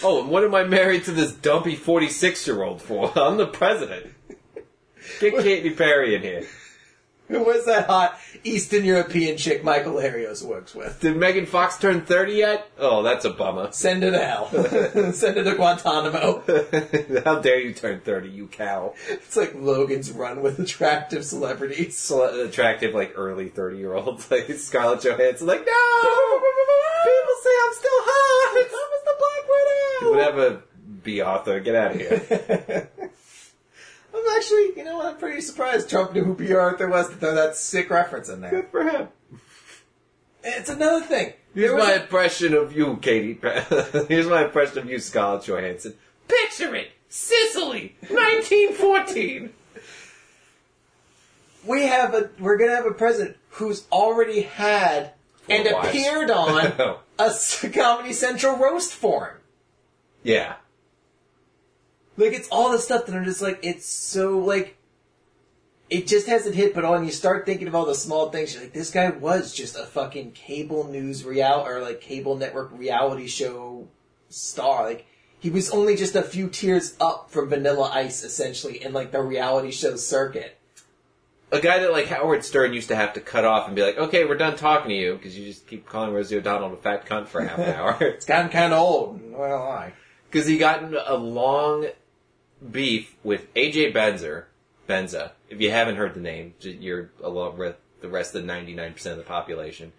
Oh, 0.01 0.21
and 0.21 0.29
what 0.29 0.45
am 0.45 0.55
I 0.55 0.63
married 0.63 1.03
to 1.05 1.11
this 1.11 1.33
dumpy 1.33 1.75
46 1.75 2.47
year 2.47 2.63
old 2.63 2.81
for? 2.81 3.11
I'm 3.17 3.37
the 3.37 3.47
president. 3.47 4.13
Get 5.19 5.33
Katy 5.43 5.71
Perry 5.71 6.15
in 6.15 6.21
here. 6.21 6.43
Who 7.29 7.43
was 7.43 7.65
that 7.65 7.85
hot 7.85 8.19
Eastern 8.43 8.83
European 8.83 9.37
chick 9.37 9.63
Michael 9.63 9.93
Larios 9.93 10.41
works 10.41 10.73
with? 10.73 10.99
Did 10.99 11.15
Megan 11.15 11.45
Fox 11.45 11.77
turn 11.77 12.01
30 12.01 12.33
yet? 12.33 12.71
Oh, 12.79 13.03
that's 13.03 13.23
a 13.23 13.29
bummer. 13.29 13.71
Send 13.71 14.01
her 14.01 14.09
to 14.09 14.17
hell. 14.17 14.49
Send 15.13 15.37
her 15.37 15.43
to 15.43 15.53
Guantanamo. 15.55 16.41
How 17.23 17.39
dare 17.39 17.59
you 17.59 17.75
turn 17.75 17.99
30, 17.99 18.29
you 18.29 18.47
cow. 18.47 18.95
It's 19.09 19.37
like 19.37 19.53
Logan's 19.53 20.09
run 20.11 20.41
with 20.41 20.57
attractive 20.57 21.23
celebrities. 21.23 21.95
Cele- 21.99 22.23
uh, 22.33 22.45
attractive, 22.45 22.95
like, 22.95 23.13
early 23.15 23.49
30 23.49 23.77
year 23.77 23.93
olds, 23.93 24.31
like 24.31 24.51
Scarlett 24.53 25.03
Johansson, 25.03 25.45
like, 25.45 25.63
no! 25.67 26.41
People 27.03 27.35
say 27.43 27.55
I'm 27.63 27.73
still 27.73 28.01
hot! 28.09 28.57
I 28.57 28.87
was 28.89 29.03
the 29.05 29.15
Black 29.19 29.45
Widow! 29.51 30.39
Whatever, 30.41 30.63
Bea 31.03 31.21
Arthur, 31.21 31.59
get 31.59 31.75
out 31.75 31.91
of 31.91 31.97
here. 31.97 32.89
I'm 34.13 34.23
actually, 34.35 34.71
you 34.77 34.83
know 34.83 34.97
what, 34.97 35.05
I'm 35.07 35.17
pretty 35.17 35.41
surprised 35.41 35.89
Trump 35.89 36.13
knew 36.13 36.23
who 36.23 36.33
Bea 36.35 36.53
Arthur 36.53 36.87
was 36.87 37.09
to 37.09 37.15
throw 37.15 37.35
that 37.35 37.55
sick 37.55 37.89
reference 37.89 38.29
in 38.29 38.41
there. 38.41 38.51
Good 38.51 38.67
for 38.71 38.83
him. 38.83 39.07
It's 40.43 40.69
another 40.69 41.05
thing. 41.05 41.33
Here's 41.53 41.69
There 41.71 41.75
was 41.75 41.83
my 41.85 41.93
a- 41.93 42.01
impression 42.01 42.53
of 42.53 42.75
you, 42.75 42.97
Katie. 43.01 43.39
Here's 44.07 44.27
my 44.27 44.45
impression 44.45 44.79
of 44.79 44.89
you, 44.89 44.99
Scarlett 44.99 45.43
Johansson. 45.45 45.95
Picture 46.27 46.73
it! 46.75 46.91
Sicily, 47.09 47.95
1914! 48.07 49.51
we 51.65 51.83
have 51.87 52.13
a, 52.13 52.29
we're 52.39 52.57
gonna 52.57 52.75
have 52.75 52.85
a 52.85 52.91
president 52.93 53.37
who's 53.51 53.85
already 53.91 54.41
had 54.41 55.11
and 55.49 55.67
wives. 55.71 55.89
appeared 55.89 56.31
on 56.31 56.55
a 57.19 57.23
s- 57.23 57.65
Comedy 57.73 58.13
Central 58.13 58.55
roast 58.57 58.93
for 58.93 59.25
him. 59.27 59.37
yeah. 60.23 60.55
Like 62.19 62.33
it's 62.33 62.49
all 62.49 62.71
the 62.71 62.79
stuff 62.79 63.05
that 63.05 63.15
I'm 63.15 63.23
just 63.23 63.41
like, 63.41 63.59
it's 63.63 63.85
so 63.85 64.39
like, 64.39 64.75
it 65.89 66.05
just 66.05 66.27
hasn't 66.27 66.55
hit. 66.55 66.75
But 66.75 66.89
when 66.89 67.05
you 67.05 67.11
start 67.11 67.45
thinking 67.45 67.67
of 67.67 67.75
all 67.75 67.85
the 67.85 67.95
small 67.95 68.29
things, 68.29 68.53
you're 68.53 68.63
like, 68.63 68.73
this 68.73 68.91
guy 68.91 69.09
was 69.09 69.53
just 69.53 69.77
a 69.77 69.85
fucking 69.85 70.33
cable 70.33 70.87
news 70.87 71.23
real 71.23 71.63
or 71.65 71.81
like 71.81 72.01
cable 72.01 72.35
network 72.35 72.71
reality 72.73 73.27
show 73.27 73.87
star. 74.27 74.83
Like 74.83 75.05
he 75.39 75.49
was 75.49 75.69
only 75.71 75.95
just 75.95 76.15
a 76.15 76.21
few 76.21 76.49
tiers 76.49 76.95
up 76.99 77.31
from 77.31 77.49
Vanilla 77.49 77.89
Ice, 77.93 78.23
essentially, 78.23 78.83
in 78.83 78.91
like 78.91 79.11
the 79.11 79.21
reality 79.21 79.71
show 79.71 79.95
circuit. 79.95 80.57
A 81.51 81.61
guy 81.61 81.79
that 81.79 81.91
like 81.93 82.07
Howard 82.07 82.43
Stern 82.43 82.73
used 82.73 82.89
to 82.89 82.95
have 82.95 83.13
to 83.13 83.21
cut 83.21 83.45
off 83.45 83.65
and 83.65 83.75
be 83.75 83.81
like, 83.81 83.97
okay, 83.97 84.25
we're 84.25 84.37
done 84.37 84.57
talking 84.57 84.89
to 84.89 84.95
you, 84.95 85.15
because 85.15 85.39
you 85.39 85.45
just 85.45 85.65
keep 85.67 85.87
calling 85.87 86.13
Rosie 86.13 86.37
O'Donnell 86.37 86.73
a 86.73 86.77
fat 86.77 87.07
cunt 87.07 87.27
for 87.27 87.41
half 87.41 87.57
an 87.57 87.73
hour. 87.75 87.97
It's 88.01 88.25
gotten 88.25 88.49
kind 88.49 88.73
of 88.73 88.79
old. 88.79 89.31
Well, 89.31 89.63
I. 89.63 89.93
Because 90.29 90.45
he 90.45 90.59
got 90.59 90.83
a 91.07 91.17
long 91.17 91.87
beef 92.71 93.15
with 93.23 93.53
AJ 93.53 93.93
Benzer, 93.93 94.45
Benza. 94.87 95.31
If 95.49 95.61
you 95.61 95.71
haven't 95.71 95.95
heard 95.95 96.13
the 96.13 96.19
name, 96.19 96.53
you're 96.61 97.11
along 97.23 97.57
with 97.57 97.75
the 98.01 98.09
rest 98.09 98.35
of 98.35 98.45
the 98.45 98.51
99% 98.51 99.05
of 99.07 99.17
the 99.17 99.23
population. 99.23 99.93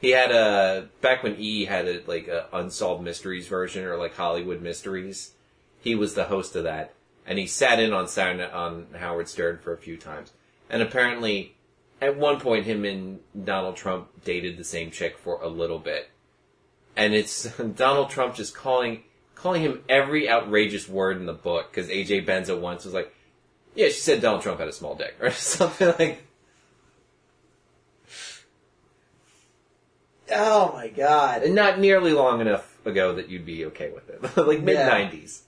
He 0.00 0.10
had 0.10 0.30
a 0.30 0.88
back 1.00 1.22
when 1.22 1.36
E 1.38 1.64
had 1.64 1.88
a 1.88 2.02
like 2.06 2.28
a 2.28 2.48
unsolved 2.52 3.02
mysteries 3.02 3.48
version 3.48 3.84
or 3.84 3.96
like 3.96 4.14
Hollywood 4.14 4.60
mysteries. 4.60 5.32
He 5.80 5.94
was 5.94 6.14
the 6.14 6.24
host 6.24 6.56
of 6.56 6.64
that, 6.64 6.94
and 7.26 7.38
he 7.38 7.46
sat 7.46 7.80
in 7.80 7.92
on 7.92 8.08
Saturday, 8.08 8.50
on 8.50 8.86
Howard 8.98 9.28
Stern 9.28 9.58
for 9.58 9.72
a 9.72 9.78
few 9.78 9.96
times. 9.96 10.32
And 10.68 10.82
apparently, 10.82 11.56
at 12.00 12.18
one 12.18 12.40
point, 12.40 12.66
him 12.66 12.84
and 12.84 13.20
Donald 13.44 13.76
Trump 13.76 14.08
dated 14.24 14.56
the 14.56 14.64
same 14.64 14.90
chick 14.90 15.16
for 15.16 15.40
a 15.40 15.48
little 15.48 15.78
bit 15.78 16.10
and 16.96 17.14
it's 17.14 17.44
Donald 17.76 18.10
Trump 18.10 18.34
just 18.34 18.54
calling 18.54 19.02
calling 19.44 19.60
him 19.60 19.84
every 19.90 20.26
outrageous 20.26 20.88
word 20.88 21.18
in 21.18 21.26
the 21.26 21.34
book 21.34 21.70
because 21.70 21.90
AJ 21.90 22.26
Benza 22.26 22.58
once 22.58 22.86
was 22.86 22.94
like, 22.94 23.14
"Yeah, 23.74 23.88
she 23.88 24.00
said 24.00 24.22
Donald 24.22 24.40
Trump 24.42 24.58
had 24.58 24.68
a 24.68 24.72
small 24.72 24.94
dick" 24.94 25.14
or 25.20 25.30
something 25.30 25.94
like. 25.98 26.26
Oh 30.32 30.72
my 30.72 30.88
god. 30.88 31.42
And 31.42 31.54
not 31.54 31.78
nearly 31.78 32.12
long 32.12 32.40
enough 32.40 32.78
ago 32.86 33.14
that 33.16 33.28
you'd 33.28 33.44
be 33.44 33.66
okay 33.66 33.92
with 33.92 34.08
it, 34.08 34.36
like 34.48 34.62
mid 34.62 34.76
nineties. 34.76 35.42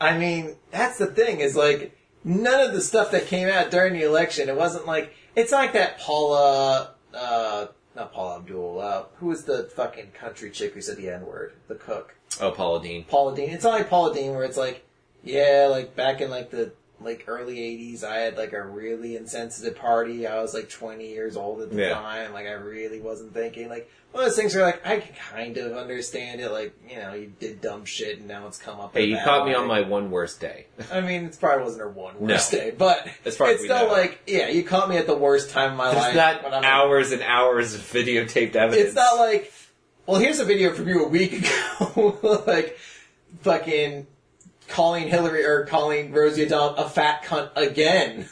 I 0.00 0.18
mean, 0.18 0.56
that's 0.72 0.98
the 0.98 1.06
thing 1.06 1.38
is 1.38 1.54
like 1.54 1.96
none 2.24 2.60
of 2.60 2.72
the 2.72 2.80
stuff 2.80 3.12
that 3.12 3.28
came 3.28 3.48
out 3.48 3.70
during 3.70 3.92
the 3.92 4.02
election. 4.02 4.48
It 4.48 4.56
wasn't 4.56 4.86
like 4.86 5.14
it's 5.36 5.52
like 5.52 5.74
that 5.74 6.00
Paula, 6.00 6.94
uh, 7.14 7.66
not 8.00 8.12
Paula 8.12 8.36
Abdul. 8.36 8.80
Uh, 8.80 9.04
who 9.16 9.26
was 9.26 9.44
the 9.44 9.64
fucking 9.64 10.12
country 10.12 10.50
chick 10.50 10.74
who 10.74 10.80
said 10.80 10.96
the 10.96 11.08
N 11.10 11.26
word? 11.26 11.52
The 11.68 11.74
cook, 11.76 12.14
Oh, 12.40 12.50
Paula 12.50 12.82
Deen. 12.82 13.04
Paula 13.04 13.34
Deen. 13.36 13.50
It's 13.50 13.64
not 13.64 13.74
like 13.74 13.90
Paula 13.90 14.14
Deen 14.14 14.32
where 14.32 14.44
it's 14.44 14.56
like, 14.56 14.84
yeah, 15.22 15.68
like 15.70 15.94
back 15.94 16.20
in 16.20 16.30
like 16.30 16.50
the 16.50 16.72
like 17.00 17.24
early 17.26 17.56
'80s, 17.56 18.04
I 18.04 18.18
had 18.18 18.36
like 18.36 18.52
a 18.52 18.62
really 18.62 19.16
insensitive 19.16 19.76
party. 19.76 20.26
I 20.26 20.40
was 20.42 20.52
like 20.54 20.68
20 20.68 21.08
years 21.08 21.36
old 21.36 21.62
at 21.62 21.70
the 21.70 21.76
Yeah. 21.80 21.94
time. 21.94 22.32
Like 22.32 22.46
I 22.46 22.52
really 22.52 23.00
wasn't 23.00 23.32
thinking. 23.34 23.68
Like 23.68 23.90
one 24.12 24.24
of 24.24 24.28
those 24.30 24.36
things 24.36 24.54
where 24.54 24.64
like 24.64 24.86
I 24.86 24.98
can 25.00 25.14
kind 25.14 25.56
of 25.56 25.76
understand 25.76 26.40
it. 26.40 26.50
Like 26.50 26.74
you 26.88 26.96
know, 26.96 27.14
you 27.14 27.32
did 27.40 27.60
dumb 27.60 27.84
shit 27.84 28.18
and 28.18 28.28
now 28.28 28.46
it's 28.46 28.58
come 28.58 28.80
up. 28.80 28.92
Hey, 28.94 29.04
you 29.04 29.16
caught 29.24 29.46
me 29.46 29.54
on 29.54 29.66
my 29.66 29.80
one 29.80 30.10
worst 30.10 30.40
day. 30.40 30.66
I 30.92 31.00
mean, 31.00 31.24
it 31.26 31.36
probably 31.40 31.64
wasn't 31.64 31.82
her 31.82 31.88
one 31.90 32.14
No. 32.20 32.34
worst 32.34 32.50
day, 32.50 32.70
but 32.76 33.08
As 33.24 33.36
far 33.36 33.50
it's 33.50 33.62
we 33.62 33.68
still 33.68 33.86
know. 33.86 33.92
like, 33.92 34.20
yeah, 34.26 34.48
you 34.48 34.62
caught 34.62 34.88
me 34.88 34.96
at 34.96 35.06
the 35.06 35.16
worst 35.16 35.50
time 35.50 35.72
of 35.72 35.76
my 35.78 35.90
There's 35.94 36.14
life. 36.14 36.42
not 36.42 36.64
hours 36.64 37.12
and 37.12 37.22
hours 37.22 37.74
of 37.74 37.80
videotaped 37.80 38.56
evidence. 38.56 38.88
It's 38.88 38.94
not 38.94 39.16
like, 39.18 39.52
well, 40.06 40.20
here's 40.20 40.38
a 40.40 40.44
video 40.44 40.72
from 40.74 40.88
you 40.88 41.04
a 41.04 41.08
week 41.08 41.32
ago, 41.96 42.42
like 42.46 42.76
fucking 43.42 44.06
calling 44.70 45.08
Hillary 45.08 45.44
or 45.44 45.66
calling 45.66 46.12
Rosie 46.12 46.46
O'Donnell 46.46 46.76
a 46.76 46.88
fat 46.88 47.24
cunt 47.24 47.50
again. 47.56 48.28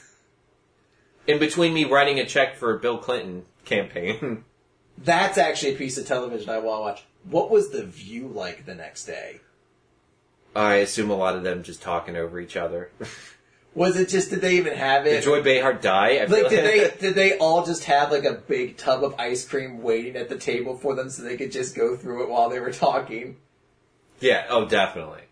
in 1.27 1.39
between 1.39 1.75
me 1.75 1.85
writing 1.85 2.19
a 2.19 2.27
check 2.27 2.57
for 2.57 2.75
a 2.75 2.79
Bill 2.79 2.99
Clinton 2.99 3.45
campaign. 3.65 4.45
That's 4.99 5.39
actually 5.39 5.75
a 5.75 5.79
piece 5.79 5.99
of 5.99 6.07
television 6.07 6.51
I 6.51 6.59
want 6.59 6.79
to 6.79 6.83
watch. 6.83 7.05
What 7.25 7.51
was 7.51 7.71
the 7.71 7.85
view 7.85 8.29
like 8.29 8.65
the 8.65 8.75
next 8.75 9.05
day? 9.05 9.41
I 10.57 10.77
assume 10.77 11.11
a 11.11 11.17
lot 11.17 11.37
of 11.37 11.45
them 11.45 11.63
just 11.63 11.83
talking 11.83 12.17
over 12.17 12.41
each 12.41 12.57
other. 12.57 12.91
Was 13.75 13.97
it 13.97 14.09
just 14.09 14.31
did 14.31 14.41
they 14.41 14.57
even 14.57 14.77
have 14.77 15.07
it? 15.07 15.11
Did 15.11 15.25
Joy 15.25 15.43
Behar 15.43 15.75
die? 15.75 16.17
I 16.17 16.25
like 16.25 16.49
did 16.49 16.65
they 16.65 16.91
did 16.99 17.15
they 17.15 17.39
all 17.39 17.65
just 17.65 17.85
have 17.85 18.11
like 18.11 18.25
a 18.25 18.33
big 18.33 18.77
tub 18.77 19.05
of 19.05 19.15
ice 19.21 19.47
cream 19.47 19.83
waiting 19.83 20.17
at 20.17 20.29
the 20.29 20.37
table 20.37 20.77
for 20.77 20.97
them 20.97 21.11
so 21.11 21.23
they 21.23 21.37
could 21.37 21.53
just 21.53 21.77
go 21.77 21.97
through 21.97 22.25
it 22.25 22.29
while 22.29 22.49
they 22.49 22.59
were 22.59 22.73
talking? 22.73 23.37
Yeah, 24.21 24.47
oh, 24.49 24.65
definitely. 24.65 25.23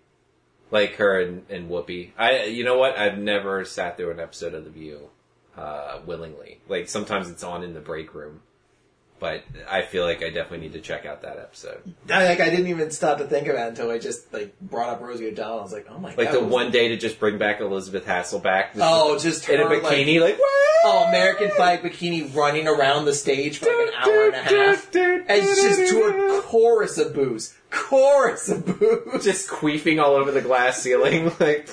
Like 0.70 0.97
her 0.97 1.20
and, 1.20 1.44
and 1.48 1.70
Whoopi. 1.70 2.10
I, 2.18 2.44
you 2.44 2.64
know 2.64 2.76
what? 2.76 2.98
I've 2.98 3.18
never 3.18 3.64
sat 3.64 3.97
through 3.97 4.10
an 4.10 4.20
episode 4.20 4.55
of 4.55 4.64
The 4.64 4.70
View, 4.70 5.10
uh, 5.56 6.01
willingly. 6.05 6.60
Like, 6.68 6.88
sometimes 6.88 7.30
it's 7.30 7.44
on 7.44 7.62
in 7.62 7.74
the 7.74 7.80
break 7.80 8.14
room. 8.14 8.43
But 9.18 9.44
I 9.68 9.80
feel 9.82 10.05
like 10.05 10.18
I 10.22 10.26
definitely 10.28 10.59
need 10.59 10.74
to 10.74 10.80
check 10.80 11.06
out 11.06 11.22
that 11.22 11.38
episode. 11.38 11.80
I, 12.10 12.26
like 12.26 12.40
I 12.40 12.51
didn't 12.51 12.66
even 12.66 12.90
stop 12.90 13.16
to 13.18 13.24
think 13.24 13.47
about 13.48 13.66
it 13.66 13.68
until 13.70 13.90
I 13.90 13.98
just 13.98 14.30
like 14.32 14.59
brought 14.60 14.90
up 14.90 15.01
Rosie 15.01 15.26
O'Donnell. 15.28 15.60
I 15.60 15.62
was 15.62 15.72
like, 15.72 15.86
oh 15.90 15.98
my 15.98 16.09
Like 16.10 16.16
god. 16.16 16.24
Like 16.24 16.32
the 16.32 16.44
one 16.44 16.70
day 16.70 16.88
to 16.88 16.97
just 16.98 17.18
bring 17.18 17.38
back 17.38 17.60
Elizabeth 17.60 18.05
Hasselbeck. 18.05 18.74
just 18.74 18.78
Oh, 18.82 19.18
just 19.18 19.48
in 19.48 19.59
a 19.60 19.64
her, 19.64 19.80
like- 19.80 19.82
bikini, 19.82 20.20
like, 20.20 20.38
Oh, 20.88 21.06
American 21.09 21.51
flag 21.51 21.80
bikini 21.82 22.32
running 22.36 22.68
around 22.68 23.06
the 23.06 23.14
stage 23.14 23.59
for 23.59 23.66
like 23.66 23.88
an 23.88 23.94
hour 23.94 24.26
and 24.26 24.34
a 24.34 24.43
half. 24.43 24.94
And 24.94 25.43
just 25.43 25.90
to 25.93 26.36
a 26.38 26.43
chorus 26.43 26.98
of 26.98 27.14
boos. 27.14 27.55
Chorus 27.70 28.48
of 28.51 28.64
boos. 28.66 29.24
just 29.24 29.48
queefing 29.48 30.01
all 30.01 30.14
over 30.14 30.30
the 30.30 30.43
glass 30.43 30.80
ceiling, 30.82 31.32
like. 31.40 31.68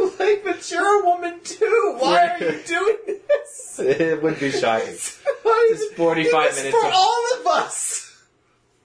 like, 0.18 0.44
but 0.44 0.70
you're 0.70 1.02
a 1.02 1.06
woman 1.06 1.40
too. 1.44 1.96
Why 1.98 2.28
are 2.28 2.38
you 2.38 2.60
doing 2.66 2.96
this? 3.28 3.78
It 3.78 4.22
would 4.22 4.38
be 4.40 4.50
shocking. 4.50 4.94
Just 4.94 5.94
45 5.94 5.96
do 5.96 6.48
this 6.48 6.56
minutes 6.56 6.76
for 6.76 6.86
of- 6.86 6.92
all 6.94 7.24
of 7.38 7.46
us. 7.46 8.24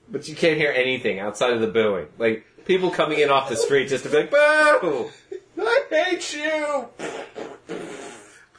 But 0.08 0.28
you 0.28 0.36
can't 0.36 0.56
hear 0.56 0.70
anything 0.70 1.18
outside 1.18 1.52
of 1.52 1.60
the 1.60 1.66
booing. 1.66 2.06
Like, 2.18 2.46
people 2.64 2.90
coming 2.90 3.18
in 3.18 3.30
off 3.30 3.48
the 3.48 3.56
street 3.56 3.88
just 3.88 4.04
to 4.04 4.10
be 4.10 4.16
like, 4.18 4.30
boo! 4.30 5.10
I 5.58 5.82
hate 5.90 6.34
you. 6.34 6.88
But 6.96 7.76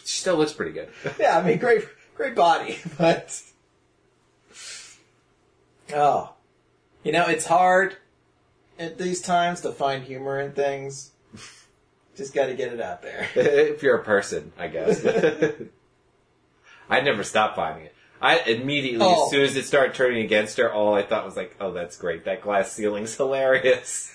she 0.04 0.18
still 0.20 0.36
looks 0.38 0.54
pretty 0.54 0.72
good. 0.74 0.90
Yeah, 1.20 1.38
I 1.40 1.44
mean, 1.44 1.58
great, 1.58 1.86
great 2.16 2.36
body, 2.36 2.80
but 2.98 3.42
oh, 5.94 6.34
you 7.04 7.12
know, 7.12 7.26
it's 7.28 7.46
hard 7.46 7.96
at 8.80 8.98
these 8.98 9.22
times 9.22 9.62
to 9.62 9.72
find 9.72 10.04
humor 10.04 10.40
in 10.40 10.52
things. 10.52 11.12
Just 12.18 12.34
got 12.34 12.48
to 12.48 12.56
get 12.56 12.74
it 12.74 12.82
out 12.82 13.02
there. 13.04 13.30
if 13.36 13.84
you're 13.84 13.96
a 13.98 14.04
person, 14.04 14.52
I 14.58 14.68
guess. 14.68 15.06
I 16.90 17.02
never 17.02 17.24
stopped 17.24 17.56
finding 17.56 17.86
it. 17.86 17.94
I 18.20 18.40
immediately, 18.40 19.06
Oh. 19.08 19.26
as 19.26 19.30
soon 19.32 19.44
as 19.44 19.56
it 19.56 19.66
started 19.66 19.94
turning 19.94 20.26
against 20.26 20.58
her, 20.58 20.74
all 20.74 20.96
I 20.96 21.04
thought 21.04 21.24
was 21.26 21.36
like, 21.38 21.56
"Oh, 21.60 21.72
that's 21.72 21.96
great! 21.98 22.26
That 22.26 22.42
glass 22.42 22.72
ceiling's 22.72 23.16
hilarious." 23.18 24.12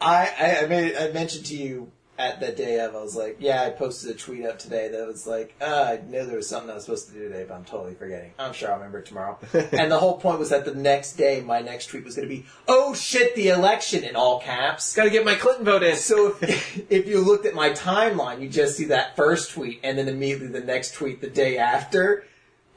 I, 0.00 0.30
I, 0.38 0.64
I 0.64 0.66
made 0.66 0.94
I 0.96 1.10
mentioned 1.12 1.46
to 1.46 1.56
you 1.56 1.90
at 2.18 2.40
the 2.40 2.50
day 2.50 2.80
of 2.80 2.96
I 2.96 3.00
was 3.00 3.14
like, 3.14 3.36
yeah, 3.38 3.62
I 3.62 3.70
posted 3.70 4.10
a 4.10 4.14
tweet 4.14 4.44
up 4.44 4.58
today 4.58 4.88
that 4.88 5.06
was 5.06 5.24
like, 5.24 5.54
uh, 5.60 5.96
I 5.96 6.04
knew 6.04 6.26
there 6.26 6.36
was 6.36 6.48
something 6.48 6.68
I 6.68 6.74
was 6.74 6.84
supposed 6.84 7.06
to 7.08 7.14
do 7.14 7.28
today, 7.28 7.44
but 7.48 7.54
I'm 7.54 7.64
totally 7.64 7.94
forgetting. 7.94 8.32
I'm 8.40 8.52
sure 8.52 8.70
I'll 8.70 8.76
remember 8.76 8.98
it 8.98 9.06
tomorrow. 9.06 9.38
and 9.52 9.90
the 9.90 9.98
whole 9.98 10.18
point 10.18 10.40
was 10.40 10.50
that 10.50 10.64
the 10.64 10.74
next 10.74 11.12
day, 11.12 11.40
my 11.40 11.60
next 11.60 11.86
tweet 11.86 12.04
was 12.04 12.16
going 12.16 12.28
to 12.28 12.34
be, 12.34 12.44
oh 12.66 12.92
shit, 12.92 13.36
the 13.36 13.50
election 13.50 14.02
in 14.02 14.16
all 14.16 14.40
caps. 14.40 14.96
Got 14.96 15.04
to 15.04 15.10
get 15.10 15.24
my 15.24 15.36
Clinton 15.36 15.64
vote 15.64 15.84
in. 15.84 15.94
So 15.94 16.36
if, 16.40 16.82
if 16.90 17.06
you 17.06 17.20
looked 17.20 17.46
at 17.46 17.54
my 17.54 17.70
timeline, 17.70 18.42
you 18.42 18.48
just 18.48 18.76
see 18.76 18.86
that 18.86 19.14
first 19.14 19.52
tweet 19.52 19.78
and 19.84 19.96
then 19.96 20.08
immediately 20.08 20.48
the 20.48 20.66
next 20.66 20.94
tweet 20.94 21.20
the 21.20 21.30
day 21.30 21.56
after. 21.56 22.24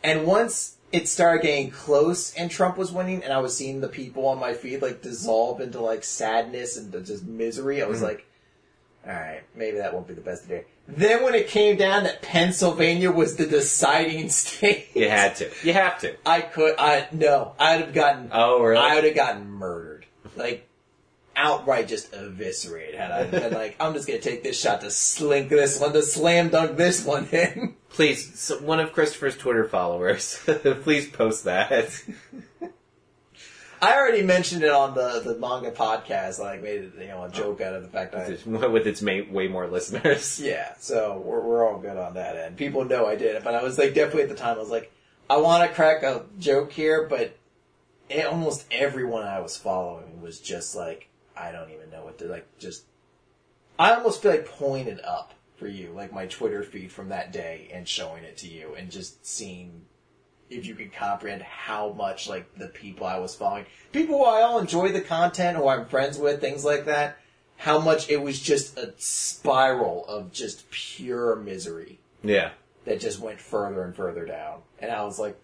And 0.03 0.27
once 0.27 0.77
it 0.91 1.07
started 1.07 1.41
getting 1.41 1.71
close 1.71 2.35
and 2.35 2.51
Trump 2.51 2.77
was 2.77 2.91
winning 2.91 3.23
and 3.23 3.33
I 3.33 3.39
was 3.39 3.57
seeing 3.57 3.81
the 3.81 3.87
people 3.87 4.27
on 4.27 4.39
my 4.39 4.53
feed 4.53 4.83
like 4.83 5.01
dissolve 5.01 5.61
into 5.61 5.79
like 5.79 6.03
sadness 6.03 6.77
and 6.77 6.93
just 7.03 7.25
misery, 7.25 7.81
I 7.81 7.87
was 7.87 8.03
like, 8.03 8.27
alright, 9.07 9.43
maybe 9.55 9.77
that 9.77 9.93
won't 9.93 10.07
be 10.07 10.13
the 10.13 10.21
best 10.21 10.47
day. 10.47 10.65
Then 10.87 11.23
when 11.23 11.35
it 11.35 11.47
came 11.47 11.77
down 11.77 12.03
that 12.03 12.21
Pennsylvania 12.21 13.11
was 13.11 13.35
the 13.35 13.45
deciding 13.45 14.29
state, 14.31 14.89
You 14.93 15.09
had 15.09 15.35
to. 15.37 15.49
You 15.63 15.73
have 15.73 15.99
to. 15.99 16.15
I 16.25 16.41
could, 16.41 16.75
I, 16.77 17.07
no, 17.11 17.53
I'd 17.59 17.81
have 17.81 17.93
gotten 17.93 18.29
Oh, 18.31 18.61
really? 18.61 18.83
I 18.83 18.95
would 18.95 19.03
have 19.05 19.15
gotten 19.15 19.49
murdered. 19.49 20.05
Like, 20.35 20.67
outright 21.35 21.87
just 21.87 22.13
eviscerated 22.13 22.95
had 22.95 23.11
I 23.11 23.23
been 23.25 23.53
like, 23.53 23.75
I'm 23.79 23.93
just 23.93 24.07
gonna 24.07 24.19
take 24.19 24.43
this 24.43 24.59
shot 24.59 24.81
to 24.81 24.91
slink 24.91 25.49
this 25.49 25.79
one, 25.79 25.93
to 25.93 26.03
slam 26.03 26.49
dunk 26.49 26.77
this 26.77 27.05
one 27.05 27.27
in. 27.31 27.75
Please, 27.89 28.39
so 28.39 28.57
one 28.59 28.79
of 28.79 28.93
Christopher's 28.93 29.37
Twitter 29.37 29.67
followers, 29.67 30.39
please 30.83 31.09
post 31.09 31.45
that. 31.45 32.03
I 33.81 33.97
already 33.97 34.21
mentioned 34.21 34.61
it 34.63 34.69
on 34.69 34.93
the, 34.93 35.21
the 35.21 35.35
manga 35.35 35.71
podcast, 35.71 36.39
like 36.39 36.61
made 36.61 36.91
you 36.99 37.07
know 37.07 37.23
a 37.23 37.29
joke 37.29 37.61
out 37.61 37.73
of 37.73 37.81
the 37.81 37.89
fact 37.89 38.11
that 38.11 38.29
I, 38.29 38.67
With 38.67 38.85
its 38.85 39.01
ma- 39.01 39.23
way 39.29 39.47
more 39.47 39.67
listeners. 39.67 40.39
yeah, 40.43 40.73
so 40.77 41.21
we're 41.25 41.41
we're 41.41 41.67
all 41.67 41.79
good 41.79 41.97
on 41.97 42.13
that 42.13 42.35
end. 42.35 42.57
People 42.57 42.85
know 42.85 43.07
I 43.07 43.15
did 43.15 43.35
it, 43.35 43.43
but 43.43 43.55
I 43.55 43.63
was 43.63 43.79
like 43.79 43.95
definitely 43.95 44.23
at 44.23 44.29
the 44.29 44.35
time 44.35 44.57
I 44.57 44.59
was 44.59 44.69
like, 44.69 44.91
I 45.29 45.37
want 45.37 45.67
to 45.67 45.73
crack 45.73 46.03
a 46.03 46.25
joke 46.37 46.71
here, 46.71 47.07
but 47.07 47.35
it, 48.07 48.25
almost 48.25 48.67
everyone 48.69 49.23
I 49.23 49.39
was 49.39 49.57
following 49.57 50.21
was 50.21 50.39
just 50.39 50.75
like, 50.75 51.09
I 51.35 51.51
don't 51.51 51.71
even 51.71 51.89
know 51.89 52.03
what 52.03 52.19
to 52.19 52.25
like. 52.25 52.45
Just 52.59 52.83
I 53.79 53.95
almost 53.95 54.21
feel 54.21 54.31
like 54.31 54.45
pointed 54.45 54.99
up 55.03 55.33
for 55.55 55.67
you, 55.67 55.91
like 55.91 56.13
my 56.13 56.27
Twitter 56.27 56.61
feed 56.61 56.91
from 56.91 57.09
that 57.09 57.31
day, 57.31 57.71
and 57.73 57.87
showing 57.87 58.25
it 58.25 58.37
to 58.37 58.47
you, 58.47 58.75
and 58.77 58.91
just 58.91 59.25
seeing 59.25 59.85
if 60.51 60.65
you 60.65 60.75
could 60.75 60.93
comprehend 60.93 61.41
how 61.41 61.93
much 61.93 62.27
like 62.29 62.53
the 62.57 62.67
people 62.67 63.07
I 63.07 63.17
was 63.19 63.33
following, 63.35 63.65
people 63.91 64.17
who 64.19 64.25
I 64.25 64.41
all 64.41 64.59
enjoy 64.59 64.91
the 64.91 65.01
content, 65.01 65.57
who 65.57 65.67
I'm 65.67 65.85
friends 65.85 66.17
with, 66.19 66.41
things 66.41 66.63
like 66.65 66.85
that, 66.85 67.17
how 67.57 67.79
much 67.79 68.09
it 68.09 68.21
was 68.21 68.39
just 68.39 68.77
a 68.77 68.93
spiral 68.97 70.05
of 70.07 70.31
just 70.31 70.69
pure 70.71 71.35
misery 71.35 71.99
Yeah. 72.23 72.51
that 72.85 72.99
just 72.99 73.19
went 73.19 73.39
further 73.39 73.83
and 73.83 73.95
further 73.95 74.25
down. 74.25 74.61
And 74.79 74.91
I 74.91 75.03
was 75.03 75.19
like, 75.19 75.37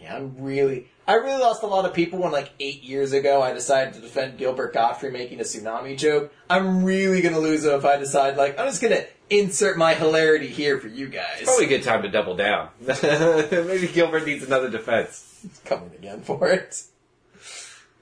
yeah, 0.00 0.16
I'm 0.16 0.36
really, 0.38 0.88
I 1.06 1.14
really 1.14 1.40
lost 1.40 1.62
a 1.62 1.66
lot 1.66 1.84
of 1.84 1.92
people 1.92 2.20
when 2.20 2.32
like 2.32 2.50
eight 2.60 2.82
years 2.82 3.12
ago 3.12 3.42
I 3.42 3.52
decided 3.52 3.94
to 3.94 4.00
defend 4.00 4.38
Gilbert 4.38 4.72
Gottfried 4.72 5.12
making 5.12 5.40
a 5.40 5.42
tsunami 5.42 5.98
joke. 5.98 6.32
I'm 6.48 6.84
really 6.84 7.20
gonna 7.20 7.40
lose 7.40 7.62
them 7.62 7.78
if 7.78 7.84
I 7.84 7.96
decide 7.96 8.36
like, 8.36 8.58
I'm 8.58 8.66
just 8.66 8.80
gonna 8.80 9.04
insert 9.30 9.76
my 9.76 9.94
hilarity 9.94 10.48
here 10.48 10.78
for 10.78 10.88
you 10.88 11.08
guys. 11.08 11.42
Probably 11.44 11.66
a 11.66 11.68
good 11.68 11.82
time 11.82 12.02
to 12.02 12.08
double 12.08 12.36
down. 12.36 12.68
Maybe 12.80 13.88
Gilbert 13.88 14.26
needs 14.26 14.44
another 14.44 14.70
defense. 14.70 15.46
coming 15.64 15.90
again 15.96 16.22
for 16.22 16.48
it. 16.48 16.84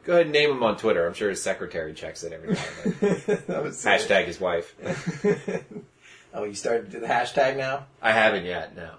Go 0.04 0.12
ahead 0.12 0.26
and 0.26 0.32
name 0.32 0.50
him 0.52 0.62
on 0.62 0.76
Twitter. 0.76 1.04
I'm 1.06 1.14
sure 1.14 1.30
his 1.30 1.42
secretary 1.42 1.92
checks 1.92 2.22
it 2.22 2.32
every 2.32 2.54
time. 2.54 2.66
and 2.84 3.20
then. 3.46 3.64
Hashtag 3.64 4.26
his 4.26 4.40
wife. 4.40 4.74
oh, 6.34 6.44
you 6.44 6.54
started 6.54 6.86
to 6.86 6.92
do 6.92 7.00
the 7.00 7.08
hashtag 7.08 7.56
now? 7.56 7.86
I 8.00 8.12
haven't 8.12 8.44
yet, 8.44 8.76
no. 8.76 8.92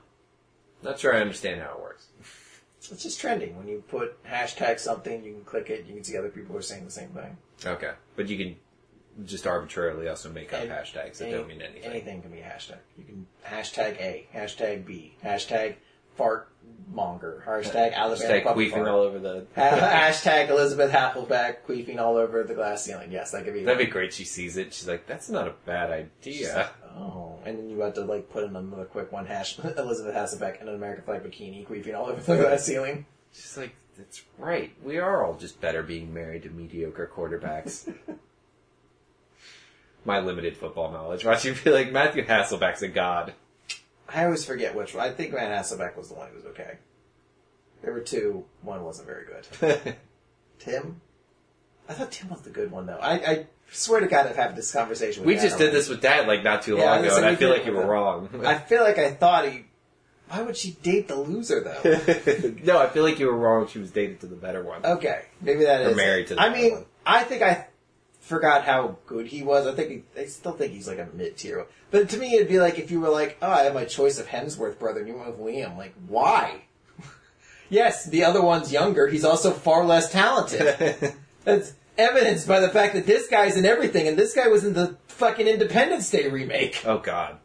Not 0.83 0.99
sure 0.99 1.15
I 1.15 1.21
understand 1.21 1.61
how 1.61 1.75
it 1.75 1.81
works. 1.81 2.07
It's 2.91 3.03
just 3.03 3.21
trending. 3.21 3.57
When 3.57 3.67
you 3.67 3.83
put 3.87 4.21
hashtag 4.25 4.79
something, 4.79 5.23
you 5.23 5.33
can 5.33 5.43
click 5.43 5.69
it, 5.69 5.85
you 5.87 5.95
can 5.95 6.03
see 6.03 6.17
other 6.17 6.29
people 6.29 6.57
are 6.57 6.61
saying 6.61 6.85
the 6.85 6.91
same 6.91 7.09
thing. 7.09 7.37
Okay. 7.65 7.91
But 8.15 8.27
you 8.27 8.37
can 8.37 8.55
just 9.25 9.47
arbitrarily 9.47 10.07
also 10.07 10.29
make 10.31 10.53
up 10.53 10.61
And 10.61 10.69
hashtags 10.71 11.17
that 11.17 11.25
any- 11.27 11.31
don't 11.33 11.47
mean 11.47 11.61
anything. 11.61 11.83
Anything 11.83 12.21
can 12.21 12.31
be 12.31 12.39
a 12.39 12.43
hashtag. 12.43 12.77
You 12.97 13.03
can 13.05 13.27
hashtag 13.45 13.99
A, 13.99 14.27
hashtag 14.33 14.85
B, 14.85 15.15
hashtag 15.23 15.75
fart 16.15 16.49
monger, 16.93 17.43
hashtag 17.45 17.93
Alabama 17.93 18.33
Hashtag 18.33 18.43
queefing 18.45 18.71
fart. 18.71 18.87
all 18.87 19.01
over 19.01 19.19
the... 19.19 19.45
Hashtag 19.57 20.49
Elizabeth 20.49 20.91
Hasselbeck 20.91 21.57
queefing 21.67 21.99
all 21.99 22.17
over 22.17 22.43
the 22.43 22.53
glass 22.53 22.83
ceiling. 22.83 23.11
Yes, 23.11 23.31
that 23.31 23.43
could 23.45 23.53
be. 23.53 23.63
That'd 23.63 23.85
be 23.85 23.91
great. 23.91 24.13
She 24.13 24.23
sees 24.25 24.57
it. 24.57 24.73
She's 24.73 24.87
like, 24.87 25.05
that's 25.07 25.29
not 25.29 25.47
a 25.47 25.53
bad 25.65 25.91
idea. 25.91 26.55
like, 26.55 26.91
oh, 26.97 27.39
and 27.45 27.57
then 27.57 27.69
you 27.69 27.79
have 27.81 27.93
to 27.95 28.01
like 28.01 28.29
put 28.29 28.43
in 28.45 28.55
another 28.55 28.85
quick 28.85 29.11
one. 29.11 29.25
Hash 29.25 29.59
Elizabeth 29.77 30.15
Hasselbeck 30.15 30.61
in 30.61 30.67
an 30.67 30.75
American 30.75 31.03
flag 31.05 31.23
bikini 31.23 31.65
queefing 31.67 31.95
all 31.95 32.07
over 32.07 32.21
the 32.21 32.41
glass 32.41 32.63
ceiling. 32.65 33.05
She's 33.33 33.57
like, 33.57 33.75
that's 33.97 34.23
right. 34.37 34.71
We 34.83 34.97
are 34.97 35.25
all 35.25 35.35
just 35.35 35.59
better 35.61 35.83
being 35.83 36.13
married 36.13 36.43
to 36.43 36.49
mediocre 36.49 37.09
quarterbacks. 37.13 37.93
My 40.07 40.21
limited 40.21 40.55
football 40.55 40.89
knowledge. 40.89 41.25
Watch 41.25 41.43
you 41.43 41.53
be 41.53 41.69
like, 41.69 41.91
Matthew 41.91 42.25
Hasselbeck's 42.25 42.81
a 42.81 42.87
god. 42.87 43.33
I 44.07 44.23
always 44.23 44.45
forget 44.45 44.73
which 44.73 44.95
one. 44.95 45.05
I 45.05 45.11
think 45.11 45.33
Van 45.33 45.51
Hasselbeck 45.51 45.97
was 45.97 46.07
the 46.07 46.15
one 46.15 46.29
who 46.29 46.35
was 46.37 46.45
okay. 46.45 46.77
There 47.83 47.91
were 47.91 47.99
two. 47.99 48.45
One 48.61 48.85
wasn't 48.85 49.07
very 49.09 49.25
good. 49.25 49.95
Tim? 50.59 51.01
I 51.89 51.93
thought 51.93 52.11
Tim 52.13 52.29
was 52.29 52.41
the 52.41 52.49
good 52.51 52.71
one, 52.71 52.85
though. 52.85 52.97
I, 53.01 53.13
I 53.15 53.45
swear 53.71 53.99
to 53.99 54.07
God 54.07 54.27
I've 54.27 54.37
had 54.37 54.55
this 54.55 54.71
conversation 54.71 55.23
with 55.23 55.27
we 55.27 55.35
Dad 55.35 55.41
just 55.41 55.57
did 55.57 55.63
already. 55.65 55.77
this 55.77 55.89
with 55.89 56.01
Dad 56.01 56.25
like 56.25 56.41
not 56.41 56.61
too 56.61 56.77
Yeah, 56.77 56.85
long 56.91 57.03
was 57.03 57.17
ago, 57.17 57.17
and 57.17 57.25
I 57.25 57.35
feel 57.35 57.49
like 57.49 57.65
you 57.65 57.73
were 57.73 57.85
wrong. 57.85 58.29
I 58.45 58.57
feel 58.59 58.83
like 58.83 58.97
I 58.97 59.11
thought 59.11 59.49
he... 59.49 59.65
Why 60.29 60.41
would 60.41 60.55
she 60.55 60.71
date 60.83 61.09
the 61.09 61.15
loser, 61.17 61.61
though? 61.61 62.53
no, 62.63 62.77
I 62.79 62.87
feel 62.87 63.03
like 63.03 63.19
you 63.19 63.27
were 63.27 63.37
wrong. 63.37 63.67
She 63.67 63.79
was 63.79 63.91
dated 63.91 64.21
to 64.21 64.27
the 64.27 64.35
better 64.37 64.63
one. 64.63 64.85
okay, 64.85 65.25
maybe 65.41 65.65
that 65.65 65.81
Or 65.85 65.89
is... 65.89 65.97
married 65.97 66.27
to 66.27 66.35
the 66.35 66.41
I 66.41 66.49
mean, 66.49 66.71
one. 66.75 66.85
I 67.05 67.23
think 67.25 67.41
I 67.41 67.67
forgot 68.27 68.65
how 68.65 68.97
good 69.05 69.27
he 69.27 69.41
was. 69.41 69.65
I 69.65 69.73
think 69.73 69.89
he, 69.89 70.21
I 70.21 70.25
still 70.25 70.51
think 70.51 70.73
he's 70.73 70.87
like 70.87 70.99
a 70.99 71.07
mid-tier. 71.13 71.65
But 71.91 72.09
to 72.09 72.17
me, 72.17 72.35
it'd 72.35 72.49
be 72.49 72.59
like 72.59 72.77
if 72.77 72.91
you 72.91 72.99
were 72.99 73.09
like, 73.09 73.37
oh, 73.41 73.49
I 73.49 73.63
have 73.63 73.73
my 73.73 73.85
choice 73.85 74.19
of 74.19 74.27
Hemsworth 74.27 74.77
brother, 74.77 74.99
and 74.99 75.07
you 75.07 75.15
went 75.15 75.37
with 75.37 75.39
Liam. 75.39 75.77
Like, 75.77 75.93
why? 76.07 76.63
yes, 77.69 78.05
the 78.05 78.25
other 78.25 78.41
one's 78.41 78.71
younger. 78.71 79.07
He's 79.07 79.23
also 79.23 79.51
far 79.51 79.85
less 79.85 80.11
talented. 80.11 81.15
That's 81.45 81.73
evidenced 81.97 82.47
by 82.47 82.59
the 82.59 82.69
fact 82.69 82.93
that 82.95 83.05
this 83.05 83.27
guy's 83.27 83.55
in 83.55 83.65
everything, 83.65 84.07
and 84.07 84.17
this 84.17 84.33
guy 84.33 84.47
was 84.47 84.65
in 84.65 84.73
the 84.73 84.97
fucking 85.07 85.47
Independence 85.47 86.09
Day 86.09 86.29
remake. 86.29 86.83
oh 86.85 86.99
God. 86.99 87.37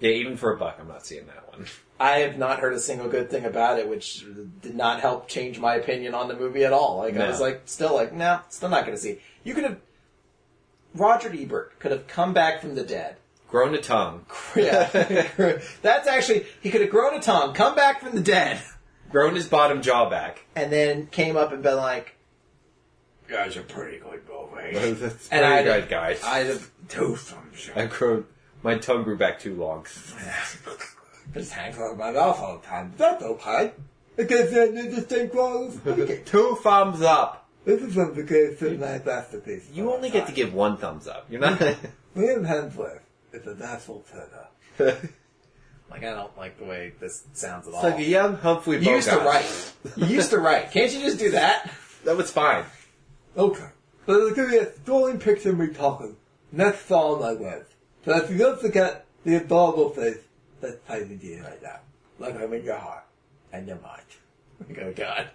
Yeah, 0.00 0.10
even 0.10 0.36
for 0.36 0.54
a 0.54 0.58
buck, 0.58 0.78
I'm 0.80 0.88
not 0.88 1.04
seeing 1.04 1.26
that 1.26 1.48
one. 1.50 1.66
I 2.00 2.20
have 2.20 2.38
not 2.38 2.60
heard 2.60 2.72
a 2.72 2.80
single 2.80 3.08
good 3.08 3.30
thing 3.30 3.44
about 3.44 3.78
it, 3.78 3.86
which 3.88 4.24
did 4.62 4.74
not 4.74 5.00
help 5.00 5.28
change 5.28 5.58
my 5.60 5.74
opinion 5.74 6.14
on 6.14 6.28
the 6.28 6.34
movie 6.34 6.64
at 6.64 6.72
all. 6.72 6.96
Like 6.96 7.16
I 7.16 7.28
was 7.28 7.40
like, 7.40 7.62
still 7.66 7.94
like, 7.94 8.12
no, 8.14 8.40
still 8.48 8.70
not 8.70 8.86
going 8.86 8.96
to 8.96 9.02
see. 9.02 9.10
it. 9.10 9.20
You 9.44 9.52
could 9.54 9.64
have 9.64 9.76
Roger 10.94 11.30
Ebert 11.32 11.78
could 11.78 11.90
have 11.92 12.06
come 12.08 12.32
back 12.32 12.60
from 12.62 12.74
the 12.74 12.82
dead, 12.82 13.16
Grown 13.48 13.74
a 13.74 13.80
tongue. 13.82 14.24
yeah. 14.56 14.88
That's 15.82 16.08
actually, 16.08 16.46
he 16.62 16.70
could 16.70 16.80
have 16.80 16.90
grown 16.90 17.14
a 17.14 17.20
tongue, 17.20 17.52
come 17.52 17.74
back 17.74 18.00
from 18.00 18.14
the 18.14 18.20
dead, 18.22 18.60
Grown 19.10 19.34
his 19.34 19.46
bottom 19.48 19.82
jaw 19.82 20.08
back. 20.08 20.46
and 20.56 20.72
then 20.72 21.06
came 21.08 21.36
up 21.36 21.52
and 21.52 21.62
been 21.62 21.76
like, 21.76 22.14
"You 23.28 23.34
guys 23.36 23.56
are 23.56 23.62
pretty 23.62 23.98
good 23.98 24.22
movie." 24.28 24.72
That's 24.94 25.28
And 25.28 25.40
pretty 25.44 25.44
I'd- 25.46 25.64
good, 25.64 25.88
guys. 25.90 26.22
I'd 26.24 26.46
have 26.46 26.70
two 26.88 27.16
thumbs. 27.16 27.70
I 27.76 27.86
grew, 27.86 28.24
my 28.62 28.78
tongue 28.78 29.02
grew 29.02 29.16
back 29.18 29.38
too 29.40 29.54
long. 29.54 29.84
Just 31.34 31.52
hangs 31.52 31.78
out 31.78 31.92
of 31.92 31.98
my 31.98 32.10
mouth 32.10 32.38
all 32.40 32.58
the 32.58 32.66
time. 32.66 32.92
That's 32.96 33.22
okay. 33.22 33.72
Because 34.16 34.52
uh, 34.52 34.66
then 34.72 34.76
you 34.76 34.90
just 34.90 35.08
think, 35.08 35.32
well, 35.34 35.72
Two 36.26 36.58
thumbs 36.62 37.02
up. 37.02 37.48
this 37.64 37.80
is 37.82 37.94
some 37.94 38.14
because 38.14 38.60
of 38.62 38.78
my 38.80 39.00
masterpiece. 39.04 39.68
You 39.72 39.92
only 39.92 40.10
get 40.10 40.26
to 40.26 40.32
give 40.32 40.52
one 40.52 40.76
thumbs 40.76 41.06
up. 41.06 41.26
You're 41.30 41.40
not. 41.40 41.60
William 42.14 42.44
Hemsworth 42.44 43.00
is 43.32 43.46
a 43.46 43.54
natural 43.54 44.04
turner. 44.10 44.98
Like, 45.90 46.04
I 46.04 46.14
don't 46.14 46.38
like 46.38 46.56
the 46.56 46.64
way 46.66 46.92
this 47.00 47.24
sounds 47.32 47.66
at 47.66 47.74
It's 47.74 47.82
like 47.82 47.98
a 47.98 48.04
young 48.04 48.36
Humphrey 48.36 48.78
Bogart. 48.78 48.86
You 48.86 48.94
used 48.94 49.10
to 49.10 49.18
write. 49.18 49.72
You 49.96 50.06
used 50.06 50.30
to 50.30 50.38
write. 50.38 50.70
Can't 50.70 50.92
you 50.92 51.00
just 51.00 51.18
do 51.18 51.32
that? 51.32 51.68
That 52.04 52.16
was 52.16 52.30
fine. 52.30 52.64
Okay. 53.36 53.66
But 54.06 54.20
it's 54.20 54.36
going 54.36 54.50
to 54.50 54.56
be 54.56 54.64
a 54.64 54.72
strolling 54.82 55.18
picture 55.18 55.50
of 55.50 55.58
me 55.58 55.66
talking. 55.68 56.16
Next 56.52 56.86
song 56.86 57.24
I 57.24 57.32
went. 57.32 57.64
So 58.04 58.16
if 58.16 58.30
you 58.30 58.38
don't 58.38 58.60
forget 58.60 59.04
the 59.24 59.36
adorable 59.36 59.90
face 59.90 60.18
typing 60.90 61.18
to 61.18 61.26
you 61.26 61.42
right 61.42 61.62
now. 61.62 61.80
Like 62.18 62.36
I'm 62.36 62.52
in 62.52 62.64
your 62.64 62.76
heart 62.76 63.04
and 63.52 63.66
your 63.66 63.78
mind. 63.78 64.80
Oh 64.82 64.92
god. 64.92 65.28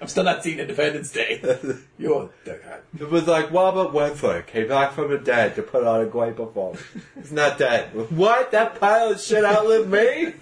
I'm 0.00 0.08
still 0.08 0.24
not 0.24 0.42
seeing 0.42 0.58
Independence 0.58 1.10
Day. 1.10 1.40
You're 1.98 2.24
a 2.24 2.48
dickhead. 2.48 2.80
It 3.00 3.10
was 3.10 3.26
like 3.26 3.50
Robert 3.50 3.92
Redford 3.92 4.46
came 4.46 4.68
back 4.68 4.92
from 4.92 5.10
the 5.10 5.16
dead 5.16 5.54
to 5.54 5.62
put 5.62 5.86
on 5.86 6.02
a 6.02 6.06
great 6.06 6.36
performance. 6.36 6.82
He's 7.14 7.32
not 7.32 7.56
dead. 7.56 7.94
What? 8.10 8.50
That 8.50 8.78
pile 8.78 9.12
of 9.12 9.20
shit 9.20 9.42
outlived 9.42 9.90
me? 9.90 10.34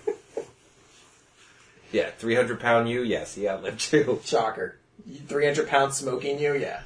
yeah, 1.92 2.10
300 2.18 2.58
pound 2.58 2.88
you? 2.88 3.02
Yes, 3.02 3.36
he 3.36 3.48
outlived 3.48 3.92
you. 3.92 4.20
Shocker. 4.24 4.76
300 5.28 5.68
pounds 5.68 5.98
smoking 5.98 6.40
you? 6.40 6.54
Yeah. 6.56 6.80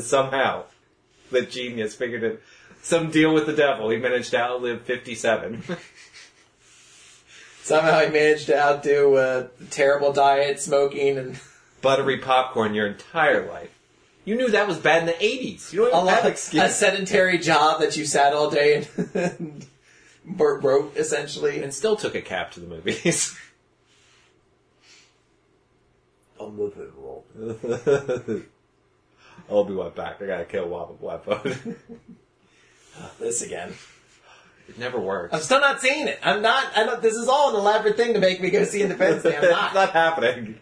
Somehow, 0.00 0.64
the 1.30 1.42
genius 1.42 1.94
figured 1.94 2.22
it. 2.22 2.42
Some 2.82 3.10
deal 3.10 3.32
with 3.32 3.46
the 3.46 3.54
devil. 3.54 3.88
He 3.88 3.96
managed 3.96 4.30
to 4.32 4.38
outlive 4.38 4.82
57. 4.82 5.62
Somehow 7.68 8.00
he 8.00 8.10
managed 8.10 8.46
to 8.46 8.58
outdo 8.58 9.16
uh, 9.16 9.48
terrible 9.68 10.10
diet, 10.10 10.58
smoking, 10.58 11.18
and 11.18 11.38
Buttery 11.82 12.16
popcorn 12.16 12.72
your 12.72 12.86
entire 12.86 13.46
life. 13.46 13.78
You 14.24 14.36
knew 14.36 14.50
that 14.50 14.66
was 14.66 14.78
bad 14.78 15.02
in 15.02 15.06
the 15.06 15.12
80s. 15.12 15.70
You 15.70 15.80
don't 15.80 15.92
a, 15.92 16.10
have 16.10 16.24
lot, 16.24 16.30
excuse. 16.30 16.62
a 16.62 16.70
sedentary 16.70 17.36
job 17.36 17.80
that 17.80 17.98
you 17.98 18.06
sat 18.06 18.32
all 18.32 18.48
day 18.50 18.76
and, 18.76 18.88
and 19.14 19.66
wrote, 20.38 20.96
essentially. 20.96 21.62
and 21.62 21.74
still 21.74 21.94
took 21.94 22.14
a 22.14 22.22
cab 22.22 22.52
to 22.52 22.60
the 22.60 22.66
movies. 22.66 23.36
Unbelievable. 26.40 27.26
I'll 29.50 29.64
be 29.64 29.74
right 29.74 29.94
back. 29.94 30.22
I 30.22 30.26
gotta 30.26 30.46
kill 30.46 30.68
Robert 30.68 30.96
Redford. 31.02 31.76
This 33.20 33.42
again. 33.42 33.74
It 34.68 34.78
never 34.78 35.00
works. 35.00 35.34
I'm 35.34 35.40
still 35.40 35.60
not 35.60 35.80
seeing 35.80 36.08
it. 36.08 36.18
I'm 36.22 36.42
not. 36.42 36.76
I 36.76 36.84
don't. 36.84 37.02
This 37.02 37.14
is 37.14 37.28
all 37.28 37.50
an 37.50 37.56
elaborate 37.56 37.96
thing 37.96 38.14
to 38.14 38.20
make 38.20 38.40
me 38.40 38.50
go 38.50 38.64
see 38.64 38.82
Independence 38.82 39.22
Day. 39.22 39.36
I'm 39.36 39.44
it's 39.44 39.52
not. 39.52 39.74
not 39.74 39.90
happening. 39.90 40.58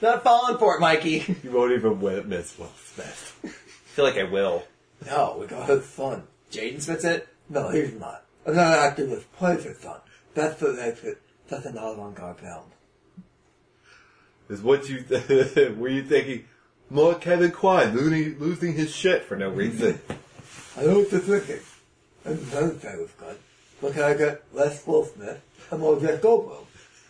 not 0.00 0.24
falling 0.24 0.58
for 0.58 0.76
it, 0.76 0.80
Mikey. 0.80 1.36
You 1.42 1.52
won't 1.52 1.72
even 1.72 2.00
miss 2.28 2.58
Will 2.58 2.72
Smith. 2.76 3.40
I 3.44 3.48
feel 3.94 4.04
like 4.04 4.16
I 4.16 4.24
will. 4.24 4.64
No, 5.06 5.36
we 5.40 5.46
got 5.46 5.68
his 5.68 5.84
son. 5.86 6.24
Jaden 6.50 6.80
Smith's 6.80 7.04
it. 7.04 7.28
No, 7.48 7.68
he's 7.68 7.92
not. 7.94 8.24
Another 8.46 8.76
actor 8.76 9.06
was 9.06 9.22
plays 9.36 9.64
his 9.64 9.78
son. 9.78 10.00
That's 10.34 10.58
the 10.58 10.72
that's 10.72 11.02
it. 11.02 11.20
That's 11.48 11.66
an 11.66 11.76
avant-garde 11.76 12.38
film. 12.38 12.64
Is 14.48 14.62
what 14.62 14.88
you 14.88 15.04
were 15.78 15.88
you 15.88 16.02
thinking? 16.02 16.46
More 16.88 17.14
Kevin 17.14 17.50
Kline 17.50 17.94
losing, 17.94 18.38
losing 18.38 18.74
his 18.74 18.94
shit 18.94 19.24
for 19.24 19.36
no 19.36 19.48
reason. 19.50 19.98
I 20.76 20.84
know 20.84 20.98
what 21.00 21.12
you're 21.12 21.20
thinking. 21.20 21.64
Independence 22.24 22.82
Day 22.82 22.96
was 22.98 23.10
good. 23.18 23.38
But 23.80 23.92
can 23.94 24.02
I 24.02 24.14
get 24.14 24.42
less 24.52 24.86
Will 24.86 25.04
Smith 25.04 25.40
and 25.70 25.80
more 25.80 25.98
Jeff 26.00 26.20
Goldblum? 26.20 26.64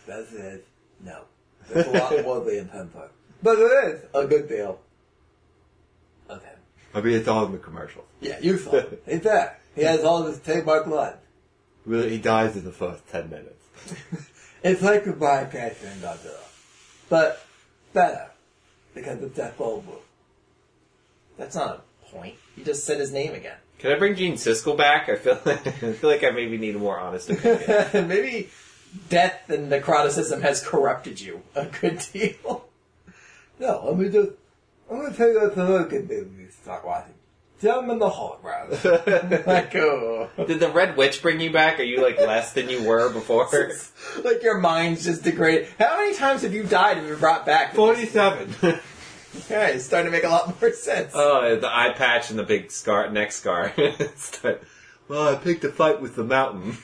That's 0.07 0.31
it. 0.33 0.67
No. 1.03 1.21
There's 1.69 1.87
a 1.87 1.91
lot 1.91 2.21
more 2.23 2.39
than 2.43 2.67
Pemper. 2.67 3.09
But 3.41 3.59
it 3.59 3.63
is 3.95 4.01
a 4.13 4.25
good 4.25 4.47
deal. 4.49 4.79
of 6.29 6.43
him. 6.43 6.57
I 6.93 7.01
mean, 7.01 7.13
it's 7.15 7.27
all 7.27 7.45
in 7.45 7.51
the 7.51 7.57
commercials. 7.57 8.05
Yeah, 8.21 8.39
you 8.41 8.57
saw 8.57 8.75
it. 8.75 9.03
He's 9.07 9.21
there. 9.21 9.59
He 9.75 9.83
has 9.83 10.03
all 10.03 10.23
his 10.23 10.39
trademark 10.39 10.87
lines. 10.87 11.17
Really, 11.85 12.11
he 12.11 12.17
dies 12.19 12.55
in 12.55 12.63
the 12.63 12.71
first 12.71 13.07
ten 13.09 13.29
minutes. 13.29 13.59
It's 14.65 14.81
like 14.81 15.05
a 15.07 15.11
Bryan 15.11 15.49
Cranston 15.49 15.91
in 15.91 15.97
Godzilla. 15.99 16.39
But 17.09 17.45
better. 17.91 18.27
Because 18.95 19.21
of 19.21 19.35
Jeff 19.35 19.57
Goldblum. 19.57 19.99
That's 21.37 21.53
not 21.57 21.83
a 22.01 22.05
point. 22.05 22.35
You 22.55 22.63
just 22.63 22.85
said 22.85 23.01
his 23.01 23.11
name 23.11 23.33
again. 23.33 23.57
Can 23.83 23.91
I 23.91 23.95
bring 23.95 24.15
Gene 24.15 24.35
Siskel 24.35 24.77
back? 24.77 25.09
I 25.09 25.17
feel 25.17 25.37
like, 25.43 25.67
I 25.83 25.91
feel 25.91 26.09
like 26.09 26.23
I 26.23 26.29
maybe 26.29 26.57
need 26.57 26.73
a 26.73 26.79
more 26.79 26.97
honest 26.97 27.29
opinion. 27.29 28.07
Maybe 28.07 28.49
death 29.09 29.49
and 29.49 29.69
necroticism 29.69 30.41
has 30.41 30.65
corrupted 30.65 31.19
you 31.19 31.41
a 31.53 31.65
good 31.65 32.01
deal. 32.13 32.65
No, 33.59 33.83
let 33.85 33.97
me 33.97 34.09
just. 34.09 34.31
I'm 34.89 34.97
gonna 34.97 35.15
tell 35.15 35.27
you 35.27 35.39
that's 35.39 35.55
another 35.55 35.85
good 35.85 36.09
movie 36.09 36.47
to 36.47 36.51
start 36.51 36.83
watching. 36.83 37.13
Gem 37.61 37.87
in 37.91 37.99
the 37.99 38.09
Heart, 38.09 38.39
rather. 38.41 39.43
like, 39.45 39.75
oh. 39.75 40.27
Did 40.47 40.59
the 40.59 40.69
Red 40.69 40.97
Witch 40.97 41.21
bring 41.21 41.39
you 41.39 41.51
back? 41.51 41.79
Are 41.79 41.83
you 41.83 42.01
like 42.01 42.17
less 42.17 42.51
than 42.53 42.67
you 42.67 42.83
were 42.83 43.09
before? 43.13 43.47
like 44.23 44.41
your 44.41 44.57
mind's 44.57 45.05
just 45.05 45.23
degraded. 45.23 45.67
How 45.77 45.97
many 45.97 46.15
times 46.15 46.41
have 46.41 46.53
you 46.53 46.63
died 46.63 46.97
and 46.97 47.07
been 47.07 47.19
brought 47.19 47.45
back? 47.45 47.75
Forty-seven. 47.75 48.79
Yeah, 49.49 49.67
it's 49.67 49.85
starting 49.85 50.11
to 50.11 50.11
make 50.11 50.23
a 50.23 50.29
lot 50.29 50.61
more 50.61 50.71
sense. 50.73 51.11
oh, 51.15 51.55
the 51.55 51.67
eye 51.67 51.93
patch 51.95 52.29
and 52.29 52.37
the 52.39 52.43
big 52.43 52.71
scar, 52.71 53.09
neck 53.09 53.31
scar. 53.31 53.73
Well, 55.09 55.27
I 55.27 55.35
picked 55.35 55.65
a 55.65 55.69
fight 55.69 56.01
with 56.01 56.15
the 56.15 56.23
mountain 56.23 56.77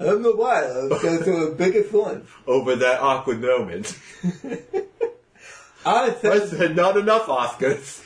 I 0.00 0.04
don't 0.04 0.22
know 0.22 0.32
why. 0.32 0.62
I 0.62 0.84
was 0.84 1.02
going 1.02 1.24
to 1.24 1.46
the 1.50 1.54
biggest 1.56 1.92
one. 1.92 2.24
over 2.46 2.76
that 2.76 3.00
awkward 3.00 3.40
moment. 3.40 3.98
I 4.24 4.62
I 5.84 6.10
said 6.12 6.48
said 6.50 6.76
not 6.76 6.96
enough 6.96 7.26
Oscars. 7.26 8.04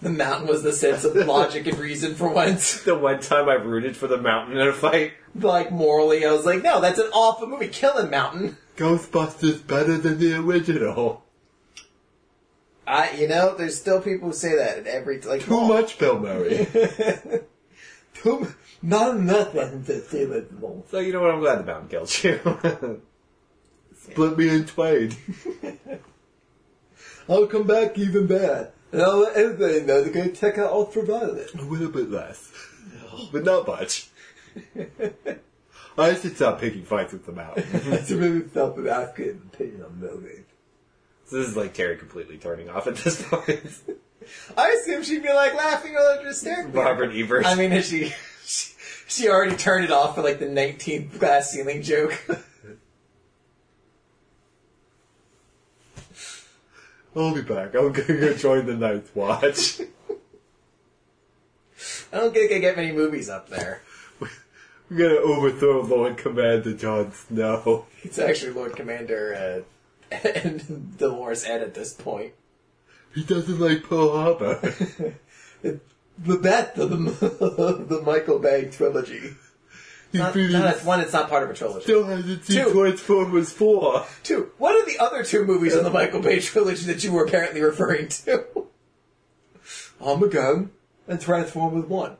the 0.00 0.08
mountain 0.10 0.48
was 0.48 0.62
the 0.62 0.72
sense 0.72 1.04
of 1.04 1.14
logic 1.14 1.66
and 1.66 1.78
reason 1.78 2.14
for 2.14 2.28
once. 2.32 2.82
The 2.82 2.94
one 2.96 3.20
time 3.20 3.48
I 3.48 3.54
rooted 3.54 3.94
for 3.96 4.06
the 4.06 4.16
mountain 4.16 4.56
in 4.56 4.66
a 4.66 4.72
fight. 4.72 5.12
Like 5.34 5.70
morally, 5.70 6.24
I 6.24 6.32
was 6.32 6.46
like, 6.46 6.62
no, 6.62 6.80
that's 6.80 6.98
an 6.98 7.10
awful 7.12 7.46
movie. 7.48 7.68
Killing 7.68 8.10
Mountain. 8.10 8.56
Ghostbusters 8.76 9.66
better 9.66 9.98
than 9.98 10.18
the 10.18 10.34
original. 10.34 11.24
I, 12.86 13.12
you 13.12 13.28
know, 13.28 13.54
there's 13.56 13.78
still 13.78 14.00
people 14.00 14.28
who 14.28 14.34
say 14.34 14.56
that 14.56 14.78
at 14.78 14.86
every 14.86 15.20
like. 15.20 15.42
Too 15.42 15.60
much 15.66 15.98
Bill 15.98 16.18
Murray. 16.18 16.66
Too, 18.14 18.54
not 18.82 19.16
enough 19.16 19.52
to 19.52 20.00
say 20.02 20.24
that 20.24 20.48
so 20.90 20.98
you 20.98 21.12
know 21.12 21.20
what? 21.20 21.30
I'm 21.30 21.40
glad 21.40 21.60
the 21.60 21.64
mountain 21.64 21.88
killed 21.88 22.24
you. 22.24 23.02
Split 23.96 24.36
me 24.36 24.48
in 24.48 24.64
twain. 24.64 25.16
I'll 27.28 27.46
come 27.46 27.66
back 27.66 27.96
even 27.98 28.26
better. 28.26 28.72
And 28.90 29.00
I'll 29.00 29.20
let 29.20 29.36
everybody 29.36 29.82
know 29.82 30.04
to 30.04 30.10
go 30.10 30.28
check 30.28 30.58
out 30.58 30.72
Ultraviolet. 30.72 31.54
A 31.54 31.62
little 31.62 31.88
bit 31.88 32.10
less, 32.10 32.52
but 33.32 33.44
not 33.44 33.66
much. 33.66 34.08
I 35.98 36.10
used 36.10 36.22
to 36.22 36.34
stop 36.34 36.60
picking 36.60 36.84
fights 36.84 37.12
with 37.12 37.26
the 37.26 37.32
mountain. 37.32 37.64
That's 37.72 38.10
really 38.10 38.48
self 38.48 38.78
an 38.78 38.88
accurate 38.88 39.36
opinion 39.52 39.82
on 39.84 40.00
movies. 40.00 40.44
So 41.26 41.36
this 41.36 41.48
is 41.48 41.56
like 41.56 41.74
Terry 41.74 41.96
completely 41.96 42.38
turning 42.38 42.68
off 42.70 42.86
at 42.86 42.96
this 42.96 43.22
point. 43.28 43.60
I 44.56 44.70
assume 44.70 45.02
she'd 45.02 45.22
be 45.22 45.32
like 45.32 45.54
laughing 45.54 45.94
or 45.96 46.04
like 46.04 46.24
hysterically. 46.24 46.72
Robert 46.72 47.12
Ebert. 47.14 47.44
I 47.46 47.54
mean, 47.54 47.72
is 47.72 47.88
she, 47.88 48.12
she 48.44 48.74
she 49.08 49.28
already 49.28 49.56
turned 49.56 49.84
it 49.84 49.90
off 49.90 50.14
for 50.14 50.22
like 50.22 50.38
the 50.38 50.46
19th 50.46 51.18
glass 51.18 51.50
ceiling 51.50 51.82
joke. 51.82 52.18
I'll 57.14 57.34
be 57.34 57.42
back. 57.42 57.74
I'm 57.74 57.92
gonna 57.92 58.20
go 58.20 58.34
join 58.34 58.64
the 58.64 58.74
Night's 58.74 59.14
Watch. 59.14 59.82
I 62.12 62.18
don't 62.18 62.32
think 62.32 62.52
I 62.52 62.58
get 62.58 62.76
many 62.76 62.92
movies 62.92 63.28
up 63.28 63.48
there. 63.48 63.82
We're 64.92 65.08
gonna 65.08 65.20
overthrow 65.20 65.80
Lord 65.80 66.18
Commander 66.18 66.74
Jon 66.74 67.12
Snow. 67.12 67.86
It's 68.02 68.18
actually 68.18 68.52
Lord 68.52 68.76
Commander 68.76 69.64
uh, 70.12 70.16
and 70.34 70.98
Dolorous 70.98 71.46
Edd 71.46 71.62
at 71.62 71.72
this 71.72 71.94
point. 71.94 72.34
He 73.14 73.24
doesn't 73.24 73.58
like 73.58 73.84
Pearl 73.84 74.12
Harbor. 74.12 74.74
The 76.18 76.36
best 76.36 76.76
of 76.76 76.90
the, 76.90 76.96
the 77.88 78.02
Michael 78.02 78.38
Bay 78.38 78.66
trilogy. 78.70 79.34
Not, 80.12 80.36
not, 80.36 80.84
one, 80.84 81.00
it's 81.00 81.14
not 81.14 81.30
part 81.30 81.42
of 81.42 81.48
a 81.48 81.54
trilogy. 81.54 81.84
still 81.84 82.04
hasn't 82.04 82.44
seen 82.44 82.64
Two. 82.64 82.72
Transformers 82.72 83.50
4. 83.50 84.04
Two. 84.22 84.50
What 84.58 84.76
are 84.76 84.84
the 84.84 84.98
other 85.02 85.24
two 85.24 85.46
movies 85.46 85.74
in 85.74 85.84
the 85.84 85.90
Michael 85.90 86.20
Bay 86.20 86.38
trilogy 86.38 86.84
that 86.84 87.02
you 87.02 87.12
were 87.12 87.24
apparently 87.24 87.62
referring 87.62 88.08
to? 88.08 88.44
Armageddon 90.02 90.70
and 91.08 91.18
Transformers 91.18 91.86
1. 91.86 92.16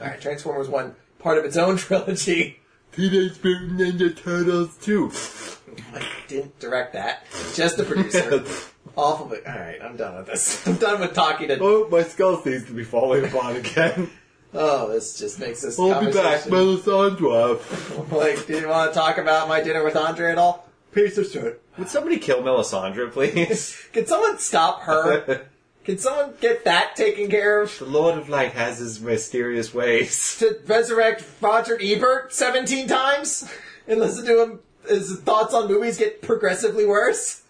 Alright, 0.00 0.20
Transformers 0.20 0.68
1, 0.68 0.94
part 1.22 1.38
of 1.38 1.44
its 1.44 1.56
own 1.56 1.76
trilogy. 1.78 2.58
Teenage 2.92 3.42
Mutant 3.42 3.80
Ninja 3.80 4.14
Turtles 4.14 4.76
2. 4.78 5.10
I 5.94 6.02
didn't 6.28 6.58
direct 6.58 6.92
that. 6.92 7.24
Just 7.54 7.78
the 7.78 7.84
producer. 7.84 8.44
Awful, 8.96 9.26
but 9.26 9.46
alright, 9.46 9.80
I'm 9.82 9.96
done 9.96 10.16
with 10.16 10.26
this. 10.26 10.66
I'm 10.66 10.76
done 10.76 11.00
with 11.00 11.14
talking 11.14 11.48
to. 11.48 11.58
oh, 11.62 11.88
my 11.90 12.02
skull 12.02 12.42
seems 12.42 12.66
to 12.66 12.72
be 12.74 12.84
falling 12.84 13.24
apart 13.24 13.56
again. 13.56 14.10
Oh, 14.52 14.92
this 14.92 15.18
just 15.18 15.40
makes 15.40 15.62
this 15.62 15.78
I'll 15.80 15.98
be 15.98 16.12
back, 16.12 16.42
conversation. 16.42 16.52
Melisandre. 16.52 18.12
Like, 18.12 18.46
do 18.46 18.60
you 18.60 18.68
want 18.68 18.92
to 18.92 18.98
talk 18.98 19.16
about 19.16 19.48
my 19.48 19.62
dinner 19.62 19.82
with 19.82 19.96
Andre 19.96 20.32
at 20.32 20.36
all? 20.36 20.68
Piece 20.92 21.16
of 21.16 21.26
shit. 21.30 21.62
Would 21.78 21.88
somebody 21.88 22.18
kill 22.18 22.42
Melisandre, 22.42 23.10
please? 23.10 23.82
Can 23.94 24.04
someone 24.04 24.38
stop 24.38 24.82
her? 24.82 25.46
Can 25.84 25.98
someone 25.98 26.34
get 26.40 26.64
that 26.64 26.94
taken 26.94 27.28
care 27.28 27.60
of? 27.60 27.76
the 27.78 27.84
Lord 27.86 28.16
of 28.16 28.28
Light 28.28 28.52
has 28.52 28.78
his 28.78 29.00
mysterious 29.00 29.74
ways. 29.74 30.36
To 30.42 30.58
resurrect 30.66 31.24
Roger 31.40 31.78
Ebert 31.80 32.32
17 32.32 32.86
times? 32.88 33.48
And 33.88 33.98
listen 34.00 34.24
to 34.26 34.42
him, 34.42 34.60
his 34.88 35.20
thoughts 35.20 35.54
on 35.54 35.68
movies 35.68 35.98
get 35.98 36.22
progressively 36.22 36.86
worse? 36.86 37.42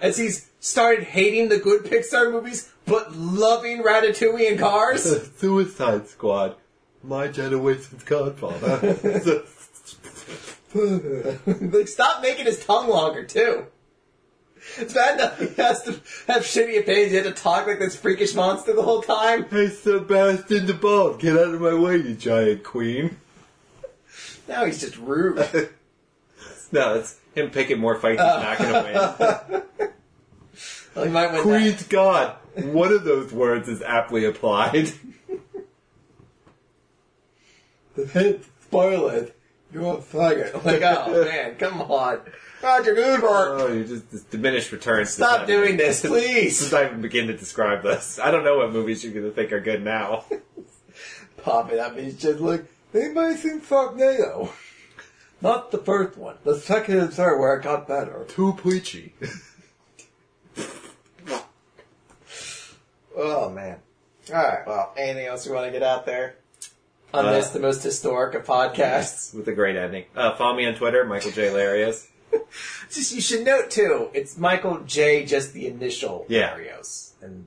As 0.00 0.18
he's 0.18 0.50
started 0.60 1.04
hating 1.04 1.48
the 1.48 1.58
good 1.58 1.84
Pixar 1.84 2.30
movies, 2.30 2.70
but 2.84 3.16
loving 3.16 3.82
Ratatouille 3.82 4.50
and 4.50 4.58
Cars? 4.58 5.30
Suicide 5.38 6.08
Squad. 6.08 6.56
My 7.02 7.28
generation's 7.28 8.02
godfather. 8.02 9.44
like, 11.70 11.88
stop 11.88 12.20
making 12.20 12.44
his 12.46 12.64
tongue 12.64 12.88
longer, 12.88 13.24
too. 13.24 13.66
It's 14.78 14.92
bad 14.92 15.18
enough 15.18 15.38
he 15.38 15.46
has 15.62 15.82
to 15.84 15.92
have 16.26 16.42
shitty 16.42 16.80
opinions. 16.80 17.10
He 17.10 17.16
had 17.16 17.24
to 17.24 17.32
talk 17.32 17.66
like 17.66 17.78
this 17.78 17.96
freakish 17.96 18.34
monster 18.34 18.72
the 18.72 18.82
whole 18.82 19.02
time. 19.02 19.44
hey, 19.48 19.68
Sebastian 19.68 20.66
the 20.66 20.74
Bald, 20.74 21.20
get 21.20 21.36
out 21.36 21.54
of 21.54 21.60
my 21.60 21.74
way, 21.74 21.96
you 21.96 22.14
giant 22.14 22.62
queen. 22.64 23.16
Now 24.48 24.64
he's 24.64 24.80
just 24.80 24.96
rude. 24.98 25.70
No, 26.72 26.96
it's 26.96 27.18
him 27.34 27.50
picking 27.50 27.78
more 27.78 27.94
fights 27.96 28.20
he's 28.20 28.42
not 28.42 28.58
gonna 28.58 29.62
win. 29.78 29.88
Well, 30.96 31.04
he 31.04 31.10
might 31.10 31.30
win 31.44 31.46
that. 31.46 31.86
God. 31.90 32.36
One 32.54 32.90
of 32.90 33.04
those 33.04 33.30
words 33.30 33.68
is 33.68 33.82
aptly 33.82 34.24
applied. 34.24 34.88
Spoil 38.62 39.08
it. 39.10 39.36
You're 39.72 39.94
a 39.94 39.98
faggot. 39.98 40.64
Like, 40.64 40.80
oh 40.82 41.24
man, 41.24 41.56
come 41.56 41.82
on. 41.82 42.20
Roger 42.62 42.94
Goodberg. 42.94 43.60
Oh, 43.60 43.72
you 43.72 43.84
just 43.84 44.10
this 44.10 44.22
diminished 44.22 44.72
returns. 44.72 45.10
Stop 45.10 45.46
doing 45.46 45.76
this, 45.76 46.00
please. 46.06 46.58
Since 46.58 46.72
I 46.72 46.86
even 46.86 47.00
begin 47.00 47.26
to 47.28 47.36
describe 47.36 47.82
this, 47.82 48.18
I 48.18 48.30
don't 48.30 48.44
know 48.44 48.58
what 48.58 48.72
movies 48.72 49.04
you're 49.04 49.12
gonna 49.12 49.32
think 49.32 49.52
are 49.52 49.60
good 49.60 49.82
now. 49.84 50.24
Pop 51.42 51.70
it 51.72 51.78
up. 51.78 51.96
He's 51.98 52.16
just 52.16 52.40
like, 52.40 52.64
anybody 52.94 53.36
seen 53.36 53.60
Sharknado? 53.60 54.50
Not 55.42 55.70
the 55.70 55.78
first 55.78 56.16
one. 56.18 56.36
The 56.44 56.58
second 56.58 56.98
and 56.98 57.12
third 57.12 57.38
where 57.38 57.56
it 57.56 57.62
got 57.62 57.86
better. 57.86 58.24
Too 58.28 58.54
preachy. 58.54 59.14
Oh 63.18 63.48
man. 63.48 63.78
Alright, 64.28 64.66
well, 64.66 64.92
anything 64.96 65.26
else 65.26 65.46
you 65.46 65.52
want 65.54 65.66
to 65.66 65.72
get 65.72 65.82
out 65.82 66.04
there? 66.04 66.36
On 67.14 67.24
this, 67.26 67.48
Uh, 67.48 67.52
the 67.54 67.60
most 67.60 67.82
historic 67.82 68.34
of 68.34 68.44
podcasts. 68.44 69.32
With 69.34 69.48
a 69.48 69.52
great 69.54 69.76
ending. 69.76 70.04
Uh, 70.14 70.34
follow 70.36 70.54
me 70.56 70.66
on 70.66 70.74
Twitter, 70.74 71.04
Michael 71.04 71.30
J. 71.30 71.48
Larios. 71.48 72.06
Just 72.90 73.12
you 73.14 73.20
should 73.20 73.44
note 73.44 73.70
too, 73.70 74.10
it's 74.14 74.36
Michael 74.38 74.80
J. 74.80 75.24
Just 75.24 75.52
the 75.52 75.66
initial 75.66 76.24
Yeah. 76.28 76.54
Larios, 76.56 77.12
and 77.22 77.46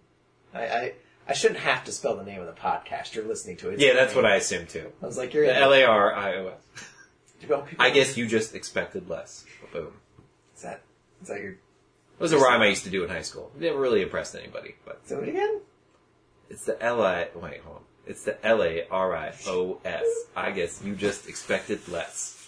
I, 0.53 0.61
I 0.67 0.93
I 1.27 1.33
shouldn't 1.33 1.59
have 1.59 1.83
to 1.85 1.91
spell 1.91 2.15
the 2.15 2.23
name 2.23 2.41
of 2.41 2.47
the 2.47 2.59
podcast 2.59 3.13
you're 3.15 3.25
listening 3.27 3.57
to. 3.57 3.69
It's 3.69 3.81
Yeah, 3.81 3.93
that's 3.93 4.13
name. 4.15 4.23
what 4.23 4.31
I 4.31 4.35
assumed 4.35 4.69
too. 4.69 4.91
I 5.01 5.05
was 5.05 5.17
like. 5.17 5.33
You're. 5.33 5.45
L 5.45 5.73
A 5.73 5.83
R 5.83 6.13
I 6.13 6.35
O 6.37 6.47
S. 6.47 7.65
I 7.79 7.89
guess 7.91 8.17
you 8.17 8.27
just 8.27 8.53
expected 8.55 9.09
less. 9.09 9.45
Boom. 9.71 9.93
is 10.55 10.63
that 10.63 10.81
is 11.21 11.27
that 11.29 11.39
your 11.41 11.51
It 11.51 11.59
was 12.19 12.31
a 12.33 12.37
rhyme 12.37 12.61
I 12.61 12.67
used 12.67 12.83
to 12.85 12.89
do 12.89 13.03
in 13.03 13.09
high 13.09 13.21
school. 13.21 13.51
It 13.55 13.61
never 13.61 13.79
really 13.79 14.01
impressed 14.01 14.35
anybody, 14.35 14.75
but 14.85 15.05
do 15.07 15.19
it 15.19 15.29
again? 15.29 15.61
it's 16.49 16.65
the 16.65 16.81
L 16.83 17.01
I 17.03 17.27
wait, 17.35 17.61
hold 17.61 17.77
on. 17.77 17.81
It's 18.07 18.23
the 18.23 18.43
L 18.45 18.63
A 18.63 18.85
R 18.89 19.15
I 19.15 19.33
O 19.47 19.79
S. 19.85 20.03
I 20.35 20.51
guess 20.51 20.81
you 20.83 20.95
just 20.95 21.29
expected 21.29 21.87
less. 21.87 22.38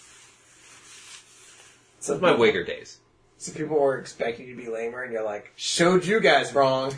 So 2.02 2.18
My 2.18 2.32
Wigger 2.32 2.66
days. 2.66 2.98
So 3.38 3.52
people 3.52 3.78
were 3.78 3.96
expecting 3.98 4.48
you 4.48 4.56
to 4.56 4.62
be 4.62 4.68
lamer, 4.68 5.02
and 5.02 5.12
you're 5.12 5.24
like, 5.24 5.52
showed 5.54 6.04
you 6.04 6.18
guys 6.20 6.52
wrong. 6.52 6.92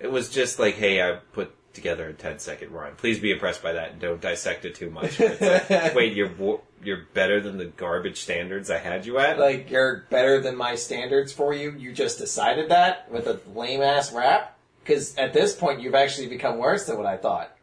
It 0.00 0.12
was 0.12 0.30
just 0.30 0.60
like, 0.60 0.76
hey, 0.76 1.02
I 1.02 1.16
put 1.32 1.52
together 1.74 2.08
a 2.08 2.12
10 2.12 2.38
second 2.38 2.70
rhyme. 2.70 2.94
Please 2.96 3.18
be 3.18 3.32
impressed 3.32 3.62
by 3.64 3.72
that 3.72 3.92
and 3.92 4.00
don't 4.00 4.20
dissect 4.20 4.64
it 4.64 4.76
too 4.76 4.90
much. 4.90 5.18
Like, 5.18 5.40
wait, 5.94 6.14
you're 6.14 6.60
you're 6.84 7.02
better 7.14 7.40
than 7.40 7.58
the 7.58 7.64
garbage 7.64 8.20
standards 8.20 8.70
I 8.70 8.78
had 8.78 9.06
you 9.06 9.18
at? 9.18 9.38
Like 9.38 9.70
you're 9.70 10.04
better 10.10 10.40
than 10.40 10.56
my 10.56 10.76
standards 10.76 11.32
for 11.32 11.52
you. 11.52 11.72
You 11.72 11.92
just 11.92 12.18
decided 12.18 12.68
that 12.68 13.10
with 13.10 13.26
a 13.26 13.40
lame 13.54 13.82
ass 13.82 14.12
rap. 14.12 14.56
Because 14.82 15.16
at 15.16 15.32
this 15.32 15.56
point, 15.56 15.80
you've 15.80 15.94
actually 15.94 16.28
become 16.28 16.58
worse 16.58 16.86
than 16.86 16.98
what 16.98 17.06
I 17.06 17.16
thought. 17.16 17.56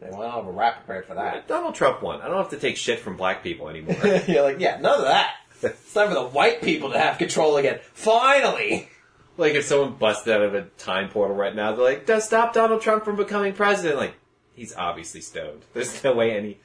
They 0.00 0.10
went 0.10 0.32
on 0.32 0.46
a 0.46 0.50
rap 0.50 0.84
prepared 0.84 1.06
for 1.06 1.14
that. 1.14 1.48
Donald 1.48 1.74
Trump 1.74 2.02
won. 2.02 2.20
I 2.20 2.28
don't 2.28 2.36
have 2.36 2.50
to 2.50 2.58
take 2.58 2.76
shit 2.76 2.98
from 2.98 3.16
black 3.16 3.42
people 3.42 3.68
anymore. 3.68 3.96
you're 4.28 4.42
like, 4.42 4.60
yeah, 4.60 4.78
none 4.80 4.98
of 4.98 5.04
that. 5.04 5.36
It's 5.62 5.94
time 5.94 6.08
for 6.08 6.14
the 6.14 6.24
white 6.24 6.62
people 6.62 6.90
to 6.92 6.98
have 6.98 7.18
control 7.18 7.56
again. 7.56 7.80
Finally. 7.92 8.88
like 9.36 9.54
if 9.54 9.64
someone 9.64 9.94
busted 9.94 10.32
out 10.34 10.42
of 10.42 10.54
a 10.54 10.62
time 10.78 11.08
portal 11.08 11.36
right 11.36 11.54
now, 11.54 11.72
they're 11.72 11.84
like, 11.84 12.06
"Does 12.06 12.24
stop 12.24 12.52
Donald 12.54 12.82
Trump 12.82 13.04
from 13.04 13.16
becoming 13.16 13.52
president?" 13.52 13.98
Like, 13.98 14.14
he's 14.54 14.74
obviously 14.76 15.20
stoned. 15.20 15.64
There's 15.74 16.02
no 16.04 16.14
way 16.14 16.36
any. 16.36 16.60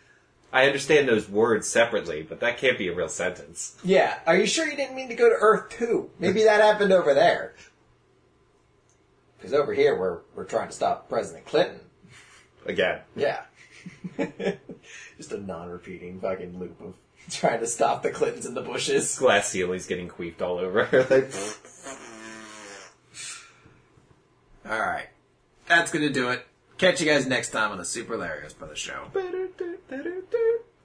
I 0.51 0.65
understand 0.65 1.07
those 1.09 1.27
words 1.29 1.67
separately, 1.67 2.23
but 2.23 2.39
that 2.39 2.57
can't 2.57 2.77
be 2.77 2.87
a 2.87 2.95
real 2.95 3.09
sentence. 3.09 3.77
Yeah. 3.83 4.19
Are 4.25 4.37
you 4.37 4.45
sure 4.47 4.65
you 4.67 4.77
didn't 4.77 4.95
mean 4.95 5.09
to 5.09 5.15
go 5.15 5.29
to 5.29 5.35
Earth 5.35 5.69
too? 5.69 6.09
Maybe 6.19 6.43
that 6.43 6.61
happened 6.61 6.93
over 6.93 7.13
there. 7.13 7.53
Because 9.37 9.53
over 9.53 9.73
here, 9.73 9.97
we're 9.97 10.19
we're 10.35 10.45
trying 10.45 10.69
to 10.69 10.73
stop 10.73 11.09
President 11.09 11.45
Clinton. 11.45 11.81
Again, 12.65 13.01
Yeah. 13.15 13.43
Just 15.17 15.31
a 15.31 15.37
non-repeating 15.37 16.19
fucking 16.19 16.59
loop 16.59 16.79
of 16.81 16.93
trying 17.29 17.59
to 17.59 17.67
stop 17.67 18.03
the 18.03 18.11
Clintons 18.11 18.45
in 18.45 18.53
the 18.53 18.61
bushes. 18.61 19.17
glass 19.17 19.49
ceilings 19.49 19.85
getting 19.85 20.07
queefed 20.09 20.41
all 20.41 20.57
over. 20.57 20.83
like, 21.09 21.31
All 24.69 24.79
right, 24.79 25.07
that's 25.67 25.91
gonna 25.91 26.09
do 26.09 26.29
it. 26.29 26.45
Catch 26.77 27.01
you 27.01 27.07
guys 27.07 27.25
next 27.25 27.49
time 27.49 27.71
on 27.71 27.77
the 27.77 27.85
Super 27.85 28.13
Hilarious 28.13 28.53
Brothers 28.53 28.79
Show. 28.79 29.07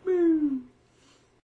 Boo. 0.05 0.63